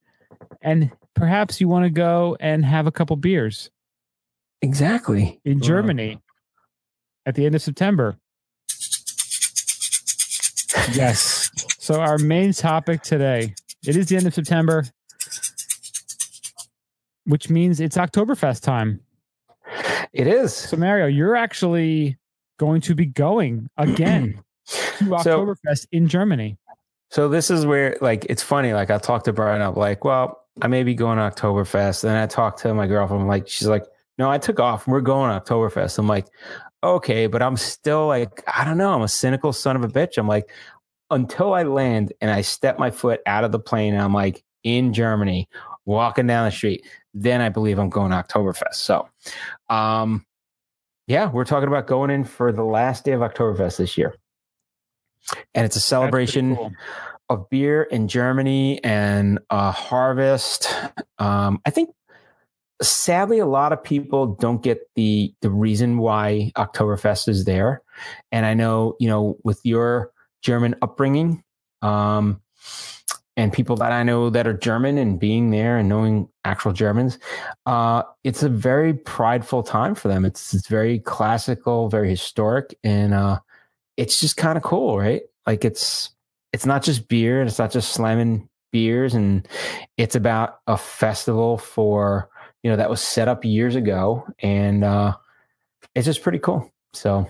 And 0.62 0.92
perhaps 1.14 1.62
you 1.62 1.70
want 1.70 1.86
to 1.86 1.90
go 1.90 2.36
and 2.42 2.66
have 2.66 2.86
a 2.86 2.92
couple 2.92 3.16
beers 3.16 3.72
Exactly. 4.62 5.40
in 5.46 5.60
Wow. 5.60 5.64
Germany 5.66 6.22
at 7.26 7.36
the 7.36 7.46
end 7.46 7.56
of 7.56 7.62
September. 7.62 8.18
Yes. 10.92 11.50
So 11.80 12.02
our 12.02 12.18
main 12.18 12.52
topic 12.52 13.02
today, 13.02 13.54
it 13.88 13.96
is 13.96 14.08
the 14.08 14.18
end 14.18 14.28
of 14.28 14.34
September, 14.34 14.84
which 17.24 17.50
means 17.50 17.80
it's 17.80 17.96
Oktoberfest 17.96 18.64
time. 18.64 19.00
It 20.12 20.28
is. 20.28 20.54
So 20.54 20.76
Mario, 20.76 21.06
you're 21.08 21.38
actually 21.38 22.18
going 22.60 22.82
to 22.82 22.96
be 22.96 23.06
going 23.06 23.70
again 23.78 24.42
to 24.68 25.06
So- 25.22 25.46
Oktoberfest 25.46 25.88
in 25.92 26.08
Germany. 26.08 26.58
So 27.10 27.30
this 27.30 27.50
is 27.50 27.66
where 27.66 27.98
like 28.02 28.26
it's 28.30 28.44
funny. 28.44 28.74
Like 28.74 28.92
I 28.92 28.98
talked 28.98 29.26
to 29.26 29.34
Brian, 29.34 29.62
I'm 29.62 29.76
like, 29.76 30.04
well, 30.04 30.42
I 30.62 30.68
may 30.68 30.84
be 30.84 30.94
going 30.94 31.18
to 31.18 31.24
Oktoberfest. 31.24 32.04
And 32.04 32.18
I 32.18 32.26
talked 32.28 32.60
to 32.60 32.74
my 32.74 32.88
girlfriend, 32.88 33.22
I'm 33.22 33.28
like, 33.30 33.48
she's 33.48 33.68
like, 33.68 33.86
no, 34.18 34.30
I 34.30 34.38
took 34.38 34.60
off. 34.60 34.88
We're 34.88 35.02
going 35.02 35.30
to 35.32 35.40
Oktoberfest. 35.40 35.98
I'm 36.00 36.08
like, 36.08 36.28
okay, 36.84 37.28
but 37.28 37.42
I'm 37.42 37.56
still 37.56 38.08
like, 38.08 38.44
I 38.48 38.66
don't 38.66 38.78
know. 38.78 38.94
I'm 38.94 39.02
a 39.02 39.08
cynical 39.08 39.54
son 39.54 39.76
of 39.76 39.84
a 39.84 39.88
bitch. 39.88 40.18
I'm 40.18 40.28
like, 40.28 40.50
until 41.10 41.54
I 41.54 41.64
land 41.64 42.12
and 42.20 42.30
I 42.30 42.42
step 42.42 42.78
my 42.78 42.92
foot 42.92 43.22
out 43.26 43.44
of 43.44 43.52
the 43.52 43.60
plane 43.60 43.94
and 43.94 44.02
I'm 44.02 44.14
like 44.14 44.44
in 44.64 44.94
Germany, 44.94 45.48
walking 45.86 46.28
down 46.28 46.46
the 46.46 46.52
street, 46.52 46.86
then 47.14 47.40
I 47.40 47.50
believe 47.50 47.80
I'm 47.80 47.90
going 47.90 48.12
to 48.12 48.18
Oktoberfest. 48.18 48.76
So, 48.76 49.08
um, 49.70 50.26
yeah, 51.08 51.32
we're 51.32 51.46
talking 51.46 51.70
about 51.70 51.88
going 51.88 52.10
in 52.10 52.26
for 52.26 52.52
the 52.52 52.66
last 52.66 53.06
day 53.06 53.14
of 53.14 53.22
Oktoberfest 53.22 53.78
this 53.78 53.98
year. 53.98 54.14
And 55.54 55.66
it's 55.66 55.76
a 55.76 55.82
celebration 55.82 56.56
cool. 56.56 56.72
of 57.30 57.50
beer 57.50 57.84
in 57.84 58.08
Germany 58.08 58.84
and 58.84 59.40
a 59.50 59.72
harvest. 59.72 60.74
Um, 61.20 61.62
I 61.66 61.70
think 61.70 61.90
sadly 62.82 63.40
a 63.40 63.46
lot 63.46 63.74
of 63.74 63.84
people 63.84 64.28
don't 64.28 64.62
get 64.62 64.90
the 64.96 65.34
the 65.42 65.50
reason 65.50 65.98
why 65.98 66.52
Oktoberfest 66.56 67.28
is 67.28 67.46
there. 67.46 67.82
And 68.32 68.46
I 68.46 68.54
know, 68.54 68.96
you 69.00 69.08
know, 69.08 69.38
with 69.44 69.60
your 69.64 70.12
German 70.42 70.76
upbringing, 70.82 71.44
um, 71.82 72.42
and 73.36 73.54
people 73.54 73.76
that 73.78 73.92
I 73.92 74.02
know 74.02 74.32
that 74.32 74.48
are 74.48 74.54
German 74.54 74.98
and 74.98 75.20
being 75.20 75.52
there 75.52 75.78
and 75.78 75.88
knowing 75.88 76.28
actual 76.44 76.74
Germans, 76.74 77.20
uh, 77.68 78.02
it's 78.24 78.42
a 78.42 78.50
very 78.50 78.94
prideful 78.94 79.62
time 79.62 79.94
for 79.94 80.08
them. 80.08 80.26
It's 80.26 80.54
it's 80.54 80.68
very 80.68 81.00
classical, 81.00 81.88
very 81.88 82.10
historic, 82.10 82.76
and 82.84 83.14
uh, 83.14 83.40
it's 83.98 84.20
just 84.20 84.38
kind 84.38 84.58
of 84.58 84.64
cool, 84.64 84.98
right? 84.98 85.24
Like 85.46 85.66
it's 85.66 86.12
it's 86.54 86.66
not 86.66 86.84
just 86.84 87.08
beer 87.08 87.40
and 87.42 87.50
it's 87.50 87.60
not 87.60 87.72
just 87.72 87.92
slamming 87.94 88.48
beers 88.72 89.14
and 89.14 89.48
it's 89.98 90.16
about 90.16 90.60
a 90.68 90.78
festival 90.78 91.58
for 91.58 92.30
you 92.64 92.70
know 92.72 92.78
that 92.78 92.90
was 92.90 93.02
set 93.02 93.28
up 93.28 93.44
years 93.46 93.76
ago 93.76 94.26
and 94.40 94.84
uh 94.84 95.14
it's 95.96 96.06
just 96.06 96.22
pretty 96.22 96.40
cool 96.40 96.70
so 96.94 97.26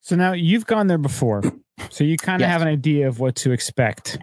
So 0.00 0.16
now 0.16 0.32
you've 0.32 0.66
gone 0.66 0.86
there 0.86 0.98
before. 0.98 1.42
So 1.90 2.02
you 2.04 2.16
kind 2.16 2.40
of 2.42 2.46
Yes. 2.46 2.52
have 2.52 2.62
an 2.62 2.68
idea 2.68 3.08
of 3.08 3.20
what 3.20 3.34
to 3.36 3.52
expect. 3.52 4.18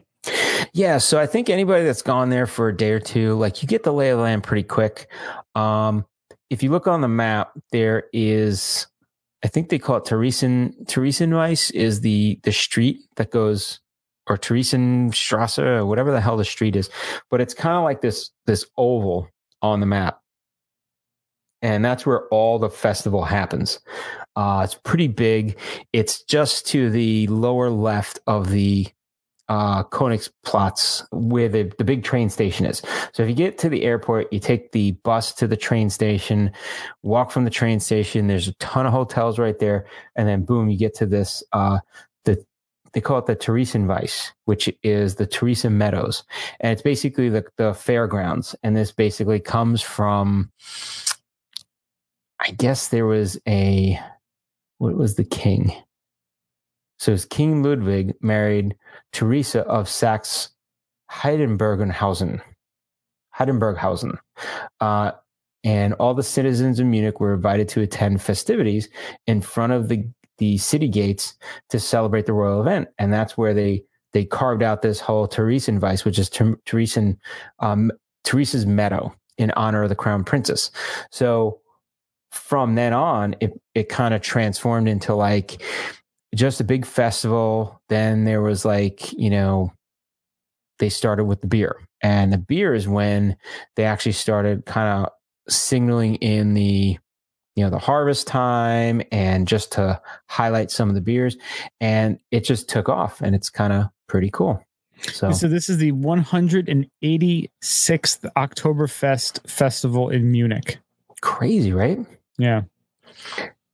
yeah 0.73 0.97
so 0.99 1.19
i 1.19 1.25
think 1.25 1.49
anybody 1.49 1.83
that's 1.85 2.01
gone 2.03 2.29
there 2.29 2.45
for 2.47 2.69
a 2.69 2.75
day 2.75 2.91
or 2.91 2.99
two 2.99 3.33
like 3.35 3.61
you 3.61 3.67
get 3.67 3.83
the 3.83 3.91
lay 3.93 4.09
of 4.09 4.17
the 4.17 4.23
land 4.23 4.43
pretty 4.43 4.63
quick 4.63 5.07
um 5.55 6.05
if 6.49 6.61
you 6.63 6.69
look 6.71 6.87
on 6.87 7.01
the 7.01 7.07
map 7.07 7.51
there 7.71 8.03
is 8.13 8.87
i 9.43 9.47
think 9.47 9.69
they 9.69 9.79
call 9.79 9.97
it 9.97 10.05
Theresen 10.05 10.73
Theresienwiese 10.85 11.71
is 11.73 12.01
the 12.01 12.39
the 12.43 12.51
street 12.51 12.99
that 13.15 13.31
goes 13.31 13.79
or 14.27 14.37
Theresienstrasse 14.37 15.59
or 15.59 15.85
whatever 15.85 16.11
the 16.11 16.21
hell 16.21 16.37
the 16.37 16.45
street 16.45 16.75
is 16.75 16.89
but 17.29 17.41
it's 17.41 17.53
kind 17.53 17.75
of 17.75 17.83
like 17.83 18.01
this 18.01 18.31
this 18.45 18.65
oval 18.77 19.27
on 19.61 19.79
the 19.79 19.85
map. 19.85 20.19
And 21.61 21.85
that's 21.85 22.05
where 22.05 22.27
all 22.29 22.57
the 22.57 22.69
festival 22.69 23.23
happens. 23.23 23.79
Uh 24.35 24.61
it's 24.63 24.75
pretty 24.75 25.07
big. 25.07 25.57
It's 25.93 26.23
just 26.23 26.67
to 26.67 26.89
the 26.89 27.27
lower 27.27 27.69
left 27.69 28.19
of 28.27 28.49
the 28.49 28.87
uh, 29.51 29.83
Königsplatz, 29.83 31.05
where 31.11 31.49
the, 31.49 31.63
the 31.77 31.83
big 31.83 32.05
train 32.05 32.29
station 32.29 32.65
is. 32.65 32.81
So 33.11 33.21
if 33.21 33.27
you 33.27 33.35
get 33.35 33.57
to 33.57 33.67
the 33.67 33.83
airport, 33.83 34.31
you 34.31 34.39
take 34.39 34.71
the 34.71 34.91
bus 35.03 35.33
to 35.33 35.45
the 35.45 35.57
train 35.57 35.89
station, 35.89 36.51
walk 37.03 37.31
from 37.31 37.43
the 37.43 37.49
train 37.49 37.81
station. 37.81 38.27
There's 38.27 38.47
a 38.47 38.53
ton 38.53 38.85
of 38.85 38.93
hotels 38.93 39.37
right 39.37 39.59
there, 39.59 39.87
and 40.15 40.25
then 40.25 40.45
boom, 40.45 40.69
you 40.69 40.77
get 40.77 40.95
to 40.95 41.05
this. 41.05 41.43
Uh, 41.51 41.79
the 42.23 42.45
they 42.93 43.01
call 43.01 43.19
it 43.19 43.25
the 43.25 43.35
Theresienwiese, 43.35 44.31
which 44.45 44.69
is 44.83 45.15
the 45.15 45.27
Teresa 45.27 45.69
Meadows, 45.69 46.23
and 46.61 46.71
it's 46.71 46.81
basically 46.81 47.27
the 47.27 47.43
the 47.57 47.73
fairgrounds. 47.73 48.55
And 48.63 48.73
this 48.73 48.93
basically 48.93 49.41
comes 49.41 49.81
from, 49.81 50.49
I 52.39 52.51
guess 52.51 52.87
there 52.87 53.05
was 53.05 53.37
a, 53.45 53.99
what 54.77 54.95
was 54.95 55.15
the 55.15 55.25
king? 55.25 55.73
So 57.01 57.17
King 57.31 57.63
Ludwig 57.63 58.13
married 58.21 58.75
Teresa 59.11 59.61
of 59.61 59.89
Saxe 59.89 60.49
Heidenbergenhausen. 61.11 62.41
Heidenberghausen. 63.35 64.19
Uh, 64.79 65.13
and 65.63 65.95
all 65.95 66.13
the 66.13 66.21
citizens 66.21 66.79
of 66.79 66.85
Munich 66.85 67.19
were 67.19 67.33
invited 67.33 67.67
to 67.69 67.81
attend 67.81 68.21
festivities 68.21 68.87
in 69.25 69.41
front 69.41 69.73
of 69.73 69.89
the, 69.89 70.07
the 70.37 70.59
city 70.59 70.87
gates 70.87 71.35
to 71.69 71.79
celebrate 71.79 72.27
the 72.27 72.33
royal 72.33 72.61
event. 72.61 72.87
And 72.99 73.11
that's 73.11 73.35
where 73.35 73.55
they, 73.55 73.83
they 74.13 74.23
carved 74.23 74.61
out 74.61 74.83
this 74.83 74.99
whole 74.99 75.27
Theresienwiese, 75.27 76.05
which 76.05 76.19
is 76.19 76.29
Ter- 76.29 76.59
Theresian, 76.67 77.17
um, 77.57 77.91
Teresa's 78.23 78.67
Meadow. 78.67 79.11
in 79.39 79.49
honor 79.51 79.81
of 79.81 79.89
the 79.89 79.95
crown 79.95 80.23
princess. 80.23 80.69
So 81.09 81.61
from 82.31 82.75
then 82.75 82.93
on, 82.93 83.35
it 83.39 83.59
it 83.73 83.89
kind 83.89 84.13
of 84.13 84.21
transformed 84.21 84.87
into 84.87 85.15
like 85.15 85.61
just 86.35 86.61
a 86.61 86.65
big 86.65 86.85
festival. 86.85 87.81
Then 87.89 88.23
there 88.25 88.41
was 88.41 88.65
like 88.65 89.13
you 89.13 89.29
know 89.29 89.73
they 90.79 90.89
started 90.89 91.25
with 91.25 91.41
the 91.41 91.47
beer, 91.47 91.77
and 92.01 92.31
the 92.31 92.37
beer 92.37 92.73
is 92.73 92.87
when 92.87 93.37
they 93.75 93.83
actually 93.83 94.13
started 94.13 94.65
kind 94.65 95.05
of 95.05 95.11
signaling 95.49 96.15
in 96.15 96.53
the 96.53 96.97
you 97.55 97.63
know 97.63 97.69
the 97.69 97.79
harvest 97.79 98.27
time 98.27 99.01
and 99.11 99.47
just 99.47 99.73
to 99.73 100.01
highlight 100.27 100.71
some 100.71 100.87
of 100.87 100.95
the 100.95 101.01
beers 101.01 101.35
and 101.81 102.17
it 102.31 102.45
just 102.45 102.69
took 102.69 102.87
off 102.87 103.19
and 103.19 103.35
it's 103.35 103.49
kind 103.49 103.73
of 103.73 103.87
pretty 104.07 104.29
cool 104.29 104.63
so, 105.07 105.31
so 105.31 105.47
this 105.47 105.69
is 105.69 105.77
the 105.77 105.91
186th 105.93 107.49
Oktoberfest 108.37 109.49
festival 109.49 110.09
in 110.09 110.31
Munich. 110.31 110.79
Crazy, 111.21 111.73
right? 111.73 111.99
Yeah. 112.37 112.61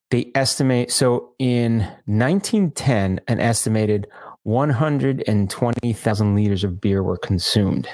They 0.09 0.31
estimate 0.35 0.91
so 0.91 1.33
in 1.37 1.79
1910, 2.05 3.21
an 3.27 3.39
estimated 3.39 4.07
120,000 4.43 6.35
liters 6.35 6.63
of 6.63 6.79
beer 6.79 7.03
were 7.03 7.17
consumed. 7.17 7.89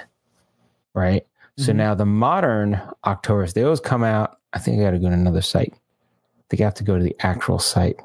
Right. 0.94 1.24
Mm-hmm. 1.24 1.64
So 1.64 1.74
now 1.74 1.96
the 1.96 2.06
modern 2.06 2.80
Oktoberfest, 3.06 3.54
they 3.54 3.64
always 3.64 3.80
come 3.80 4.04
out. 4.04 4.38
I 4.54 4.60
think 4.60 4.80
I 4.80 4.84
got 4.84 4.92
to 4.92 5.00
go 5.00 5.08
to 5.08 5.14
another 5.14 5.42
site. 5.42 5.74
I 5.74 6.44
think 6.50 6.62
I 6.62 6.66
have 6.66 6.76
to 6.76 6.84
go 6.84 6.98
to 6.98 7.04
the 7.04 7.16
actual 7.20 7.58
site. 7.58 8.00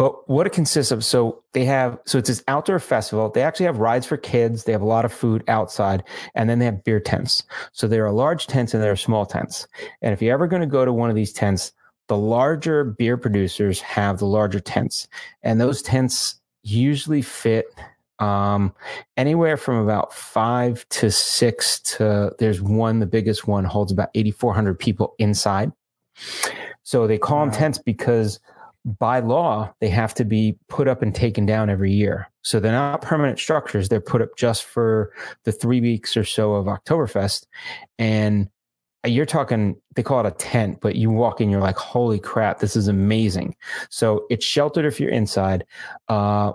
But 0.00 0.28
what 0.30 0.46
it 0.46 0.54
consists 0.54 0.92
of, 0.92 1.04
so 1.04 1.42
they 1.52 1.66
have, 1.66 1.98
so 2.06 2.16
it's 2.16 2.28
this 2.28 2.42
outdoor 2.48 2.78
festival. 2.78 3.28
They 3.28 3.42
actually 3.42 3.66
have 3.66 3.78
rides 3.78 4.06
for 4.06 4.16
kids. 4.16 4.64
They 4.64 4.72
have 4.72 4.80
a 4.80 4.86
lot 4.86 5.04
of 5.04 5.12
food 5.12 5.44
outside, 5.46 6.04
and 6.34 6.48
then 6.48 6.58
they 6.58 6.64
have 6.64 6.84
beer 6.84 7.00
tents. 7.00 7.42
So 7.72 7.86
there 7.86 8.06
are 8.06 8.12
large 8.12 8.46
tents 8.46 8.72
and 8.72 8.82
there 8.82 8.92
are 8.92 8.96
small 8.96 9.26
tents. 9.26 9.66
And 10.00 10.14
if 10.14 10.22
you're 10.22 10.32
ever 10.32 10.46
going 10.46 10.62
to 10.62 10.66
go 10.66 10.86
to 10.86 10.92
one 10.92 11.10
of 11.10 11.16
these 11.16 11.34
tents, 11.34 11.72
the 12.10 12.16
larger 12.16 12.82
beer 12.82 13.16
producers 13.16 13.80
have 13.80 14.18
the 14.18 14.26
larger 14.26 14.58
tents, 14.58 15.06
and 15.44 15.60
those 15.60 15.80
tents 15.80 16.40
usually 16.64 17.22
fit 17.22 17.66
um, 18.18 18.74
anywhere 19.16 19.56
from 19.56 19.76
about 19.76 20.12
five 20.12 20.84
to 20.88 21.12
six 21.12 21.78
to 21.82 22.34
there's 22.40 22.60
one, 22.60 22.98
the 22.98 23.06
biggest 23.06 23.46
one 23.46 23.64
holds 23.64 23.92
about 23.92 24.10
8,400 24.16 24.76
people 24.76 25.14
inside. 25.20 25.70
So 26.82 27.06
they 27.06 27.16
call 27.16 27.38
wow. 27.38 27.44
them 27.44 27.54
tents 27.54 27.78
because 27.78 28.40
by 28.84 29.20
law, 29.20 29.72
they 29.80 29.88
have 29.88 30.12
to 30.14 30.24
be 30.24 30.58
put 30.68 30.88
up 30.88 31.02
and 31.02 31.14
taken 31.14 31.46
down 31.46 31.70
every 31.70 31.92
year. 31.92 32.28
So 32.42 32.58
they're 32.58 32.72
not 32.72 33.02
permanent 33.02 33.38
structures. 33.38 33.88
They're 33.88 34.00
put 34.00 34.20
up 34.20 34.30
just 34.36 34.64
for 34.64 35.12
the 35.44 35.52
three 35.52 35.80
weeks 35.80 36.16
or 36.16 36.24
so 36.24 36.54
of 36.54 36.66
Oktoberfest. 36.66 37.46
And 38.00 38.48
you're 39.04 39.26
talking, 39.26 39.76
they 39.94 40.02
call 40.02 40.20
it 40.20 40.26
a 40.26 40.32
tent, 40.32 40.78
but 40.80 40.96
you 40.96 41.10
walk 41.10 41.40
in, 41.40 41.50
you're 41.50 41.60
like, 41.60 41.76
holy 41.76 42.18
crap, 42.18 42.58
this 42.58 42.76
is 42.76 42.88
amazing. 42.88 43.56
So 43.88 44.26
it's 44.30 44.44
sheltered 44.44 44.84
if 44.84 45.00
you're 45.00 45.10
inside. 45.10 45.64
Uh, 46.08 46.52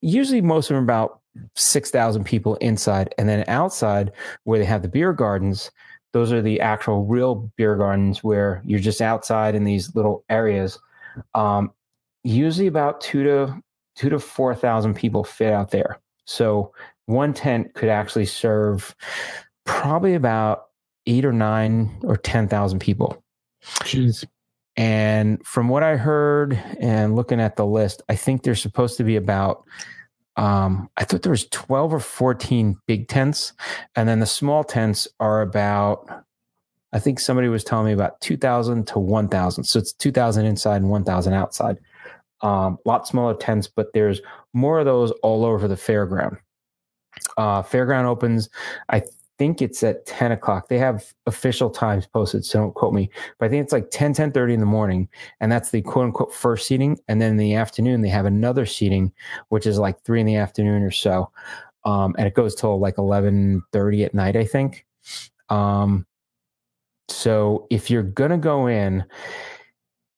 usually 0.00 0.40
most 0.40 0.70
of 0.70 0.74
them 0.74 0.84
about 0.84 1.20
6,000 1.56 2.24
people 2.24 2.56
inside. 2.56 3.14
And 3.18 3.28
then 3.28 3.44
outside, 3.48 4.12
where 4.44 4.58
they 4.58 4.64
have 4.64 4.82
the 4.82 4.88
beer 4.88 5.12
gardens, 5.12 5.70
those 6.12 6.32
are 6.32 6.42
the 6.42 6.60
actual 6.60 7.06
real 7.06 7.50
beer 7.56 7.76
gardens 7.76 8.22
where 8.22 8.62
you're 8.64 8.78
just 8.78 9.00
outside 9.00 9.54
in 9.54 9.64
these 9.64 9.94
little 9.94 10.24
areas 10.28 10.78
um, 11.34 11.72
usually 12.22 12.66
about 12.66 13.00
two 13.00 13.24
to 13.24 13.62
two 13.96 14.08
to 14.08 14.18
four 14.18 14.54
thousand 14.54 14.94
people 14.94 15.24
fit 15.24 15.52
out 15.52 15.70
there. 15.70 16.00
So 16.24 16.72
one 17.06 17.34
tent 17.34 17.74
could 17.74 17.88
actually 17.88 18.26
serve 18.26 18.94
probably 19.64 20.14
about 20.14 20.64
eight 21.06 21.24
or 21.24 21.32
nine 21.32 21.98
or 22.02 22.16
ten 22.16 22.48
thousand 22.48 22.78
people. 22.80 23.22
Jeez. 23.62 24.24
And 24.76 25.44
from 25.46 25.68
what 25.68 25.82
I 25.82 25.96
heard 25.96 26.60
and 26.80 27.14
looking 27.14 27.40
at 27.40 27.56
the 27.56 27.66
list, 27.66 28.02
I 28.08 28.16
think 28.16 28.42
there's 28.42 28.60
supposed 28.60 28.96
to 28.96 29.04
be 29.04 29.16
about 29.16 29.64
um, 30.36 30.90
I 30.96 31.04
thought 31.04 31.22
there 31.22 31.30
was 31.30 31.46
12 31.50 31.94
or 31.94 32.00
14 32.00 32.76
big 32.86 33.06
tents, 33.06 33.52
and 33.94 34.08
then 34.08 34.18
the 34.18 34.26
small 34.26 34.64
tents 34.64 35.06
are 35.20 35.42
about 35.42 36.24
I 36.92 37.00
think 37.00 37.18
somebody 37.18 37.48
was 37.48 37.64
telling 37.64 37.86
me 37.86 37.92
about 37.92 38.20
2000 38.20 38.86
to 38.86 39.00
1000. 39.00 39.64
So 39.64 39.80
it's 39.80 39.92
2000 39.92 40.46
inside 40.46 40.76
and 40.76 40.90
1000 40.90 41.32
outside. 41.32 41.78
Um, 42.40 42.78
a 42.84 42.88
lot 42.88 43.08
smaller 43.08 43.34
tents, 43.34 43.66
but 43.66 43.92
there's 43.94 44.20
more 44.52 44.78
of 44.78 44.84
those 44.84 45.10
all 45.22 45.44
over 45.44 45.66
the 45.66 45.74
fairground. 45.74 46.38
Uh, 47.36 47.64
fairground 47.64 48.04
opens, 48.04 48.48
I 48.90 49.02
think 49.38 49.62
it's 49.62 49.82
at 49.82 50.06
10 50.06 50.32
o'clock. 50.32 50.68
They 50.68 50.78
have 50.78 51.12
official 51.26 51.70
times 51.70 52.06
posted, 52.06 52.44
so 52.44 52.60
don't 52.60 52.74
quote 52.74 52.94
me, 52.94 53.10
but 53.38 53.46
I 53.46 53.48
think 53.48 53.64
it's 53.64 53.72
like 53.72 53.90
10, 53.90 54.14
10 54.14 54.32
30 54.32 54.54
in 54.54 54.60
the 54.60 54.66
morning. 54.66 55.08
And 55.40 55.50
that's 55.50 55.70
the 55.70 55.82
quote 55.82 56.06
unquote 56.06 56.34
first 56.34 56.66
seating. 56.66 56.98
And 57.08 57.20
then 57.20 57.32
in 57.32 57.36
the 57.36 57.54
afternoon, 57.54 58.02
they 58.02 58.08
have 58.08 58.26
another 58.26 58.66
seating, 58.66 59.12
which 59.48 59.66
is 59.66 59.78
like 59.78 60.02
three 60.02 60.20
in 60.20 60.26
the 60.26 60.36
afternoon 60.36 60.82
or 60.82 60.90
so. 60.90 61.30
Um, 61.84 62.14
and 62.16 62.26
it 62.26 62.34
goes 62.34 62.54
till 62.54 62.78
like 62.78 62.98
11 62.98 63.62
30 63.72 64.04
at 64.04 64.14
night, 64.14 64.36
I 64.36 64.44
think. 64.44 64.86
Um, 65.48 66.06
so 67.08 67.66
if 67.70 67.90
you're 67.90 68.02
going 68.02 68.30
to 68.30 68.38
go 68.38 68.66
in, 68.66 69.04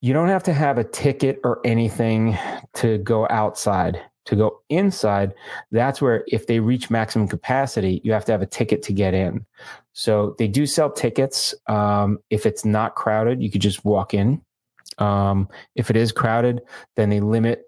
you 0.00 0.12
don't 0.12 0.28
have 0.28 0.44
to 0.44 0.52
have 0.52 0.78
a 0.78 0.84
ticket 0.84 1.40
or 1.42 1.60
anything 1.64 2.38
to 2.74 2.98
go 2.98 3.26
outside. 3.28 4.00
To 4.26 4.36
go 4.36 4.60
inside, 4.68 5.32
that's 5.70 6.02
where 6.02 6.24
if 6.26 6.46
they 6.46 6.58
reach 6.58 6.90
maximum 6.90 7.28
capacity, 7.28 8.00
you 8.04 8.12
have 8.12 8.24
to 8.24 8.32
have 8.32 8.42
a 8.42 8.46
ticket 8.46 8.82
to 8.82 8.92
get 8.92 9.14
in. 9.14 9.46
So 9.92 10.34
they 10.38 10.48
do 10.48 10.66
sell 10.66 10.90
tickets. 10.90 11.54
Um, 11.68 12.18
if 12.28 12.44
it's 12.44 12.64
not 12.64 12.96
crowded, 12.96 13.40
you 13.40 13.50
could 13.50 13.60
just 13.60 13.84
walk 13.84 14.14
in. 14.14 14.42
Um, 14.98 15.48
if 15.74 15.90
it 15.90 15.96
is 15.96 16.10
crowded, 16.10 16.60
then 16.96 17.08
they 17.08 17.20
limit 17.20 17.62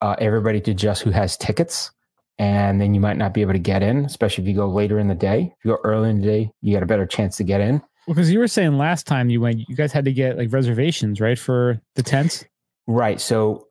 uh, 0.00 0.16
everybody 0.18 0.60
to 0.62 0.74
just 0.74 1.02
who 1.02 1.10
has 1.10 1.36
tickets 1.36 1.92
and 2.38 2.80
then 2.80 2.94
you 2.94 3.00
might 3.00 3.16
not 3.16 3.34
be 3.34 3.40
able 3.40 3.52
to 3.52 3.58
get 3.58 3.82
in, 3.82 4.04
especially 4.04 4.44
if 4.44 4.48
you 4.48 4.54
go 4.54 4.68
later 4.68 4.98
in 4.98 5.08
the 5.08 5.14
day. 5.14 5.52
If 5.58 5.64
you 5.64 5.72
go 5.72 5.78
early 5.82 6.10
in 6.10 6.20
the 6.20 6.26
day, 6.26 6.50
you 6.62 6.72
got 6.72 6.82
a 6.82 6.86
better 6.86 7.06
chance 7.06 7.36
to 7.38 7.44
get 7.44 7.60
in. 7.60 7.82
Well, 8.06 8.14
because 8.14 8.30
you 8.30 8.38
were 8.38 8.48
saying 8.48 8.78
last 8.78 9.06
time 9.06 9.28
you 9.28 9.40
went, 9.40 9.68
you 9.68 9.76
guys 9.76 9.92
had 9.92 10.04
to 10.04 10.12
get 10.12 10.38
like 10.38 10.52
reservations, 10.52 11.20
right, 11.20 11.38
for 11.38 11.80
the 11.94 12.02
tents. 12.02 12.44
Right. 12.86 13.20
So 13.20 13.67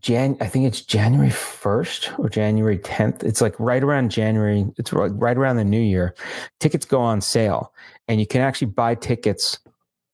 Jan, 0.00 0.36
I 0.40 0.46
think 0.46 0.66
it's 0.66 0.82
January 0.82 1.30
first 1.30 2.12
or 2.18 2.28
January 2.28 2.78
tenth. 2.78 3.24
It's 3.24 3.40
like 3.40 3.58
right 3.58 3.82
around 3.82 4.10
January. 4.10 4.66
It's 4.76 4.92
right 4.92 5.36
around 5.36 5.56
the 5.56 5.64
New 5.64 5.80
Year. 5.80 6.14
Tickets 6.60 6.84
go 6.84 7.00
on 7.00 7.20
sale, 7.20 7.72
and 8.06 8.20
you 8.20 8.26
can 8.26 8.40
actually 8.40 8.68
buy 8.68 8.94
tickets 8.94 9.58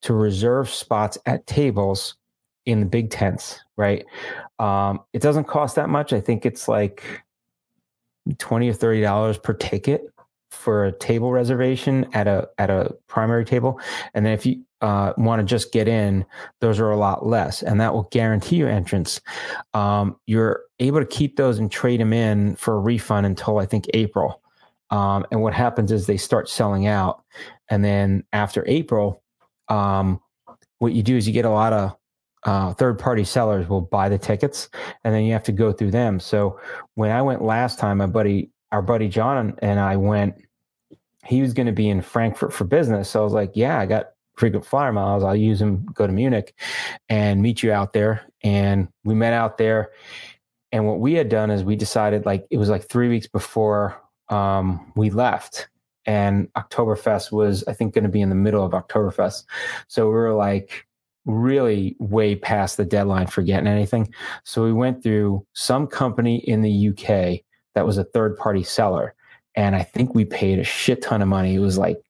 to 0.02 0.14
reserve 0.14 0.70
spots 0.70 1.18
at 1.26 1.46
tables 1.46 2.16
in 2.66 2.80
the 2.80 2.86
big 2.86 3.10
tents. 3.10 3.60
Right. 3.76 4.05
Um, 4.59 5.01
it 5.12 5.22
doesn't 5.22 5.44
cost 5.44 5.76
that 5.76 5.88
much. 5.88 6.12
I 6.12 6.20
think 6.20 6.46
it's 6.46 6.68
like 6.68 7.02
twenty 8.38 8.68
or 8.68 8.74
thirty 8.74 9.01
dollars 9.01 9.38
per 9.38 9.55
ticket 9.55 10.14
for 10.55 10.86
a 10.86 10.93
table 10.93 11.32
reservation 11.32 12.06
at 12.12 12.26
a 12.26 12.48
at 12.59 12.70
a 12.70 12.94
primary 13.06 13.44
table, 13.44 13.81
and 14.14 14.24
then 14.24 14.32
if 14.32 14.47
you 14.47 14.62
uh, 14.81 15.12
want 15.16 15.40
to 15.40 15.44
just 15.44 15.72
get 15.72 15.89
in, 15.89 16.24
those 16.60 16.81
are 16.81 16.90
a 16.90 16.97
lot 16.97 17.26
less, 17.26 17.62
and 17.62 17.81
that 17.81 17.93
will 17.93 18.09
guarantee 18.10 18.56
you 18.56 18.66
entrance. 18.66 19.20
Um, 19.72 20.16
you're 20.26 20.62
able 20.78 21.01
to 21.01 21.06
keep 21.06 21.36
those 21.36 21.59
and 21.59 21.70
trade 21.70 22.01
them 22.01 22.12
in 22.12 22.56
for 22.56 22.74
a 22.74 22.81
refund 22.81 23.26
until 23.26 23.59
I 23.59 23.66
think 23.66 23.86
April. 23.94 24.40
Um, 24.90 25.26
and 25.31 25.43
what 25.43 25.55
happens 25.55 25.90
is 25.90 26.06
they 26.06 26.16
start 26.16 26.48
selling 26.48 26.86
out, 26.86 27.22
and 27.68 27.85
then 27.85 28.24
after 28.32 28.64
April, 28.66 29.22
um, 29.68 30.20
what 30.78 30.93
you 30.93 31.02
do 31.02 31.16
is 31.16 31.26
you 31.26 31.32
get 31.32 31.44
a 31.44 31.51
lot 31.51 31.72
of 31.72 31.97
uh, 32.44 32.74
third 32.74 32.98
party 32.98 33.24
sellers 33.24 33.68
will 33.68 33.81
buy 33.81 34.09
the 34.09 34.18
tickets, 34.18 34.68
and 35.02 35.14
then 35.14 35.24
you 35.24 35.32
have 35.32 35.43
to 35.44 35.52
go 35.52 35.72
through 35.72 35.90
them. 35.90 36.20
So 36.20 36.60
when 36.94 37.10
I 37.10 37.22
went 37.22 37.43
last 37.43 37.78
time, 37.78 37.98
my 37.98 38.06
buddy 38.06 38.51
our 38.74 38.82
buddy 38.82 39.06
John 39.06 39.55
and 39.62 39.78
I 39.78 39.97
went, 39.97 40.35
he 41.24 41.42
was 41.42 41.52
going 41.52 41.66
to 41.66 41.72
be 41.72 41.88
in 41.88 42.02
Frankfurt 42.02 42.52
for 42.52 42.64
business. 42.64 43.10
So 43.10 43.20
I 43.20 43.24
was 43.24 43.32
like, 43.32 43.52
yeah, 43.55 43.78
I 43.78 43.86
got 43.86 44.10
frequent 44.36 44.66
flyer 44.66 44.92
miles. 44.92 45.22
I'll 45.22 45.36
use 45.36 45.59
them, 45.59 45.86
go 45.94 46.06
to 46.06 46.12
Munich 46.12 46.55
and 47.09 47.40
meet 47.40 47.62
you 47.62 47.72
out 47.72 47.92
there. 47.92 48.22
And 48.42 48.88
we 49.05 49.14
met 49.14 49.32
out 49.32 49.59
there. 49.59 49.92
And 50.72 50.86
what 50.86 50.98
we 50.98 51.14
had 51.14 51.28
done 51.28 51.51
is 51.51 51.62
we 51.62 51.76
decided 51.76 52.26
like, 52.26 52.46
it 52.51 52.59
was 52.59 52.68
like 52.68 52.88
three 52.88 53.09
weeks 53.09 53.28
before 53.28 54.01
um, 54.28 54.92
we 54.96 55.10
left. 55.10 55.68
And 56.06 56.52
Oktoberfest 56.55 57.32
was, 57.32 57.64
I 57.66 57.72
think, 57.72 57.94
going 57.94 58.05
to 58.05 58.10
be 58.10 58.20
in 58.20 58.28
the 58.28 58.34
middle 58.34 58.64
of 58.64 58.72
Oktoberfest. 58.72 59.44
So 59.88 60.06
we 60.06 60.12
were 60.12 60.34
like, 60.34 60.86
really 61.26 61.96
way 61.98 62.36
past 62.36 62.76
the 62.76 62.84
deadline 62.84 63.26
for 63.26 63.42
getting 63.42 63.66
anything. 63.66 64.12
So 64.44 64.62
we 64.64 64.72
went 64.72 65.02
through 65.02 65.46
some 65.55 65.86
company 65.86 66.36
in 66.48 66.62
the 66.62 66.88
UK 66.88 67.40
that 67.74 67.86
was 67.86 67.98
a 67.98 68.05
third 68.05 68.36
party 68.36 68.62
seller. 68.62 69.14
And 69.55 69.76
I 69.76 69.82
think 69.82 70.14
we 70.14 70.24
paid 70.24 70.59
a 70.59 70.64
shit 70.64 71.02
ton 71.02 71.22
of 71.22 71.28
money. 71.28 71.55
It 71.55 71.60
was 71.60 71.78
like 71.78 72.02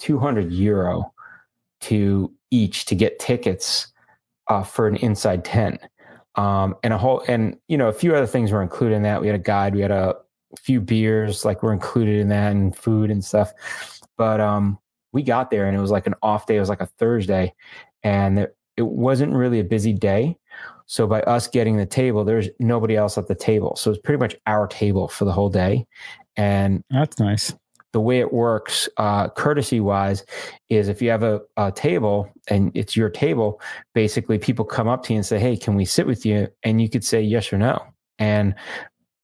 200 0.00 0.52
euro 0.52 1.12
to 1.82 2.32
each 2.50 2.84
to 2.86 2.94
get 2.94 3.18
tickets 3.18 3.88
uh, 4.48 4.62
for 4.62 4.86
an 4.86 4.96
inside 4.96 5.44
tent. 5.44 5.80
Um, 6.36 6.74
and 6.82 6.92
a 6.92 6.98
whole, 6.98 7.22
and 7.28 7.56
you 7.68 7.78
know, 7.78 7.88
a 7.88 7.92
few 7.92 8.14
other 8.14 8.26
things 8.26 8.50
were 8.50 8.62
included 8.62 8.96
in 8.96 9.02
that. 9.02 9.20
We 9.20 9.28
had 9.28 9.36
a 9.36 9.42
guide, 9.42 9.74
we 9.74 9.82
had 9.82 9.90
a 9.90 10.16
few 10.58 10.80
beers, 10.80 11.44
like 11.44 11.62
were 11.62 11.72
included 11.72 12.20
in 12.20 12.28
that, 12.28 12.52
and 12.52 12.74
food 12.74 13.10
and 13.10 13.24
stuff. 13.24 13.52
But 14.16 14.40
um, 14.40 14.78
we 15.12 15.22
got 15.22 15.50
there 15.50 15.66
and 15.66 15.76
it 15.76 15.80
was 15.80 15.90
like 15.90 16.06
an 16.06 16.14
off 16.22 16.46
day. 16.46 16.56
It 16.56 16.60
was 16.60 16.68
like 16.68 16.80
a 16.80 16.86
Thursday, 16.86 17.54
and 18.02 18.38
it, 18.40 18.56
it 18.76 18.86
wasn't 18.86 19.32
really 19.32 19.60
a 19.60 19.64
busy 19.64 19.92
day. 19.92 20.36
So 20.86 21.06
by 21.06 21.22
us 21.22 21.48
getting 21.48 21.76
the 21.76 21.86
table, 21.86 22.24
there's 22.24 22.48
nobody 22.58 22.96
else 22.96 23.16
at 23.16 23.28
the 23.28 23.34
table. 23.34 23.74
So 23.76 23.90
it's 23.90 24.00
pretty 24.00 24.18
much 24.18 24.36
our 24.46 24.66
table 24.66 25.08
for 25.08 25.24
the 25.24 25.32
whole 25.32 25.48
day. 25.48 25.86
And 26.36 26.82
That's 26.90 27.18
nice. 27.18 27.54
the 27.92 28.00
way 28.00 28.20
it 28.20 28.32
works, 28.32 28.88
uh, 28.96 29.28
courtesy 29.28 29.80
wise, 29.80 30.24
is 30.68 30.88
if 30.88 31.00
you 31.00 31.10
have 31.10 31.22
a, 31.22 31.40
a 31.56 31.70
table 31.72 32.28
and 32.48 32.72
it's 32.74 32.96
your 32.96 33.08
table, 33.10 33.60
basically 33.94 34.38
people 34.38 34.64
come 34.64 34.88
up 34.88 35.04
to 35.04 35.12
you 35.12 35.18
and 35.18 35.26
say, 35.26 35.38
Hey, 35.38 35.56
can 35.56 35.74
we 35.76 35.84
sit 35.84 36.06
with 36.06 36.26
you? 36.26 36.48
And 36.62 36.80
you 36.80 36.88
could 36.88 37.04
say 37.04 37.20
yes 37.22 37.52
or 37.52 37.58
no. 37.58 37.84
And 38.18 38.54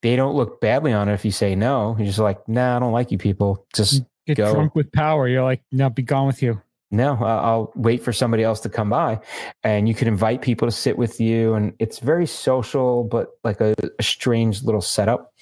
they 0.03 0.16
don't 0.16 0.35
look 0.35 0.61
badly 0.61 0.93
on 0.93 1.09
it 1.09 1.15
if 1.15 1.24
you 1.24 1.31
say 1.31 1.55
no. 1.55 1.95
You're 1.99 2.07
just 2.07 2.19
like, 2.19 2.49
nah, 2.49 2.77
I 2.77 2.78
don't 2.78 2.93
like 2.93 3.11
you 3.12 3.19
people. 3.19 3.66
Just 3.74 4.03
Get 4.27 4.37
Go. 4.37 4.53
drunk 4.55 4.74
with 4.74 4.93
power. 4.93 5.27
You're 5.28 5.43
like, 5.43 5.62
no, 5.73 5.91
be 5.91 6.03
gone 6.03 6.27
with 6.27 6.43
you. 6.43 6.61
no, 6.91 7.15
I'll 7.16 7.73
wait 7.74 8.03
for 8.03 8.12
somebody 8.12 8.43
else 8.43 8.61
to 8.61 8.69
come 8.69 8.91
by. 8.91 9.20
And 9.62 9.89
you 9.89 9.95
can 9.95 10.09
invite 10.09 10.43
people 10.43 10.66
to 10.69 10.73
sit 10.73 10.97
with 10.99 11.20
you. 11.20 11.55
And 11.55 11.73
it's 11.78 11.99
very 11.99 12.27
social, 12.27 13.05
but 13.05 13.28
like 13.45 13.61
a, 13.61 13.74
a 13.99 14.03
strange 14.03 14.62
little 14.62 14.81
setup. 14.81 15.32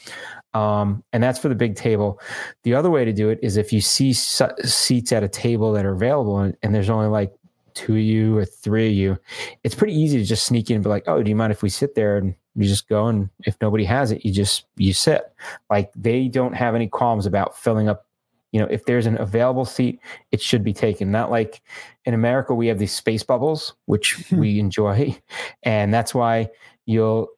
Um, 0.55 1.05
and 1.13 1.23
that's 1.23 1.39
for 1.39 1.49
the 1.49 1.55
big 1.55 1.77
table. 1.77 2.21
The 2.63 2.75
other 2.75 2.91
way 2.91 3.05
to 3.05 3.13
do 3.13 3.29
it 3.29 3.39
is 3.43 3.57
if 3.57 3.73
you 3.73 3.81
see 3.81 4.13
su- 4.13 4.49
seats 4.65 5.13
at 5.13 5.23
a 5.23 5.29
table 5.29 5.73
that 5.73 5.85
are 5.85 5.93
available 5.93 6.39
and, 6.39 6.57
and 6.63 6.75
there's 6.75 6.91
only 6.91 7.09
like 7.09 7.33
two 7.75 7.93
of 7.93 8.01
you 8.01 8.37
or 8.39 8.45
three 8.45 8.89
of 8.89 8.95
you, 8.95 9.19
it's 9.63 9.75
pretty 9.75 9.95
easy 9.95 10.19
to 10.19 10.25
just 10.25 10.47
sneak 10.47 10.71
in 10.71 10.77
and 10.77 10.83
be 10.83 10.89
like, 10.91 11.05
oh, 11.07 11.23
do 11.23 11.29
you 11.29 11.37
mind 11.37 11.53
if 11.53 11.63
we 11.63 11.69
sit 11.69 11.95
there? 11.95 12.17
And 12.17 12.35
you 12.57 12.67
just 12.67 12.89
go. 12.89 13.07
And 13.07 13.29
if 13.45 13.57
nobody 13.61 13.85
has 13.85 14.11
it, 14.11 14.25
you 14.25 14.33
just, 14.33 14.65
you 14.77 14.93
sit. 14.93 15.33
Like 15.71 15.93
they 15.95 16.29
don't 16.29 16.55
have 16.55 16.75
any 16.75 16.89
qualms 16.89 17.27
about 17.27 17.57
filling 17.57 17.89
up. 17.89 18.07
You 18.51 18.61
know, 18.61 18.67
if 18.67 18.87
there's 18.87 19.07
an 19.07 19.21
available 19.21 19.67
seat, 19.67 20.01
it 20.33 20.41
should 20.41 20.65
be 20.65 20.73
taken. 20.73 21.11
Not 21.11 21.31
like 21.31 21.61
in 22.07 22.15
America, 22.15 22.55
we 22.55 22.67
have 22.69 22.79
these 22.79 22.93
space 22.93 23.23
bubbles, 23.23 23.75
which 23.85 24.33
we 24.33 24.59
enjoy. 24.59 25.17
And 25.63 25.93
that's 25.93 26.15
why 26.15 26.49
you'll, 26.87 27.29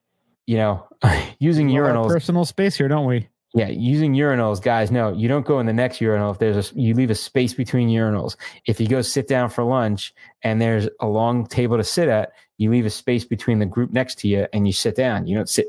you 0.51 0.57
know, 0.57 0.85
using 1.39 1.69
of 1.69 1.75
urinals 1.81 2.09
Personal 2.09 2.43
space 2.43 2.75
here, 2.75 2.89
don't 2.89 3.05
we? 3.05 3.29
yeah, 3.53 3.69
using 3.69 4.13
urinals, 4.13 4.61
guys. 4.61 4.91
No, 4.91 5.13
you 5.13 5.29
don't 5.29 5.45
go 5.45 5.59
in 5.59 5.65
the 5.65 5.73
next 5.73 6.01
urinal 6.01 6.31
if 6.31 6.39
there's 6.39 6.71
a 6.71 6.79
you 6.79 6.93
leave 6.93 7.09
a 7.09 7.15
space 7.15 7.53
between 7.53 7.87
urinals. 7.87 8.35
If 8.65 8.79
you 8.81 8.87
go 8.87 9.01
sit 9.01 9.29
down 9.29 9.49
for 9.49 9.63
lunch 9.63 10.13
and 10.43 10.61
there's 10.61 10.89
a 10.99 11.07
long 11.07 11.45
table 11.45 11.77
to 11.77 11.85
sit 11.85 12.09
at, 12.09 12.33
you 12.57 12.69
leave 12.69 12.85
a 12.85 12.89
space 12.89 13.23
between 13.23 13.59
the 13.59 13.65
group 13.65 13.91
next 13.91 14.19
to 14.19 14.27
you 14.27 14.45
and 14.51 14.67
you 14.67 14.73
sit 14.73 14.95
down. 14.95 15.25
You 15.25 15.37
don't 15.37 15.49
sit 15.49 15.67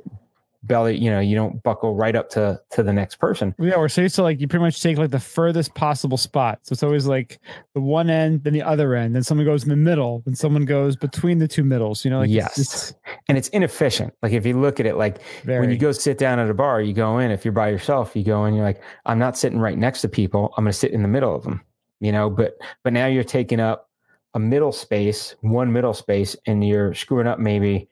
belly, 0.64 0.96
you 0.96 1.10
know, 1.10 1.20
you 1.20 1.34
don't 1.34 1.62
buckle 1.62 1.94
right 1.94 2.14
up 2.14 2.30
to 2.30 2.60
to 2.70 2.82
the 2.82 2.92
next 2.92 3.16
person. 3.16 3.54
Yeah, 3.58 3.76
we're 3.76 3.88
so 3.88 4.02
used 4.02 4.14
to 4.16 4.22
like 4.22 4.40
you 4.40 4.48
pretty 4.48 4.64
much 4.64 4.80
take 4.82 4.96
like 4.98 5.10
the 5.10 5.18
furthest 5.20 5.74
possible 5.74 6.16
spot. 6.16 6.60
So 6.62 6.72
it's 6.72 6.82
always 6.82 7.06
like 7.06 7.40
the 7.74 7.80
one 7.80 8.10
end, 8.10 8.44
then 8.44 8.52
the 8.52 8.62
other 8.62 8.94
end, 8.94 9.14
then 9.14 9.22
someone 9.22 9.44
goes 9.46 9.62
in 9.64 9.68
the 9.70 9.76
middle, 9.76 10.22
then 10.24 10.34
someone 10.34 10.64
goes 10.64 10.96
between 10.96 11.38
the 11.38 11.48
two 11.48 11.64
middles. 11.64 12.04
You 12.04 12.10
know, 12.12 12.18
like 12.20 12.30
it's- 12.30 12.56
Yes. 12.56 12.58
it's 12.58 12.94
And 13.28 13.36
it's 13.38 13.48
inefficient. 13.48 14.12
Like 14.22 14.32
if 14.32 14.46
you 14.46 14.58
look 14.60 14.78
at 14.80 14.86
it 14.86 14.96
like 14.96 15.18
very 15.44 15.60
when 15.60 15.70
you 15.70 15.78
go 15.78 15.92
sit 15.92 16.18
down 16.18 16.38
at 16.38 16.48
a 16.50 16.54
bar, 16.54 16.80
you 16.80 16.92
go 16.92 17.18
in, 17.18 17.30
if 17.30 17.44
you're 17.44 17.52
by 17.52 17.68
yourself, 17.68 18.14
you 18.14 18.22
go 18.24 18.44
in, 18.46 18.54
you're 18.54 18.64
like, 18.64 18.82
I'm 19.06 19.18
not 19.18 19.36
sitting 19.36 19.58
right 19.58 19.76
next 19.78 20.00
to 20.02 20.08
people. 20.08 20.52
I'm 20.56 20.64
going 20.64 20.72
to 20.72 20.78
sit 20.78 20.92
in 20.92 21.02
the 21.02 21.08
middle 21.08 21.34
of 21.34 21.42
them, 21.44 21.60
you 22.00 22.12
know, 22.12 22.30
but, 22.30 22.56
but 22.84 22.92
now 22.92 23.06
you're 23.06 23.24
taking 23.24 23.60
up 23.60 23.88
a 24.34 24.38
middle 24.38 24.72
space, 24.72 25.34
one 25.42 25.72
middle 25.72 25.92
space, 25.92 26.34
and 26.46 26.66
you're 26.66 26.94
screwing 26.94 27.26
up 27.26 27.38
maybe, 27.38 27.88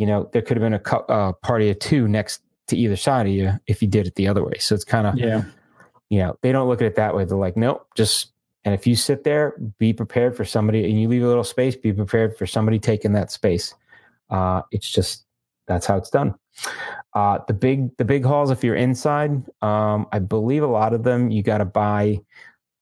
you 0.00 0.06
know, 0.06 0.30
there 0.32 0.40
could 0.40 0.56
have 0.56 0.62
been 0.62 0.80
a 0.80 1.12
uh, 1.12 1.32
party 1.34 1.68
of 1.68 1.78
two 1.78 2.08
next 2.08 2.40
to 2.68 2.76
either 2.76 2.96
side 2.96 3.26
of 3.26 3.32
you 3.32 3.52
if 3.66 3.82
you 3.82 3.88
did 3.88 4.06
it 4.06 4.14
the 4.14 4.28
other 4.28 4.42
way. 4.42 4.56
So 4.58 4.74
it's 4.74 4.82
kind 4.82 5.06
of, 5.06 5.18
yeah. 5.18 5.44
you 6.08 6.20
know, 6.20 6.38
they 6.40 6.52
don't 6.52 6.68
look 6.70 6.80
at 6.80 6.86
it 6.86 6.94
that 6.94 7.14
way. 7.14 7.26
They're 7.26 7.36
like, 7.36 7.54
nope, 7.54 7.86
just, 7.94 8.32
and 8.64 8.72
if 8.72 8.86
you 8.86 8.96
sit 8.96 9.24
there, 9.24 9.58
be 9.78 9.92
prepared 9.92 10.38
for 10.38 10.46
somebody 10.46 10.88
and 10.88 10.98
you 10.98 11.06
leave 11.06 11.22
a 11.22 11.26
little 11.26 11.44
space, 11.44 11.76
be 11.76 11.92
prepared 11.92 12.34
for 12.38 12.46
somebody 12.46 12.78
taking 12.78 13.12
that 13.12 13.30
space. 13.30 13.74
Uh, 14.30 14.62
it's 14.70 14.88
just, 14.88 15.26
that's 15.66 15.84
how 15.84 15.98
it's 15.98 16.08
done. 16.08 16.34
Uh, 17.12 17.40
the 17.46 17.52
big, 17.52 17.94
the 17.98 18.04
big 18.06 18.24
halls, 18.24 18.50
if 18.50 18.64
you're 18.64 18.76
inside, 18.76 19.32
um, 19.60 20.06
I 20.12 20.18
believe 20.18 20.62
a 20.62 20.66
lot 20.66 20.94
of 20.94 21.02
them, 21.02 21.30
you 21.30 21.42
got 21.42 21.58
to 21.58 21.66
buy 21.66 22.20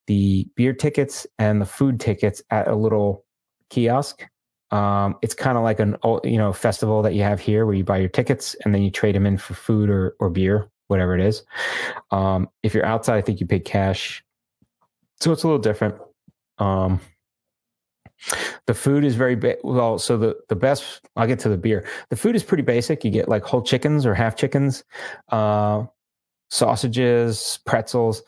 the 0.07 0.49
beer 0.55 0.73
tickets 0.73 1.27
and 1.37 1.61
the 1.61 1.67
food 1.67 1.99
tickets 1.99 2.43
at 2.49 2.69
a 2.69 2.77
little 2.77 3.25
kiosk. 3.71 4.25
Um, 4.71 5.17
it's 5.23 5.35
kind 5.35 5.57
of 5.57 5.65
like 5.65 5.81
an, 5.81 5.97
you 6.25 6.37
know, 6.37 6.53
festival 6.53 7.03
that 7.03 7.15
you 7.15 7.23
have 7.23 7.41
here 7.41 7.65
where 7.65 7.75
you 7.75 7.85
buy 7.85 7.99
your 7.99 8.09
tickets 8.09 8.55
and 8.65 8.75
then 8.75 8.83
you 8.83 8.91
trade 8.91 9.15
them 9.15 9.27
in 9.27 9.39
for 9.39 9.55
food 9.55 9.89
or, 9.89 10.15
or 10.21 10.29
beer, 10.31 10.71
whatever 10.89 11.15
it 11.15 11.21
is. 11.21 11.43
Um, 12.11 12.49
if 12.63 12.75
you're 12.75 12.85
outside, 12.85 13.17
I 13.17 13.23
think 13.23 13.41
you 13.41 13.47
pay 13.47 13.61
cash. 13.61 14.23
So 15.21 15.33
it's 15.33 15.43
a 15.43 15.47
little 15.47 15.61
different. 15.61 15.97
Um, 16.59 17.01
the 18.67 18.75
food 18.75 19.05
is 19.05 19.15
very 19.15 19.37
ba- 19.37 19.59
well. 19.63 19.99
So 19.99 20.17
the 20.17 20.37
the 20.49 20.57
best. 20.57 21.01
I'll 21.17 21.27
get 21.27 21.39
to 21.41 21.49
the 21.49 21.57
beer. 21.57 21.87
The 22.11 22.17
food 22.17 22.37
is 22.37 22.43
pretty 22.43 22.63
basic. 22.63 23.05
You 23.05 23.11
get 23.11 23.29
like 23.29 23.45
whole 23.45 23.63
chickens 23.63 24.05
or 24.05 24.15
half 24.15 24.37
chickens, 24.37 24.85
uh, 25.31 25.85
sausages, 26.51 27.61
pretzels, 27.65 28.23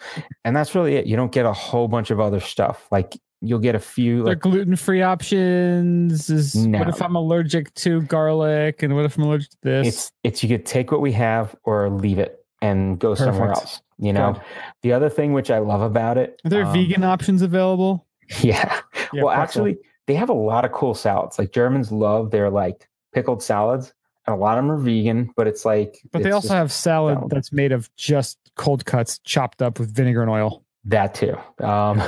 and 0.44 0.54
that's 0.54 0.74
really 0.74 0.96
it. 0.96 1.06
You 1.06 1.16
don't 1.16 1.32
get 1.32 1.46
a 1.46 1.52
whole 1.52 1.88
bunch 1.88 2.10
of 2.10 2.20
other 2.20 2.40
stuff. 2.40 2.86
Like 2.90 3.18
you'll 3.40 3.58
get 3.58 3.74
a 3.74 3.80
few. 3.80 4.22
Like 4.24 4.40
gluten 4.40 4.76
free 4.76 5.02
options. 5.02 6.30
Is 6.30 6.54
No. 6.54 6.78
what 6.78 6.88
if 6.88 7.02
I'm 7.02 7.16
allergic 7.16 7.72
to 7.74 8.02
garlic, 8.02 8.82
and 8.82 8.94
what 8.94 9.04
if 9.04 9.16
I'm 9.16 9.24
allergic 9.24 9.50
to 9.50 9.56
this? 9.62 9.86
it's 9.86 10.12
it's 10.22 10.42
you 10.42 10.48
could 10.48 10.66
take 10.66 10.90
what 10.92 11.00
we 11.00 11.12
have 11.12 11.54
or 11.64 11.90
leave 11.90 12.18
it 12.18 12.44
and 12.62 12.98
go 12.98 13.14
somewhere 13.14 13.50
else. 13.50 13.80
You 13.98 14.12
know. 14.12 14.32
Good. 14.32 14.42
The 14.82 14.92
other 14.92 15.08
thing 15.10 15.32
which 15.32 15.50
I 15.50 15.58
love 15.58 15.82
about 15.82 16.18
it. 16.18 16.40
Are 16.44 16.50
there 16.50 16.64
um, 16.64 16.72
vegan 16.72 17.04
options 17.04 17.42
available? 17.42 18.06
Yeah. 18.42 18.80
Yeah, 19.12 19.22
well, 19.24 19.34
pretzel. 19.34 19.62
actually, 19.66 19.78
they 20.06 20.14
have 20.14 20.28
a 20.28 20.34
lot 20.34 20.64
of 20.64 20.72
cool 20.72 20.94
salads. 20.94 21.38
Like 21.38 21.52
Germans 21.52 21.90
love 21.92 22.30
their 22.30 22.50
like 22.50 22.88
pickled 23.12 23.42
salads, 23.42 23.92
and 24.26 24.34
a 24.34 24.38
lot 24.38 24.56
of 24.58 24.64
them 24.64 24.70
are 24.72 24.78
vegan. 24.78 25.30
But 25.36 25.46
it's 25.48 25.64
like, 25.64 26.00
but 26.12 26.22
they 26.22 26.30
also 26.30 26.54
have 26.54 26.72
salad 26.72 27.16
salad. 27.16 27.30
that's 27.30 27.52
made 27.52 27.72
of 27.72 27.94
just 27.96 28.38
cold 28.56 28.84
cuts 28.84 29.18
chopped 29.20 29.62
up 29.62 29.78
with 29.78 29.94
vinegar 29.94 30.22
and 30.22 30.30
oil. 30.30 30.64
That 30.84 31.14
too. 31.14 31.36
Um, 31.62 32.02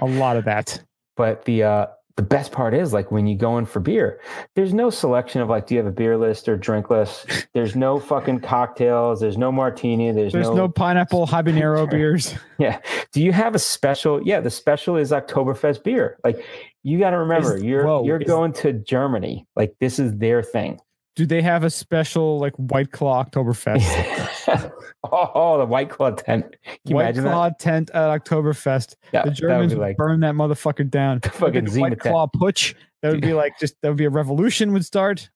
A 0.00 0.06
lot 0.06 0.36
of 0.36 0.44
that. 0.44 0.82
but 1.16 1.44
the 1.44 1.62
uh, 1.64 1.86
the 2.16 2.22
best 2.22 2.50
part 2.50 2.74
is 2.74 2.92
like 2.92 3.12
when 3.12 3.26
you 3.28 3.36
go 3.36 3.58
in 3.58 3.64
for 3.64 3.78
beer, 3.78 4.20
there's 4.56 4.74
no 4.74 4.90
selection 4.90 5.40
of 5.40 5.48
like, 5.48 5.68
do 5.68 5.74
you 5.74 5.78
have 5.78 5.86
a 5.86 5.92
beer 5.92 6.16
list 6.18 6.48
or 6.48 6.56
drink 6.56 6.90
list? 6.90 7.48
There's 7.54 7.76
no 7.76 8.00
fucking 8.00 8.40
cocktails. 8.40 9.20
There's 9.20 9.38
no 9.38 9.52
martini. 9.52 10.10
There's, 10.10 10.32
There's 10.32 10.48
no, 10.48 10.54
no, 10.56 10.68
pineapple 10.68 11.26
habanero 11.28 11.88
beers. 11.88 12.34
yeah. 12.58 12.80
Do 13.12 13.22
you 13.22 13.30
have 13.32 13.54
a 13.54 13.58
special? 13.60 14.20
Yeah, 14.26 14.40
the 14.40 14.50
special 14.50 14.96
is 14.96 15.12
Oktoberfest 15.12 15.84
beer. 15.84 16.18
Like 16.24 16.44
you 16.82 16.98
got 16.98 17.10
to 17.10 17.18
remember, 17.18 17.56
Is- 17.56 17.62
you're 17.62 17.86
whoa, 17.86 18.04
you're 18.04 18.20
is- 18.20 18.26
going 18.26 18.52
to 18.54 18.72
Germany. 18.72 19.46
Like 19.54 19.74
this 19.80 20.00
is 20.00 20.16
their 20.18 20.42
thing. 20.42 20.80
Do 21.18 21.26
they 21.26 21.42
have 21.42 21.64
a 21.64 21.70
special 21.70 22.38
like 22.38 22.54
White 22.54 22.92
Claw 22.92 23.24
Oktoberfest? 23.24 24.72
oh, 25.12 25.58
the 25.58 25.64
White 25.66 25.90
Claw 25.90 26.12
tent. 26.12 26.54
Can 26.86 26.94
White 26.94 27.06
imagine 27.06 27.24
Claw 27.24 27.50
tent 27.58 27.90
at 27.92 28.24
Oktoberfest. 28.24 28.94
that? 29.10 29.10
The 29.10 29.18
Yeah, 29.18 29.24
would 29.24 29.34
Germans 29.34 29.72
be 29.72 29.78
would 29.80 29.84
like 29.84 29.96
burn 29.96 30.20
that 30.20 30.36
motherfucker 30.36 30.88
down. 30.88 31.18
the 31.24 31.30
fucking 31.30 31.72
White 31.72 31.88
tent. 31.88 32.00
Claw 32.02 32.28
Putsch. 32.28 32.74
That 33.02 33.10
would 33.10 33.20
be 33.20 33.32
like 33.32 33.58
just 33.58 33.74
that 33.82 33.88
would 33.88 33.96
be 33.98 34.04
a 34.04 34.10
revolution 34.10 34.72
would 34.74 34.84
start. 34.84 35.28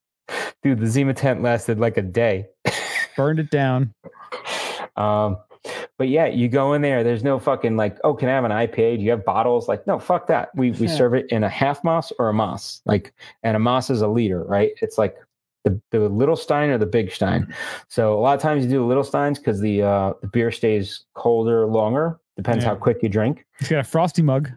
Dude, 0.63 0.79
the 0.79 0.87
Zima 0.87 1.13
tent 1.13 1.41
lasted 1.41 1.79
like 1.81 1.97
a 1.97 2.01
day. 2.01 2.45
Burned 3.17 3.39
it 3.39 3.49
down. 3.51 3.93
Um, 4.95 5.35
but 5.97 6.07
yeah, 6.07 6.27
you 6.27 6.47
go 6.47 6.71
in 6.75 6.81
there. 6.81 7.03
There's 7.03 7.25
no 7.25 7.39
fucking 7.39 7.75
like, 7.75 7.97
oh, 8.05 8.13
can 8.13 8.29
I 8.29 8.31
have 8.31 8.45
an 8.45 8.51
IPA? 8.51 8.99
Do 8.99 9.03
you 9.03 9.11
have 9.11 9.25
bottles? 9.25 9.67
Like, 9.67 9.85
no, 9.85 9.99
fuck 9.99 10.27
that. 10.27 10.47
We 10.55 10.71
we 10.71 10.87
Yeah. 10.87 10.95
serve 10.95 11.13
it 11.13 11.25
in 11.29 11.43
a 11.43 11.49
half 11.49 11.83
moss 11.83 12.13
or 12.19 12.29
a 12.29 12.33
moss. 12.33 12.81
Like, 12.85 13.13
and 13.43 13.57
a 13.57 13.59
moss 13.59 13.89
is 13.89 14.01
a 14.01 14.07
liter, 14.07 14.45
right? 14.45 14.71
It's 14.81 14.97
like 14.97 15.17
the 15.63 15.79
the 15.91 15.99
little 15.99 16.35
stein 16.35 16.69
or 16.69 16.77
the 16.77 16.85
big 16.85 17.11
stein. 17.11 17.53
So 17.87 18.17
a 18.17 18.19
lot 18.19 18.35
of 18.35 18.41
times 18.41 18.63
you 18.63 18.69
do 18.69 18.79
the 18.79 18.85
little 18.85 19.03
steins 19.03 19.39
because 19.39 19.59
the 19.59 19.81
uh 19.83 20.13
the 20.21 20.27
beer 20.27 20.51
stays 20.51 21.05
colder 21.15 21.65
longer. 21.65 22.19
Depends 22.37 22.63
Yeah. 22.63 22.71
how 22.71 22.75
quick 22.75 22.97
you 23.01 23.09
drink. 23.09 23.45
He's 23.59 23.69
got 23.69 23.79
a 23.79 23.83
frosty 23.83 24.21
mug. 24.21 24.49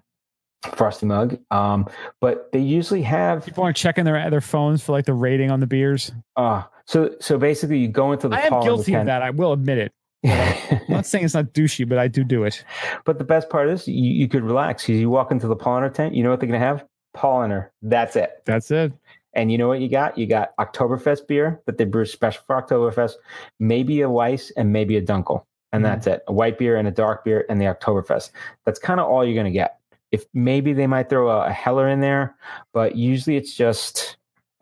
Frosty 0.75 1.07
mug. 1.07 1.39
Um, 1.51 1.89
but 2.21 2.51
they 2.53 2.59
usually 2.59 3.03
have 3.03 3.45
People 3.45 3.63
aren't 3.65 3.77
checking 3.77 4.05
their 4.05 4.29
their 4.31 4.41
phones 4.41 4.83
for 4.83 4.93
like 4.93 5.05
the 5.05 5.15
rating 5.15 5.51
on 5.51 5.61
the 5.61 5.67
beers. 5.67 6.11
uh 6.37 6.63
so 6.87 7.15
so 7.21 7.39
basically 7.39 7.79
you 7.79 7.89
go 7.89 8.13
into 8.13 8.29
the 8.29 8.37
I 8.37 8.43
am 8.47 8.63
guilty 8.63 8.95
of 8.95 9.07
that. 9.07 9.23
I 9.23 9.31
will 9.31 9.53
admit 9.53 9.79
it. 9.79 9.93
I'm 10.25 10.81
not 10.89 11.07
saying 11.07 11.25
it's 11.25 11.35
not 11.35 11.53
douchey, 11.53 11.89
but 11.89 11.99
I 11.99 12.09
do 12.09 12.25
do 12.25 12.43
it. 12.45 12.65
But 13.05 13.19
the 13.19 13.25
best 13.25 13.49
part 13.49 13.69
is 13.69 13.87
you, 13.87 14.11
you 14.11 14.29
could 14.29 14.43
relax 14.43 14.83
because 14.85 15.01
you 15.01 15.09
walk 15.11 15.31
into 15.31 15.47
the 15.47 15.55
Paulaner 15.57 15.93
tent. 15.93 16.15
You 16.17 16.25
know 16.25 16.31
what 16.31 16.41
they're 16.41 16.49
gonna 16.49 16.59
have? 16.59 16.85
Paulaner. 17.17 17.69
That's 17.83 18.17
it. 18.17 18.43
That's 18.45 18.71
it. 18.71 18.93
And 19.37 19.53
you 19.53 19.59
know 19.59 19.69
what 19.69 19.81
you 19.81 19.89
got? 19.89 20.17
You 20.19 20.27
got 20.27 20.57
Oktoberfest 20.57 21.29
beer 21.29 21.61
that 21.67 21.77
they 21.79 21.85
brew 21.85 22.07
special 22.07 22.43
for 22.47 22.61
Oktoberfest, 22.61 23.13
maybe 23.61 24.01
a 24.01 24.09
Weiss 24.11 24.51
and 24.57 24.73
maybe 24.73 24.97
a 24.97 25.03
Dunkel, 25.03 25.45
and 25.73 25.83
Mhm. 25.85 25.89
that's 25.89 26.07
it. 26.07 26.23
A 26.27 26.33
white 26.33 26.59
beer 26.59 26.77
and 26.77 26.89
a 26.89 26.91
dark 26.91 27.23
beer 27.25 27.45
and 27.49 27.61
the 27.61 27.67
Oktoberfest. 27.67 28.31
That's 28.65 28.79
kind 28.79 28.99
of 28.99 29.07
all 29.07 29.25
you're 29.25 29.37
gonna 29.37 29.51
get. 29.51 29.79
If 30.11 30.25
maybe 30.33 30.73
they 30.73 30.87
might 30.87 31.11
throw 31.11 31.29
a, 31.31 31.47
a 31.47 31.53
Heller 31.53 31.87
in 31.89 32.01
there, 32.01 32.35
but 32.73 32.97
usually 32.97 33.37
it's 33.37 33.55
just 33.55 34.17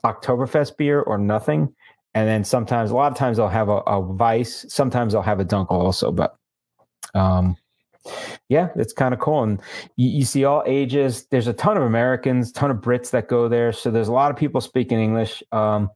Oktoberfest 0.04 0.76
beer 0.76 1.00
or 1.00 1.18
nothing. 1.18 1.72
And 2.14 2.28
then 2.28 2.44
sometimes, 2.44 2.90
a 2.90 2.94
lot 2.96 3.10
of 3.12 3.18
times, 3.18 3.36
they'll 3.38 3.48
have 3.48 3.68
a, 3.68 3.82
a 3.86 4.00
Weiss. 4.00 4.66
Sometimes 4.68 5.12
they'll 5.12 5.22
have 5.22 5.40
a 5.40 5.44
Dunkel 5.44 5.70
also, 5.72 6.10
but 6.12 6.36
um, 7.14 7.56
yeah, 8.48 8.68
it's 8.76 8.92
kind 8.92 9.14
of 9.14 9.20
cool. 9.20 9.42
And 9.42 9.60
you, 9.96 10.08
you, 10.08 10.24
see 10.24 10.44
all 10.44 10.62
ages. 10.66 11.26
There's 11.30 11.46
a 11.46 11.52
ton 11.52 11.76
of 11.76 11.82
Americans, 11.82 12.52
ton 12.52 12.70
of 12.70 12.78
Brits 12.78 13.10
that 13.10 13.28
go 13.28 13.48
there. 13.48 13.72
So 13.72 13.90
there's 13.90 14.08
a 14.08 14.12
lot 14.12 14.30
of 14.30 14.36
people 14.36 14.60
speaking 14.60 15.00
English. 15.00 15.42
Um, 15.52 15.90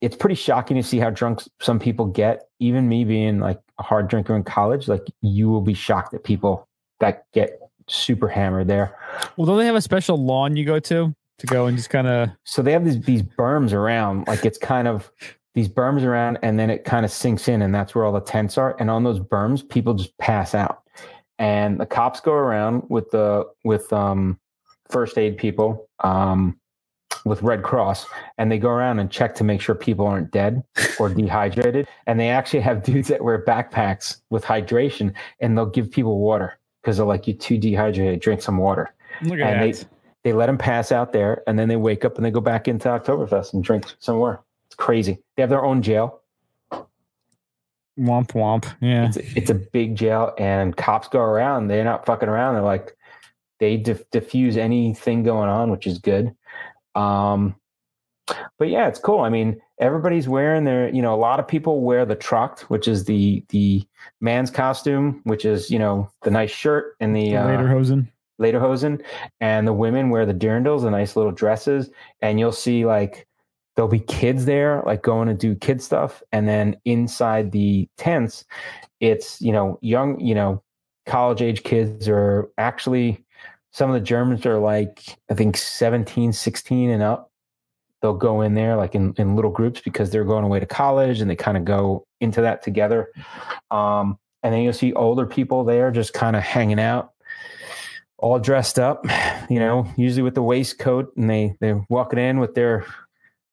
it's 0.00 0.16
pretty 0.16 0.34
shocking 0.34 0.76
to 0.76 0.82
see 0.82 0.98
how 0.98 1.10
drunk 1.10 1.42
some 1.60 1.78
people 1.78 2.06
get. 2.06 2.48
Even 2.58 2.88
me 2.88 3.04
being 3.04 3.40
like 3.40 3.60
a 3.78 3.82
hard 3.82 4.08
drinker 4.08 4.34
in 4.36 4.44
college, 4.44 4.88
like 4.88 5.06
you 5.20 5.48
will 5.48 5.60
be 5.60 5.74
shocked 5.74 6.14
at 6.14 6.24
people 6.24 6.68
that 7.00 7.24
get 7.32 7.58
super 7.88 8.28
hammered 8.28 8.68
there. 8.68 8.96
Well, 9.36 9.46
don't 9.46 9.58
they 9.58 9.66
have 9.66 9.74
a 9.74 9.80
special 9.80 10.22
lawn 10.22 10.56
you 10.56 10.64
go 10.64 10.78
to 10.78 11.14
to 11.38 11.46
go 11.46 11.66
and 11.66 11.76
just 11.76 11.90
kind 11.90 12.06
of? 12.06 12.30
So 12.44 12.62
they 12.62 12.72
have 12.72 12.84
these 12.84 13.00
these 13.00 13.22
berms 13.22 13.72
around, 13.72 14.26
like 14.26 14.44
it's 14.44 14.58
kind 14.58 14.88
of 14.88 15.10
these 15.54 15.68
berms 15.68 16.02
around, 16.02 16.38
and 16.42 16.58
then 16.58 16.70
it 16.70 16.84
kind 16.84 17.04
of 17.04 17.10
sinks 17.10 17.48
in, 17.48 17.62
and 17.62 17.74
that's 17.74 17.94
where 17.94 18.04
all 18.04 18.12
the 18.12 18.20
tents 18.20 18.58
are. 18.58 18.76
And 18.78 18.90
on 18.90 19.04
those 19.04 19.20
berms, 19.20 19.66
people 19.66 19.94
just 19.94 20.16
pass 20.18 20.54
out, 20.54 20.82
and 21.38 21.78
the 21.78 21.86
cops 21.86 22.20
go 22.20 22.32
around 22.32 22.84
with 22.88 23.10
the 23.10 23.46
with 23.64 23.92
um 23.92 24.38
first 24.88 25.18
aid 25.18 25.36
people. 25.36 25.88
Um, 26.00 26.58
with 27.26 27.42
Red 27.42 27.62
Cross 27.62 28.06
and 28.38 28.50
they 28.50 28.58
go 28.58 28.68
around 28.68 29.00
and 29.00 29.10
check 29.10 29.34
to 29.34 29.44
make 29.44 29.60
sure 29.60 29.74
people 29.74 30.06
aren't 30.06 30.30
dead 30.30 30.62
or 30.98 31.08
dehydrated. 31.14 31.88
And 32.06 32.18
they 32.18 32.28
actually 32.28 32.60
have 32.60 32.82
dudes 32.82 33.08
that 33.08 33.22
wear 33.22 33.44
backpacks 33.44 34.20
with 34.30 34.44
hydration 34.44 35.12
and 35.40 35.58
they'll 35.58 35.66
give 35.66 35.90
people 35.90 36.20
water 36.20 36.58
because 36.80 36.96
they're 36.96 37.06
like, 37.06 37.26
you're 37.26 37.36
too 37.36 37.58
dehydrated, 37.58 38.20
drink 38.20 38.42
some 38.42 38.58
water. 38.58 38.94
Look 39.22 39.40
at 39.40 39.52
and 39.52 39.74
that. 39.74 39.80
They, 40.22 40.30
they 40.30 40.32
let 40.32 40.46
them 40.46 40.56
pass 40.56 40.92
out 40.92 41.12
there 41.12 41.42
and 41.46 41.58
then 41.58 41.68
they 41.68 41.76
wake 41.76 42.04
up 42.04 42.16
and 42.16 42.24
they 42.24 42.30
go 42.30 42.40
back 42.40 42.68
into 42.68 42.88
Oktoberfest 42.88 43.52
and 43.52 43.62
drink 43.62 43.86
some 43.98 44.16
more. 44.16 44.44
It's 44.66 44.76
crazy. 44.76 45.18
They 45.36 45.42
have 45.42 45.50
their 45.50 45.64
own 45.64 45.82
jail. 45.82 46.22
Womp 47.98 48.32
womp. 48.32 48.66
Yeah. 48.80 49.06
It's, 49.06 49.16
it's 49.16 49.50
a 49.50 49.54
big 49.54 49.96
jail 49.96 50.34
and 50.38 50.76
cops 50.76 51.08
go 51.08 51.20
around. 51.20 51.68
They're 51.68 51.84
not 51.84 52.06
fucking 52.06 52.28
around. 52.28 52.54
They're 52.54 52.62
like, 52.62 52.96
they 53.58 53.76
dif- 53.78 54.10
diffuse 54.10 54.56
anything 54.56 55.22
going 55.22 55.48
on, 55.48 55.70
which 55.70 55.86
is 55.86 55.98
good. 55.98 56.34
Um, 56.94 57.56
but 58.58 58.68
yeah, 58.68 58.88
it's 58.88 58.98
cool. 58.98 59.20
I 59.20 59.28
mean, 59.28 59.60
everybody's 59.78 60.28
wearing 60.28 60.64
their, 60.64 60.88
you 60.88 61.00
know, 61.00 61.14
a 61.14 61.16
lot 61.16 61.40
of 61.40 61.46
people 61.46 61.82
wear 61.82 62.04
the 62.04 62.16
Tracht, 62.16 62.62
which 62.62 62.88
is 62.88 63.04
the 63.04 63.44
the 63.50 63.82
man's 64.20 64.50
costume, 64.50 65.20
which 65.24 65.44
is 65.44 65.70
you 65.70 65.78
know 65.78 66.10
the 66.22 66.30
nice 66.30 66.50
shirt 66.50 66.96
and 67.00 67.14
the, 67.14 67.30
the 67.30 67.36
uh, 67.36 67.46
lederhosen. 67.46 68.08
lederhosen, 68.40 69.02
and 69.40 69.66
the 69.66 69.72
women 69.72 70.10
wear 70.10 70.26
the 70.26 70.34
dirndls, 70.34 70.82
the 70.82 70.90
nice 70.90 71.14
little 71.14 71.32
dresses, 71.32 71.90
and 72.20 72.40
you'll 72.40 72.52
see 72.52 72.84
like 72.84 73.25
there'll 73.76 73.88
be 73.88 74.00
kids 74.00 74.46
there, 74.46 74.82
like 74.84 75.02
going 75.02 75.28
to 75.28 75.34
do 75.34 75.54
kid 75.54 75.82
stuff, 75.82 76.22
and 76.32 76.48
then 76.48 76.76
inside 76.84 77.52
the 77.52 77.88
tents, 77.96 78.44
it's 79.00 79.40
you 79.40 79.52
know 79.52 79.78
young, 79.82 80.18
you 80.18 80.34
know, 80.34 80.62
college 81.06 81.42
age 81.42 81.62
kids 81.62 82.08
are 82.08 82.50
actually 82.58 83.24
some 83.76 83.90
of 83.90 83.94
the 83.94 84.00
Germans 84.00 84.46
are 84.46 84.58
like, 84.58 85.18
I 85.30 85.34
think 85.34 85.54
17, 85.54 86.32
16 86.32 86.88
and 86.88 87.02
up. 87.02 87.30
They'll 88.00 88.14
go 88.14 88.40
in 88.40 88.54
there 88.54 88.74
like 88.74 88.94
in, 88.94 89.12
in 89.18 89.36
little 89.36 89.50
groups 89.50 89.82
because 89.82 90.08
they're 90.08 90.24
going 90.24 90.44
away 90.44 90.60
to 90.60 90.64
college 90.66 91.20
and 91.20 91.30
they 91.30 91.36
kind 91.36 91.58
of 91.58 91.66
go 91.66 92.06
into 92.22 92.40
that 92.40 92.62
together. 92.62 93.10
Um, 93.70 94.18
and 94.42 94.54
then 94.54 94.62
you'll 94.62 94.72
see 94.72 94.94
older 94.94 95.26
people 95.26 95.62
there 95.64 95.90
just 95.90 96.14
kind 96.14 96.36
of 96.36 96.42
hanging 96.42 96.80
out, 96.80 97.12
all 98.16 98.38
dressed 98.38 98.78
up, 98.78 99.04
you 99.50 99.58
know, 99.58 99.86
usually 99.98 100.22
with 100.22 100.34
the 100.34 100.42
waistcoat 100.42 101.14
and 101.18 101.28
they, 101.28 101.54
they're 101.60 101.84
walking 101.90 102.18
in 102.18 102.40
with 102.40 102.54
their, 102.54 102.86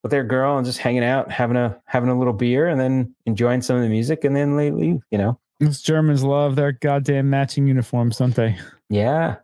with 0.04 0.10
their 0.10 0.22
girl 0.22 0.58
and 0.58 0.66
just 0.66 0.78
hanging 0.78 1.02
out, 1.02 1.32
having 1.32 1.56
a, 1.56 1.80
having 1.86 2.10
a 2.10 2.16
little 2.18 2.34
beer 2.34 2.68
and 2.68 2.78
then 2.78 3.12
enjoying 3.24 3.62
some 3.62 3.74
of 3.76 3.82
the 3.82 3.88
music 3.88 4.22
and 4.22 4.36
then 4.36 4.56
they 4.56 4.70
leave, 4.70 5.00
you 5.10 5.16
know. 5.16 5.40
Those 5.60 5.80
Germans 5.80 6.22
love 6.22 6.56
their 6.56 6.72
goddamn 6.72 7.30
matching 7.30 7.66
uniforms, 7.66 8.18
don't 8.18 8.34
they? 8.34 8.58
Yeah. 8.90 9.36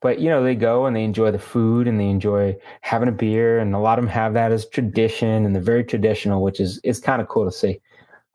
But, 0.00 0.18
you 0.18 0.30
know, 0.30 0.42
they 0.42 0.54
go 0.54 0.86
and 0.86 0.96
they 0.96 1.04
enjoy 1.04 1.32
the 1.32 1.38
food 1.38 1.86
and 1.86 2.00
they 2.00 2.08
enjoy 2.08 2.56
having 2.80 3.10
a 3.10 3.12
beer. 3.12 3.58
And 3.58 3.74
a 3.74 3.78
lot 3.78 3.98
of 3.98 4.06
them 4.06 4.10
have 4.10 4.32
that 4.32 4.52
as 4.52 4.66
tradition 4.70 5.44
and 5.44 5.54
they're 5.54 5.62
very 5.62 5.84
traditional, 5.84 6.42
which 6.42 6.60
is, 6.60 6.80
is 6.82 6.98
kind 6.98 7.20
of 7.20 7.28
cool 7.28 7.44
to 7.44 7.52
see. 7.52 7.80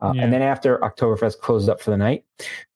Uh, 0.01 0.13
Yeah. 0.15 0.23
And 0.23 0.31
then 0.31 0.43
after 0.43 0.77
Oktoberfest 0.79 1.39
closes 1.39 1.67
up 1.67 1.81
for 1.81 1.89
the 1.89 1.97
night, 1.97 2.25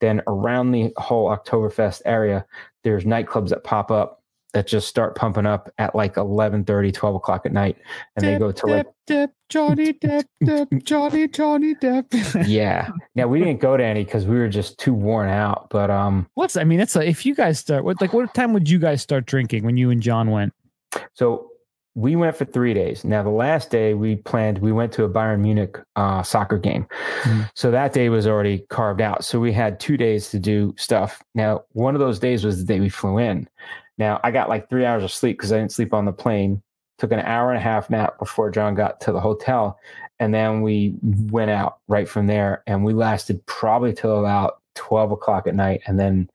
then 0.02 0.23
around 0.26 0.72
the 0.72 0.91
whole 0.98 1.30
Oktoberfest 1.30 2.02
area, 2.06 2.44
there's 2.84 3.03
nightclubs 3.03 3.49
that 3.49 3.64
pop 3.64 3.91
up 3.91 4.23
that 4.56 4.68
just 4.68 4.88
start 4.88 5.15
pumping 5.15 5.45
up 5.45 5.69
at 5.77 5.94
like 5.94 6.15
11 6.15 6.64
30 6.64 6.91
12 6.94 7.15
o'clock 7.15 7.45
at 7.45 7.52
night. 7.52 7.77
And 8.15 8.26
they 8.26 8.40
go 8.40 8.53
to 8.53 8.65
like, 8.65 8.86
dip, 9.06 9.27
dip, 9.27 9.32
Johnny 9.49 9.91
Dip, 10.02 10.26
dip, 10.40 10.69
Johnny, 10.86 11.27
Johnny 11.27 11.76
Dip. 11.76 12.06
yeah. 12.45 12.90
Now 13.15 13.27
we 13.27 13.40
didn't 13.40 13.60
go 13.60 13.76
to 13.76 13.84
any 13.84 14.06
because 14.06 14.26
we 14.26 14.38
were 14.38 14.48
just 14.48 14.80
too 14.80 14.94
worn 14.94 15.27
out. 15.27 15.68
But 15.69 15.91
um, 15.91 16.27
What's 16.36 16.56
I 16.56 16.64
mean? 16.64 16.80
That's 16.80 16.95
like 16.95 17.10
if 17.10 17.26
you 17.26 17.36
guys 17.36 17.60
start. 17.60 17.84
What 17.84 17.99
like 17.99 18.14
what 18.14 18.34
time 18.34 18.53
would 18.53 18.69
you 18.69 18.80
guys 18.80 19.02
start 19.02 19.26
drinking 19.26 19.65
when 19.65 19.76
you 19.76 19.91
and 19.91 20.02
John 20.02 20.32
went? 20.32 20.53
So 21.15 21.52
we 21.95 22.15
went 22.15 22.38
for 22.38 22.45
three 22.45 22.73
days. 22.73 23.03
Now 23.03 23.23
the 23.23 23.30
last 23.30 23.72
day 23.72 23.94
we 23.94 24.15
planned, 24.15 24.60
we 24.60 24.72
went 24.72 24.94
to 24.94 25.03
a 25.03 25.10
Bayern 25.10 25.41
Munich 25.41 25.77
uh, 25.98 26.23
soccer 26.23 26.57
game. 26.57 26.88
Mhm. 27.23 27.49
So 27.56 27.72
that 27.72 27.91
day 27.91 28.07
was 28.07 28.26
already 28.26 28.60
carved 28.69 29.02
out. 29.02 29.26
So 29.26 29.40
we 29.40 29.52
had 29.52 29.82
two 29.82 29.98
days 29.98 30.30
to 30.30 30.40
do 30.40 30.73
stuff. 30.77 31.22
Now 31.36 31.64
one 31.73 31.94
of 31.94 31.99
those 31.99 32.19
days 32.19 32.45
was 32.45 32.57
the 32.57 32.65
day 32.65 32.80
we 32.80 32.90
flew 32.90 33.18
in. 33.18 33.49
Now 33.98 34.20
I 34.24 34.32
got 34.32 34.50
like 34.50 34.70
three 34.70 34.86
hours 34.86 35.04
of 35.04 35.12
sleep 35.12 35.38
because 35.38 35.52
I 35.52 35.58
didn't 35.58 35.72
sleep 35.72 35.94
on 35.94 36.06
the 36.06 36.14
plane. 36.14 36.62
Took 36.98 37.12
an 37.12 37.20
hour 37.20 37.50
and 37.50 37.58
a 37.58 37.62
half 37.62 37.90
nap 37.90 38.18
before 38.20 38.50
John 38.52 38.74
got 38.76 39.02
to 39.02 39.12
the 39.12 39.20
hotel, 39.20 39.78
and 40.20 40.34
then 40.34 40.62
we 40.62 40.96
went 41.04 41.52
out 41.52 41.80
right 41.88 42.08
from 42.08 42.28
there. 42.28 42.64
And 42.68 42.86
we 42.86 42.94
lasted 42.94 43.46
probably 43.48 43.94
till 43.94 44.20
about 44.20 44.62
twelve 44.76 45.12
o'clock 45.12 45.46
at 45.48 45.56
night, 45.56 45.82
and 45.88 46.00
then 46.00 46.30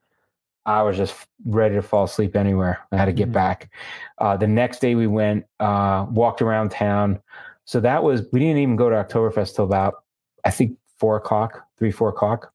I 0.67 0.83
was 0.83 0.97
just 0.97 1.15
ready 1.45 1.73
to 1.73 1.81
fall 1.81 2.03
asleep 2.03 2.35
anywhere. 2.35 2.79
I 2.91 2.97
had 2.97 3.05
to 3.05 3.11
get 3.11 3.29
Mhm. 3.29 3.33
back. 3.33 3.73
Uh, 4.19 4.37
the 4.37 4.47
next 4.47 4.79
day 4.79 4.93
we 4.93 5.07
went, 5.07 5.45
uh, 5.59 6.05
walked 6.11 6.43
around 6.43 6.69
town. 6.69 7.19
So 7.65 7.79
that 7.79 8.03
was, 8.03 8.21
we 8.31 8.39
didn't 8.39 8.57
even 8.57 8.75
go 8.75 8.87
to 8.87 8.95
Oktoberfest 8.95 9.55
till 9.55 9.65
about, 9.65 10.03
I 10.45 10.51
think, 10.51 10.77
four 10.99 11.15
o'clock, 11.15 11.65
three, 11.79 11.89
four 11.89 12.09
o'clock. 12.09 12.53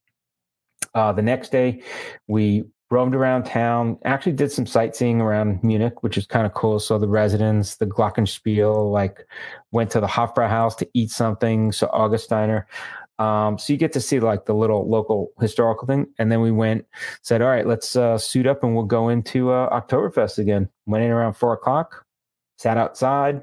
Uh, 0.95 1.13
the 1.13 1.23
next 1.23 1.51
day 1.51 1.83
we 2.29 2.63
roamed 2.91 3.15
around 3.15 3.45
town, 3.45 3.99
actually 4.05 4.33
did 4.33 4.53
some 4.53 4.67
sightseeing 4.67 5.21
around 5.21 5.63
Munich, 5.63 6.03
which 6.03 6.17
is 6.17 6.27
kind 6.27 6.47
of 6.47 6.55
cool. 6.55 6.79
So 6.79 6.99
the 6.99 7.09
residence, 7.09 7.77
the 7.77 7.87
Glockenspiel, 7.87 8.93
like 8.93 9.27
went 9.73 9.91
to 9.91 10.01
the 10.01 10.07
Hofbrauhaus 10.07 10.77
to 10.79 10.89
eat 10.95 11.11
something. 11.11 11.73
So 11.73 11.89
Augustiner. 11.89 12.65
Um, 13.19 13.59
so 13.59 13.73
you 13.73 13.79
get 13.79 13.93
to 13.95 14.01
see 14.01 14.21
like 14.21 14.45
the 14.45 14.55
little 14.55 14.89
local 14.89 15.33
historical 15.41 15.87
thing. 15.87 16.07
And 16.19 16.31
then 16.31 16.43
we 16.43 16.53
went, 16.53 16.85
said, 17.23 17.43
all 17.43 17.49
right, 17.49 17.67
let's 17.67 17.97
uh, 17.97 18.19
suit 18.19 18.47
up 18.47 18.63
and 18.63 18.75
we'll 18.75 18.85
go 18.85 19.09
into 19.09 19.51
uh, 19.51 19.81
Oktoberfest 19.81 20.39
again. 20.39 20.69
Went 20.87 21.03
in 21.03 21.11
around 21.11 21.35
four 21.35 21.55
o'clock, 21.55 22.05
sat 22.59 22.77
outside, 22.77 23.43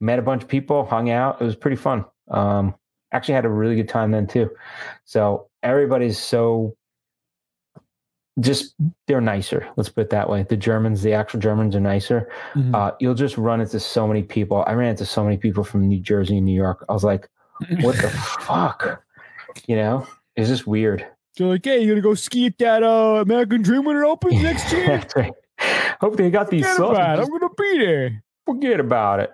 met 0.00 0.18
a 0.18 0.22
bunch 0.22 0.42
of 0.42 0.48
people, 0.48 0.86
hung 0.86 1.10
out. 1.10 1.40
It 1.40 1.44
was 1.44 1.56
pretty 1.56 1.76
fun. 1.76 2.04
Um, 2.30 2.74
actually 3.12 3.34
had 3.34 3.44
a 3.44 3.50
really 3.50 3.76
good 3.76 3.88
time 3.88 4.10
then 4.10 4.26
too. 4.26 4.50
So 5.04 5.48
everybody's 5.62 6.18
so 6.18 6.76
just 8.40 8.74
they're 9.06 9.20
nicer. 9.20 9.66
Let's 9.76 9.88
put 9.88 10.02
it 10.02 10.10
that 10.10 10.28
way. 10.28 10.42
The 10.48 10.56
Germans, 10.56 11.02
the 11.02 11.12
actual 11.12 11.40
Germans, 11.40 11.76
are 11.76 11.80
nicer. 11.80 12.30
Mhm. 12.54 12.74
Uh, 12.74 12.92
you'll 13.00 13.14
just 13.14 13.38
run 13.38 13.60
into 13.60 13.78
so 13.78 14.06
many 14.08 14.22
people. 14.22 14.64
I 14.66 14.72
ran 14.72 14.90
into 14.90 15.06
so 15.06 15.22
many 15.24 15.36
people 15.36 15.62
from 15.64 15.86
New 15.88 16.00
Jersey 16.00 16.36
and 16.38 16.46
New 16.46 16.54
York. 16.54 16.84
I 16.88 16.92
was 16.92 17.04
like, 17.04 17.28
what 17.80 17.96
the 17.96 18.08
fuck? 18.40 19.02
You 19.66 19.76
know, 19.76 20.06
it's 20.36 20.48
just 20.48 20.66
weird. 20.66 21.06
They're 21.36 21.46
like, 21.48 21.64
hey, 21.64 21.80
you're 21.80 21.94
gonna 21.94 22.02
go 22.02 22.14
ski 22.14 22.46
at 22.46 22.58
that 22.58 22.82
uh, 22.82 23.20
American 23.22 23.62
Dream 23.62 23.84
when 23.84 23.96
it 23.96 24.04
opens 24.04 24.42
next 24.42 24.72
year? 24.72 25.02
Right. 25.16 25.32
Hope 26.00 26.16
they 26.16 26.30
got 26.30 26.50
these 26.50 26.66
Forget 26.66 27.18
it. 27.18 27.22
I'm 27.22 27.28
gonna 27.30 27.48
be 27.56 27.78
there. 27.78 28.22
Forget 28.46 28.80
about 28.80 29.20
it. 29.20 29.30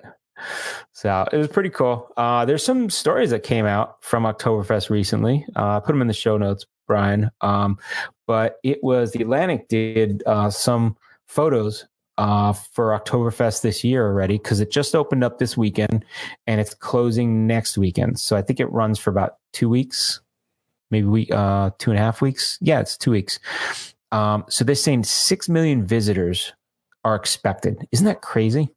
So 0.92 1.26
it 1.32 1.36
was 1.36 1.48
pretty 1.48 1.70
cool. 1.70 2.08
Uh, 2.16 2.44
there's 2.44 2.64
some 2.64 2.88
stories 2.90 3.30
that 3.30 3.42
came 3.42 3.66
out 3.66 4.02
from 4.02 4.24
Oktoberfest 4.24 4.88
recently. 4.90 5.44
Uh, 5.56 5.76
I 5.76 5.80
put 5.80 5.92
them 5.92 6.00
in 6.02 6.08
the 6.08 6.14
show 6.14 6.36
notes, 6.38 6.64
Brian. 6.90 7.30
Um, 7.40 7.78
but 8.26 8.58
it 8.64 8.82
was 8.82 9.12
the 9.12 9.22
Atlantic 9.22 9.68
did 9.68 10.24
uh, 10.26 10.50
some 10.50 10.96
photos 11.28 11.86
uh, 12.18 12.52
for 12.52 12.98
Oktoberfest 12.98 13.62
this 13.62 13.84
year 13.84 14.04
already 14.04 14.38
because 14.38 14.58
it 14.58 14.72
just 14.72 14.96
opened 14.96 15.22
up 15.22 15.38
this 15.38 15.56
weekend 15.56 16.04
and 16.48 16.60
it's 16.60 16.74
closing 16.74 17.46
next 17.46 17.78
weekend. 17.78 18.18
So 18.18 18.34
I 18.36 18.42
think 18.42 18.58
it 18.58 18.66
runs 18.72 18.98
for 18.98 19.10
about 19.10 19.36
two 19.52 19.68
weeks, 19.68 20.20
maybe 20.90 21.06
week, 21.06 21.32
uh, 21.32 21.70
two 21.78 21.92
and 21.92 22.00
a 22.00 22.02
half 22.02 22.20
weeks. 22.20 22.58
Yeah, 22.60 22.80
it's 22.80 22.96
two 22.96 23.12
weeks. 23.12 23.38
Um, 24.10 24.44
so 24.48 24.64
they're 24.64 24.74
saying 24.74 25.04
six 25.04 25.48
million 25.48 25.86
visitors 25.86 26.52
are 27.04 27.14
expected. 27.14 27.86
Isn't 27.92 28.06
that 28.06 28.20
crazy? 28.20 28.68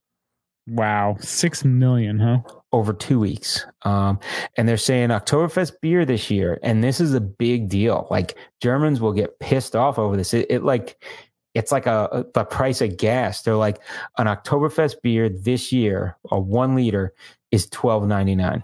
Wow, 0.68 1.18
six 1.20 1.66
million, 1.66 2.20
huh? 2.20 2.42
Over 2.74 2.92
two 2.92 3.20
weeks. 3.20 3.66
Um, 3.84 4.20
and 4.58 4.68
they're 4.68 4.78
saying 4.78 5.10
Oktoberfest 5.10 5.74
beer 5.82 6.04
this 6.06 6.30
year. 6.30 6.60
And 6.64 6.84
this 6.84 7.00
is 7.00 7.14
a 7.14 7.22
big 7.22 7.70
deal. 7.70 8.08
Like 8.12 8.36
Germans 8.62 9.00
will 9.00 9.14
get 9.14 9.40
pissed 9.40 9.76
off 9.76 9.98
over 9.98 10.18
this. 10.18 10.34
It, 10.34 10.48
it 10.50 10.64
like, 10.64 11.02
it's 11.54 11.72
like 11.72 11.86
a, 11.86 12.10
a 12.12 12.26
the 12.34 12.44
price 12.44 12.82
of 12.82 12.98
gas. 12.98 13.44
They're 13.44 13.56
like 13.56 13.80
an 14.18 14.26
Oktoberfest 14.26 14.96
beer 15.04 15.30
this 15.30 15.72
year, 15.72 16.18
a 16.32 16.40
one 16.40 16.76
liter 16.76 17.14
is 17.52 17.70
twelve 17.70 18.08
ninety 18.08 18.36
nine. 18.36 18.64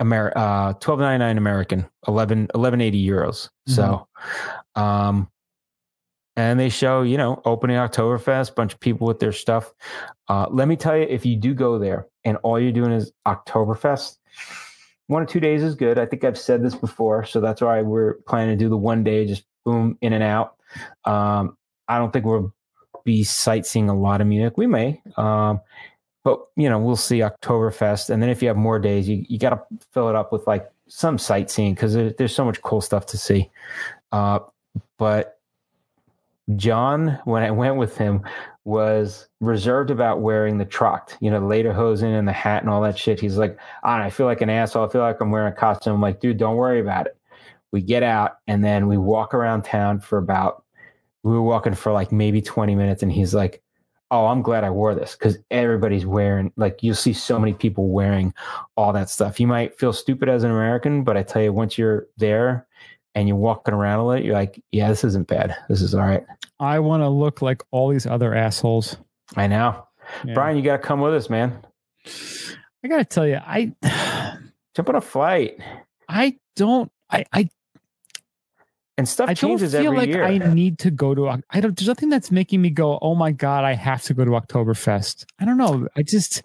Amer 0.00 0.32
uh 0.34 0.72
twelve 0.80 0.98
ninety 0.98 1.22
nine 1.22 1.36
American, 1.36 1.86
11, 2.08 2.48
1180 2.54 3.06
euros. 3.06 3.50
So 3.66 4.08
Um, 4.74 5.28
and 6.36 6.58
they 6.58 6.68
show, 6.68 7.02
you 7.02 7.16
know, 7.16 7.42
opening 7.44 7.76
Oktoberfest, 7.76 8.54
bunch 8.54 8.72
of 8.72 8.80
people 8.80 9.06
with 9.06 9.20
their 9.20 9.32
stuff. 9.32 9.72
Uh, 10.28 10.46
let 10.50 10.68
me 10.68 10.76
tell 10.76 10.96
you, 10.96 11.06
if 11.08 11.26
you 11.26 11.36
do 11.36 11.54
go 11.54 11.78
there 11.78 12.06
and 12.24 12.38
all 12.42 12.58
you're 12.58 12.72
doing 12.72 12.92
is 12.92 13.12
Oktoberfest, 13.26 14.16
one 15.08 15.22
or 15.22 15.26
two 15.26 15.40
days 15.40 15.62
is 15.62 15.74
good. 15.74 15.98
I 15.98 16.06
think 16.06 16.24
I've 16.24 16.38
said 16.38 16.62
this 16.62 16.74
before, 16.74 17.24
so 17.24 17.40
that's 17.40 17.60
why 17.60 17.82
we're 17.82 18.14
planning 18.26 18.56
to 18.56 18.64
do 18.64 18.70
the 18.70 18.76
one 18.76 19.04
day, 19.04 19.26
just 19.26 19.44
boom, 19.64 19.98
in 20.00 20.12
and 20.12 20.22
out. 20.22 20.56
Um, 21.04 21.56
I 21.88 21.98
don't 21.98 22.12
think 22.12 22.24
we'll 22.24 22.54
be 23.04 23.24
sightseeing 23.24 23.88
a 23.88 23.94
lot 23.94 24.20
of 24.20 24.26
Munich. 24.26 24.56
We 24.56 24.66
may, 24.66 25.02
um, 25.16 25.60
but 26.24 26.40
you 26.56 26.70
know, 26.70 26.78
we'll 26.78 26.96
see 26.96 27.18
Oktoberfest, 27.18 28.08
and 28.08 28.22
then 28.22 28.30
if 28.30 28.40
you 28.40 28.48
have 28.48 28.56
more 28.56 28.78
days, 28.78 29.08
you 29.08 29.26
you 29.28 29.38
got 29.38 29.50
to 29.50 29.62
fill 29.92 30.08
it 30.08 30.14
up 30.14 30.32
with 30.32 30.46
like 30.46 30.70
some 30.88 31.18
sightseeing 31.18 31.74
because 31.74 31.94
there, 31.94 32.10
there's 32.10 32.34
so 32.34 32.44
much 32.44 32.62
cool 32.62 32.80
stuff 32.80 33.06
to 33.06 33.18
see. 33.18 33.50
Uh, 34.12 34.38
but 34.98 35.40
John, 36.56 37.18
when 37.24 37.42
I 37.42 37.50
went 37.50 37.76
with 37.76 37.96
him, 37.96 38.22
was 38.64 39.28
reserved 39.40 39.90
about 39.90 40.20
wearing 40.20 40.58
the 40.58 40.64
tracht, 40.64 41.16
you 41.20 41.30
know, 41.30 41.40
the 41.40 41.46
lederhosen 41.46 42.16
and 42.16 42.28
the 42.28 42.32
hat 42.32 42.62
and 42.62 42.70
all 42.70 42.80
that 42.82 42.98
shit. 42.98 43.20
He's 43.20 43.36
like, 43.36 43.58
I, 43.82 44.04
I 44.04 44.10
feel 44.10 44.26
like 44.26 44.40
an 44.40 44.50
asshole. 44.50 44.86
I 44.86 44.88
feel 44.88 45.00
like 45.00 45.20
I'm 45.20 45.30
wearing 45.30 45.52
a 45.52 45.56
costume. 45.56 45.94
I'm 45.94 46.00
like, 46.00 46.20
dude, 46.20 46.38
don't 46.38 46.56
worry 46.56 46.80
about 46.80 47.06
it. 47.06 47.16
We 47.72 47.80
get 47.80 48.02
out 48.02 48.36
and 48.46 48.64
then 48.64 48.86
we 48.86 48.98
walk 48.98 49.34
around 49.34 49.62
town 49.62 50.00
for 50.00 50.18
about, 50.18 50.64
we 51.22 51.32
were 51.32 51.42
walking 51.42 51.74
for 51.74 51.92
like 51.92 52.12
maybe 52.12 52.40
20 52.40 52.74
minutes. 52.74 53.02
And 53.02 53.10
he's 53.10 53.34
like, 53.34 53.62
oh, 54.12 54.26
I'm 54.26 54.42
glad 54.42 54.62
I 54.62 54.70
wore 54.70 54.94
this 54.94 55.16
because 55.16 55.38
everybody's 55.50 56.04
wearing, 56.04 56.52
like, 56.56 56.82
you'll 56.82 56.94
see 56.94 57.14
so 57.14 57.38
many 57.38 57.54
people 57.54 57.88
wearing 57.88 58.34
all 58.76 58.92
that 58.92 59.08
stuff. 59.08 59.40
You 59.40 59.46
might 59.46 59.78
feel 59.78 59.94
stupid 59.94 60.28
as 60.28 60.44
an 60.44 60.50
American, 60.50 61.02
but 61.02 61.16
I 61.16 61.22
tell 61.22 61.40
you, 61.40 61.52
once 61.52 61.78
you're 61.78 62.06
there, 62.18 62.66
and 63.14 63.28
you're 63.28 63.36
walking 63.36 63.74
around 63.74 64.00
a 64.00 64.06
little, 64.06 64.24
you're 64.24 64.34
like, 64.34 64.62
yeah, 64.72 64.88
this 64.88 65.04
isn't 65.04 65.26
bad. 65.26 65.56
This 65.68 65.82
is 65.82 65.94
all 65.94 66.02
right. 66.02 66.24
I 66.58 66.78
want 66.78 67.02
to 67.02 67.08
look 67.08 67.42
like 67.42 67.62
all 67.70 67.88
these 67.88 68.06
other 68.06 68.34
assholes. 68.34 68.96
I 69.36 69.46
know. 69.46 69.86
Yeah. 70.24 70.34
Brian, 70.34 70.56
you 70.56 70.62
got 70.62 70.78
to 70.78 70.82
come 70.82 71.00
with 71.00 71.14
us, 71.14 71.28
man. 71.28 71.64
I 72.84 72.88
got 72.88 72.98
to 72.98 73.04
tell 73.04 73.26
you, 73.26 73.36
I 73.36 73.72
jump 74.74 74.88
on 74.88 74.96
a 74.96 75.00
flight. 75.00 75.58
I 76.08 76.38
don't, 76.56 76.90
I, 77.10 77.24
I, 77.32 77.48
and 78.98 79.08
stuff 79.08 79.28
I 79.28 79.34
changes 79.34 79.72
don't 79.72 79.82
feel 79.82 79.92
every 79.92 80.06
like 80.06 80.08
year. 80.08 80.24
I 80.24 80.38
need 80.38 80.78
to 80.80 80.90
go 80.90 81.14
to. 81.14 81.28
I 81.28 81.60
don't. 81.60 81.76
There's 81.76 81.88
nothing 81.88 82.10
that's 82.10 82.30
making 82.30 82.60
me 82.60 82.68
go. 82.70 82.98
Oh 83.00 83.14
my 83.14 83.32
god! 83.32 83.64
I 83.64 83.74
have 83.74 84.02
to 84.02 84.14
go 84.14 84.24
to 84.24 84.32
Oktoberfest. 84.32 85.24
I 85.38 85.46
don't 85.46 85.56
know. 85.56 85.88
I 85.96 86.02
just. 86.02 86.42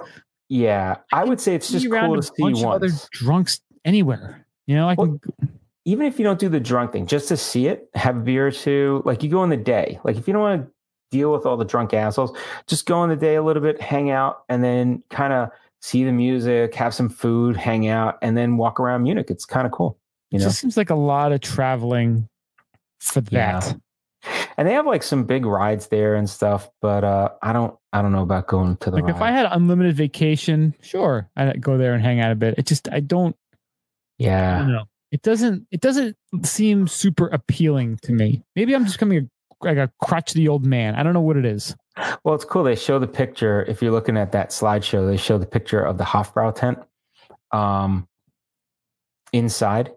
Yeah, 0.48 0.96
I, 1.12 1.22
I 1.22 1.24
would 1.26 1.42
say 1.42 1.56
it's 1.56 1.70
just 1.70 1.90
cool 1.90 2.16
to 2.16 2.24
see 2.24 2.32
once. 2.38 2.64
Other 2.64 2.90
drunks 3.12 3.60
anywhere. 3.84 4.48
You 4.66 4.76
know, 4.76 4.88
I 4.88 4.94
well, 4.94 5.20
can 5.20 5.60
even 5.88 6.06
if 6.06 6.20
you 6.20 6.26
don't 6.26 6.38
do 6.38 6.50
the 6.50 6.60
drunk 6.60 6.92
thing, 6.92 7.08
just 7.08 7.30
to 7.30 7.38
see 7.38 7.68
it, 7.68 7.90
have 7.96 8.18
a 8.18 8.20
beer 8.20 8.48
or 8.48 8.52
two, 8.52 9.02
like 9.06 9.24
you 9.24 9.30
go 9.30 9.42
in 9.46 9.50
the 9.50 9.56
day. 9.56 9.98
Like 10.04 10.18
if 10.18 10.28
you 10.28 10.34
don't 10.34 10.42
want 10.42 10.62
to 10.62 10.72
deal 11.12 11.32
with 11.32 11.46
all 11.46 11.56
the 11.56 11.64
drunk 11.64 11.94
assholes, 11.94 12.38
just 12.68 12.86
go 12.86 13.02
in 13.06 13.10
the 13.10 13.16
day 13.16 13.36
a 13.36 13.42
little 13.42 13.64
bit, 13.64 13.80
hang 13.80 14.12
out, 14.12 14.44
and 14.50 14.62
then 14.62 15.02
kind 15.10 15.32
of 15.32 15.50
see 15.82 16.04
the 16.04 16.12
music, 16.12 16.76
have 16.76 16.94
some 16.94 17.08
food, 17.08 17.56
hang 17.56 17.88
out, 17.88 18.18
and 18.22 18.36
then 18.36 18.58
walk 18.58 18.82
around 18.82 19.04
Munich. 19.04 19.28
It's 19.30 19.46
kind 19.46 19.66
of 19.66 19.72
cool. 19.72 19.98
You 20.30 20.40
know, 20.40 20.44
it 20.44 20.50
just 20.50 20.60
seems 20.60 20.76
like 20.76 20.90
a 20.90 20.96
lot 20.96 21.32
of 21.32 21.40
traveling 21.40 22.28
for 23.00 23.22
that. 23.22 23.32
Yeah. 23.66 23.74
And 24.58 24.68
they 24.68 24.74
have 24.74 24.86
like 24.86 25.04
some 25.04 25.24
big 25.24 25.46
rides 25.46 25.88
there 25.88 26.16
and 26.16 26.30
stuff, 26.30 26.70
but 26.82 27.06
uh, 27.06 27.30
I 27.42 27.54
don't, 27.54 27.74
I 27.94 28.02
don't 28.02 28.12
know 28.12 28.24
about 28.24 28.48
going 28.48 28.76
to 28.78 28.92
the. 28.92 28.98
Like 28.98 29.06
ride. 29.06 29.16
if 29.16 29.22
I 29.22 29.32
had 29.32 29.48
unlimited 29.50 29.96
vacation, 29.96 30.76
sure, 30.82 31.30
I'd 31.38 31.62
go 31.62 31.78
there 31.78 31.94
and 31.94 32.04
hang 32.04 32.20
out 32.20 32.34
a 32.34 32.36
bit. 32.36 32.56
It 32.58 32.66
just, 32.66 32.90
I 32.92 33.00
don't. 33.00 33.38
Yeah. 34.18 34.56
I 34.56 34.60
don't 34.60 34.74
know 34.74 34.84
it 35.12 35.22
doesn't 35.22 35.68
it 35.72 35.82
doesn't 35.82 36.16
seem 36.44 36.88
super 36.88 37.28
appealing 37.28 38.00
to 38.04 38.12
me. 38.12 38.44
Maybe 38.56 38.76
I'm 38.76 38.86
just 38.86 39.00
coming 39.00 39.30
like 39.62 39.78
a 39.78 39.92
crotchety 40.02 40.48
old 40.48 40.66
man. 40.66 40.96
I 40.96 41.04
don't 41.04 41.14
know 41.14 41.22
what 41.22 41.38
it 41.38 41.46
is. 41.46 41.76
Well, 42.24 42.36
it's 42.36 42.46
cool. 42.46 42.64
They 42.64 42.76
show 42.76 43.00
the 43.00 43.08
picture. 43.08 43.64
If 43.68 43.82
you're 43.82 43.92
looking 43.92 44.18
at 44.18 44.32
that 44.34 44.50
slideshow, 44.50 45.08
they 45.08 45.18
show 45.18 45.38
the 45.38 45.48
picture 45.48 45.82
of 45.82 45.98
the 45.98 46.04
Hofbrau 46.04 46.54
tent 46.54 46.78
um, 47.52 48.08
inside, 49.34 49.92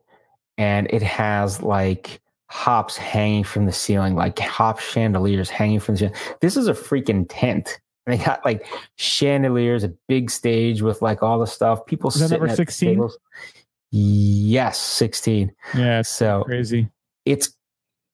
and 0.57 0.87
it 0.91 1.03
has 1.03 1.63
like 1.63 2.21
hops 2.47 2.97
hanging 2.97 3.45
from 3.45 3.67
the 3.67 3.73
ceiling, 3.73 4.15
like 4.15 4.39
hop 4.39 4.81
chandeliers 4.81 5.51
hanging 5.51 5.81
from 5.81 5.95
the 5.95 5.99
ceiling. 5.99 6.15
This 6.41 6.57
is 6.57 6.69
a 6.69 6.75
freaking 6.75 7.27
tent. 7.29 7.79
And 8.07 8.19
they 8.19 8.25
got 8.25 8.45
like 8.45 8.67
chandeliers, 8.97 9.85
a 9.85 9.93
big 10.09 10.31
stage 10.31 10.81
with 10.81 11.03
like 11.03 11.23
all 11.23 11.39
the 11.39 11.47
stuff. 11.47 11.85
People 11.85 12.09
is 12.09 12.15
that 12.15 12.29
sitting 12.29 12.47
number 12.47 12.57
16? 12.57 13.09
Yes, 13.91 14.79
16. 14.79 15.53
Yeah. 15.75 16.03
So 16.03 16.45
crazy. 16.45 16.89
It's 17.25 17.55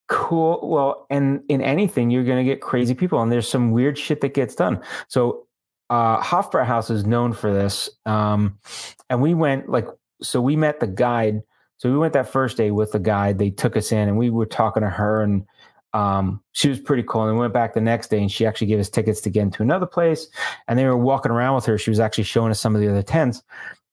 cool. 0.08 0.60
Well, 0.62 1.06
and 1.10 1.42
in 1.48 1.60
anything, 1.60 2.10
you're 2.10 2.24
going 2.24 2.44
to 2.44 2.50
get 2.50 2.60
crazy 2.60 2.94
people, 2.94 3.20
and 3.20 3.30
there's 3.30 3.48
some 3.48 3.72
weird 3.72 3.98
shit 3.98 4.20
that 4.22 4.34
gets 4.34 4.54
done. 4.54 4.80
So, 5.08 5.46
uh, 5.88 6.20
Hofbrauhaus 6.20 6.90
is 6.90 7.06
known 7.06 7.32
for 7.32 7.52
this. 7.52 7.88
Um, 8.06 8.58
and 9.08 9.22
we 9.22 9.34
went 9.34 9.68
like, 9.68 9.86
so 10.22 10.40
we 10.40 10.56
met 10.56 10.80
the 10.80 10.86
guide. 10.86 11.42
So 11.78 11.90
we 11.90 11.98
went 11.98 12.14
that 12.14 12.28
first 12.28 12.56
day 12.56 12.70
with 12.70 12.92
the 12.92 12.98
guide. 12.98 13.38
They 13.38 13.50
took 13.50 13.76
us 13.76 13.92
in, 13.92 14.08
and 14.08 14.16
we 14.16 14.30
were 14.30 14.46
talking 14.46 14.82
to 14.82 14.88
her, 14.88 15.22
and 15.22 15.46
um, 15.92 16.42
she 16.52 16.68
was 16.68 16.80
pretty 16.80 17.02
cool. 17.02 17.24
And 17.24 17.34
we 17.34 17.40
went 17.40 17.52
back 17.52 17.74
the 17.74 17.80
next 17.80 18.08
day, 18.08 18.18
and 18.18 18.32
she 18.32 18.46
actually 18.46 18.66
gave 18.68 18.80
us 18.80 18.88
tickets 18.88 19.20
to 19.22 19.30
get 19.30 19.42
into 19.42 19.62
another 19.62 19.86
place. 19.86 20.28
And 20.66 20.78
they 20.78 20.86
were 20.86 20.96
walking 20.96 21.32
around 21.32 21.54
with 21.54 21.66
her. 21.66 21.78
She 21.78 21.90
was 21.90 22.00
actually 22.00 22.24
showing 22.24 22.50
us 22.50 22.60
some 22.60 22.74
of 22.74 22.80
the 22.80 22.88
other 22.88 23.02
tents. 23.02 23.42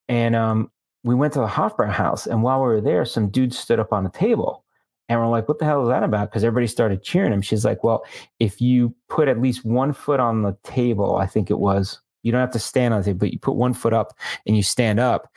And 0.10 0.36
um, 0.36 0.72
we 1.04 1.16
went 1.16 1.34
to 1.34 1.40
the 1.40 1.48
Hofbrauhaus, 1.48 1.94
house. 1.94 2.28
and 2.28 2.44
while 2.44 2.60
we 2.60 2.68
were 2.68 2.82
there, 2.82 3.06
some 3.06 3.30
dude 3.30 3.54
stood 3.54 3.80
up 3.80 3.92
on 3.92 4.06
a 4.06 4.10
table. 4.10 4.64
And 5.10 5.20
we're 5.20 5.28
like, 5.28 5.50
what 5.50 5.60
the 5.60 5.66
hell 5.66 5.84
is 5.84 5.90
that 5.90 6.04
about? 6.04 6.30
Because 6.30 6.44
everybody 6.44 6.68
started 6.68 7.04
cheering 7.04 7.34
him. 7.34 7.42
She's 7.42 7.66
like, 7.66 7.84
well, 7.84 8.06
if 8.40 8.62
you 8.62 8.96
put 9.10 9.28
at 9.28 9.42
least 9.42 9.66
one 9.66 9.92
foot 9.92 10.20
on 10.20 10.44
the 10.44 10.58
table, 10.64 11.18
I 11.18 11.28
think 11.28 11.52
it 11.52 11.60
was, 11.60 12.00
you 12.24 12.32
don't 12.32 12.40
have 12.40 12.52
to 12.52 12.60
stand 12.60 12.94
on 12.94 13.02
the 13.02 13.06
table, 13.08 13.20
but 13.20 13.34
you 13.34 13.40
put 13.40 13.56
one 13.56 13.74
foot 13.74 13.94
up 13.94 14.14
and 14.48 14.56
you 14.56 14.64
stand 14.64 15.02
up, 15.02 15.28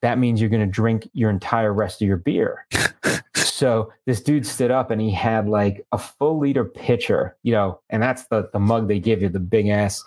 that 0.00 0.18
means 0.18 0.40
you're 0.40 0.50
going 0.50 0.60
to 0.60 0.66
drink 0.66 1.08
your 1.12 1.30
entire 1.30 1.72
rest 1.72 2.02
of 2.02 2.08
your 2.08 2.16
beer. 2.16 2.66
so 3.36 3.92
this 4.06 4.20
dude 4.20 4.44
stood 4.44 4.72
up 4.72 4.90
and 4.90 5.00
he 5.00 5.12
had 5.12 5.48
like 5.48 5.86
a 5.92 5.98
full 5.98 6.40
liter 6.40 6.64
pitcher, 6.64 7.36
you 7.44 7.52
know, 7.52 7.80
and 7.90 8.02
that's 8.02 8.26
the, 8.26 8.50
the 8.52 8.58
mug 8.58 8.88
they 8.88 8.98
give 8.98 9.22
you, 9.22 9.28
the 9.28 9.38
big 9.38 9.68
ass. 9.68 10.02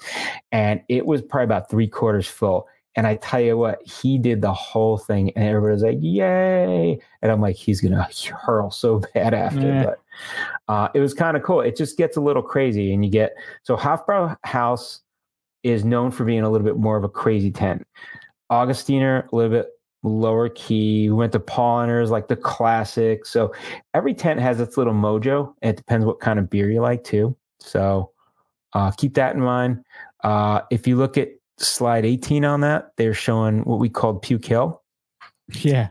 And 0.52 0.82
it 0.90 1.06
was 1.06 1.22
probably 1.22 1.46
about 1.46 1.70
three 1.70 1.88
quarters 1.88 2.28
full 2.28 2.68
and 2.96 3.06
I 3.06 3.16
tell 3.16 3.42
you 3.42 3.58
what, 3.58 3.86
he 3.86 4.18
did 4.18 4.42
the 4.42 4.54
whole 4.54 4.98
thing, 4.98 5.32
and 5.36 5.46
everybody's 5.46 5.84
like, 5.84 5.98
"Yay!" 6.00 7.00
And 7.22 7.32
I'm 7.32 7.42
like, 7.42 7.56
he's 7.56 7.82
gonna 7.82 8.08
hurl 8.42 8.72
so 8.72 9.02
bad 9.14 9.34
after, 9.34 9.68
yeah. 9.68 9.84
but 9.84 10.00
uh, 10.68 10.90
it 10.94 11.00
was 11.00 11.14
kind 11.14 11.36
of 11.36 11.44
cool. 11.44 11.62
It 11.62 11.76
just 11.76 11.98
gets 11.98 12.18
a 12.18 12.22
little 12.22 12.44
crazy, 12.44 12.94
and 12.94 13.04
you 13.04 13.12
get 13.12 13.36
so 13.64 13.76
Hofbrau 13.76 14.38
House 14.44 15.02
is 15.64 15.84
known 15.84 16.12
for 16.12 16.26
being 16.26 16.44
a 16.44 16.50
little 16.50 16.66
bit 16.66 16.78
more 16.78 16.96
of 16.96 17.04
a 17.04 17.10
crazy 17.10 17.52
tent. 17.52 17.86
Augustiner, 18.52 19.32
a 19.32 19.36
little 19.36 19.52
bit 19.52 19.70
lower 20.04 20.50
key. 20.50 21.10
We 21.10 21.16
went 21.16 21.32
to 21.34 21.40
Paulaner's, 21.40 22.12
like 22.12 22.28
the 22.28 22.36
classic. 22.36 23.26
So 23.26 23.54
every 23.94 24.14
tent 24.14 24.40
has 24.40 24.60
its 24.60 24.78
little 24.78 24.94
mojo. 24.94 25.54
And 25.62 25.74
it 25.74 25.78
depends 25.78 26.06
what 26.06 26.20
kind 26.20 26.40
of 26.40 26.50
beer 26.50 26.70
you 26.70 26.82
like 26.82 27.04
too. 27.04 27.36
So 27.60 28.12
uh, 28.74 28.92
keep 28.92 29.16
that 29.16 29.36
in 29.36 29.42
mind. 29.42 29.84
Uh, 30.24 30.62
if 30.72 30.88
you 30.88 30.96
look 30.98 31.18
at 31.18 31.30
slide 31.58 32.06
18 32.06 32.46
on 32.46 32.62
that, 32.62 32.92
they're 32.98 33.14
showing 33.14 33.64
what 33.64 33.80
we 33.80 33.90
called 33.90 34.22
puke 34.22 34.46
hill. 34.46 34.82
Yeah. 35.50 35.90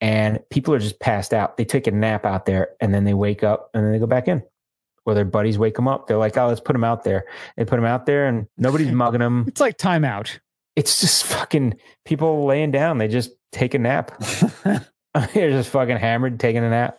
And 0.00 0.40
people 0.50 0.74
are 0.74 0.78
just 0.78 1.00
passed 1.00 1.32
out. 1.32 1.56
They 1.56 1.64
take 1.64 1.86
a 1.86 1.92
nap 1.92 2.24
out 2.24 2.46
there 2.46 2.70
and 2.80 2.92
then 2.92 3.04
they 3.04 3.14
wake 3.14 3.44
up 3.44 3.70
and 3.72 3.84
then 3.84 3.92
they 3.92 3.98
go 3.98 4.06
back 4.06 4.28
in. 4.28 4.42
Or 5.04 5.14
their 5.14 5.24
buddies 5.24 5.58
wake 5.58 5.74
them 5.74 5.88
up. 5.88 6.06
They're 6.06 6.16
like, 6.16 6.36
oh, 6.36 6.46
let's 6.46 6.60
put 6.60 6.74
them 6.74 6.84
out 6.84 7.04
there. 7.04 7.24
They 7.56 7.64
put 7.64 7.76
them 7.76 7.84
out 7.84 8.06
there 8.06 8.26
and 8.26 8.46
nobody's 8.56 8.92
mugging 8.92 9.20
them. 9.20 9.44
It's 9.46 9.60
like 9.60 9.78
timeout. 9.78 10.38
It's 10.74 11.00
just 11.00 11.24
fucking 11.24 11.74
people 12.04 12.46
laying 12.46 12.70
down. 12.70 12.98
They 12.98 13.08
just 13.08 13.30
take 13.52 13.74
a 13.74 13.78
nap. 13.78 14.12
They're 15.34 15.50
just 15.50 15.70
fucking 15.70 15.98
hammered, 15.98 16.40
taking 16.40 16.64
a 16.64 16.70
nap. 16.70 16.98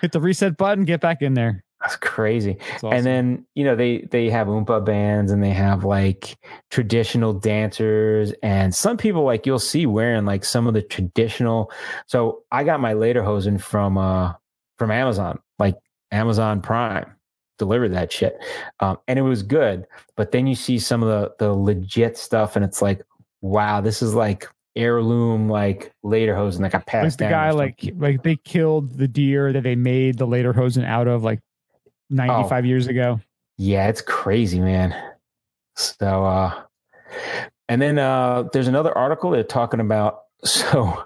Hit 0.00 0.12
the 0.12 0.20
reset 0.20 0.56
button, 0.56 0.84
get 0.84 1.00
back 1.00 1.20
in 1.20 1.34
there. 1.34 1.62
That's 1.80 1.96
crazy. 1.96 2.58
That's 2.70 2.84
awesome. 2.84 2.96
And 2.98 3.06
then, 3.06 3.46
you 3.54 3.64
know, 3.64 3.74
they 3.74 4.06
they 4.10 4.28
have 4.28 4.48
oompa 4.48 4.84
bands 4.84 5.32
and 5.32 5.42
they 5.42 5.50
have 5.50 5.82
like 5.84 6.36
traditional 6.70 7.32
dancers 7.32 8.34
and 8.42 8.74
some 8.74 8.98
people 8.98 9.24
like 9.24 9.46
you'll 9.46 9.58
see 9.58 9.86
wearing 9.86 10.26
like 10.26 10.44
some 10.44 10.66
of 10.66 10.74
the 10.74 10.82
traditional. 10.82 11.72
So 12.06 12.42
I 12.52 12.64
got 12.64 12.80
my 12.80 12.92
lederhosen 12.92 13.60
from 13.60 13.96
uh 13.96 14.34
from 14.76 14.90
Amazon, 14.90 15.38
like 15.58 15.76
Amazon 16.10 16.60
Prime 16.60 17.14
delivered 17.58 17.92
that 17.94 18.12
shit. 18.12 18.38
Um, 18.80 18.98
and 19.08 19.18
it 19.18 19.22
was 19.22 19.42
good, 19.42 19.86
but 20.16 20.32
then 20.32 20.46
you 20.46 20.54
see 20.54 20.78
some 20.78 21.02
of 21.02 21.08
the 21.08 21.32
the 21.38 21.54
legit 21.54 22.18
stuff 22.18 22.56
and 22.56 22.64
it's 22.64 22.82
like, 22.82 23.02
wow, 23.40 23.80
this 23.80 24.02
is 24.02 24.14
like 24.14 24.46
heirloom 24.76 25.48
like 25.48 25.92
lederhosen 26.04 26.60
that 26.60 26.72
got 26.72 26.86
passed 26.86 27.20
like 27.20 27.28
the 27.28 27.34
guy 27.34 27.50
like 27.50 27.92
like 27.96 28.22
they 28.22 28.36
killed 28.36 28.96
the 28.98 29.08
deer 29.08 29.52
that 29.52 29.64
they 29.64 29.74
made 29.74 30.16
the 30.16 30.26
lederhosen 30.26 30.84
out 30.84 31.08
of 31.08 31.24
like 31.24 31.40
95 32.10 32.64
oh, 32.64 32.66
years 32.66 32.86
ago. 32.86 33.20
Yeah, 33.56 33.88
it's 33.88 34.00
crazy, 34.00 34.60
man. 34.60 34.94
So, 35.76 36.24
uh, 36.24 36.62
and 37.68 37.80
then 37.80 37.98
uh, 37.98 38.44
there's 38.52 38.68
another 38.68 38.96
article 38.96 39.30
they're 39.30 39.42
talking 39.44 39.80
about. 39.80 40.20
So, 40.42 41.04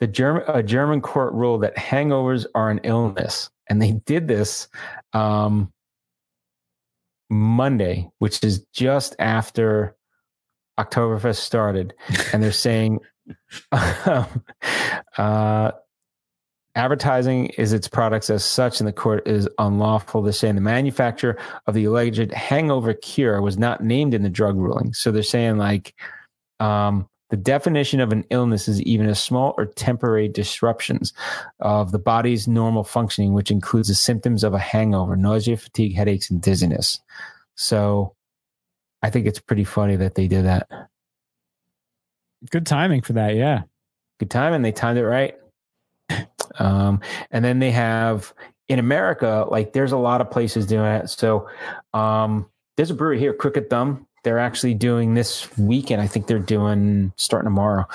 the 0.00 0.06
German 0.06 0.44
a 0.48 0.62
German 0.62 1.02
court 1.02 1.34
ruled 1.34 1.62
that 1.62 1.76
hangovers 1.76 2.46
are 2.54 2.70
an 2.70 2.80
illness, 2.84 3.50
and 3.68 3.82
they 3.82 3.92
did 4.06 4.28
this 4.28 4.68
um, 5.12 5.70
Monday, 7.28 8.08
which 8.18 8.42
is 8.42 8.60
just 8.72 9.14
after 9.18 9.94
Oktoberfest 10.80 11.36
started, 11.36 11.92
and 12.32 12.42
they're 12.42 12.50
saying 12.50 13.00
uh, 13.72 14.24
advertising 16.76 17.46
is 17.58 17.72
its 17.72 17.88
products 17.88 18.30
as 18.30 18.44
such 18.44 18.80
and 18.80 18.86
the 18.86 18.92
court 18.92 19.26
is 19.26 19.48
unlawful. 19.58 20.22
They're 20.22 20.32
saying 20.32 20.54
the 20.54 20.60
manufacturer 20.60 21.38
of 21.66 21.74
the 21.74 21.84
alleged 21.84 22.32
hangover 22.32 22.94
cure 22.94 23.40
was 23.42 23.58
not 23.58 23.82
named 23.82 24.14
in 24.14 24.22
the 24.22 24.28
drug 24.28 24.56
ruling. 24.56 24.92
So 24.92 25.10
they're 25.10 25.22
saying 25.22 25.56
like 25.56 25.94
um, 26.60 27.08
the 27.30 27.36
definition 27.36 28.00
of 28.00 28.12
an 28.12 28.24
illness 28.30 28.68
is 28.68 28.80
even 28.82 29.08
a 29.08 29.14
small 29.14 29.54
or 29.56 29.66
temporary 29.66 30.28
disruptions 30.28 31.12
of 31.60 31.92
the 31.92 31.98
body's 31.98 32.46
normal 32.46 32.84
functioning, 32.84 33.32
which 33.32 33.50
includes 33.50 33.88
the 33.88 33.94
symptoms 33.94 34.44
of 34.44 34.54
a 34.54 34.58
hangover, 34.58 35.16
nausea, 35.16 35.56
fatigue, 35.56 35.96
headaches, 35.96 36.30
and 36.30 36.40
dizziness. 36.40 37.00
So 37.56 38.14
I 39.02 39.10
think 39.10 39.26
it's 39.26 39.40
pretty 39.40 39.64
funny 39.64 39.96
that 39.96 40.14
they 40.14 40.28
did 40.28 40.44
that. 40.44 40.68
Good 42.50 42.66
timing 42.66 43.00
for 43.00 43.14
that. 43.14 43.34
Yeah. 43.34 43.62
Good 44.20 44.30
timing. 44.30 44.62
They 44.62 44.72
timed 44.72 44.98
it 44.98 45.06
right. 45.06 45.34
Um, 46.58 47.00
and 47.30 47.44
then 47.44 47.58
they 47.58 47.70
have 47.70 48.32
in 48.68 48.78
America, 48.78 49.46
like 49.50 49.72
there's 49.72 49.92
a 49.92 49.96
lot 49.96 50.20
of 50.20 50.30
places 50.30 50.66
doing 50.66 50.86
it. 50.86 51.08
So 51.08 51.48
um, 51.94 52.48
there's 52.76 52.90
a 52.90 52.94
brewery 52.94 53.18
here, 53.18 53.32
Crooked 53.32 53.70
Thumb. 53.70 54.06
They're 54.24 54.38
actually 54.38 54.74
doing 54.74 55.14
this 55.14 55.56
weekend. 55.56 56.02
I 56.02 56.08
think 56.08 56.26
they're 56.26 56.38
doing 56.38 57.12
starting 57.16 57.46
tomorrow. 57.46 57.86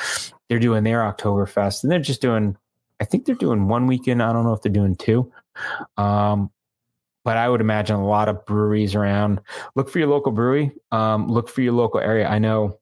They're 0.48 0.60
doing 0.60 0.84
their 0.84 1.00
Oktoberfest, 1.00 1.84
and 1.84 1.92
they're 1.92 2.00
just 2.00 2.22
doing. 2.22 2.56
I 3.02 3.06
think 3.06 3.26
they're 3.26 3.36
doing 3.36 3.68
one 3.68 3.88
weekend. 3.88 4.24
I 4.24 4.32
don't 4.32 4.46
know 4.46 4.54
if 4.54 4.62
they're 4.62 4.72
doing 4.72 4.96
two. 4.96 5.32
Um, 5.98 6.52
but 7.24 7.38
I 7.38 7.50
would 7.50 7.62
imagine 7.62 7.98
a 7.98 8.08
lot 8.08 8.30
of 8.30 8.46
breweries 8.46 8.96
around. 8.96 9.42
Look 9.76 9.90
for 9.90 10.00
your 10.00 10.08
local 10.08 10.32
brewery. 10.32 10.72
Um, 10.92 11.28
look 11.28 11.50
for 11.50 11.62
your 11.62 11.74
local 11.74 12.00
area. 12.00 12.28
I 12.28 12.40
know 12.40 12.80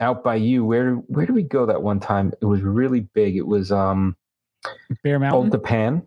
out 0.00 0.22
by 0.22 0.36
you. 0.36 0.64
Where 0.64 0.94
where 0.94 1.26
did 1.26 1.34
we 1.34 1.42
go 1.42 1.66
that 1.66 1.82
one 1.82 2.00
time? 2.00 2.32
It 2.40 2.46
was 2.46 2.62
really 2.62 3.00
big. 3.00 3.36
It 3.36 3.46
was 3.46 3.72
um, 3.72 4.16
Bear 5.02 5.18
Mountain. 5.18 5.38
Old 5.38 5.52
Tappan. 5.52 6.02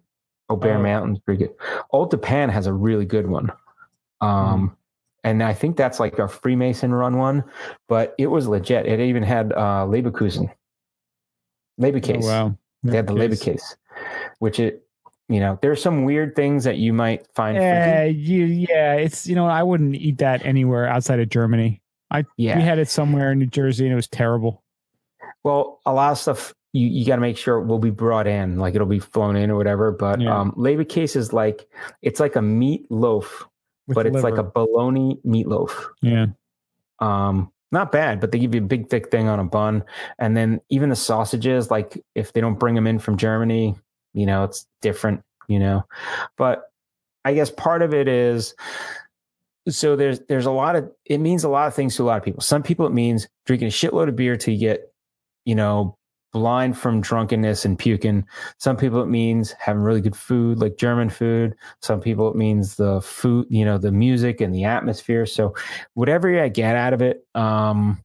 Oh, 0.50 0.56
Bear 0.56 0.78
Oh. 0.78 0.82
Mountain's 0.82 1.20
pretty 1.20 1.46
good. 1.46 1.56
Old 1.92 2.12
Tappan 2.12 2.50
has 2.50 2.68
a 2.68 2.74
really 2.74 3.06
good 3.06 3.28
one. 3.28 3.52
Um, 4.22 4.76
and 5.24 5.44
I 5.44 5.54
think 5.54 5.78
that's 5.78 6.00
like 6.00 6.18
a 6.20 6.28
Freemason 6.28 6.94
run 6.94 7.18
one, 7.18 7.44
but 7.88 8.16
it 8.18 8.28
was 8.28 8.48
legit. 8.48 8.86
It 8.86 9.00
even 9.00 9.24
had 9.24 9.54
uh 9.54 9.86
Leverkusen. 9.88 10.52
Leberkäse. 11.80 12.24
Oh, 12.24 12.28
wow. 12.28 12.58
They 12.84 12.96
had 12.96 13.08
the 13.08 13.14
Leberkäse, 13.14 13.76
which 14.40 14.60
it, 14.60 14.86
you 15.28 15.40
know, 15.40 15.60
there's 15.62 15.82
some 15.82 16.04
weird 16.06 16.36
things 16.36 16.64
that 16.64 16.78
you 16.78 16.94
might 16.94 17.28
find 17.36 17.58
Yeah, 17.58 18.06
you, 18.06 18.46
yeah, 18.46 18.94
it's 18.96 19.28
you 19.28 19.36
know 19.36 19.46
I 19.46 19.64
wouldn't 19.64 19.96
eat 19.96 20.18
that 20.20 20.46
anywhere 20.46 20.88
outside 20.88 21.20
of 21.20 21.30
Germany. 21.30 21.82
I 22.12 22.26
Yeah. 22.38 22.58
We 22.58 22.64
had 22.64 22.80
it 22.80 22.90
somewhere 22.90 23.32
in 23.32 23.40
New 23.40 23.46
Jersey 23.48 23.86
and 23.86 23.94
it 23.94 23.98
was 23.98 24.08
terrible. 24.08 24.64
Well, 25.44 25.80
a 25.86 25.94
lot 25.94 26.12
of 26.14 26.18
stuff 26.18 26.54
you, 26.74 26.88
you 26.88 27.06
got 27.06 27.16
to 27.16 27.22
make 27.22 27.38
sure 27.38 27.58
it 27.58 27.66
will 27.66 27.80
be 27.80 27.90
brought 27.90 28.28
in, 28.28 28.58
like 28.58 28.76
it'll 28.76 28.88
be 28.88 29.00
flown 29.00 29.36
in 29.36 29.50
or 29.50 29.56
whatever. 29.56 29.92
But 29.92 30.22
Yeah. 30.22 30.38
um, 30.40 30.52
Leberkäse 30.54 31.16
is 31.16 31.34
like 31.34 31.68
it's 32.02 32.20
like 32.20 32.36
a 32.36 32.42
meat 32.42 32.86
loaf, 32.92 33.48
with 33.88 33.96
but 33.96 34.06
it's 34.06 34.22
like 34.24 34.34
a 34.34 34.44
liver. 34.44 34.52
bologna 34.54 35.18
meatloaf. 35.26 35.72
yeah. 36.02 36.28
Um, 37.00 37.52
not 37.72 37.92
bad, 37.92 38.20
but 38.20 38.32
they 38.32 38.40
give 38.40 38.56
you 38.56 38.62
a 38.62 38.66
big 38.68 38.90
thick 38.90 39.12
thing 39.12 39.28
on 39.28 39.40
a 39.40 39.44
bun, 39.44 39.84
and 40.18 40.36
then 40.36 40.60
even 40.70 40.90
the 40.90 40.96
sausages, 40.96 41.70
like 41.70 42.04
if 42.16 42.34
they 42.34 42.42
don't 42.42 42.58
bring 42.60 42.74
them 42.76 42.88
in 42.88 42.98
from 43.00 43.16
Germany, 43.18 43.76
you 44.14 44.26
know, 44.26 44.44
it's 44.44 44.66
different, 44.82 45.24
you 45.48 45.60
know. 45.60 45.86
But 46.36 46.64
I 47.24 47.34
guess 47.34 47.52
part 47.52 47.82
of 47.84 47.94
it 47.94 48.08
is 48.08 48.56
so 49.68 49.96
there's 49.96 50.20
there's 50.22 50.46
a 50.48 50.52
lot 50.52 50.76
of 50.76 50.92
it 51.06 51.20
means 51.20 51.44
a 51.44 51.50
lot 51.50 51.68
of 51.68 51.76
things 51.76 51.96
to 51.98 52.04
a 52.04 52.06
lot 52.06 52.18
of 52.18 52.24
people. 52.24 52.42
Some 52.42 52.64
people 52.64 52.88
it 52.88 52.94
means 52.94 53.28
drinking 53.46 53.68
a 53.68 53.72
shitload 53.72 54.08
of 54.10 54.16
beer 54.16 54.36
till 54.36 54.54
you 54.56 54.60
get, 54.60 54.92
you 55.46 55.54
know, 55.56 55.96
blind 56.32 56.78
from 56.78 57.02
drunkenness 57.02 57.66
and 57.66 57.78
puking. 57.78 58.26
Some 58.58 58.78
people 58.78 59.02
it 59.02 59.08
means 59.08 59.54
having 59.54 59.82
really 59.82 60.02
good 60.02 60.16
food, 60.16 60.60
like 60.60 60.78
German 60.78 61.10
food. 61.10 61.56
Some 61.82 62.00
people 62.00 62.30
it 62.30 62.36
means 62.36 62.76
the 62.76 63.02
food, 63.02 63.48
you 63.50 63.66
know, 63.66 63.78
the 63.78 63.92
music 63.92 64.42
and 64.42 64.54
the 64.54 64.64
atmosphere. 64.64 65.26
So 65.26 65.56
whatever 65.94 66.42
I 66.42 66.50
get 66.50 66.76
out 66.76 66.94
of 66.94 67.02
it, 67.02 67.26
um, 67.36 68.04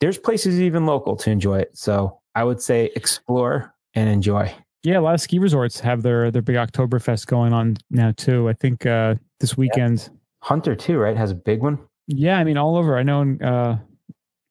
there's 0.00 0.18
places 0.18 0.60
even 0.60 0.86
local 0.86 1.16
to 1.16 1.30
enjoy 1.30 1.58
it. 1.58 1.76
So 1.76 2.18
I 2.34 2.44
would 2.44 2.60
say 2.62 2.90
explore 2.94 3.74
and 3.94 4.08
enjoy. 4.08 4.54
Yeah, 4.84 4.98
a 4.98 5.02
lot 5.02 5.14
of 5.14 5.20
ski 5.20 5.38
resorts 5.38 5.80
have 5.80 6.02
their 6.02 6.30
their 6.30 6.42
big 6.42 6.56
Oktoberfest 6.56 7.26
going 7.26 7.52
on 7.52 7.76
now 7.90 8.12
too. 8.16 8.48
I 8.48 8.52
think 8.52 8.86
uh 8.86 9.16
this 9.40 9.56
weekend. 9.56 10.08
Hunter 10.40 10.76
too, 10.76 10.98
right? 10.98 11.16
Has 11.16 11.32
a 11.32 11.34
big 11.34 11.62
one. 11.62 11.78
Yeah, 12.06 12.38
I 12.38 12.44
mean 12.44 12.56
all 12.56 12.76
over. 12.76 12.96
I 12.96 13.02
know 13.02 13.22
in, 13.22 13.42
uh 13.42 13.78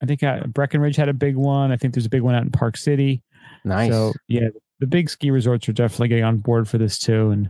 I 0.02 0.06
think 0.06 0.24
uh, 0.24 0.46
Breckenridge 0.48 0.96
had 0.96 1.10
a 1.10 1.14
big 1.14 1.36
one. 1.36 1.72
I 1.72 1.78
think 1.78 1.94
there's 1.94 2.06
a 2.06 2.10
big 2.10 2.22
one 2.22 2.36
out 2.36 2.44
in 2.44 2.52
Park 2.52 2.78
City. 2.78 3.24
Nice. 3.66 3.92
So 3.92 4.14
yeah, 4.28 4.50
the 4.80 4.88
big 4.88 5.10
ski 5.10 5.32
resorts 5.32 5.68
are 5.68 5.74
definitely 5.74 6.10
getting 6.10 6.24
on 6.24 6.38
board 6.38 6.68
for 6.68 6.78
this 6.78 7.00
too. 7.00 7.32
And 7.32 7.50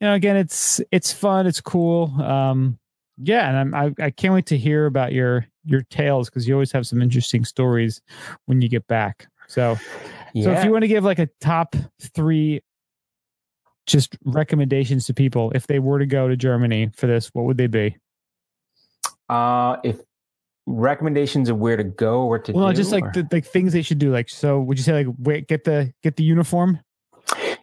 you 0.00 0.06
know, 0.06 0.14
again, 0.14 0.36
it's 0.36 0.80
it's 0.90 1.12
fun, 1.12 1.46
it's 1.46 1.60
cool. 1.60 2.14
Um, 2.22 2.78
yeah, 3.16 3.48
and 3.48 3.56
I'm, 3.56 3.74
I 3.74 4.04
I 4.04 4.10
can't 4.10 4.34
wait 4.34 4.46
to 4.46 4.58
hear 4.58 4.86
about 4.86 5.12
your 5.12 5.46
your 5.64 5.82
tales 5.90 6.28
because 6.28 6.46
you 6.46 6.54
always 6.54 6.72
have 6.72 6.86
some 6.86 7.02
interesting 7.02 7.44
stories 7.44 8.00
when 8.46 8.60
you 8.60 8.68
get 8.68 8.86
back. 8.86 9.26
So 9.48 9.76
so 10.34 10.52
if 10.52 10.64
you 10.64 10.70
want 10.70 10.82
to 10.82 10.88
give 10.88 11.04
like 11.04 11.18
a 11.18 11.28
top 11.40 11.74
three 12.00 12.60
just 13.86 14.18
recommendations 14.26 15.06
to 15.06 15.14
people 15.14 15.50
if 15.54 15.66
they 15.66 15.78
were 15.78 15.98
to 15.98 16.04
go 16.04 16.28
to 16.28 16.36
Germany 16.36 16.90
for 16.94 17.06
this, 17.06 17.28
what 17.32 17.46
would 17.46 17.56
they 17.56 17.66
be? 17.66 17.96
uh, 19.28 19.76
if 19.84 20.00
recommendations 20.68 21.48
of 21.48 21.58
where 21.58 21.76
to 21.76 21.84
go 21.84 22.22
or 22.22 22.38
to 22.38 22.52
do 22.52 22.58
Well, 22.58 22.68
do, 22.68 22.74
just 22.74 22.92
like 22.92 23.12
the 23.12 23.26
like 23.32 23.44
things 23.44 23.72
they 23.72 23.82
should 23.82 23.98
do. 23.98 24.12
Like, 24.12 24.28
so 24.28 24.60
would 24.60 24.78
you 24.78 24.84
say 24.84 25.04
like 25.04 25.14
wait, 25.18 25.48
get 25.48 25.64
the 25.64 25.92
get 26.02 26.16
the 26.16 26.24
uniform? 26.24 26.80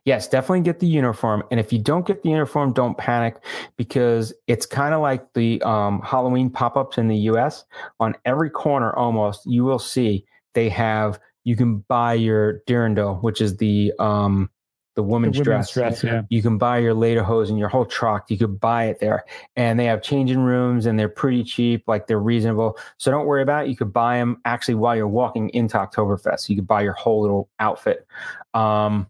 Yes, 0.06 0.27
definitely 0.27 0.61
get 0.61 0.80
the 0.80 0.88
uniform. 0.88 1.44
And 1.49 1.60
if 1.60 1.73
you 1.73 1.80
don't 1.80 2.06
get 2.06 2.22
the 2.22 2.30
uniform, 2.30 2.73
don't 2.73 2.95
panic 2.95 3.38
because 3.76 4.34
it's 4.45 4.68
kind 4.68 4.94
of 4.94 5.02
like 5.02 5.34
the 5.34 5.60
um, 5.64 5.99
Halloween 6.03 6.52
pop 6.52 6.77
ups 6.77 6.99
in 6.99 7.07
the 7.07 7.18
US. 7.32 7.65
On 7.99 8.14
every 8.23 8.52
corner, 8.52 8.94
almost, 8.94 9.41
you 9.48 9.64
will 9.64 9.80
see 9.80 10.26
they 10.53 10.69
have, 10.69 11.19
you 11.44 11.56
can 11.56 11.77
buy 11.88 12.14
your 12.14 12.61
Dirndl, 12.68 13.22
which 13.23 13.41
is 13.41 13.57
the, 13.57 13.94
um, 13.98 14.52
the 14.95 15.01
The 15.01 15.03
woman's, 15.03 15.38
women's 15.38 15.69
dress. 15.69 15.99
dress, 15.99 16.03
yeah. 16.03 16.22
You 16.30 16.41
can 16.41 16.57
buy 16.57 16.80
your 16.80 16.95
lederhosen 16.95 17.49
and 17.49 17.59
your 17.59 17.69
whole 17.69 17.85
tracht. 17.85 18.31
You 18.31 18.38
could 18.38 18.59
buy 18.59 18.85
it 18.85 18.99
there. 18.99 19.26
And 19.55 19.80
they 19.80 19.85
have 19.85 20.01
changing 20.01 20.39
rooms 20.39 20.85
and 20.85 20.97
they're 20.97 21.09
pretty 21.09 21.43
cheap, 21.43 21.84
like 21.88 22.07
they're 22.07 22.19
reasonable. 22.19 22.77
So 22.97 23.11
don't 23.11 23.26
worry 23.26 23.41
about 23.41 23.65
it. 23.65 23.69
You 23.69 23.76
could 23.76 23.93
buy 23.93 24.17
them 24.17 24.41
actually 24.45 24.76
while 24.76 24.95
you're 24.95 25.07
walking 25.07 25.49
into 25.49 25.77
Oktoberfest. 25.77 26.49
You 26.49 26.55
could 26.55 26.67
buy 26.67 26.81
your 26.81 26.93
whole 26.93 27.22
little 27.22 27.49
outfit. 27.59 28.07
Um, 28.53 29.07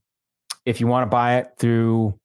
if 0.66 0.82
you 0.82 0.88
want 0.88 1.04
to 1.04 1.10
buy 1.10 1.38
it 1.38 1.54
through 1.58 2.20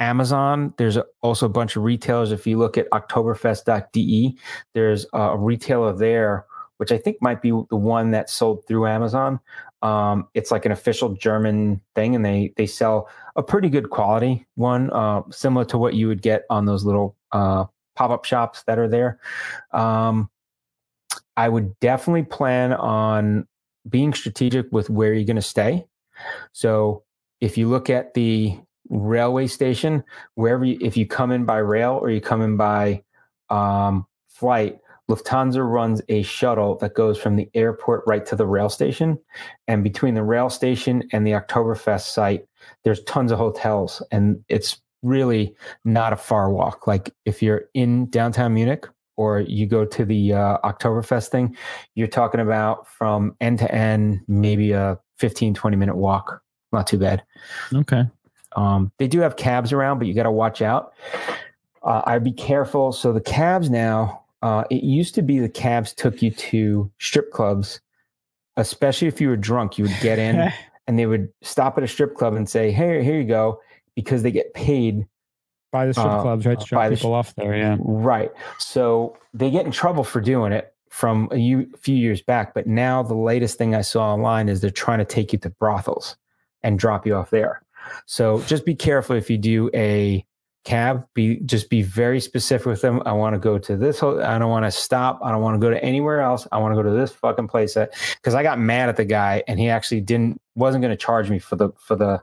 Amazon, 0.00 0.74
there's 0.78 0.98
also 1.22 1.46
a 1.46 1.50
bunch 1.50 1.76
of 1.76 1.82
retailers. 1.82 2.32
If 2.32 2.46
you 2.46 2.58
look 2.58 2.78
at 2.78 2.88
Oktoberfest.de, 2.90 4.36
there's 4.74 5.06
a 5.12 5.36
retailer 5.36 5.92
there, 5.94 6.46
which 6.78 6.92
I 6.92 6.98
think 6.98 7.18
might 7.20 7.40
be 7.40 7.50
the 7.50 7.76
one 7.76 8.10
that 8.12 8.28
sold 8.30 8.66
through 8.66 8.86
Amazon. 8.86 9.40
Um, 9.86 10.28
it's 10.34 10.50
like 10.50 10.66
an 10.66 10.72
official 10.72 11.10
German 11.10 11.80
thing, 11.94 12.16
and 12.16 12.24
they 12.24 12.52
they 12.56 12.66
sell 12.66 13.08
a 13.36 13.42
pretty 13.42 13.68
good 13.68 13.90
quality 13.90 14.46
one, 14.56 14.90
uh, 14.90 15.22
similar 15.30 15.64
to 15.66 15.78
what 15.78 15.94
you 15.94 16.08
would 16.08 16.22
get 16.22 16.42
on 16.50 16.66
those 16.66 16.84
little 16.84 17.14
uh, 17.30 17.66
pop 17.94 18.10
up 18.10 18.24
shops 18.24 18.64
that 18.66 18.78
are 18.78 18.88
there. 18.88 19.20
Um, 19.72 20.28
I 21.36 21.48
would 21.48 21.78
definitely 21.78 22.24
plan 22.24 22.72
on 22.72 23.46
being 23.88 24.12
strategic 24.12 24.66
with 24.72 24.90
where 24.90 25.12
you're 25.14 25.24
going 25.24 25.36
to 25.36 25.42
stay. 25.42 25.86
So 26.52 27.04
if 27.40 27.56
you 27.56 27.68
look 27.68 27.88
at 27.90 28.14
the 28.14 28.58
railway 28.88 29.46
station, 29.46 30.02
wherever 30.34 30.64
you, 30.64 30.78
if 30.80 30.96
you 30.96 31.06
come 31.06 31.30
in 31.30 31.44
by 31.44 31.58
rail 31.58 31.98
or 32.00 32.10
you 32.10 32.20
come 32.20 32.42
in 32.42 32.56
by 32.56 33.04
um, 33.50 34.06
flight, 34.28 34.80
Lufthansa 35.10 35.68
runs 35.68 36.02
a 36.08 36.22
shuttle 36.22 36.76
that 36.78 36.94
goes 36.94 37.18
from 37.18 37.36
the 37.36 37.48
airport 37.54 38.02
right 38.06 38.26
to 38.26 38.36
the 38.36 38.46
rail 38.46 38.68
station. 38.68 39.18
And 39.68 39.84
between 39.84 40.14
the 40.14 40.24
rail 40.24 40.50
station 40.50 41.02
and 41.12 41.26
the 41.26 41.32
Oktoberfest 41.32 42.06
site, 42.06 42.46
there's 42.84 43.02
tons 43.04 43.30
of 43.30 43.38
hotels, 43.38 44.02
and 44.10 44.42
it's 44.48 44.80
really 45.02 45.54
not 45.84 46.12
a 46.12 46.16
far 46.16 46.50
walk. 46.50 46.86
Like 46.86 47.14
if 47.24 47.42
you're 47.42 47.64
in 47.74 48.10
downtown 48.10 48.54
Munich 48.54 48.88
or 49.16 49.40
you 49.40 49.66
go 49.66 49.84
to 49.84 50.04
the 50.04 50.32
uh, 50.32 50.58
Oktoberfest 50.64 51.28
thing, 51.28 51.56
you're 51.94 52.08
talking 52.08 52.40
about 52.40 52.88
from 52.88 53.36
end 53.40 53.58
to 53.60 53.72
end, 53.72 54.20
maybe 54.26 54.72
a 54.72 54.98
15, 55.18 55.54
20 55.54 55.76
minute 55.76 55.96
walk. 55.96 56.42
Not 56.72 56.86
too 56.86 56.98
bad. 56.98 57.22
Okay. 57.72 58.04
Um, 58.56 58.90
they 58.98 59.06
do 59.06 59.20
have 59.20 59.36
cabs 59.36 59.72
around, 59.72 59.98
but 59.98 60.08
you 60.08 60.14
got 60.14 60.24
to 60.24 60.30
watch 60.30 60.62
out. 60.62 60.94
Uh, 61.82 62.02
I'd 62.06 62.24
be 62.24 62.32
careful. 62.32 62.92
So 62.92 63.12
the 63.12 63.20
cabs 63.20 63.70
now, 63.70 64.24
uh, 64.46 64.64
it 64.70 64.82
used 64.84 65.14
to 65.16 65.22
be 65.22 65.38
the 65.38 65.48
cabs 65.48 65.92
took 65.92 66.22
you 66.22 66.30
to 66.30 66.90
strip 67.00 67.32
clubs, 67.32 67.80
especially 68.56 69.08
if 69.08 69.20
you 69.20 69.28
were 69.28 69.36
drunk. 69.36 69.78
You 69.78 69.84
would 69.84 69.96
get 70.00 70.18
in 70.18 70.52
and 70.86 70.98
they 70.98 71.06
would 71.06 71.28
stop 71.42 71.76
at 71.78 71.84
a 71.84 71.88
strip 71.88 72.14
club 72.14 72.34
and 72.34 72.48
say, 72.48 72.70
"Hey, 72.70 73.02
here 73.02 73.18
you 73.20 73.24
go." 73.26 73.60
because 73.96 74.22
they 74.22 74.30
get 74.30 74.52
paid 74.52 75.06
by 75.72 75.86
the 75.86 75.94
strip 75.94 76.06
Uh, 76.06 76.20
clubs, 76.20 76.44
right? 76.44 76.60
To 76.60 76.74
by 76.74 76.88
drop 76.88 76.90
the 76.90 76.96
people 76.96 77.14
off 77.14 77.34
there. 77.34 77.56
Yeah. 77.56 77.76
Right. 77.80 78.30
So 78.58 79.16
they 79.32 79.50
get 79.50 79.64
in 79.64 79.72
trouble 79.72 80.04
for 80.04 80.20
doing 80.20 80.52
it 80.52 80.74
from 80.90 81.28
a 81.30 81.38
u- 81.38 81.70
few 81.80 81.96
years 81.96 82.20
back. 82.20 82.52
But 82.52 82.66
now 82.66 83.02
the 83.02 83.14
latest 83.14 83.56
thing 83.56 83.74
I 83.74 83.80
saw 83.80 84.12
online 84.12 84.50
is 84.50 84.60
they're 84.60 84.70
trying 84.70 84.98
to 84.98 85.06
take 85.06 85.32
you 85.32 85.38
to 85.40 85.48
brothels 85.50 86.16
and 86.62 86.78
drop 86.78 87.06
you 87.06 87.14
off 87.16 87.30
there. 87.30 87.62
So 88.04 88.42
just 88.42 88.66
be 88.66 88.74
careful 88.74 89.16
if 89.16 89.30
you 89.30 89.38
do 89.38 89.70
a 89.72 90.22
cab. 90.66 91.06
Be 91.14 91.36
just 91.40 91.70
be 91.70 91.80
very 91.80 92.20
specific 92.20 92.66
with 92.66 92.82
them. 92.82 93.02
I 93.06 93.12
want 93.12 93.34
to 93.34 93.38
go 93.38 93.56
to 93.58 93.76
this. 93.76 94.02
I 94.02 94.38
don't 94.38 94.50
want 94.50 94.66
to 94.66 94.70
stop. 94.70 95.20
I 95.22 95.30
don't 95.30 95.40
want 95.40 95.54
to 95.54 95.64
go 95.64 95.70
to 95.70 95.82
anywhere 95.82 96.20
else. 96.20 96.46
I 96.52 96.58
want 96.58 96.72
to 96.72 96.76
go 96.76 96.82
to 96.82 96.94
this 96.94 97.12
fucking 97.12 97.48
place. 97.48 97.74
Because 97.74 98.34
I 98.34 98.42
got 98.42 98.58
mad 98.58 98.88
at 98.88 98.96
the 98.96 99.04
guy 99.04 99.42
and 99.48 99.58
he 99.58 99.70
actually 99.70 100.02
didn't 100.02 100.40
wasn't 100.54 100.82
going 100.82 100.90
to 100.90 100.96
charge 100.96 101.30
me 101.30 101.38
for 101.38 101.56
the 101.56 101.70
for 101.78 101.96
the 101.96 102.22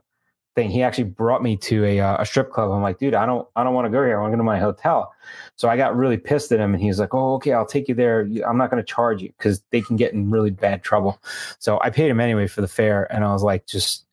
thing. 0.55 0.69
He 0.69 0.83
actually 0.83 1.05
brought 1.05 1.41
me 1.41 1.57
to 1.57 1.85
a 1.85 1.99
uh, 1.99 2.21
a 2.21 2.25
strip 2.25 2.51
club. 2.51 2.69
I'm 2.71 2.81
like, 2.81 2.99
dude, 2.99 3.15
I 3.15 3.25
don't 3.25 3.47
I 3.55 3.63
don't 3.63 3.73
want 3.73 3.85
to 3.85 3.89
go 3.89 4.03
here. 4.03 4.19
I 4.19 4.21
want 4.21 4.33
to 4.33 4.37
go 4.37 4.41
to 4.41 4.43
my 4.43 4.59
hotel. 4.59 5.13
So 5.55 5.69
I 5.69 5.77
got 5.77 5.95
really 5.95 6.17
pissed 6.17 6.51
at 6.51 6.59
him, 6.59 6.73
and 6.73 6.83
he's 6.83 6.99
like, 6.99 7.13
oh, 7.13 7.35
okay, 7.35 7.53
I'll 7.53 7.65
take 7.65 7.87
you 7.87 7.95
there. 7.95 8.21
I'm 8.47 8.57
not 8.57 8.69
going 8.69 8.83
to 8.83 8.87
charge 8.87 9.21
you 9.21 9.33
because 9.37 9.63
they 9.71 9.81
can 9.81 9.95
get 9.95 10.13
in 10.13 10.29
really 10.29 10.51
bad 10.51 10.83
trouble. 10.83 11.19
So 11.59 11.79
I 11.81 11.89
paid 11.89 12.09
him 12.09 12.19
anyway 12.19 12.47
for 12.47 12.61
the 12.61 12.67
fare, 12.67 13.11
and 13.11 13.23
I 13.23 13.31
was 13.33 13.43
like, 13.43 13.65
just 13.65 14.05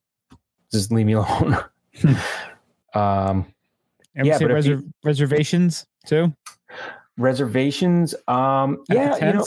just 0.72 0.92
leave 0.92 1.06
me 1.06 1.12
alone. 1.14 1.58
um, 2.94 3.52
And 4.14 4.24
we 4.24 4.30
Yeah, 4.30 4.38
say 4.38 4.46
but 4.46 4.58
if 4.58 4.66
you- 4.66 4.90
reservations 5.04 5.86
too. 6.06 6.32
reservations, 7.16 8.14
um, 8.28 8.78
at 8.80 8.86
the 8.88 8.94
yeah, 8.94 9.26
you 9.26 9.32
know, 9.34 9.44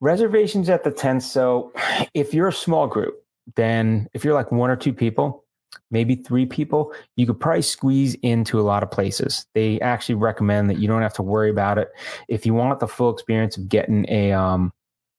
reservations 0.00 0.68
at 0.68 0.84
the 0.84 0.90
tent. 0.90 1.22
So 1.22 1.72
if 2.14 2.34
you're 2.34 2.48
a 2.48 2.52
small 2.52 2.86
group, 2.86 3.22
then 3.56 4.08
if 4.14 4.24
you're 4.24 4.34
like 4.34 4.50
one 4.52 4.70
or 4.70 4.76
two 4.76 4.92
people, 4.92 5.44
maybe 5.90 6.14
three 6.16 6.46
people, 6.46 6.92
you 7.16 7.26
could 7.26 7.38
probably 7.40 7.62
squeeze 7.62 8.14
into 8.22 8.58
a 8.60 8.62
lot 8.62 8.82
of 8.82 8.90
places. 8.90 9.46
They 9.54 9.80
actually 9.80 10.14
recommend 10.16 10.70
that 10.70 10.78
you 10.78 10.88
don't 10.88 11.02
have 11.02 11.14
to 11.14 11.22
worry 11.22 11.50
about 11.50 11.78
it. 11.78 11.90
If 12.28 12.46
you 12.46 12.54
want 12.54 12.80
the 12.80 12.88
full 12.88 13.10
experience 13.12 13.56
of 13.56 13.68
getting 13.68 14.06
a 14.08 14.32
um 14.32 14.72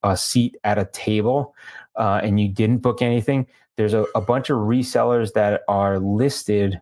a 0.06 0.18
seat 0.18 0.58
at 0.66 0.78
a 0.78 0.84
table 0.92 1.56
uh, 1.96 2.20
and 2.22 2.38
you 2.38 2.50
didn't 2.50 2.80
book 2.80 3.02
anything, 3.02 3.48
there's 3.78 3.94
a, 3.94 4.06
a 4.16 4.20
bunch 4.22 4.50
of 4.50 4.58
resellers 4.58 5.32
that 5.34 5.62
are 5.70 5.98
listed 5.98 6.82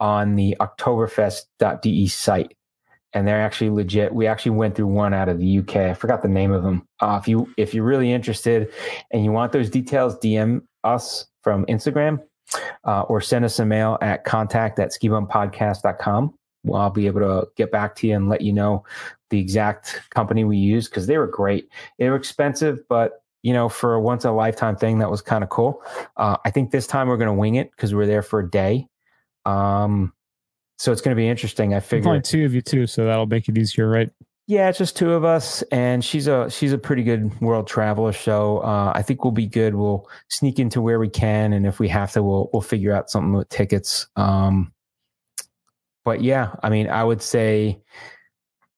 on 0.00 0.36
the 0.36 0.56
Oktoberfest.de 0.60 2.06
site 2.08 2.54
and 3.14 3.26
they're 3.26 3.40
actually 3.40 3.70
legit. 3.70 4.14
We 4.14 4.26
actually 4.26 4.52
went 4.52 4.74
through 4.74 4.88
one 4.88 5.14
out 5.14 5.28
of 5.28 5.38
the 5.38 5.58
UK. 5.58 5.76
I 5.76 5.94
forgot 5.94 6.22
the 6.22 6.28
name 6.28 6.52
of 6.52 6.62
them. 6.62 6.86
Uh, 7.00 7.18
if 7.20 7.28
you 7.28 7.52
if 7.56 7.74
you're 7.74 7.84
really 7.84 8.12
interested 8.12 8.72
and 9.10 9.24
you 9.24 9.32
want 9.32 9.52
those 9.52 9.70
details, 9.70 10.18
DM 10.18 10.62
us 10.84 11.26
from 11.42 11.64
Instagram 11.66 12.20
uh, 12.84 13.02
or 13.02 13.20
send 13.20 13.44
us 13.44 13.58
a 13.58 13.64
mail 13.64 13.98
at 14.00 14.24
contact 14.24 14.78
at 14.78 14.90
skibumpodcast.com. 14.90 16.34
Well, 16.64 16.80
I'll 16.80 16.90
be 16.90 17.06
able 17.06 17.20
to 17.20 17.48
get 17.56 17.70
back 17.70 17.94
to 17.96 18.06
you 18.06 18.14
and 18.14 18.28
let 18.28 18.42
you 18.42 18.52
know 18.52 18.84
the 19.30 19.38
exact 19.38 20.00
company 20.10 20.44
we 20.44 20.56
use 20.56 20.88
because 20.88 21.06
they 21.06 21.18
were 21.18 21.26
great. 21.26 21.68
They 21.98 22.10
were 22.10 22.16
expensive, 22.16 22.80
but 22.88 23.22
you 23.42 23.52
know, 23.52 23.68
for 23.68 23.94
a 23.94 24.00
once 24.00 24.24
a 24.24 24.32
lifetime 24.32 24.76
thing, 24.76 24.98
that 24.98 25.10
was 25.10 25.22
kind 25.22 25.44
of 25.44 25.50
cool. 25.50 25.82
Uh, 26.16 26.36
I 26.44 26.50
think 26.50 26.70
this 26.70 26.86
time 26.86 27.08
we're 27.08 27.16
going 27.16 27.28
to 27.28 27.34
wing 27.34 27.54
it 27.54 27.70
because 27.70 27.94
we're 27.94 28.06
there 28.06 28.22
for 28.22 28.40
a 28.40 28.50
day. 28.50 28.88
Um, 29.44 30.12
so 30.78 30.92
it's 30.92 31.00
going 31.00 31.16
to 31.16 31.20
be 31.20 31.28
interesting. 31.28 31.74
I 31.74 31.80
figure 31.80 32.08
only 32.08 32.22
two 32.22 32.44
of 32.44 32.54
you 32.54 32.62
too, 32.62 32.86
so 32.86 33.04
that'll 33.04 33.26
make 33.26 33.48
it 33.48 33.58
easier, 33.58 33.88
right? 33.88 34.10
yeah, 34.48 34.70
it's 34.70 34.78
just 34.78 34.96
two 34.96 35.12
of 35.12 35.26
us, 35.26 35.60
and 35.70 36.02
she's 36.02 36.26
a 36.26 36.48
she's 36.50 36.72
a 36.72 36.78
pretty 36.78 37.02
good 37.02 37.38
world 37.42 37.66
traveler. 37.66 38.14
So 38.14 38.58
uh, 38.60 38.92
I 38.94 39.02
think 39.02 39.22
we'll 39.22 39.30
be 39.32 39.46
good. 39.46 39.74
We'll 39.74 40.08
sneak 40.30 40.58
into 40.58 40.80
where 40.80 40.98
we 40.98 41.10
can, 41.10 41.52
and 41.52 41.66
if 41.66 41.78
we 41.78 41.88
have 41.88 42.12
to, 42.12 42.22
we'll 42.22 42.48
we'll 42.52 42.62
figure 42.62 42.94
out 42.94 43.10
something 43.10 43.34
with 43.34 43.48
tickets. 43.50 44.06
Um, 44.16 44.72
but 46.04 46.22
yeah, 46.22 46.54
I 46.62 46.70
mean, 46.70 46.88
I 46.88 47.04
would 47.04 47.20
say, 47.20 47.82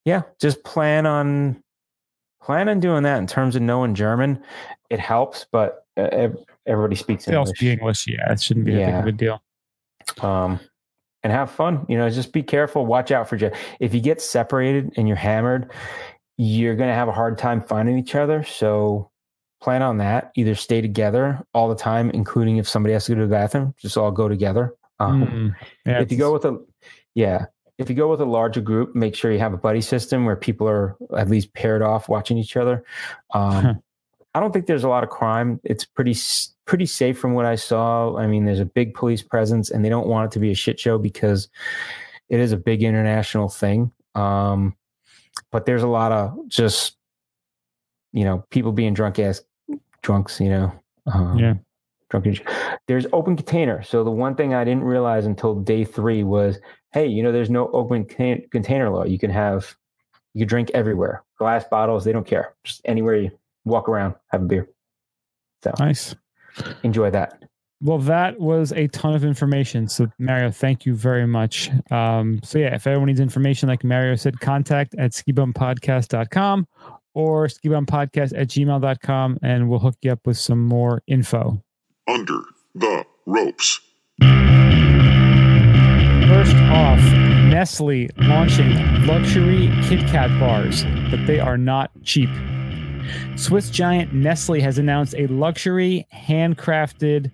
yeah, 0.05 0.23
just 0.41 0.65
plan 0.65 1.07
on 1.07 1.63
plan 2.43 2.69
on 2.69 2.81
doing 2.81 3.05
that. 3.05 3.19
In 3.19 3.29
terms 3.29 3.55
of 3.55 3.63
knowing 3.63 3.95
German, 3.95 4.43
it 4.91 4.99
helps, 4.99 5.47
but 5.53 5.85
uh, 5.97 6.31
everybody 6.67 6.97
speaks 6.97 7.27
They 7.27 7.37
all 7.37 7.43
English 7.43 7.59
speak 7.59 7.79
English. 7.79 8.07
Yeah, 8.09 8.33
it 8.33 8.43
shouldn't 8.43 8.67
be 8.67 8.73
big 8.73 8.81
Yeah. 8.81 9.01
of 9.01 9.07
a 9.07 9.13
deal. 9.13 9.41
Um, 10.21 10.61
and 11.23 11.33
have 11.33 11.51
fun. 11.51 11.87
You 11.89 11.99
know, 11.99 12.09
just 12.11 12.33
be 12.33 12.43
careful. 12.43 12.87
Watch 12.87 13.11
out 13.11 13.29
for 13.29 13.37
ju- 13.37 13.51
if 13.79 13.95
you 13.95 14.01
get 14.01 14.21
separated 14.21 14.93
and 14.97 15.07
you're 15.07 15.17
hammered, 15.17 15.71
you're 16.37 16.77
going 16.77 16.89
to 16.89 16.95
have 16.95 17.09
a 17.09 17.13
hard 17.13 17.39
time 17.39 17.61
finding 17.63 17.99
each 17.99 18.15
other. 18.15 18.43
So 18.45 19.11
plan 19.61 19.83
on 19.83 19.99
that. 19.99 20.33
Either 20.37 20.55
stay 20.55 20.81
together 20.81 21.45
all 21.53 21.69
the 21.69 21.75
time, 21.75 22.11
including 22.11 22.57
if 22.57 22.69
somebody 22.69 22.95
has 22.95 23.05
to 23.05 23.13
go 23.13 23.21
to 23.21 23.27
the 23.27 23.31
bathroom, 23.31 23.75
just 23.79 23.97
all 23.97 24.11
go 24.11 24.29
together. 24.29 24.75
Um, 24.99 25.27
Mm. 25.27 25.57
Yeah, 25.87 26.01
if 26.01 26.11
you 26.11 26.19
go 26.19 26.33
with 26.33 26.45
a, 26.45 26.59
yeah, 27.15 27.47
if 27.79 27.89
you 27.89 27.97
go 27.97 28.11
with 28.11 28.21
a 28.21 28.27
larger 28.27 28.61
group, 28.61 28.95
make 28.95 29.15
sure 29.15 29.33
you 29.33 29.39
have 29.39 29.55
a 29.55 29.59
buddy 29.59 29.81
system 29.81 30.25
where 30.27 30.37
people 30.37 30.69
are 30.69 30.97
at 31.17 31.29
least 31.29 31.53
paired 31.55 31.83
off 31.83 32.09
watching 32.09 32.37
each 32.39 32.57
other. 32.57 32.85
Um, 33.35 33.83
I 34.35 34.41
don't 34.41 34.53
think 34.53 34.67
there's 34.67 34.85
a 34.85 34.89
lot 34.89 35.03
of 35.03 35.11
crime. 35.11 35.61
It's 35.65 35.85
pretty 35.85 36.17
pretty 36.67 36.87
safe 36.87 37.19
from 37.19 37.35
what 37.35 37.47
I 37.47 37.57
saw. 37.57 38.17
I 38.17 38.27
mean, 38.27 38.45
there's 38.45 38.61
a 38.61 38.65
big 38.65 38.95
police 38.95 39.23
presence, 39.23 39.71
and 39.71 39.85
they 39.85 39.89
don't 39.89 40.07
want 40.07 40.27
it 40.27 40.35
to 40.35 40.39
be 40.39 40.51
a 40.51 40.55
shit 40.55 40.79
show 40.79 40.99
because 40.99 41.49
it 42.29 42.39
is 42.39 42.53
a 42.53 42.57
big 42.57 42.83
international 42.83 43.49
thing. 43.49 43.91
Um, 44.15 44.77
but 45.51 45.67
there's 45.67 45.83
a 45.83 45.89
lot 45.89 46.13
of 46.13 46.49
just 46.49 46.97
you 48.13 48.25
know 48.25 48.45
people 48.51 48.73
being 48.73 48.95
drunk 48.95 49.19
ass 49.19 49.43
drunks. 50.03 50.41
You 50.41 50.49
know, 50.49 50.73
um, 51.13 51.39
yeah, 51.39 51.55
drunken. 52.09 52.39
There's 52.87 53.07
open 53.13 53.37
container. 53.37 53.83
So 53.83 54.05
the 54.05 54.11
one 54.11 54.35
thing 54.37 54.55
I 54.55 54.65
didn't 54.65 54.85
realize 54.85 55.27
until 55.27 55.55
day 55.55 55.85
three 55.85 56.23
was, 56.23 56.59
hey, 56.93 57.07
you 57.07 57.23
know, 57.23 57.33
there's 57.33 57.51
no 57.51 57.69
open 57.73 58.05
can- 58.05 58.45
container 58.51 58.91
law. 58.91 59.05
You 59.05 59.19
can 59.19 59.31
have, 59.31 59.77
you 60.35 60.41
can 60.41 60.49
drink 60.49 60.71
everywhere. 60.75 61.25
Glass 61.39 61.65
bottles, 61.65 62.05
they 62.05 62.13
don't 62.13 62.27
care. 62.27 62.55
Just 62.65 62.81
anywhere 62.85 63.15
you 63.17 63.31
walk 63.65 63.89
around, 63.89 64.15
have 64.29 64.43
a 64.43 64.45
beer. 64.45 64.69
So 65.63 65.73
nice. 65.79 66.15
enjoy 66.83 67.11
that. 67.11 67.43
Well, 67.83 67.99
that 67.99 68.39
was 68.39 68.73
a 68.73 68.89
ton 68.89 69.15
of 69.15 69.25
information. 69.25 69.89
So, 69.89 70.09
Mario, 70.19 70.51
thank 70.51 70.85
you 70.85 70.95
very 70.95 71.27
much. 71.27 71.71
Um, 71.91 72.41
so, 72.45 72.59
yeah, 72.59 72.75
if 72.75 72.87
anyone 72.87 73.07
needs 73.07 73.21
information, 73.21 73.71
like 73.71 73.83
Mario 73.85 74.17
said, 74.17 74.39
contact 74.39 74.95
at 74.99 75.13
skibumpodcast.com 75.13 76.67
or 77.15 77.47
skibumpodcast 77.47 78.39
at 78.39 78.49
gmail.com, 78.49 79.39
and 79.43 79.71
we'll 79.71 79.79
hook 79.79 79.97
you 80.03 80.13
up 80.13 80.27
with 80.27 80.37
some 80.37 80.63
more 80.63 81.03
info. 81.07 81.63
Under 82.07 82.43
the 82.75 83.07
ropes. 83.25 83.81
First 86.29 86.57
off, 86.57 87.01
Nestle 87.51 88.09
launching 88.19 89.07
luxury 89.07 89.73
Kit 89.85 90.07
Kat 90.07 90.29
bars, 90.39 90.85
but 91.11 91.27
they 91.27 91.41
are 91.41 91.59
not 91.59 91.91
cheap. 92.03 92.29
Swiss 93.37 93.71
giant 93.71 94.13
Nestle 94.13 94.61
has 94.61 94.79
announced 94.79 95.15
a 95.17 95.27
luxury 95.29 96.07
handcrafted 96.15 97.31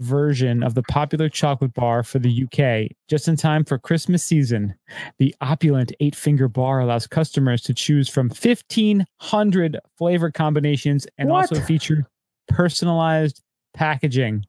version 0.00 0.62
of 0.62 0.74
the 0.74 0.82
popular 0.82 1.28
chocolate 1.28 1.72
bar 1.72 2.02
for 2.02 2.18
the 2.18 2.44
UK 2.44 2.94
just 3.08 3.28
in 3.28 3.36
time 3.36 3.64
for 3.64 3.78
Christmas 3.78 4.22
season. 4.22 4.74
The 5.18 5.34
opulent 5.40 5.92
eight 6.00 6.14
finger 6.14 6.48
bar 6.48 6.80
allows 6.80 7.06
customers 7.06 7.62
to 7.62 7.74
choose 7.74 8.08
from 8.08 8.28
1,500 8.28 9.78
flavor 9.96 10.30
combinations 10.30 11.06
and 11.16 11.30
What? 11.30 11.50
also 11.50 11.64
feature 11.64 12.06
personalized 12.48 13.42
packaging. 13.74 14.44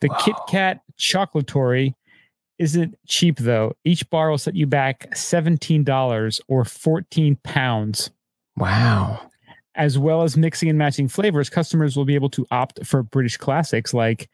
The 0.00 0.08
Kit 0.24 0.36
Kat 0.48 0.80
Chocolatory 0.96 1.94
isn't 2.58 2.96
cheap 3.06 3.36
though. 3.38 3.74
Each 3.84 4.08
bar 4.08 4.30
will 4.30 4.38
set 4.38 4.54
you 4.54 4.66
back 4.66 5.10
$17 5.14 6.40
or 6.48 6.64
14 6.64 7.36
pounds. 7.42 8.10
Wow. 8.56 9.20
As 9.76 9.98
well 9.98 10.22
as 10.22 10.36
mixing 10.36 10.68
and 10.68 10.78
matching 10.78 11.06
flavors, 11.06 11.50
customers 11.50 11.96
will 11.96 12.04
be 12.04 12.14
able 12.14 12.30
to 12.30 12.46
opt 12.50 12.84
for 12.86 13.02
British 13.02 13.36
classics 13.36 13.92
like 13.92 14.28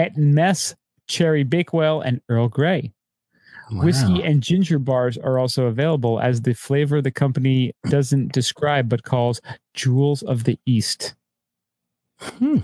Eton 0.00 0.34
Mess, 0.34 0.74
Cherry 1.08 1.44
Bakewell, 1.44 2.00
and 2.00 2.20
Earl 2.28 2.48
Grey. 2.48 2.92
Whiskey 3.70 4.22
and 4.22 4.42
ginger 4.42 4.78
bars 4.78 5.16
are 5.16 5.38
also 5.38 5.64
available 5.66 6.20
as 6.20 6.42
the 6.42 6.52
flavor 6.52 7.00
the 7.00 7.10
company 7.10 7.72
doesn't 7.88 8.32
describe 8.32 8.88
but 8.88 9.02
calls 9.02 9.40
Jewels 9.74 10.22
of 10.22 10.44
the 10.44 10.58
East. 10.66 11.14
Hmm. 12.20 12.58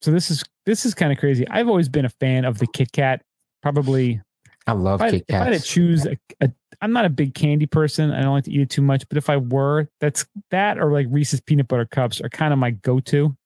So 0.00 0.10
this 0.10 0.30
is 0.30 0.44
this 0.66 0.86
is 0.86 0.94
kind 0.94 1.12
of 1.12 1.18
crazy. 1.18 1.46
I've 1.48 1.68
always 1.68 1.88
been 1.88 2.04
a 2.04 2.10
fan 2.10 2.44
of 2.44 2.58
the 2.58 2.66
Kit 2.66 2.92
Kat. 2.92 3.22
Probably 3.62 4.20
I 4.66 4.72
love 4.72 5.00
if 5.00 5.04
I, 5.06 5.10
Kit 5.10 5.24
if 5.28 5.34
I 5.34 5.44
had 5.44 5.52
to 5.54 5.60
choose 5.60 6.06
a, 6.06 6.16
a 6.40 6.50
I'm 6.80 6.92
not 6.92 7.04
a 7.04 7.10
big 7.10 7.34
candy 7.34 7.66
person. 7.66 8.10
I 8.12 8.22
don't 8.22 8.32
like 8.34 8.44
to 8.44 8.52
eat 8.52 8.60
it 8.60 8.70
too 8.70 8.82
much, 8.82 9.08
but 9.08 9.18
if 9.18 9.28
I 9.30 9.36
were, 9.36 9.88
that's 10.00 10.26
that 10.50 10.78
or 10.78 10.92
like 10.92 11.06
Reese's 11.10 11.40
peanut 11.40 11.68
butter 11.68 11.86
cups 11.86 12.20
are 12.20 12.28
kind 12.28 12.52
of 12.52 12.58
my 12.58 12.70
go-to. 12.72 13.36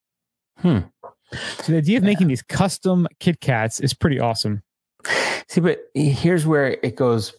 Hmm. 0.58 0.78
So 1.32 1.72
the 1.72 1.78
idea 1.78 1.98
of 1.98 2.04
making 2.04 2.28
these 2.28 2.42
custom 2.42 3.06
Kit 3.20 3.40
Kats 3.40 3.80
is 3.80 3.92
pretty 3.94 4.20
awesome. 4.20 4.62
See, 5.48 5.60
but 5.60 5.80
here's 5.94 6.46
where 6.46 6.78
it 6.82 6.96
goes 6.96 7.34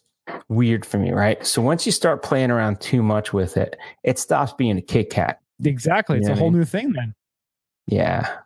weird 0.50 0.86
for 0.86 0.98
me, 0.98 1.12
right? 1.12 1.46
So 1.46 1.62
once 1.62 1.86
you 1.86 1.92
start 1.92 2.22
playing 2.22 2.52
around 2.52 2.80
too 2.82 3.02
much 3.02 3.34
with 3.34 3.58
it, 3.58 3.76
it 4.04 4.20
stops 4.20 4.54
being 4.54 4.78
a 4.78 4.82
Kit 4.82 5.10
Kat. 5.10 5.40
Exactly. 5.64 6.18
It's 6.18 6.28
You 6.28 6.30
know 6.30 6.34
a 6.34 6.36
what 6.36 6.38
I 6.38 6.42
whole 6.42 6.52
mean? 6.52 6.60
new 6.60 6.66
thing 6.66 6.94
then. 6.94 7.14
Yeah. 7.88 8.38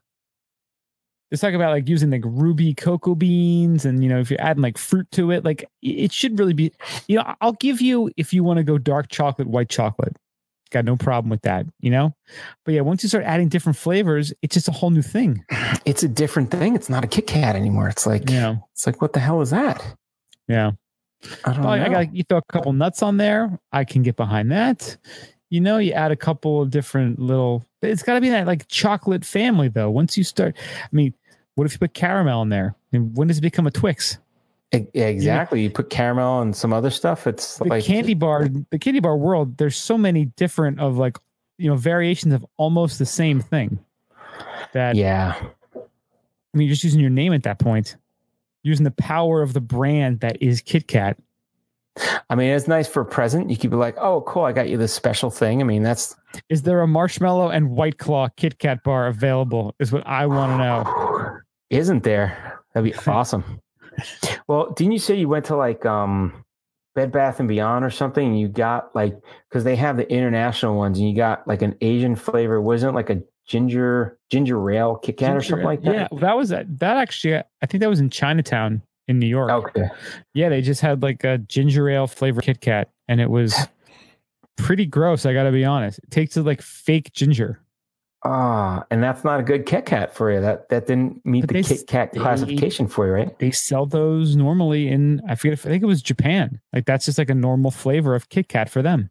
Let's 1.31 1.41
talk 1.41 1.53
about 1.53 1.71
like 1.71 1.87
using 1.87 2.09
like 2.11 2.23
ruby 2.25 2.73
cocoa 2.73 3.15
beans 3.15 3.85
and 3.85 4.03
you 4.03 4.09
know 4.09 4.19
if 4.19 4.29
you're 4.29 4.41
adding 4.41 4.61
like 4.61 4.77
fruit 4.77 5.09
to 5.13 5.31
it, 5.31 5.45
like 5.45 5.65
it 5.81 6.11
should 6.11 6.37
really 6.37 6.53
be. 6.53 6.71
You 7.07 7.17
know, 7.17 7.35
I'll 7.39 7.53
give 7.53 7.79
you 7.81 8.11
if 8.17 8.33
you 8.33 8.43
want 8.43 8.57
to 8.57 8.63
go 8.63 8.77
dark 8.77 9.07
chocolate, 9.09 9.47
white 9.47 9.69
chocolate. 9.69 10.17
Got 10.71 10.85
no 10.85 10.95
problem 10.95 11.29
with 11.29 11.41
that, 11.41 11.65
you 11.81 11.89
know. 11.91 12.15
But 12.63 12.73
yeah, 12.73 12.81
once 12.81 13.03
you 13.03 13.09
start 13.09 13.25
adding 13.25 13.49
different 13.49 13.77
flavors, 13.77 14.33
it's 14.41 14.53
just 14.53 14.67
a 14.69 14.71
whole 14.71 14.89
new 14.89 15.01
thing. 15.01 15.43
It's 15.83 16.03
a 16.03 16.07
different 16.07 16.51
thing. 16.51 16.75
It's 16.75 16.89
not 16.89 17.03
a 17.03 17.07
Kit 17.07 17.25
Kat 17.25 17.55
anymore. 17.55 17.89
It's 17.89 18.05
like 18.05 18.29
Yeah, 18.29 18.57
it's 18.73 18.85
like 18.85 19.01
what 19.01 19.13
the 19.13 19.19
hell 19.19 19.41
is 19.41 19.49
that? 19.49 19.95
yeah. 20.47 20.71
I 21.45 21.53
don't 21.53 21.61
know. 21.61 21.69
I 21.69 21.89
got 21.89 22.15
you 22.15 22.23
throw 22.23 22.37
a 22.39 22.51
couple 22.51 22.73
nuts 22.73 23.01
on 23.03 23.17
there. 23.17 23.59
I 23.71 23.83
can 23.83 24.01
get 24.03 24.15
behind 24.15 24.51
that. 24.51 24.97
You 25.49 25.59
know, 25.61 25.77
you 25.77 25.91
add 25.91 26.11
a 26.11 26.15
couple 26.15 26.61
of 26.61 26.69
different 26.69 27.19
little. 27.19 27.65
It's 27.81 28.03
got 28.03 28.13
to 28.15 28.21
be 28.21 28.29
that 28.29 28.47
like 28.47 28.67
chocolate 28.67 29.25
family 29.25 29.69
though. 29.69 29.89
Once 29.89 30.17
you 30.17 30.23
start, 30.23 30.55
I 30.57 30.89
mean, 30.91 31.13
what 31.55 31.65
if 31.65 31.73
you 31.73 31.79
put 31.79 31.93
caramel 31.93 32.41
in 32.41 32.49
there? 32.49 32.75
And 32.93 33.15
when 33.15 33.27
does 33.27 33.37
it 33.37 33.41
become 33.41 33.67
a 33.67 33.71
Twix? 33.71 34.17
Exactly. 34.71 35.61
You 35.63 35.69
put 35.69 35.89
caramel 35.89 36.41
and 36.41 36.55
some 36.55 36.71
other 36.71 36.89
stuff. 36.89 37.27
It's 37.27 37.57
The 37.57 37.65
like 37.65 37.83
candy 37.83 38.13
bar, 38.13 38.47
the 38.69 38.79
candy 38.79 39.01
bar 39.01 39.17
world. 39.17 39.57
There's 39.57 39.75
so 39.75 39.97
many 39.97 40.25
different 40.25 40.79
of 40.79 40.97
like 40.97 41.17
you 41.57 41.69
know 41.69 41.75
variations 41.75 42.33
of 42.33 42.45
almost 42.57 42.97
the 42.97 43.05
same 43.05 43.41
thing. 43.41 43.79
That 44.73 44.95
Yeah. 44.95 45.35
I 45.75 46.57
mean, 46.57 46.67
you're 46.67 46.73
just 46.73 46.83
using 46.83 47.01
your 47.01 47.09
name 47.09 47.33
at 47.33 47.43
that 47.43 47.59
point, 47.59 47.97
using 48.63 48.83
the 48.83 48.91
power 48.91 49.41
of 49.41 49.53
the 49.53 49.61
brand 49.61 50.21
that 50.21 50.41
is 50.41 50.61
Kit 50.61 50.87
Kat. 50.87 51.17
I 52.29 52.35
mean, 52.35 52.49
it's 52.51 52.67
nice 52.69 52.87
for 52.87 53.01
a 53.01 53.05
present. 53.05 53.49
You 53.49 53.57
could 53.57 53.69
be 53.69 53.75
like, 53.75 53.97
"Oh, 53.97 54.21
cool! 54.21 54.43
I 54.43 54.53
got 54.53 54.69
you 54.69 54.77
this 54.77 54.93
special 54.93 55.29
thing." 55.29 55.59
I 55.59 55.65
mean, 55.65 55.83
that's 55.83 56.15
Is 56.47 56.61
there 56.61 56.79
a 56.79 56.87
marshmallow 56.87 57.49
and 57.49 57.71
white 57.71 57.97
claw 57.97 58.29
Kit 58.37 58.59
Kat 58.59 58.83
bar 58.83 59.07
available? 59.07 59.75
Is 59.79 59.91
what 59.91 60.07
I 60.07 60.25
want 60.27 60.53
to 60.53 60.57
know. 60.57 61.10
Isn't 61.71 62.03
there? 62.03 62.59
That'd 62.73 62.93
be 62.93 62.97
awesome. 63.09 63.59
well, 64.47 64.71
didn't 64.71 64.93
you 64.93 64.99
say 64.99 65.15
you 65.15 65.27
went 65.27 65.45
to 65.45 65.55
like 65.55 65.85
um 65.85 66.43
Bed 66.93 67.11
Bath 67.11 67.39
and 67.39 67.47
Beyond 67.47 67.85
or 67.85 67.89
something, 67.89 68.27
and 68.27 68.39
you 68.39 68.47
got 68.47 68.93
like 68.95 69.15
because 69.49 69.63
they 69.63 69.75
have 69.77 69.97
the 69.97 70.09
international 70.11 70.77
ones, 70.77 70.99
and 70.99 71.09
you 71.09 71.15
got 71.15 71.47
like 71.47 71.61
an 71.61 71.75
Asian 71.81 72.15
flavor. 72.15 72.61
Wasn't 72.61 72.91
it 72.91 72.95
like 72.95 73.09
a 73.09 73.21
ginger 73.47 74.17
ginger 74.29 74.69
ale 74.71 74.97
Kit 74.97 75.17
Kat 75.17 75.35
or 75.35 75.41
something 75.41 75.65
like 75.65 75.81
that? 75.83 76.09
Yeah, 76.11 76.19
that 76.19 76.37
was 76.37 76.49
that. 76.49 76.79
That 76.79 76.97
actually, 76.97 77.37
I 77.37 77.65
think 77.65 77.81
that 77.81 77.89
was 77.89 77.99
in 78.01 78.09
Chinatown 78.09 78.81
in 79.07 79.19
New 79.19 79.27
York. 79.27 79.51
Okay. 79.51 79.89
Yeah, 80.33 80.49
they 80.49 80.61
just 80.61 80.81
had 80.81 81.01
like 81.01 81.23
a 81.23 81.37
ginger 81.37 81.89
ale 81.89 82.07
flavor 82.07 82.41
Kit 82.41 82.59
Kat, 82.61 82.89
and 83.07 83.21
it 83.21 83.29
was 83.29 83.55
pretty 84.57 84.85
gross. 84.85 85.25
I 85.25 85.33
got 85.33 85.43
to 85.43 85.51
be 85.51 85.63
honest. 85.63 85.99
It 85.99 86.11
tastes 86.11 86.35
like 86.37 86.61
fake 86.61 87.13
ginger. 87.13 87.61
Ah, 88.23 88.83
and 88.91 89.01
that's 89.01 89.23
not 89.23 89.39
a 89.39 89.43
good 89.43 89.65
Kit 89.65 89.85
Kat 89.85 90.13
for 90.13 90.31
you. 90.31 90.39
That 90.41 90.69
that 90.69 90.85
didn't 90.85 91.25
meet 91.25 91.41
But 91.41 91.47
the 91.49 91.53
they 91.61 91.63
Kit 91.63 91.87
Kat 91.87 92.11
they- 92.13 92.19
classification 92.19 92.87
for 92.87 93.07
you, 93.07 93.13
right? 93.13 93.39
They 93.39 93.49
sell 93.51 93.85
those 93.87 94.35
normally 94.35 94.87
in. 94.89 95.21
I 95.27 95.35
forget. 95.35 95.53
If, 95.53 95.65
I 95.65 95.69
think 95.69 95.81
it 95.81 95.87
was 95.87 96.01
Japan. 96.03 96.59
Like 96.71 96.85
that's 96.85 97.05
just 97.05 97.17
like 97.17 97.29
a 97.31 97.35
normal 97.35 97.71
flavor 97.71 98.13
of 98.13 98.29
Kit 98.29 98.47
Kat 98.47 98.69
for 98.69 98.81
them. 98.83 99.09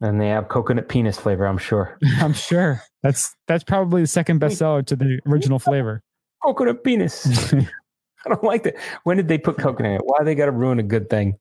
And 0.00 0.20
they 0.20 0.28
have 0.28 0.48
coconut 0.48 0.88
penis 0.88 1.18
flavor, 1.18 1.46
I'm 1.46 1.58
sure. 1.58 1.98
I'm 2.18 2.32
sure 2.32 2.82
that's 3.02 3.34
that's 3.48 3.64
probably 3.64 4.02
the 4.02 4.06
second 4.08 4.40
bestseller 4.40 4.86
to 4.86 4.96
the 4.96 5.18
original 5.26 5.58
flavor. 5.58 6.02
Coconut 6.44 6.84
penis. 6.84 7.52
I 7.54 8.28
don't 8.28 8.44
like 8.44 8.62
that. 8.64 8.76
When 9.02 9.16
did 9.16 9.28
they 9.28 9.38
put 9.38 9.58
coconut 9.58 9.90
in 9.90 9.96
it? 9.96 10.02
Why 10.04 10.22
they 10.24 10.34
got 10.34 10.46
to 10.46 10.52
ruin 10.52 10.78
a 10.78 10.82
good 10.82 11.10
thing? 11.10 11.38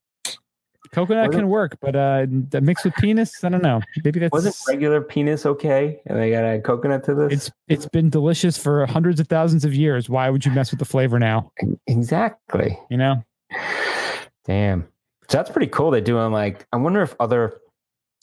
Coconut 0.93 1.31
can 1.31 1.49
work, 1.49 1.77
but 1.81 1.95
uh, 1.95 2.27
the 2.49 2.61
mix 2.61 2.83
with 2.85 2.93
penis, 2.95 3.43
I 3.43 3.49
don't 3.49 3.63
know. 3.63 3.81
Maybe 4.03 4.19
that's 4.19 4.31
Wasn't 4.31 4.55
regular 4.67 5.01
penis 5.01 5.45
okay? 5.45 5.99
And 6.05 6.17
they 6.17 6.29
got 6.29 6.41
to 6.41 6.47
add 6.47 6.63
coconut 6.63 7.03
to 7.05 7.15
this? 7.15 7.33
it's 7.33 7.51
it's 7.67 7.87
been 7.87 8.09
delicious 8.09 8.57
for 8.57 8.85
hundreds 8.85 9.19
of 9.19 9.27
thousands 9.27 9.65
of 9.65 9.73
years. 9.73 10.07
Why 10.07 10.29
would 10.29 10.45
you 10.45 10.51
mess 10.51 10.71
with 10.71 10.79
the 10.79 10.85
flavor 10.85 11.19
now? 11.19 11.51
exactly. 11.87 12.79
You 12.89 12.97
know, 12.97 13.23
Damn. 14.45 14.87
So 15.29 15.37
that's 15.37 15.49
pretty 15.49 15.67
cool. 15.67 15.91
They're 15.91 16.01
doing 16.01 16.31
like, 16.31 16.67
I 16.73 16.77
wonder 16.77 17.01
if 17.01 17.15
other 17.19 17.59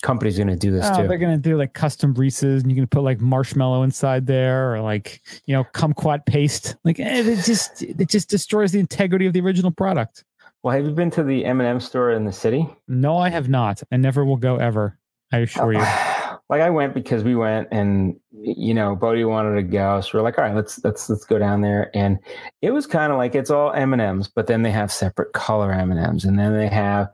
companies 0.02 0.38
are 0.38 0.44
going 0.44 0.56
to 0.56 0.66
do 0.66 0.70
this 0.70 0.86
oh, 0.86 1.02
too. 1.02 1.08
they're 1.08 1.18
gonna 1.18 1.36
do 1.36 1.56
like 1.56 1.74
custom 1.74 2.14
Reese's, 2.14 2.62
and 2.62 2.70
you 2.70 2.76
can 2.76 2.86
put 2.86 3.02
like 3.02 3.20
marshmallow 3.20 3.82
inside 3.82 4.26
there, 4.26 4.74
or 4.74 4.80
like 4.80 5.20
you 5.46 5.54
know 5.54 5.64
kumquat 5.74 6.24
paste. 6.26 6.76
Like 6.84 7.00
eh, 7.00 7.20
it 7.20 7.44
just 7.44 7.82
it 7.82 8.08
just 8.08 8.30
destroys 8.30 8.72
the 8.72 8.78
integrity 8.78 9.26
of 9.26 9.32
the 9.32 9.40
original 9.40 9.70
product. 9.70 10.24
Well, 10.62 10.76
have 10.76 10.84
you 10.84 10.90
been 10.90 11.10
to 11.12 11.22
the 11.22 11.44
M&M 11.46 11.80
store 11.80 12.12
in 12.12 12.24
the 12.24 12.32
city? 12.32 12.68
No, 12.86 13.16
I 13.16 13.30
have 13.30 13.48
not. 13.48 13.82
I 13.90 13.96
never 13.96 14.24
will 14.24 14.36
go 14.36 14.56
ever. 14.56 14.98
I 15.32 15.38
assure 15.38 15.72
you. 15.72 15.78
like 16.50 16.60
I 16.60 16.68
went 16.68 16.92
because 16.94 17.22
we 17.22 17.36
went 17.36 17.68
and 17.70 18.18
you 18.32 18.74
know 18.74 18.96
Bodie 18.96 19.24
wanted 19.24 19.54
to 19.54 19.62
go, 19.62 20.00
so 20.00 20.18
we're 20.18 20.24
like, 20.24 20.36
all 20.36 20.44
right, 20.44 20.54
let's 20.54 20.82
let's 20.84 21.08
let's 21.08 21.24
go 21.24 21.38
down 21.38 21.60
there. 21.62 21.90
And 21.94 22.18
it 22.60 22.72
was 22.72 22.86
kind 22.86 23.12
of 23.12 23.18
like 23.18 23.34
it's 23.34 23.50
all 23.50 23.72
M 23.72 23.92
and 23.92 24.02
M's, 24.02 24.28
but 24.28 24.48
then 24.48 24.62
they 24.62 24.70
have 24.72 24.92
separate 24.92 25.32
color 25.32 25.72
M 25.72 25.90
and 25.92 26.00
M's, 26.00 26.24
and 26.24 26.38
then 26.38 26.52
they 26.52 26.68
have, 26.68 27.08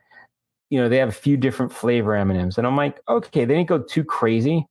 you 0.70 0.80
know, 0.80 0.88
they 0.88 0.96
have 0.96 1.10
a 1.10 1.12
few 1.12 1.36
different 1.36 1.72
flavor 1.72 2.14
M 2.16 2.30
and 2.30 2.40
M's. 2.40 2.58
And 2.58 2.66
I'm 2.66 2.76
like, 2.76 3.00
okay, 3.08 3.44
they 3.44 3.54
didn't 3.54 3.68
go 3.68 3.82
too 3.82 4.02
crazy, 4.02 4.66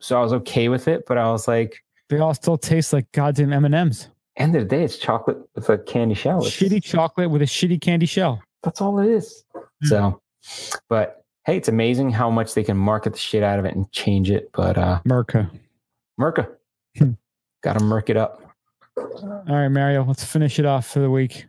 so 0.00 0.18
I 0.18 0.22
was 0.22 0.32
okay 0.34 0.68
with 0.68 0.88
it. 0.88 1.04
But 1.06 1.16
I 1.16 1.30
was 1.30 1.46
like, 1.46 1.76
They 2.10 2.18
all 2.18 2.34
still 2.34 2.58
taste 2.58 2.92
like 2.92 3.10
goddamn 3.12 3.52
M 3.52 3.64
and 3.64 3.74
M's. 3.74 4.08
End 4.36 4.54
of 4.56 4.62
the 4.62 4.68
day, 4.68 4.84
it's 4.84 4.96
chocolate 4.96 5.38
with 5.54 5.68
a 5.68 5.78
candy 5.78 6.14
shell. 6.14 6.44
It's- 6.44 6.54
Shitty 6.56 6.82
chocolate 6.82 7.30
with 7.30 7.42
a 7.42 7.46
shitty 7.46 7.80
candy 7.80 8.06
shell. 8.06 8.42
That's 8.62 8.80
all 8.80 8.98
it 9.00 9.08
is. 9.10 9.44
So, 9.84 10.20
but 10.88 11.24
hey, 11.44 11.56
it's 11.56 11.68
amazing 11.68 12.10
how 12.10 12.30
much 12.30 12.54
they 12.54 12.62
can 12.62 12.76
market 12.76 13.12
the 13.14 13.18
shit 13.18 13.42
out 13.42 13.58
of 13.58 13.64
it 13.64 13.74
and 13.74 13.90
change 13.92 14.30
it. 14.30 14.50
But 14.52 14.78
uh 14.78 15.00
Merca. 15.06 15.50
Merca, 16.20 16.48
Hmm. 16.98 17.12
got 17.62 17.78
to 17.78 17.84
merc 17.84 18.10
it 18.10 18.16
up. 18.16 18.40
All 18.96 19.42
right, 19.48 19.68
Mario, 19.68 20.04
let's 20.04 20.22
finish 20.24 20.58
it 20.58 20.66
off 20.66 20.86
for 20.86 21.00
the 21.00 21.10
week. 21.10 21.46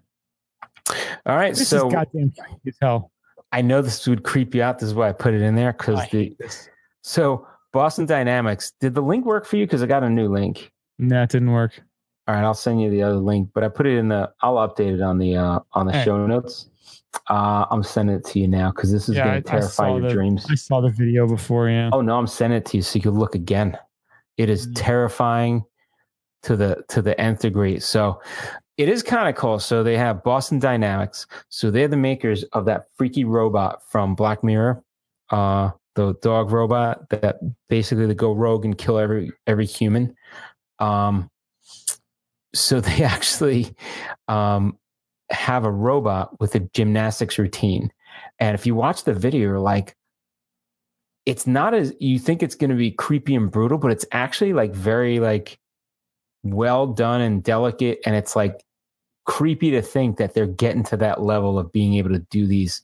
All 1.26 1.36
right, 1.36 1.54
This 1.54 1.68
so 1.68 1.88
is 1.88 1.94
goddamn 1.94 2.34
as 2.68 2.76
hell. 2.82 3.12
I 3.52 3.62
know 3.62 3.82
this 3.82 4.08
would 4.08 4.24
creep 4.24 4.56
you 4.56 4.64
out. 4.64 4.80
This 4.80 4.88
is 4.90 4.96
why 4.96 5.10
I 5.10 5.12
put 5.12 5.34
it 5.34 5.42
in 5.42 5.54
there 5.56 5.74
because 5.74 6.00
the 6.10 6.36
this. 6.40 6.70
so 7.04 7.46
Boston 7.72 8.06
Dynamics. 8.06 8.72
Did 8.80 8.96
the 8.96 9.02
link 9.02 9.26
work 9.26 9.46
for 9.46 9.58
you? 9.58 9.66
Because 9.66 9.84
I 9.84 9.86
got 9.86 10.04
a 10.04 10.10
new 10.10 10.28
link. 10.28 10.72
No, 10.98 11.22
it 11.24 11.30
didn't 11.30 11.52
work. 11.52 11.80
All 12.28 12.36
right, 12.36 12.44
I'll 12.44 12.54
send 12.54 12.82
you 12.82 12.90
the 12.90 13.04
other 13.04 13.18
link, 13.18 13.50
but 13.54 13.64
I 13.64 13.68
put 13.70 13.86
it 13.86 13.98
in 13.98 14.08
the. 14.08 14.32
I'll 14.42 14.56
update 14.56 14.94
it 14.94 15.02
on 15.02 15.18
the 15.18 15.36
uh 15.36 15.60
on 15.74 15.86
the 15.88 15.94
right. 15.94 16.06
show 16.06 16.26
notes. 16.26 16.70
Uh, 17.30 17.66
I'm 17.70 17.84
sending 17.84 18.16
it 18.16 18.26
to 18.26 18.40
you 18.40 18.48
now 18.48 18.72
because 18.72 18.92
this 18.92 19.08
is 19.08 19.16
Yeah, 19.18 19.26
going 19.26 19.44
to 19.44 19.50
terrify 19.50 19.90
your 19.90 20.02
the- 20.02 20.10
dreams. 20.14 20.48
I 20.50 20.56
saw 20.56 20.82
the 20.82 20.90
video 20.90 21.28
before, 21.28 21.70
yeah. 21.70 21.90
Oh 21.94 22.02
no, 22.02 22.18
I'm 22.18 22.26
sending 22.28 22.58
it 22.58 22.66
to 22.68 22.78
you 22.78 22.84
so 22.84 22.96
you 22.98 23.02
can 23.04 23.12
look 23.12 23.36
again. 23.36 23.78
It 24.38 24.50
is 24.50 24.68
Mhm. 24.68 24.72
terrifying 24.76 25.64
to 26.44 26.56
the 26.56 26.84
to 26.90 27.02
the 27.02 27.20
nth 27.20 27.42
degree. 27.42 27.80
So 27.80 28.20
it 28.78 28.90
is 28.90 29.04
kind 29.04 29.30
of 29.30 29.36
cool. 29.36 29.60
So 29.60 29.84
they 29.84 29.96
have 29.98 30.24
Boston 30.24 30.58
Dynamics. 30.60 31.28
So 31.50 31.70
they're 31.70 31.88
the 31.88 31.98
makers 31.98 32.44
of 32.54 32.66
that 32.66 32.86
freaky 32.98 33.26
robot 33.26 33.82
from 33.90 34.16
Black 34.16 34.44
Mirror, 34.44 34.82
uh, 35.30 35.70
the 35.96 36.16
dog 36.24 36.52
robot 36.52 37.10
that 37.10 37.38
basically 37.70 38.08
they 38.08 38.16
go 38.16 38.32
rogue 38.34 38.66
and 38.66 38.76
kill 38.78 38.98
every 38.98 39.32
every 39.46 39.66
human. 39.68 40.16
Um, 40.80 41.30
so 42.54 42.80
they 42.80 43.04
actually 43.04 43.76
um, 44.28 44.78
have 45.30 45.66
a 45.66 45.72
robot 45.72 46.40
with 46.40 46.56
a 46.56 46.60
gymnastics 46.60 47.38
routine, 47.38 47.92
and 48.40 48.56
if 48.56 48.66
you 48.66 48.76
watch 48.76 49.04
the 49.04 49.14
video, 49.14 49.42
you're 49.42 49.60
like, 49.60 49.96
it's 51.26 51.48
not 51.48 51.74
as 51.74 51.94
you 52.00 52.20
think 52.20 52.44
it's 52.44 52.56
going 52.56 52.70
to 52.70 52.76
be 52.76 52.92
creepy 52.92 53.36
and 53.36 53.52
brutal, 53.52 53.78
but 53.78 53.92
it's 53.92 54.06
actually 54.12 54.54
like 54.54 54.74
very 54.74 55.20
like 55.20 55.60
well 56.44 56.88
done 56.88 57.22
and 57.22 57.44
delicate, 57.44 58.00
and 58.06 58.16
it's 58.16 58.36
like 58.36 58.64
creepy 59.26 59.72
to 59.72 59.82
think 59.82 60.18
that 60.18 60.34
they're 60.34 60.46
getting 60.46 60.84
to 60.84 60.98
that 60.98 61.22
level 61.22 61.58
of 61.58 61.72
being 61.72 61.94
able 61.96 62.10
to 62.10 62.20
do 62.30 62.46
these 62.46 62.82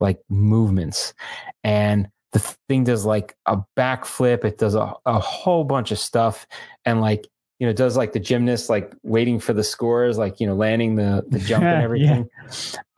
like 0.00 0.20
movements. 0.28 1.14
And 1.62 2.08
the 2.32 2.40
thing 2.68 2.84
does 2.84 3.04
like 3.04 3.36
a 3.46 3.58
backflip. 3.76 4.44
It 4.44 4.58
does 4.58 4.74
a, 4.74 4.92
a 5.06 5.18
whole 5.18 5.64
bunch 5.64 5.92
of 5.92 5.98
stuff. 5.98 6.46
And 6.84 7.00
like 7.00 7.26
you 7.64 7.70
know 7.70 7.72
does 7.72 7.96
like 7.96 8.12
the 8.12 8.20
gymnast 8.20 8.68
like 8.68 8.92
waiting 9.04 9.40
for 9.40 9.54
the 9.54 9.64
scores 9.64 10.18
like 10.18 10.38
you 10.38 10.46
know 10.46 10.54
landing 10.54 10.96
the 10.96 11.24
the 11.28 11.38
jump 11.38 11.64
and 11.64 11.78
Yeah. 11.78 11.82
everything 11.82 12.28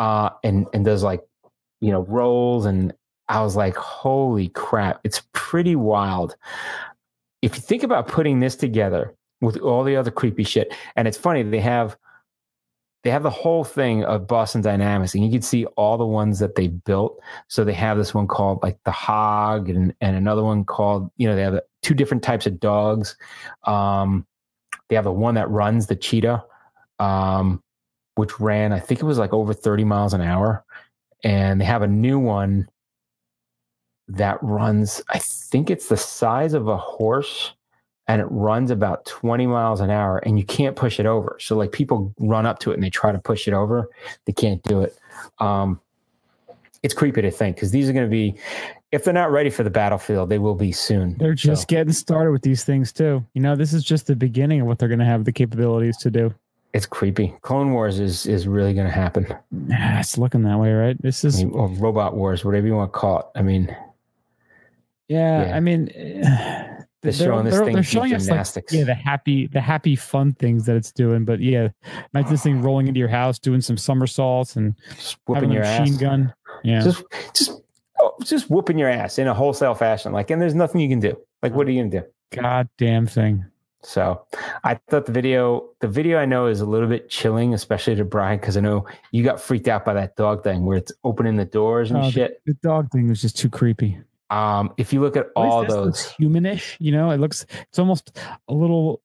uh 0.00 0.30
and 0.42 0.66
and 0.72 0.84
does 0.84 1.04
like 1.04 1.20
you 1.80 1.92
know 1.92 2.00
rolls 2.08 2.66
and 2.66 2.92
i 3.28 3.40
was 3.40 3.54
like 3.54 3.76
holy 3.76 4.48
crap 4.48 4.98
it's 5.04 5.22
pretty 5.32 5.76
wild 5.76 6.34
if 7.42 7.54
you 7.54 7.60
think 7.62 7.84
about 7.84 8.08
putting 8.08 8.40
this 8.40 8.56
together 8.56 9.14
with 9.40 9.56
all 9.58 9.84
the 9.84 9.94
other 9.94 10.10
creepy 10.10 10.42
shit 10.42 10.74
and 10.96 11.06
it's 11.06 11.16
funny 11.16 11.44
they 11.44 11.60
have 11.60 11.96
they 13.04 13.10
have 13.12 13.22
the 13.22 13.30
whole 13.30 13.62
thing 13.62 14.02
of 14.02 14.26
Boston 14.26 14.62
Dynamics, 14.62 15.14
and 15.14 15.24
you 15.24 15.30
can 15.30 15.40
see 15.40 15.64
all 15.76 15.96
the 15.96 16.04
ones 16.04 16.40
that 16.40 16.56
they 16.56 16.66
built. 16.66 17.20
So 17.46 17.62
they 17.62 17.72
have 17.74 17.96
this 17.96 18.12
one 18.12 18.26
called 18.26 18.58
like 18.64 18.78
the 18.84 18.90
Hog, 18.90 19.68
and 19.68 19.94
and 20.00 20.16
another 20.16 20.42
one 20.42 20.64
called 20.64 21.12
you 21.16 21.28
know 21.28 21.36
they 21.36 21.42
have 21.42 21.60
two 21.84 21.94
different 21.94 22.24
types 22.24 22.48
of 22.48 22.58
dogs. 22.58 23.16
Um, 23.62 24.26
they 24.88 24.96
have 24.96 25.04
the 25.04 25.12
one 25.12 25.34
that 25.34 25.50
runs 25.50 25.86
the 25.86 25.96
cheetah, 25.96 26.44
um, 26.98 27.62
which 28.16 28.40
ran 28.40 28.72
I 28.72 28.80
think 28.80 29.00
it 29.00 29.06
was 29.06 29.18
like 29.18 29.32
over 29.32 29.54
thirty 29.54 29.84
miles 29.84 30.14
an 30.14 30.22
hour, 30.22 30.64
and 31.24 31.60
they 31.60 31.64
have 31.66 31.82
a 31.82 31.88
new 31.88 32.18
one 32.18 32.68
that 34.08 34.38
runs 34.42 35.02
I 35.10 35.18
think 35.18 35.70
it's 35.70 35.88
the 35.88 35.96
size 35.96 36.54
of 36.54 36.68
a 36.68 36.76
horse, 36.76 37.52
and 38.08 38.20
it 38.20 38.26
runs 38.30 38.70
about 38.70 39.04
20 39.06 39.46
miles 39.46 39.80
an 39.80 39.90
hour 39.90 40.18
and 40.18 40.38
you 40.38 40.44
can't 40.44 40.76
push 40.76 41.00
it 41.00 41.06
over. 41.06 41.36
So 41.40 41.56
like 41.56 41.72
people 41.72 42.14
run 42.18 42.46
up 42.46 42.58
to 42.60 42.70
it 42.70 42.74
and 42.74 42.82
they 42.82 42.90
try 42.90 43.12
to 43.12 43.18
push 43.18 43.48
it 43.48 43.54
over. 43.54 43.88
They 44.26 44.32
can't 44.32 44.62
do 44.62 44.82
it. 44.82 44.96
Um, 45.38 45.80
it's 46.86 46.94
creepy 46.94 47.20
to 47.20 47.30
think 47.32 47.56
because 47.56 47.72
these 47.72 47.88
are 47.88 47.92
going 47.92 48.06
to 48.06 48.10
be, 48.10 48.36
if 48.92 49.02
they're 49.02 49.12
not 49.12 49.32
ready 49.32 49.50
for 49.50 49.64
the 49.64 49.70
battlefield, 49.70 50.28
they 50.28 50.38
will 50.38 50.54
be 50.54 50.70
soon. 50.70 51.16
They're 51.18 51.34
just 51.34 51.62
So 51.62 51.66
getting 51.66 51.92
started 51.92 52.30
with 52.30 52.42
these 52.42 52.62
things 52.62 52.92
too. 52.92 53.24
You 53.34 53.42
know, 53.42 53.56
this 53.56 53.72
is 53.74 53.82
just 53.82 54.06
the 54.06 54.14
beginning 54.14 54.60
of 54.60 54.68
what 54.68 54.78
they're 54.78 54.88
going 54.88 55.00
to 55.00 55.04
have 55.04 55.24
the 55.24 55.32
capabilities 55.32 55.96
to 55.98 56.10
do. 56.10 56.32
it's 56.72 56.86
creepy. 56.86 57.34
Clone 57.42 57.72
Wars 57.72 57.98
is 57.98 58.26
is 58.26 58.46
really 58.46 58.72
going 58.72 58.86
to 58.86 58.92
happen. 58.92 59.26
Ah, 59.72 59.98
It's 59.98 60.16
looking 60.16 60.42
that 60.44 60.58
way, 60.58 60.72
right? 60.72 60.96
This 61.02 61.24
I 61.24 61.28
is 61.28 61.44
mean, 61.44 61.52
or 61.54 61.68
Robot 61.68 62.14
Wars, 62.14 62.44
whatever 62.44 62.66
you 62.68 62.74
want 62.76 62.92
to 62.92 62.98
call 62.98 63.18
it. 63.20 63.26
I 63.34 63.42
mean, 63.42 63.74
yeah. 65.08 65.48
yeah. 65.48 65.56
I 65.56 65.60
mean, 65.60 65.86
they're 67.02 67.12
showing 67.12 67.44
this 67.44 67.58
thing 67.58 67.76
do 67.76 67.82
showing 67.82 68.14
us 68.14 68.22
like, 68.22 68.28
gymnastics. 68.28 68.72
yeah 68.72 68.84
the 68.84 68.94
happy 68.94 69.46
the 69.48 69.60
happy 69.60 69.96
fun 69.96 70.32
things 70.34 70.66
that 70.66 70.76
it's 70.76 70.92
doing. 70.92 71.24
But 71.24 71.40
yeah, 71.40 71.68
imagine 72.14 72.30
this 72.32 72.42
thing 72.42 72.62
rolling 72.62 72.88
into 72.88 73.00
your 73.00 73.08
house, 73.08 73.38
doing 73.38 73.60
some 73.60 73.76
somersaults 73.76 74.56
and 74.56 74.74
just 74.94 75.16
whooping 75.26 75.50
your 75.52 75.62
machine 75.62 75.94
ass. 75.94 76.00
gun. 76.00 76.34
Yeah, 76.64 76.80
Just 76.82 77.04
just 77.34 77.52
oh, 78.00 78.14
just 78.22 78.50
whooping 78.50 78.78
your 78.78 78.88
ass 78.88 79.18
in 79.18 79.26
a 79.26 79.34
wholesale 79.34 79.74
fashion. 79.74 80.12
Like, 80.12 80.30
and 80.30 80.40
there's 80.40 80.54
nothing 80.54 80.80
you 80.80 80.88
can 80.88 81.00
do. 81.00 81.16
Like, 81.42 81.54
what 81.54 81.66
are 81.66 81.70
you 81.70 81.82
gonna 81.82 82.02
do? 82.02 82.06
goddamn 82.30 83.06
thing. 83.06 83.44
So 83.82 84.26
I 84.64 84.80
thought 84.90 85.06
the 85.06 85.12
video, 85.12 85.68
the 85.80 85.86
video 85.86 86.18
I 86.18 86.24
know 86.24 86.46
is 86.48 86.60
a 86.60 86.66
little 86.66 86.88
bit 86.88 87.08
chilling, 87.08 87.54
especially 87.54 87.94
to 87.94 88.04
Brian, 88.04 88.40
because 88.40 88.56
I 88.56 88.60
know 88.60 88.84
you 89.12 89.22
got 89.22 89.40
freaked 89.40 89.68
out 89.68 89.84
by 89.84 89.94
that 89.94 90.16
dog 90.16 90.42
thing 90.42 90.64
where 90.66 90.76
it's 90.76 90.90
opening 91.04 91.36
the 91.36 91.44
doors 91.44 91.92
and 91.92 92.00
Oh, 92.02 92.10
shit. 92.10 92.42
The 92.46 92.54
dog 92.54 92.90
thing 92.90 93.08
was 93.08 93.22
just 93.22 93.38
too 93.38 93.48
creepy. 93.48 93.98
Um, 94.28 94.72
if 94.76 94.92
you 94.92 95.00
look 95.00 95.16
at 95.16 95.26
At 95.26 95.32
all 95.36 95.64
those, 95.64 96.12
humanish. 96.20 96.76
You 96.80 96.90
know, 96.90 97.10
it 97.10 97.20
looks 97.20 97.46
it's 97.68 97.78
almost 97.78 98.18
a 98.48 98.54
little 98.54 99.02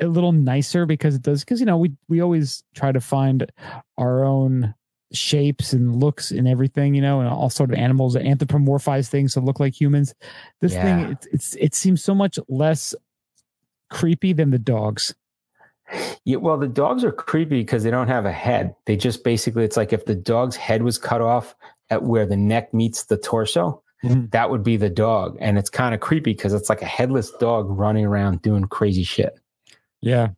a 0.00 0.06
little 0.06 0.32
nicer 0.32 0.84
because 0.84 1.14
it 1.14 1.22
does 1.22 1.42
because 1.42 1.60
you 1.60 1.66
know 1.66 1.78
we 1.78 1.92
we 2.08 2.20
always 2.20 2.62
try 2.74 2.92
to 2.92 3.00
find 3.00 3.50
our 3.96 4.22
own 4.24 4.74
shapes 5.12 5.72
and 5.72 5.96
looks 5.96 6.30
and 6.30 6.46
everything 6.46 6.94
you 6.94 7.00
know 7.02 7.18
and 7.20 7.28
all 7.28 7.50
sort 7.50 7.70
of 7.70 7.76
animals 7.76 8.14
that 8.14 8.22
anthropomorphize 8.22 9.08
things 9.08 9.34
to 9.34 9.40
look 9.40 9.58
like 9.58 9.78
humans 9.78 10.14
this 10.60 10.72
Yeah. 10.72 10.82
thing 10.82 11.12
it's, 11.12 11.26
it's 11.32 11.54
it 11.56 11.74
seems 11.74 12.02
so 12.04 12.14
much 12.14 12.38
less 12.48 12.94
creepy 13.90 14.32
than 14.32 14.50
the 14.50 14.58
dogs 14.58 15.14
yeah, 16.24 16.36
well, 16.36 16.56
the 16.56 16.68
dogs 16.68 17.02
are 17.02 17.10
creepy 17.10 17.62
because 17.62 17.82
they 17.82 17.90
don't 17.90 18.06
have 18.06 18.24
a 18.24 18.30
head. 18.30 18.76
They 18.86 18.94
just 18.96 19.24
basically, 19.24 19.64
it's 19.64 19.76
like 19.76 19.92
if 19.92 20.04
the 20.04 20.14
dog's 20.14 20.54
head 20.54 20.84
was 20.84 20.98
cut 20.98 21.20
off 21.20 21.56
at 21.88 22.04
where 22.04 22.26
the 22.26 22.36
neck 22.36 22.72
meets 22.72 23.06
the 23.06 23.16
torso, 23.16 23.82
Mhm. 24.04 24.30
that 24.30 24.50
would 24.50 24.62
be 24.62 24.76
the 24.76 24.88
dog. 24.88 25.36
And 25.40 25.58
it's 25.58 25.68
kind 25.68 25.92
of 25.92 26.00
creepy 26.00 26.32
because 26.32 26.54
it's 26.54 26.68
like 26.68 26.80
a 26.80 26.86
headless 26.86 27.32
dog 27.40 27.66
running 27.68 28.04
around 28.06 28.40
doing 28.42 28.66
crazy 28.66 29.02
shit. 29.02 29.36
yeah 30.00 30.28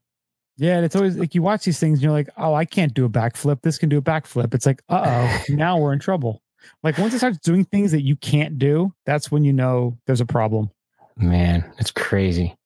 yeah 0.62 0.76
and 0.76 0.84
it's 0.84 0.96
always 0.96 1.16
like 1.16 1.34
you 1.34 1.42
watch 1.42 1.64
these 1.64 1.78
things 1.78 1.98
and 1.98 2.02
you're 2.04 2.12
like 2.12 2.28
oh 2.38 2.54
i 2.54 2.64
can't 2.64 2.94
do 2.94 3.04
a 3.04 3.08
backflip 3.10 3.60
this 3.62 3.76
can 3.78 3.88
do 3.88 3.98
a 3.98 4.02
backflip 4.02 4.54
it's 4.54 4.64
like 4.66 4.82
uh-oh 4.88 5.42
now 5.54 5.78
we're 5.78 5.92
in 5.92 5.98
trouble 5.98 6.42
like 6.82 6.96
once 6.98 7.12
it 7.12 7.18
starts 7.18 7.38
doing 7.38 7.64
things 7.64 7.90
that 7.92 8.02
you 8.02 8.16
can't 8.16 8.58
do 8.58 8.92
that's 9.04 9.30
when 9.30 9.44
you 9.44 9.52
know 9.52 9.98
there's 10.06 10.20
a 10.20 10.26
problem 10.26 10.70
Man, 11.16 11.70
it's 11.78 11.90
crazy. 11.90 12.56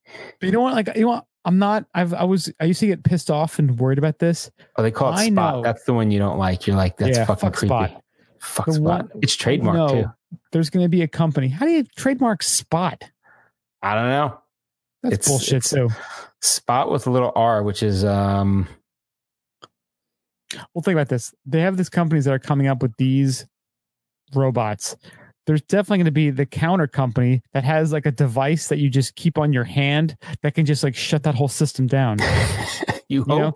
But 0.40 0.46
you 0.46 0.52
know 0.52 0.60
what? 0.60 0.74
Like 0.74 0.94
you 0.94 1.02
know 1.02 1.08
what? 1.08 1.24
I'm 1.44 1.58
not. 1.58 1.84
I've 1.94 2.14
I 2.14 2.24
was 2.24 2.52
I 2.60 2.64
used 2.64 2.80
to 2.80 2.86
get 2.86 3.02
pissed 3.02 3.30
off 3.30 3.58
and 3.58 3.78
worried 3.78 3.98
about 3.98 4.18
this. 4.18 4.50
Oh, 4.76 4.82
they 4.82 4.90
call 4.90 5.10
it 5.12 5.16
I 5.16 5.26
spot. 5.26 5.54
know. 5.56 5.62
That's 5.62 5.84
the 5.84 5.94
one 5.94 6.10
you 6.10 6.18
don't 6.18 6.38
like. 6.38 6.66
You're 6.66 6.76
like, 6.76 6.96
that's 6.96 7.18
Yeah, 7.18 7.24
fucking 7.24 7.40
fuck 7.40 7.54
creepy. 7.56 7.68
Spot. 7.68 8.02
Fuck 8.38 8.66
The 8.66 8.72
spot. 8.74 8.84
one- 8.84 9.10
it's 9.22 9.36
trademarked 9.36 9.74
no, 9.74 9.88
too. 9.88 10.10
There's 10.52 10.70
going 10.70 10.84
to 10.84 10.88
be 10.88 11.02
a 11.02 11.08
company. 11.08 11.48
How 11.48 11.66
do 11.66 11.72
you 11.72 11.84
trademark 11.96 12.42
Spot? 12.42 13.02
I 13.82 13.94
don't 13.94 14.08
know. 14.10 14.38
That's 15.10 15.14
It's- 15.26 15.28
bullshit 15.28 15.66
it's- 15.66 15.70
too. 15.70 15.88
Spot 16.42 16.90
with 16.90 17.06
a 17.06 17.10
little 17.10 17.32
R, 17.34 17.62
which 17.62 17.82
is 17.82 18.04
um 18.04 18.68
Well, 20.74 20.82
think 20.82 20.94
about 20.94 21.08
this. 21.08 21.34
They 21.44 21.60
have 21.62 21.76
these 21.76 21.88
companies 21.88 22.24
that 22.26 22.32
are 22.34 22.38
coming 22.38 22.66
up 22.66 22.82
with 22.82 22.92
these 22.98 23.46
robots. 24.34 24.96
There's 25.46 25.62
definitely 25.62 25.98
going 25.98 26.04
to 26.06 26.10
be 26.12 26.30
the 26.30 26.46
counter 26.46 26.86
company 26.86 27.40
that 27.52 27.64
has 27.64 27.92
like 27.92 28.06
a 28.06 28.10
device 28.12 28.68
that 28.68 28.78
you 28.78 28.90
just 28.90 29.14
keep 29.16 29.38
on 29.38 29.52
your 29.52 29.64
hand 29.64 30.16
that 30.42 30.54
can 30.54 30.66
just 30.66 30.82
like 30.84 30.94
shut 30.94 31.22
that 31.24 31.34
whole 31.34 31.48
system 31.48 31.86
down. 31.86 32.18
you 33.08 33.20
You 33.20 33.24
know? 33.26 33.52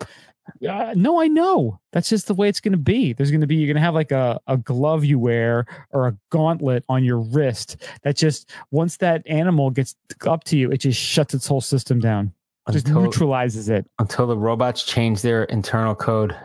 Uh, 0.67 0.93
no, 0.95 1.21
I 1.21 1.27
know. 1.27 1.79
That's 1.91 2.09
just 2.09 2.27
the 2.27 2.33
way 2.33 2.49
it's 2.49 2.59
going 2.59 2.71
to 2.73 2.77
be. 2.77 3.13
There's 3.13 3.31
going 3.31 3.41
to 3.41 3.47
be 3.47 3.55
you're 3.55 3.67
going 3.67 3.75
to 3.75 3.81
have 3.81 3.93
like 3.93 4.11
a, 4.11 4.39
a 4.47 4.57
glove 4.57 5.05
you 5.05 5.19
wear 5.19 5.65
or 5.91 6.07
a 6.07 6.17
gauntlet 6.29 6.83
on 6.89 7.03
your 7.03 7.19
wrist 7.19 7.77
that 8.03 8.15
just 8.15 8.51
once 8.71 8.97
that 8.97 9.23
animal 9.27 9.69
gets 9.69 9.95
up 10.25 10.43
to 10.45 10.57
you, 10.57 10.71
it 10.71 10.77
just 10.77 10.99
shuts 10.99 11.33
its 11.33 11.47
whole 11.47 11.61
system 11.61 11.99
down. 11.99 12.33
Just 12.71 12.87
Until, 12.87 13.03
neutralizes 13.03 13.69
it. 13.69 13.89
until 13.97 14.27
the 14.27 14.37
robots 14.37 14.83
change 14.83 15.23
their 15.23 15.45
internal 15.45 15.95
code. 15.95 16.35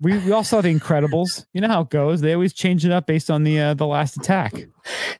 We 0.00 0.18
we 0.18 0.32
all 0.32 0.42
saw 0.42 0.60
the 0.60 0.74
Incredibles. 0.74 1.44
You 1.52 1.60
know 1.60 1.68
how 1.68 1.82
it 1.82 1.90
goes. 1.90 2.20
They 2.20 2.32
always 2.32 2.52
change 2.52 2.84
it 2.84 2.90
up 2.90 3.06
based 3.06 3.30
on 3.30 3.44
the 3.44 3.60
uh, 3.60 3.74
the 3.74 3.86
last 3.86 4.16
attack. 4.16 4.54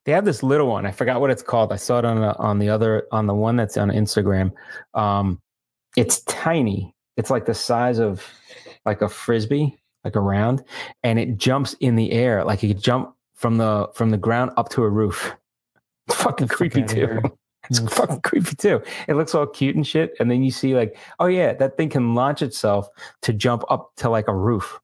They 0.05 0.13
have 0.13 0.25
this 0.25 0.43
little 0.43 0.67
one. 0.67 0.87
I 0.87 0.91
forgot 0.91 1.21
what 1.21 1.31
it's 1.31 1.43
called. 1.43 1.73
I 1.73 1.77
saw 1.77 1.99
it 1.99 2.05
on 2.05 2.21
the, 2.21 2.37
on 2.39 2.59
the 2.59 2.71
other 2.71 3.07
on 3.13 3.27
the 3.27 3.35
one 3.35 3.57
that's 3.57 3.77
on 3.77 3.91
Instagram. 3.91 4.53
Um, 4.95 5.41
it's 5.97 6.21
tiny. 6.23 6.95
It's 7.21 7.29
like 7.31 7.45
the 7.45 7.53
size 7.53 7.99
of 7.99 8.27
like 8.87 9.03
a 9.03 9.09
frisbee, 9.11 9.77
like 10.05 10.17
a 10.17 10.21
round, 10.21 10.65
and 11.03 11.19
it 11.19 11.37
jumps 11.37 11.75
in 11.81 11.95
the 11.97 12.13
air 12.13 12.43
like 12.45 12.65
it 12.65 12.69
could 12.69 12.83
jump 12.83 13.15
from 13.35 13.59
the 13.59 13.89
from 13.95 14.09
the 14.11 14.17
ground 14.17 14.53
up 14.57 14.71
to 14.71 14.83
a 14.83 14.89
roof. 14.89 15.35
It's 16.09 16.17
fucking 16.23 16.49
fuck 16.49 16.57
creepy 16.57 16.83
too. 16.83 17.21
It's 17.69 17.79
Mm. 17.79 17.91
fucking 17.93 18.21
creepy 18.23 18.57
too. 18.57 18.83
It 19.07 19.15
looks 19.15 19.35
all 19.35 19.47
cute 19.47 19.77
and 19.77 19.87
shit, 19.87 20.15
and 20.19 20.31
then 20.31 20.43
you 20.43 20.51
see 20.51 20.75
like, 20.75 20.97
oh 21.21 21.27
yeah, 21.27 21.53
that 21.53 21.77
thing 21.77 21.91
can 21.91 22.15
launch 22.15 22.41
itself 22.43 22.89
to 23.23 23.33
jump 23.35 23.65
up 23.69 23.93
to 23.99 24.09
like 24.09 24.27
a 24.29 24.35
roof, 24.35 24.81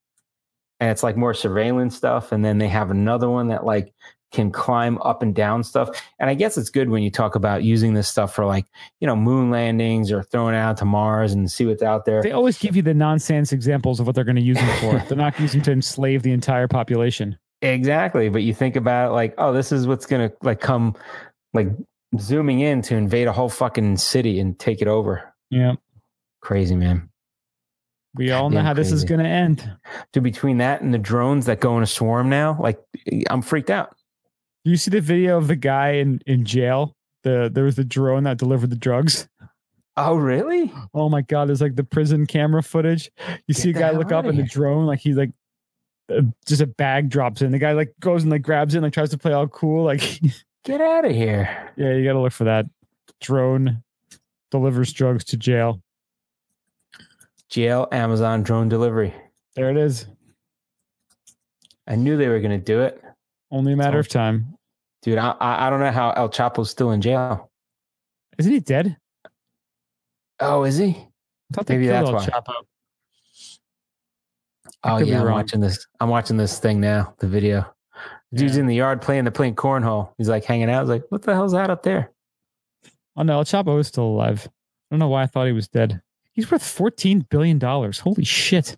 and 0.79 0.91
it's 0.91 1.03
like 1.03 1.17
more 1.17 1.33
surveillance 1.35 1.97
stuff. 1.97 2.33
And 2.33 2.45
then 2.45 2.59
they 2.59 2.69
have 2.69 2.91
another 2.91 3.31
one 3.31 3.49
that 3.49 3.65
like 3.65 3.95
can 4.33 4.51
climb 4.51 4.99
up 4.99 5.23
and 5.23 5.35
down 5.35 5.63
stuff. 5.63 6.03
And 6.19 6.29
I 6.29 6.35
guess 6.35 6.59
it's 6.59 6.71
good 6.71 6.91
when 6.91 7.03
you 7.03 7.11
talk 7.11 7.35
about 7.35 7.63
using 7.63 7.95
this 7.95 8.09
stuff 8.09 8.35
for 8.35 8.45
like 8.45 8.67
you 9.01 9.07
know 9.07 9.17
moon 9.17 9.51
landings 9.51 10.11
or 10.13 10.23
throwing 10.23 10.55
it 10.55 10.59
out 10.59 10.77
to 10.79 10.85
Mars 10.85 11.33
and 11.33 11.51
see 11.51 11.67
what's 11.67 11.83
out 11.83 12.05
there. 12.05 12.23
They 12.23 12.33
always 12.33 12.59
give 12.59 12.77
you 12.77 12.83
the 12.83 12.95
nonsense 12.95 13.53
examples 13.53 14.01
of 14.01 14.07
what 14.07 14.15
they're 14.15 14.25
going 14.25 14.37
to 14.37 14.43
use 14.43 14.59
them 14.59 14.79
for. 14.81 15.09
they're 15.09 15.17
not 15.17 15.39
using 15.41 15.63
to 15.63 15.73
enslave 15.73 16.23
the 16.23 16.33
entire 16.33 16.69
population. 16.69 17.39
Exactly. 17.63 18.29
But 18.29 18.43
you 18.43 18.53
think 18.53 18.77
about 18.77 19.09
it 19.11 19.13
like, 19.13 19.35
oh, 19.39 19.53
this 19.53 19.73
is 19.73 19.87
what's 19.87 20.07
gonna 20.07 20.31
like 20.43 20.61
come 20.61 20.95
like 21.55 21.69
zooming 22.19 22.61
in 22.61 22.83
to 22.83 22.95
invade 22.97 23.27
a 23.27 23.33
whole 23.33 23.49
fucking 23.49 23.97
city 23.97 24.39
and 24.41 24.59
take 24.59 24.81
it 24.83 24.89
over. 24.89 25.35
Yeah, 25.51 25.75
Crazy 26.41 26.77
man. 26.77 27.09
we 28.15 28.31
all 28.31 28.51
know 28.51 28.63
how 28.63 28.73
this 28.73 28.93
is 28.93 29.05
going 29.05 29.21
to 29.21 29.27
end. 29.27 29.71
Dude, 30.13 30.23
between 30.23 30.59
that 30.59 30.81
and 30.81 30.95
the 30.95 30.99
drones 30.99 31.47
that 31.47 31.61
go 31.61 31.77
in 31.77 31.83
a 31.83 31.87
swarm 31.87 32.29
now, 32.29 32.57
like 32.61 32.79
I'm 33.29 33.43
freaked 33.43 33.71
out. 33.71 33.97
Do 34.67 34.71
you 34.71 34.77
see 34.77 34.91
the 34.91 35.01
video 35.01 35.39
of 35.39 35.47
the 35.47 35.55
guy 35.55 35.91
in 35.91 36.21
in 36.27 36.45
jail? 36.45 36.97
The 37.23 37.49
there 37.55 37.63
was 37.63 37.77
the 37.77 37.85
drone 37.85 38.25
that 38.25 38.37
delivered 38.37 38.71
the 38.71 38.75
drugs. 38.75 39.29
Oh, 39.97 40.17
really? 40.17 40.73
Oh 40.93 41.09
my 41.09 41.23
god, 41.23 41.49
there's 41.49 41.61
like 41.61 41.77
the 41.77 41.85
prison 41.85 42.27
camera 42.27 42.65
footage. 42.65 43.09
You 43.47 43.55
see 43.55 43.71
a 43.71 43.73
guy 43.73 43.93
look 43.93 44.11
up 44.11 44.25
and 44.25 44.37
the 44.37 44.43
drone 44.43 44.85
like 44.85 44.99
he's 44.99 45.17
like 45.17 45.31
uh, 46.13 46.23
just 46.47 46.63
a 46.63 46.67
bag 46.67 47.11
drops 47.11 47.43
in. 47.43 47.53
The 47.53 47.61
guy 47.61 47.75
like 47.75 47.95
goes 48.01 48.25
and 48.25 48.33
like 48.33 48.43
grabs 48.43 48.75
it 48.75 48.79
and 48.79 48.83
like 48.83 48.93
tries 48.93 49.11
to 49.11 49.19
play 49.19 49.33
all 49.33 49.47
cool. 49.47 49.85
Like 49.85 50.03
Get 50.65 50.81
out 50.81 51.05
of 51.05 51.13
here. 51.13 51.73
yeah, 51.77 51.93
you 51.93 52.03
got 52.03 52.15
to 52.15 52.19
look 52.19 52.33
for 52.33 52.43
that. 52.43 52.67
Drone 53.21 53.85
delivers 54.51 54.93
drugs 54.93 55.23
to 55.27 55.37
jail. 55.37 55.81
Jail, 57.49 57.87
Amazon, 57.93 58.43
drone 58.43 58.69
delivery. 58.69 59.15
There 59.55 59.71
it 59.71 59.77
is. 59.77 60.07
I 61.87 61.95
knew 61.95 62.17
they 62.17 62.27
were 62.27 62.41
going 62.41 62.59
to 62.59 62.65
do 62.65 62.81
it. 62.81 63.01
Only 63.51 63.73
a 63.73 63.77
matter 63.77 63.99
of 63.99 64.09
time. 64.09 64.57
Dude, 65.03 65.19
I, 65.19 65.35
I 65.41 65.71
don't 65.71 65.81
know 65.81 65.91
how 65.93 66.11
El 66.13 66.29
Chapo's 66.29 66.71
still 66.71 66.91
in 66.91 67.01
jail. 67.01 67.51
Isn't 68.39 68.53
he 68.53 68.61
dead? 68.61 68.97
Oh, 70.41 70.65
is 70.65 70.77
he? 70.79 70.89
I 70.89 71.55
thought 71.55 71.67
they 71.67 71.75
Maybe 71.77 71.87
killed 71.87 72.15
that's 72.17 72.29
El 72.29 72.41
why. 72.41 72.41
Chapo. 72.41 72.55
Oh 74.85 74.99
yeah, 74.99 75.21
I'm 75.23 75.31
watching 75.33 75.61
this. 75.61 75.87
I'm 76.01 76.09
watching 76.09 76.37
this 76.37 76.59
thing 76.59 76.81
now. 76.81 77.15
The 77.19 77.27
video. 77.29 77.67
Dude's 78.35 78.55
Yeah. 78.55 78.61
in 78.61 78.67
the 78.67 78.75
yard 78.75 79.01
playing. 79.01 79.25
They're 79.25 79.31
playing 79.31 79.55
cornhole. 79.55 80.13
He's 80.19 80.29
like 80.29 80.45
hanging 80.45 80.69
out. 80.71 80.79
I 80.79 80.81
was 80.81 80.91
like, 80.91 81.05
what 81.09 81.23
the 81.23 81.35
hell's 81.35 81.53
that 81.53 81.71
up 81.71 81.83
there? 81.83 82.13
Oh 83.17 83.23
no, 83.23 83.35
El 83.39 83.45
Chapo 83.45 83.79
is 83.81 83.87
still 83.89 84.05
alive. 84.05 84.47
I 84.47 84.51
don't 84.95 84.99
know 85.01 85.09
why 85.09 85.23
I 85.23 85.27
thought 85.27 85.47
he 85.47 85.53
was 85.53 85.69
dead. 85.69 86.03
He's 86.33 86.51
worth 86.51 86.65
fourteen 86.67 87.21
billion 87.31 87.59
dollars. 87.59 87.99
Holy 88.01 88.25
shit! 88.25 88.77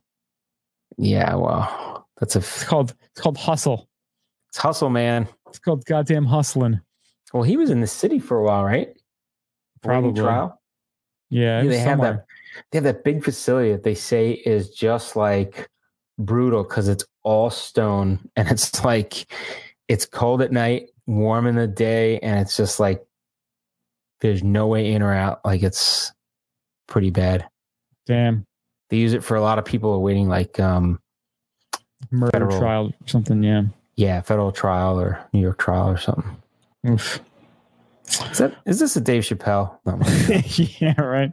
Yeah, 0.97 1.35
well, 1.35 2.07
that's 2.20 2.36
a 2.36 2.39
It's 2.39 2.65
called 2.65 2.95
it's 3.11 3.20
called 3.20 3.36
hustle. 3.39 3.89
It's 4.48 4.58
hustle, 4.58 4.90
man. 4.90 5.28
It's 5.48 5.58
called 5.58 5.84
goddamn 5.84 6.24
hustling. 6.24 6.80
Well, 7.32 7.42
he 7.42 7.56
was 7.56 7.70
in 7.70 7.80
the 7.80 7.86
city 7.86 8.18
for 8.18 8.38
a 8.38 8.44
while, 8.44 8.64
right? 8.64 8.88
Waiting 8.88 10.14
Probably. 10.14 10.22
trial. 10.22 10.60
Yeah, 11.30 11.62
Yeah, 11.62 11.68
they 11.68 11.78
have 11.78 12.00
that. 12.00 12.24
They 12.70 12.78
have 12.78 12.84
that 12.84 13.04
big 13.04 13.22
facility 13.22 13.70
that 13.72 13.82
they 13.84 13.94
say 13.94 14.32
is 14.32 14.70
just 14.70 15.14
like 15.14 15.68
brutal 16.18 16.64
because 16.64 16.88
it's 16.88 17.04
all 17.22 17.50
stone 17.50 18.18
and 18.36 18.50
it's 18.50 18.82
like 18.84 19.30
it's 19.88 20.06
cold 20.06 20.42
at 20.42 20.52
night, 20.52 20.88
warm 21.06 21.46
in 21.46 21.54
the 21.54 21.66
day, 21.66 22.18
and 22.20 22.40
it's 22.40 22.56
just 22.56 22.80
like 22.80 23.04
There's 24.20 24.42
no 24.42 24.66
way 24.66 24.92
in 24.92 25.02
or 25.02 25.12
out. 25.12 25.40
Like 25.44 25.62
it's 25.62 26.12
pretty 26.88 27.10
bad. 27.10 27.46
Damn. 28.06 28.46
They 28.90 28.96
use 28.96 29.12
it 29.12 29.22
for 29.22 29.36
a 29.36 29.42
lot 29.42 29.58
of 29.58 29.64
people 29.66 29.92
awaiting 29.92 30.28
like 30.28 30.58
um 30.58 30.98
Murder 32.10 32.30
Federal. 32.32 32.58
trial 32.58 32.86
or 32.86 33.06
something. 33.08 33.42
Yeah. 33.42 33.64
Yeah, 33.98 34.20
federal 34.20 34.52
trial 34.52 34.98
or 35.00 35.18
New 35.32 35.40
York 35.40 35.58
trial 35.58 35.88
or 35.88 35.98
something. 35.98 36.36
Oof. 36.88 37.20
Is 38.30 38.38
that 38.38 38.54
is 38.64 38.78
this 38.78 38.96
a 38.96 39.00
Dave 39.00 39.24
Chappelle? 39.24 39.76
Yeah. 40.80 40.98
Right. 41.00 41.32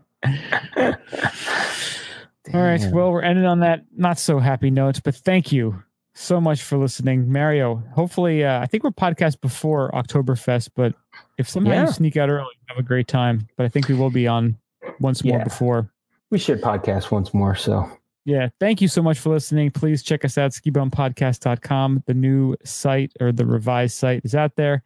All 2.53 2.61
right. 2.61 2.81
Well, 2.91 3.11
we're 3.11 3.21
ending 3.21 3.45
on 3.45 3.59
that 3.61 3.81
not 3.95 4.19
so 4.19 4.39
happy 4.39 4.69
note, 4.69 5.01
but 5.03 5.15
thank 5.15 5.51
you 5.51 5.81
so 6.13 6.39
much 6.39 6.61
for 6.63 6.77
listening, 6.77 7.31
Mario. 7.31 7.83
Hopefully, 7.93 8.43
uh, 8.43 8.59
I 8.61 8.65
think 8.65 8.83
we're 8.83 8.91
podcast 8.91 9.41
before 9.41 9.91
Oktoberfest, 9.91 10.69
but 10.75 10.93
if 11.37 11.47
somehow 11.49 11.71
Yeah. 11.73 11.85
you 11.85 11.91
sneak 11.91 12.17
out 12.17 12.29
early, 12.29 12.53
have 12.67 12.77
a 12.77 12.83
great 12.83 13.07
time. 13.07 13.47
But 13.57 13.65
I 13.65 13.69
think 13.69 13.87
we 13.87 13.95
will 13.95 14.09
be 14.11 14.27
on 14.27 14.57
once 14.99 15.23
more 15.23 15.37
Yeah. 15.39 15.43
before. 15.43 15.89
we 16.31 16.39
should 16.39 16.61
podcast 16.61 17.11
once 17.11 17.33
more. 17.33 17.55
So 17.55 17.87
Yeah. 18.26 18.49
Thank 18.60 18.81
you 18.81 18.88
so 18.88 19.03
much 19.03 19.19
for 19.19 19.30
listening. 19.30 19.69
Please 19.69 20.02
check 20.02 20.26
us 20.26 20.38
out, 20.38 20.52
skibumpodcast.com. 20.52 22.03
The 22.07 22.14
new 22.15 22.56
site 22.65 23.11
or 23.19 23.31
the 23.31 23.45
revised 23.45 23.95
site 23.95 24.22
is 24.26 24.34
out 24.34 24.56
there. 24.56 24.84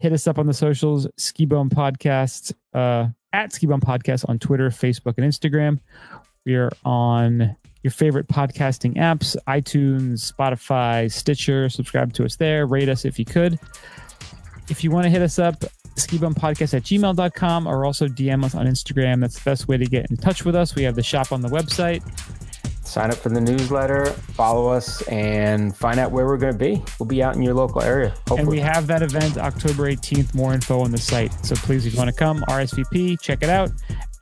Hit 0.00 0.12
us 0.12 0.26
up 0.26 0.40
on 0.40 0.46
the 0.46 0.54
socials, 0.54 1.06
Skibum 1.16 1.70
Podcast, 1.70 2.52
uh, 2.74 3.08
at 3.32 3.52
Skibum 3.52 3.80
Podcast 3.80 4.28
on 4.28 4.40
Twitter, 4.40 4.70
Facebook, 4.70 5.14
and 5.18 5.26
Instagram. 5.26 5.78
We 6.44 6.56
are 6.56 6.70
on 6.84 7.56
your 7.84 7.92
favorite 7.92 8.26
podcasting 8.26 8.96
apps, 8.96 9.36
iTunes, 9.46 10.32
Spotify, 10.32 11.10
Stitcher. 11.12 11.68
Subscribe 11.68 12.12
to 12.14 12.24
us 12.24 12.36
there. 12.36 12.66
Rate 12.66 12.88
us 12.88 13.04
if 13.04 13.20
you 13.20 13.24
could. 13.24 13.58
If 14.68 14.82
you 14.82 14.90
want 14.90 15.04
to 15.04 15.10
hit 15.10 15.22
us 15.22 15.38
up, 15.38 15.60
skibumpodcast 15.94 16.74
at 16.74 16.82
gmail.com 16.82 17.66
or 17.68 17.84
also 17.84 18.08
DM 18.08 18.44
us 18.44 18.54
on 18.54 18.66
Instagram. 18.66 19.20
That's 19.20 19.38
the 19.38 19.48
best 19.48 19.68
way 19.68 19.76
to 19.76 19.84
get 19.84 20.10
in 20.10 20.16
touch 20.16 20.44
with 20.44 20.56
us. 20.56 20.74
We 20.74 20.82
have 20.82 20.96
the 20.96 21.02
shop 21.02 21.30
on 21.30 21.40
the 21.40 21.48
website. 21.48 22.02
Sign 22.84 23.10
up 23.10 23.16
for 23.16 23.28
the 23.28 23.40
newsletter, 23.40 24.06
follow 24.06 24.68
us, 24.68 25.02
and 25.08 25.76
find 25.76 25.98
out 25.98 26.12
where 26.12 26.26
we're 26.26 26.36
going 26.36 26.52
to 26.52 26.58
be. 26.58 26.82
We'll 26.98 27.06
be 27.06 27.22
out 27.22 27.34
in 27.34 27.42
your 27.42 27.54
local 27.54 27.82
area. 27.82 28.10
Hopefully. 28.10 28.40
And 28.40 28.48
we 28.48 28.60
have 28.60 28.86
that 28.86 29.02
event 29.02 29.38
October 29.38 29.90
18th. 29.90 30.34
More 30.34 30.54
info 30.54 30.80
on 30.80 30.90
the 30.90 30.98
site. 30.98 31.32
So 31.44 31.54
please, 31.56 31.86
if 31.86 31.94
you 31.94 31.98
want 31.98 32.10
to 32.10 32.16
come, 32.16 32.44
RSVP, 32.48 33.20
check 33.20 33.42
it 33.42 33.50
out. 33.50 33.70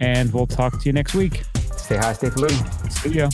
And 0.00 0.32
we'll 0.32 0.46
talk 0.46 0.80
to 0.80 0.88
you 0.88 0.92
next 0.92 1.14
week. 1.14 1.42
stay 1.76 1.96
high, 1.96 2.12
stay 2.12 2.30
polluted. 2.30 2.92
See 2.92 3.10
ya. 3.10 3.28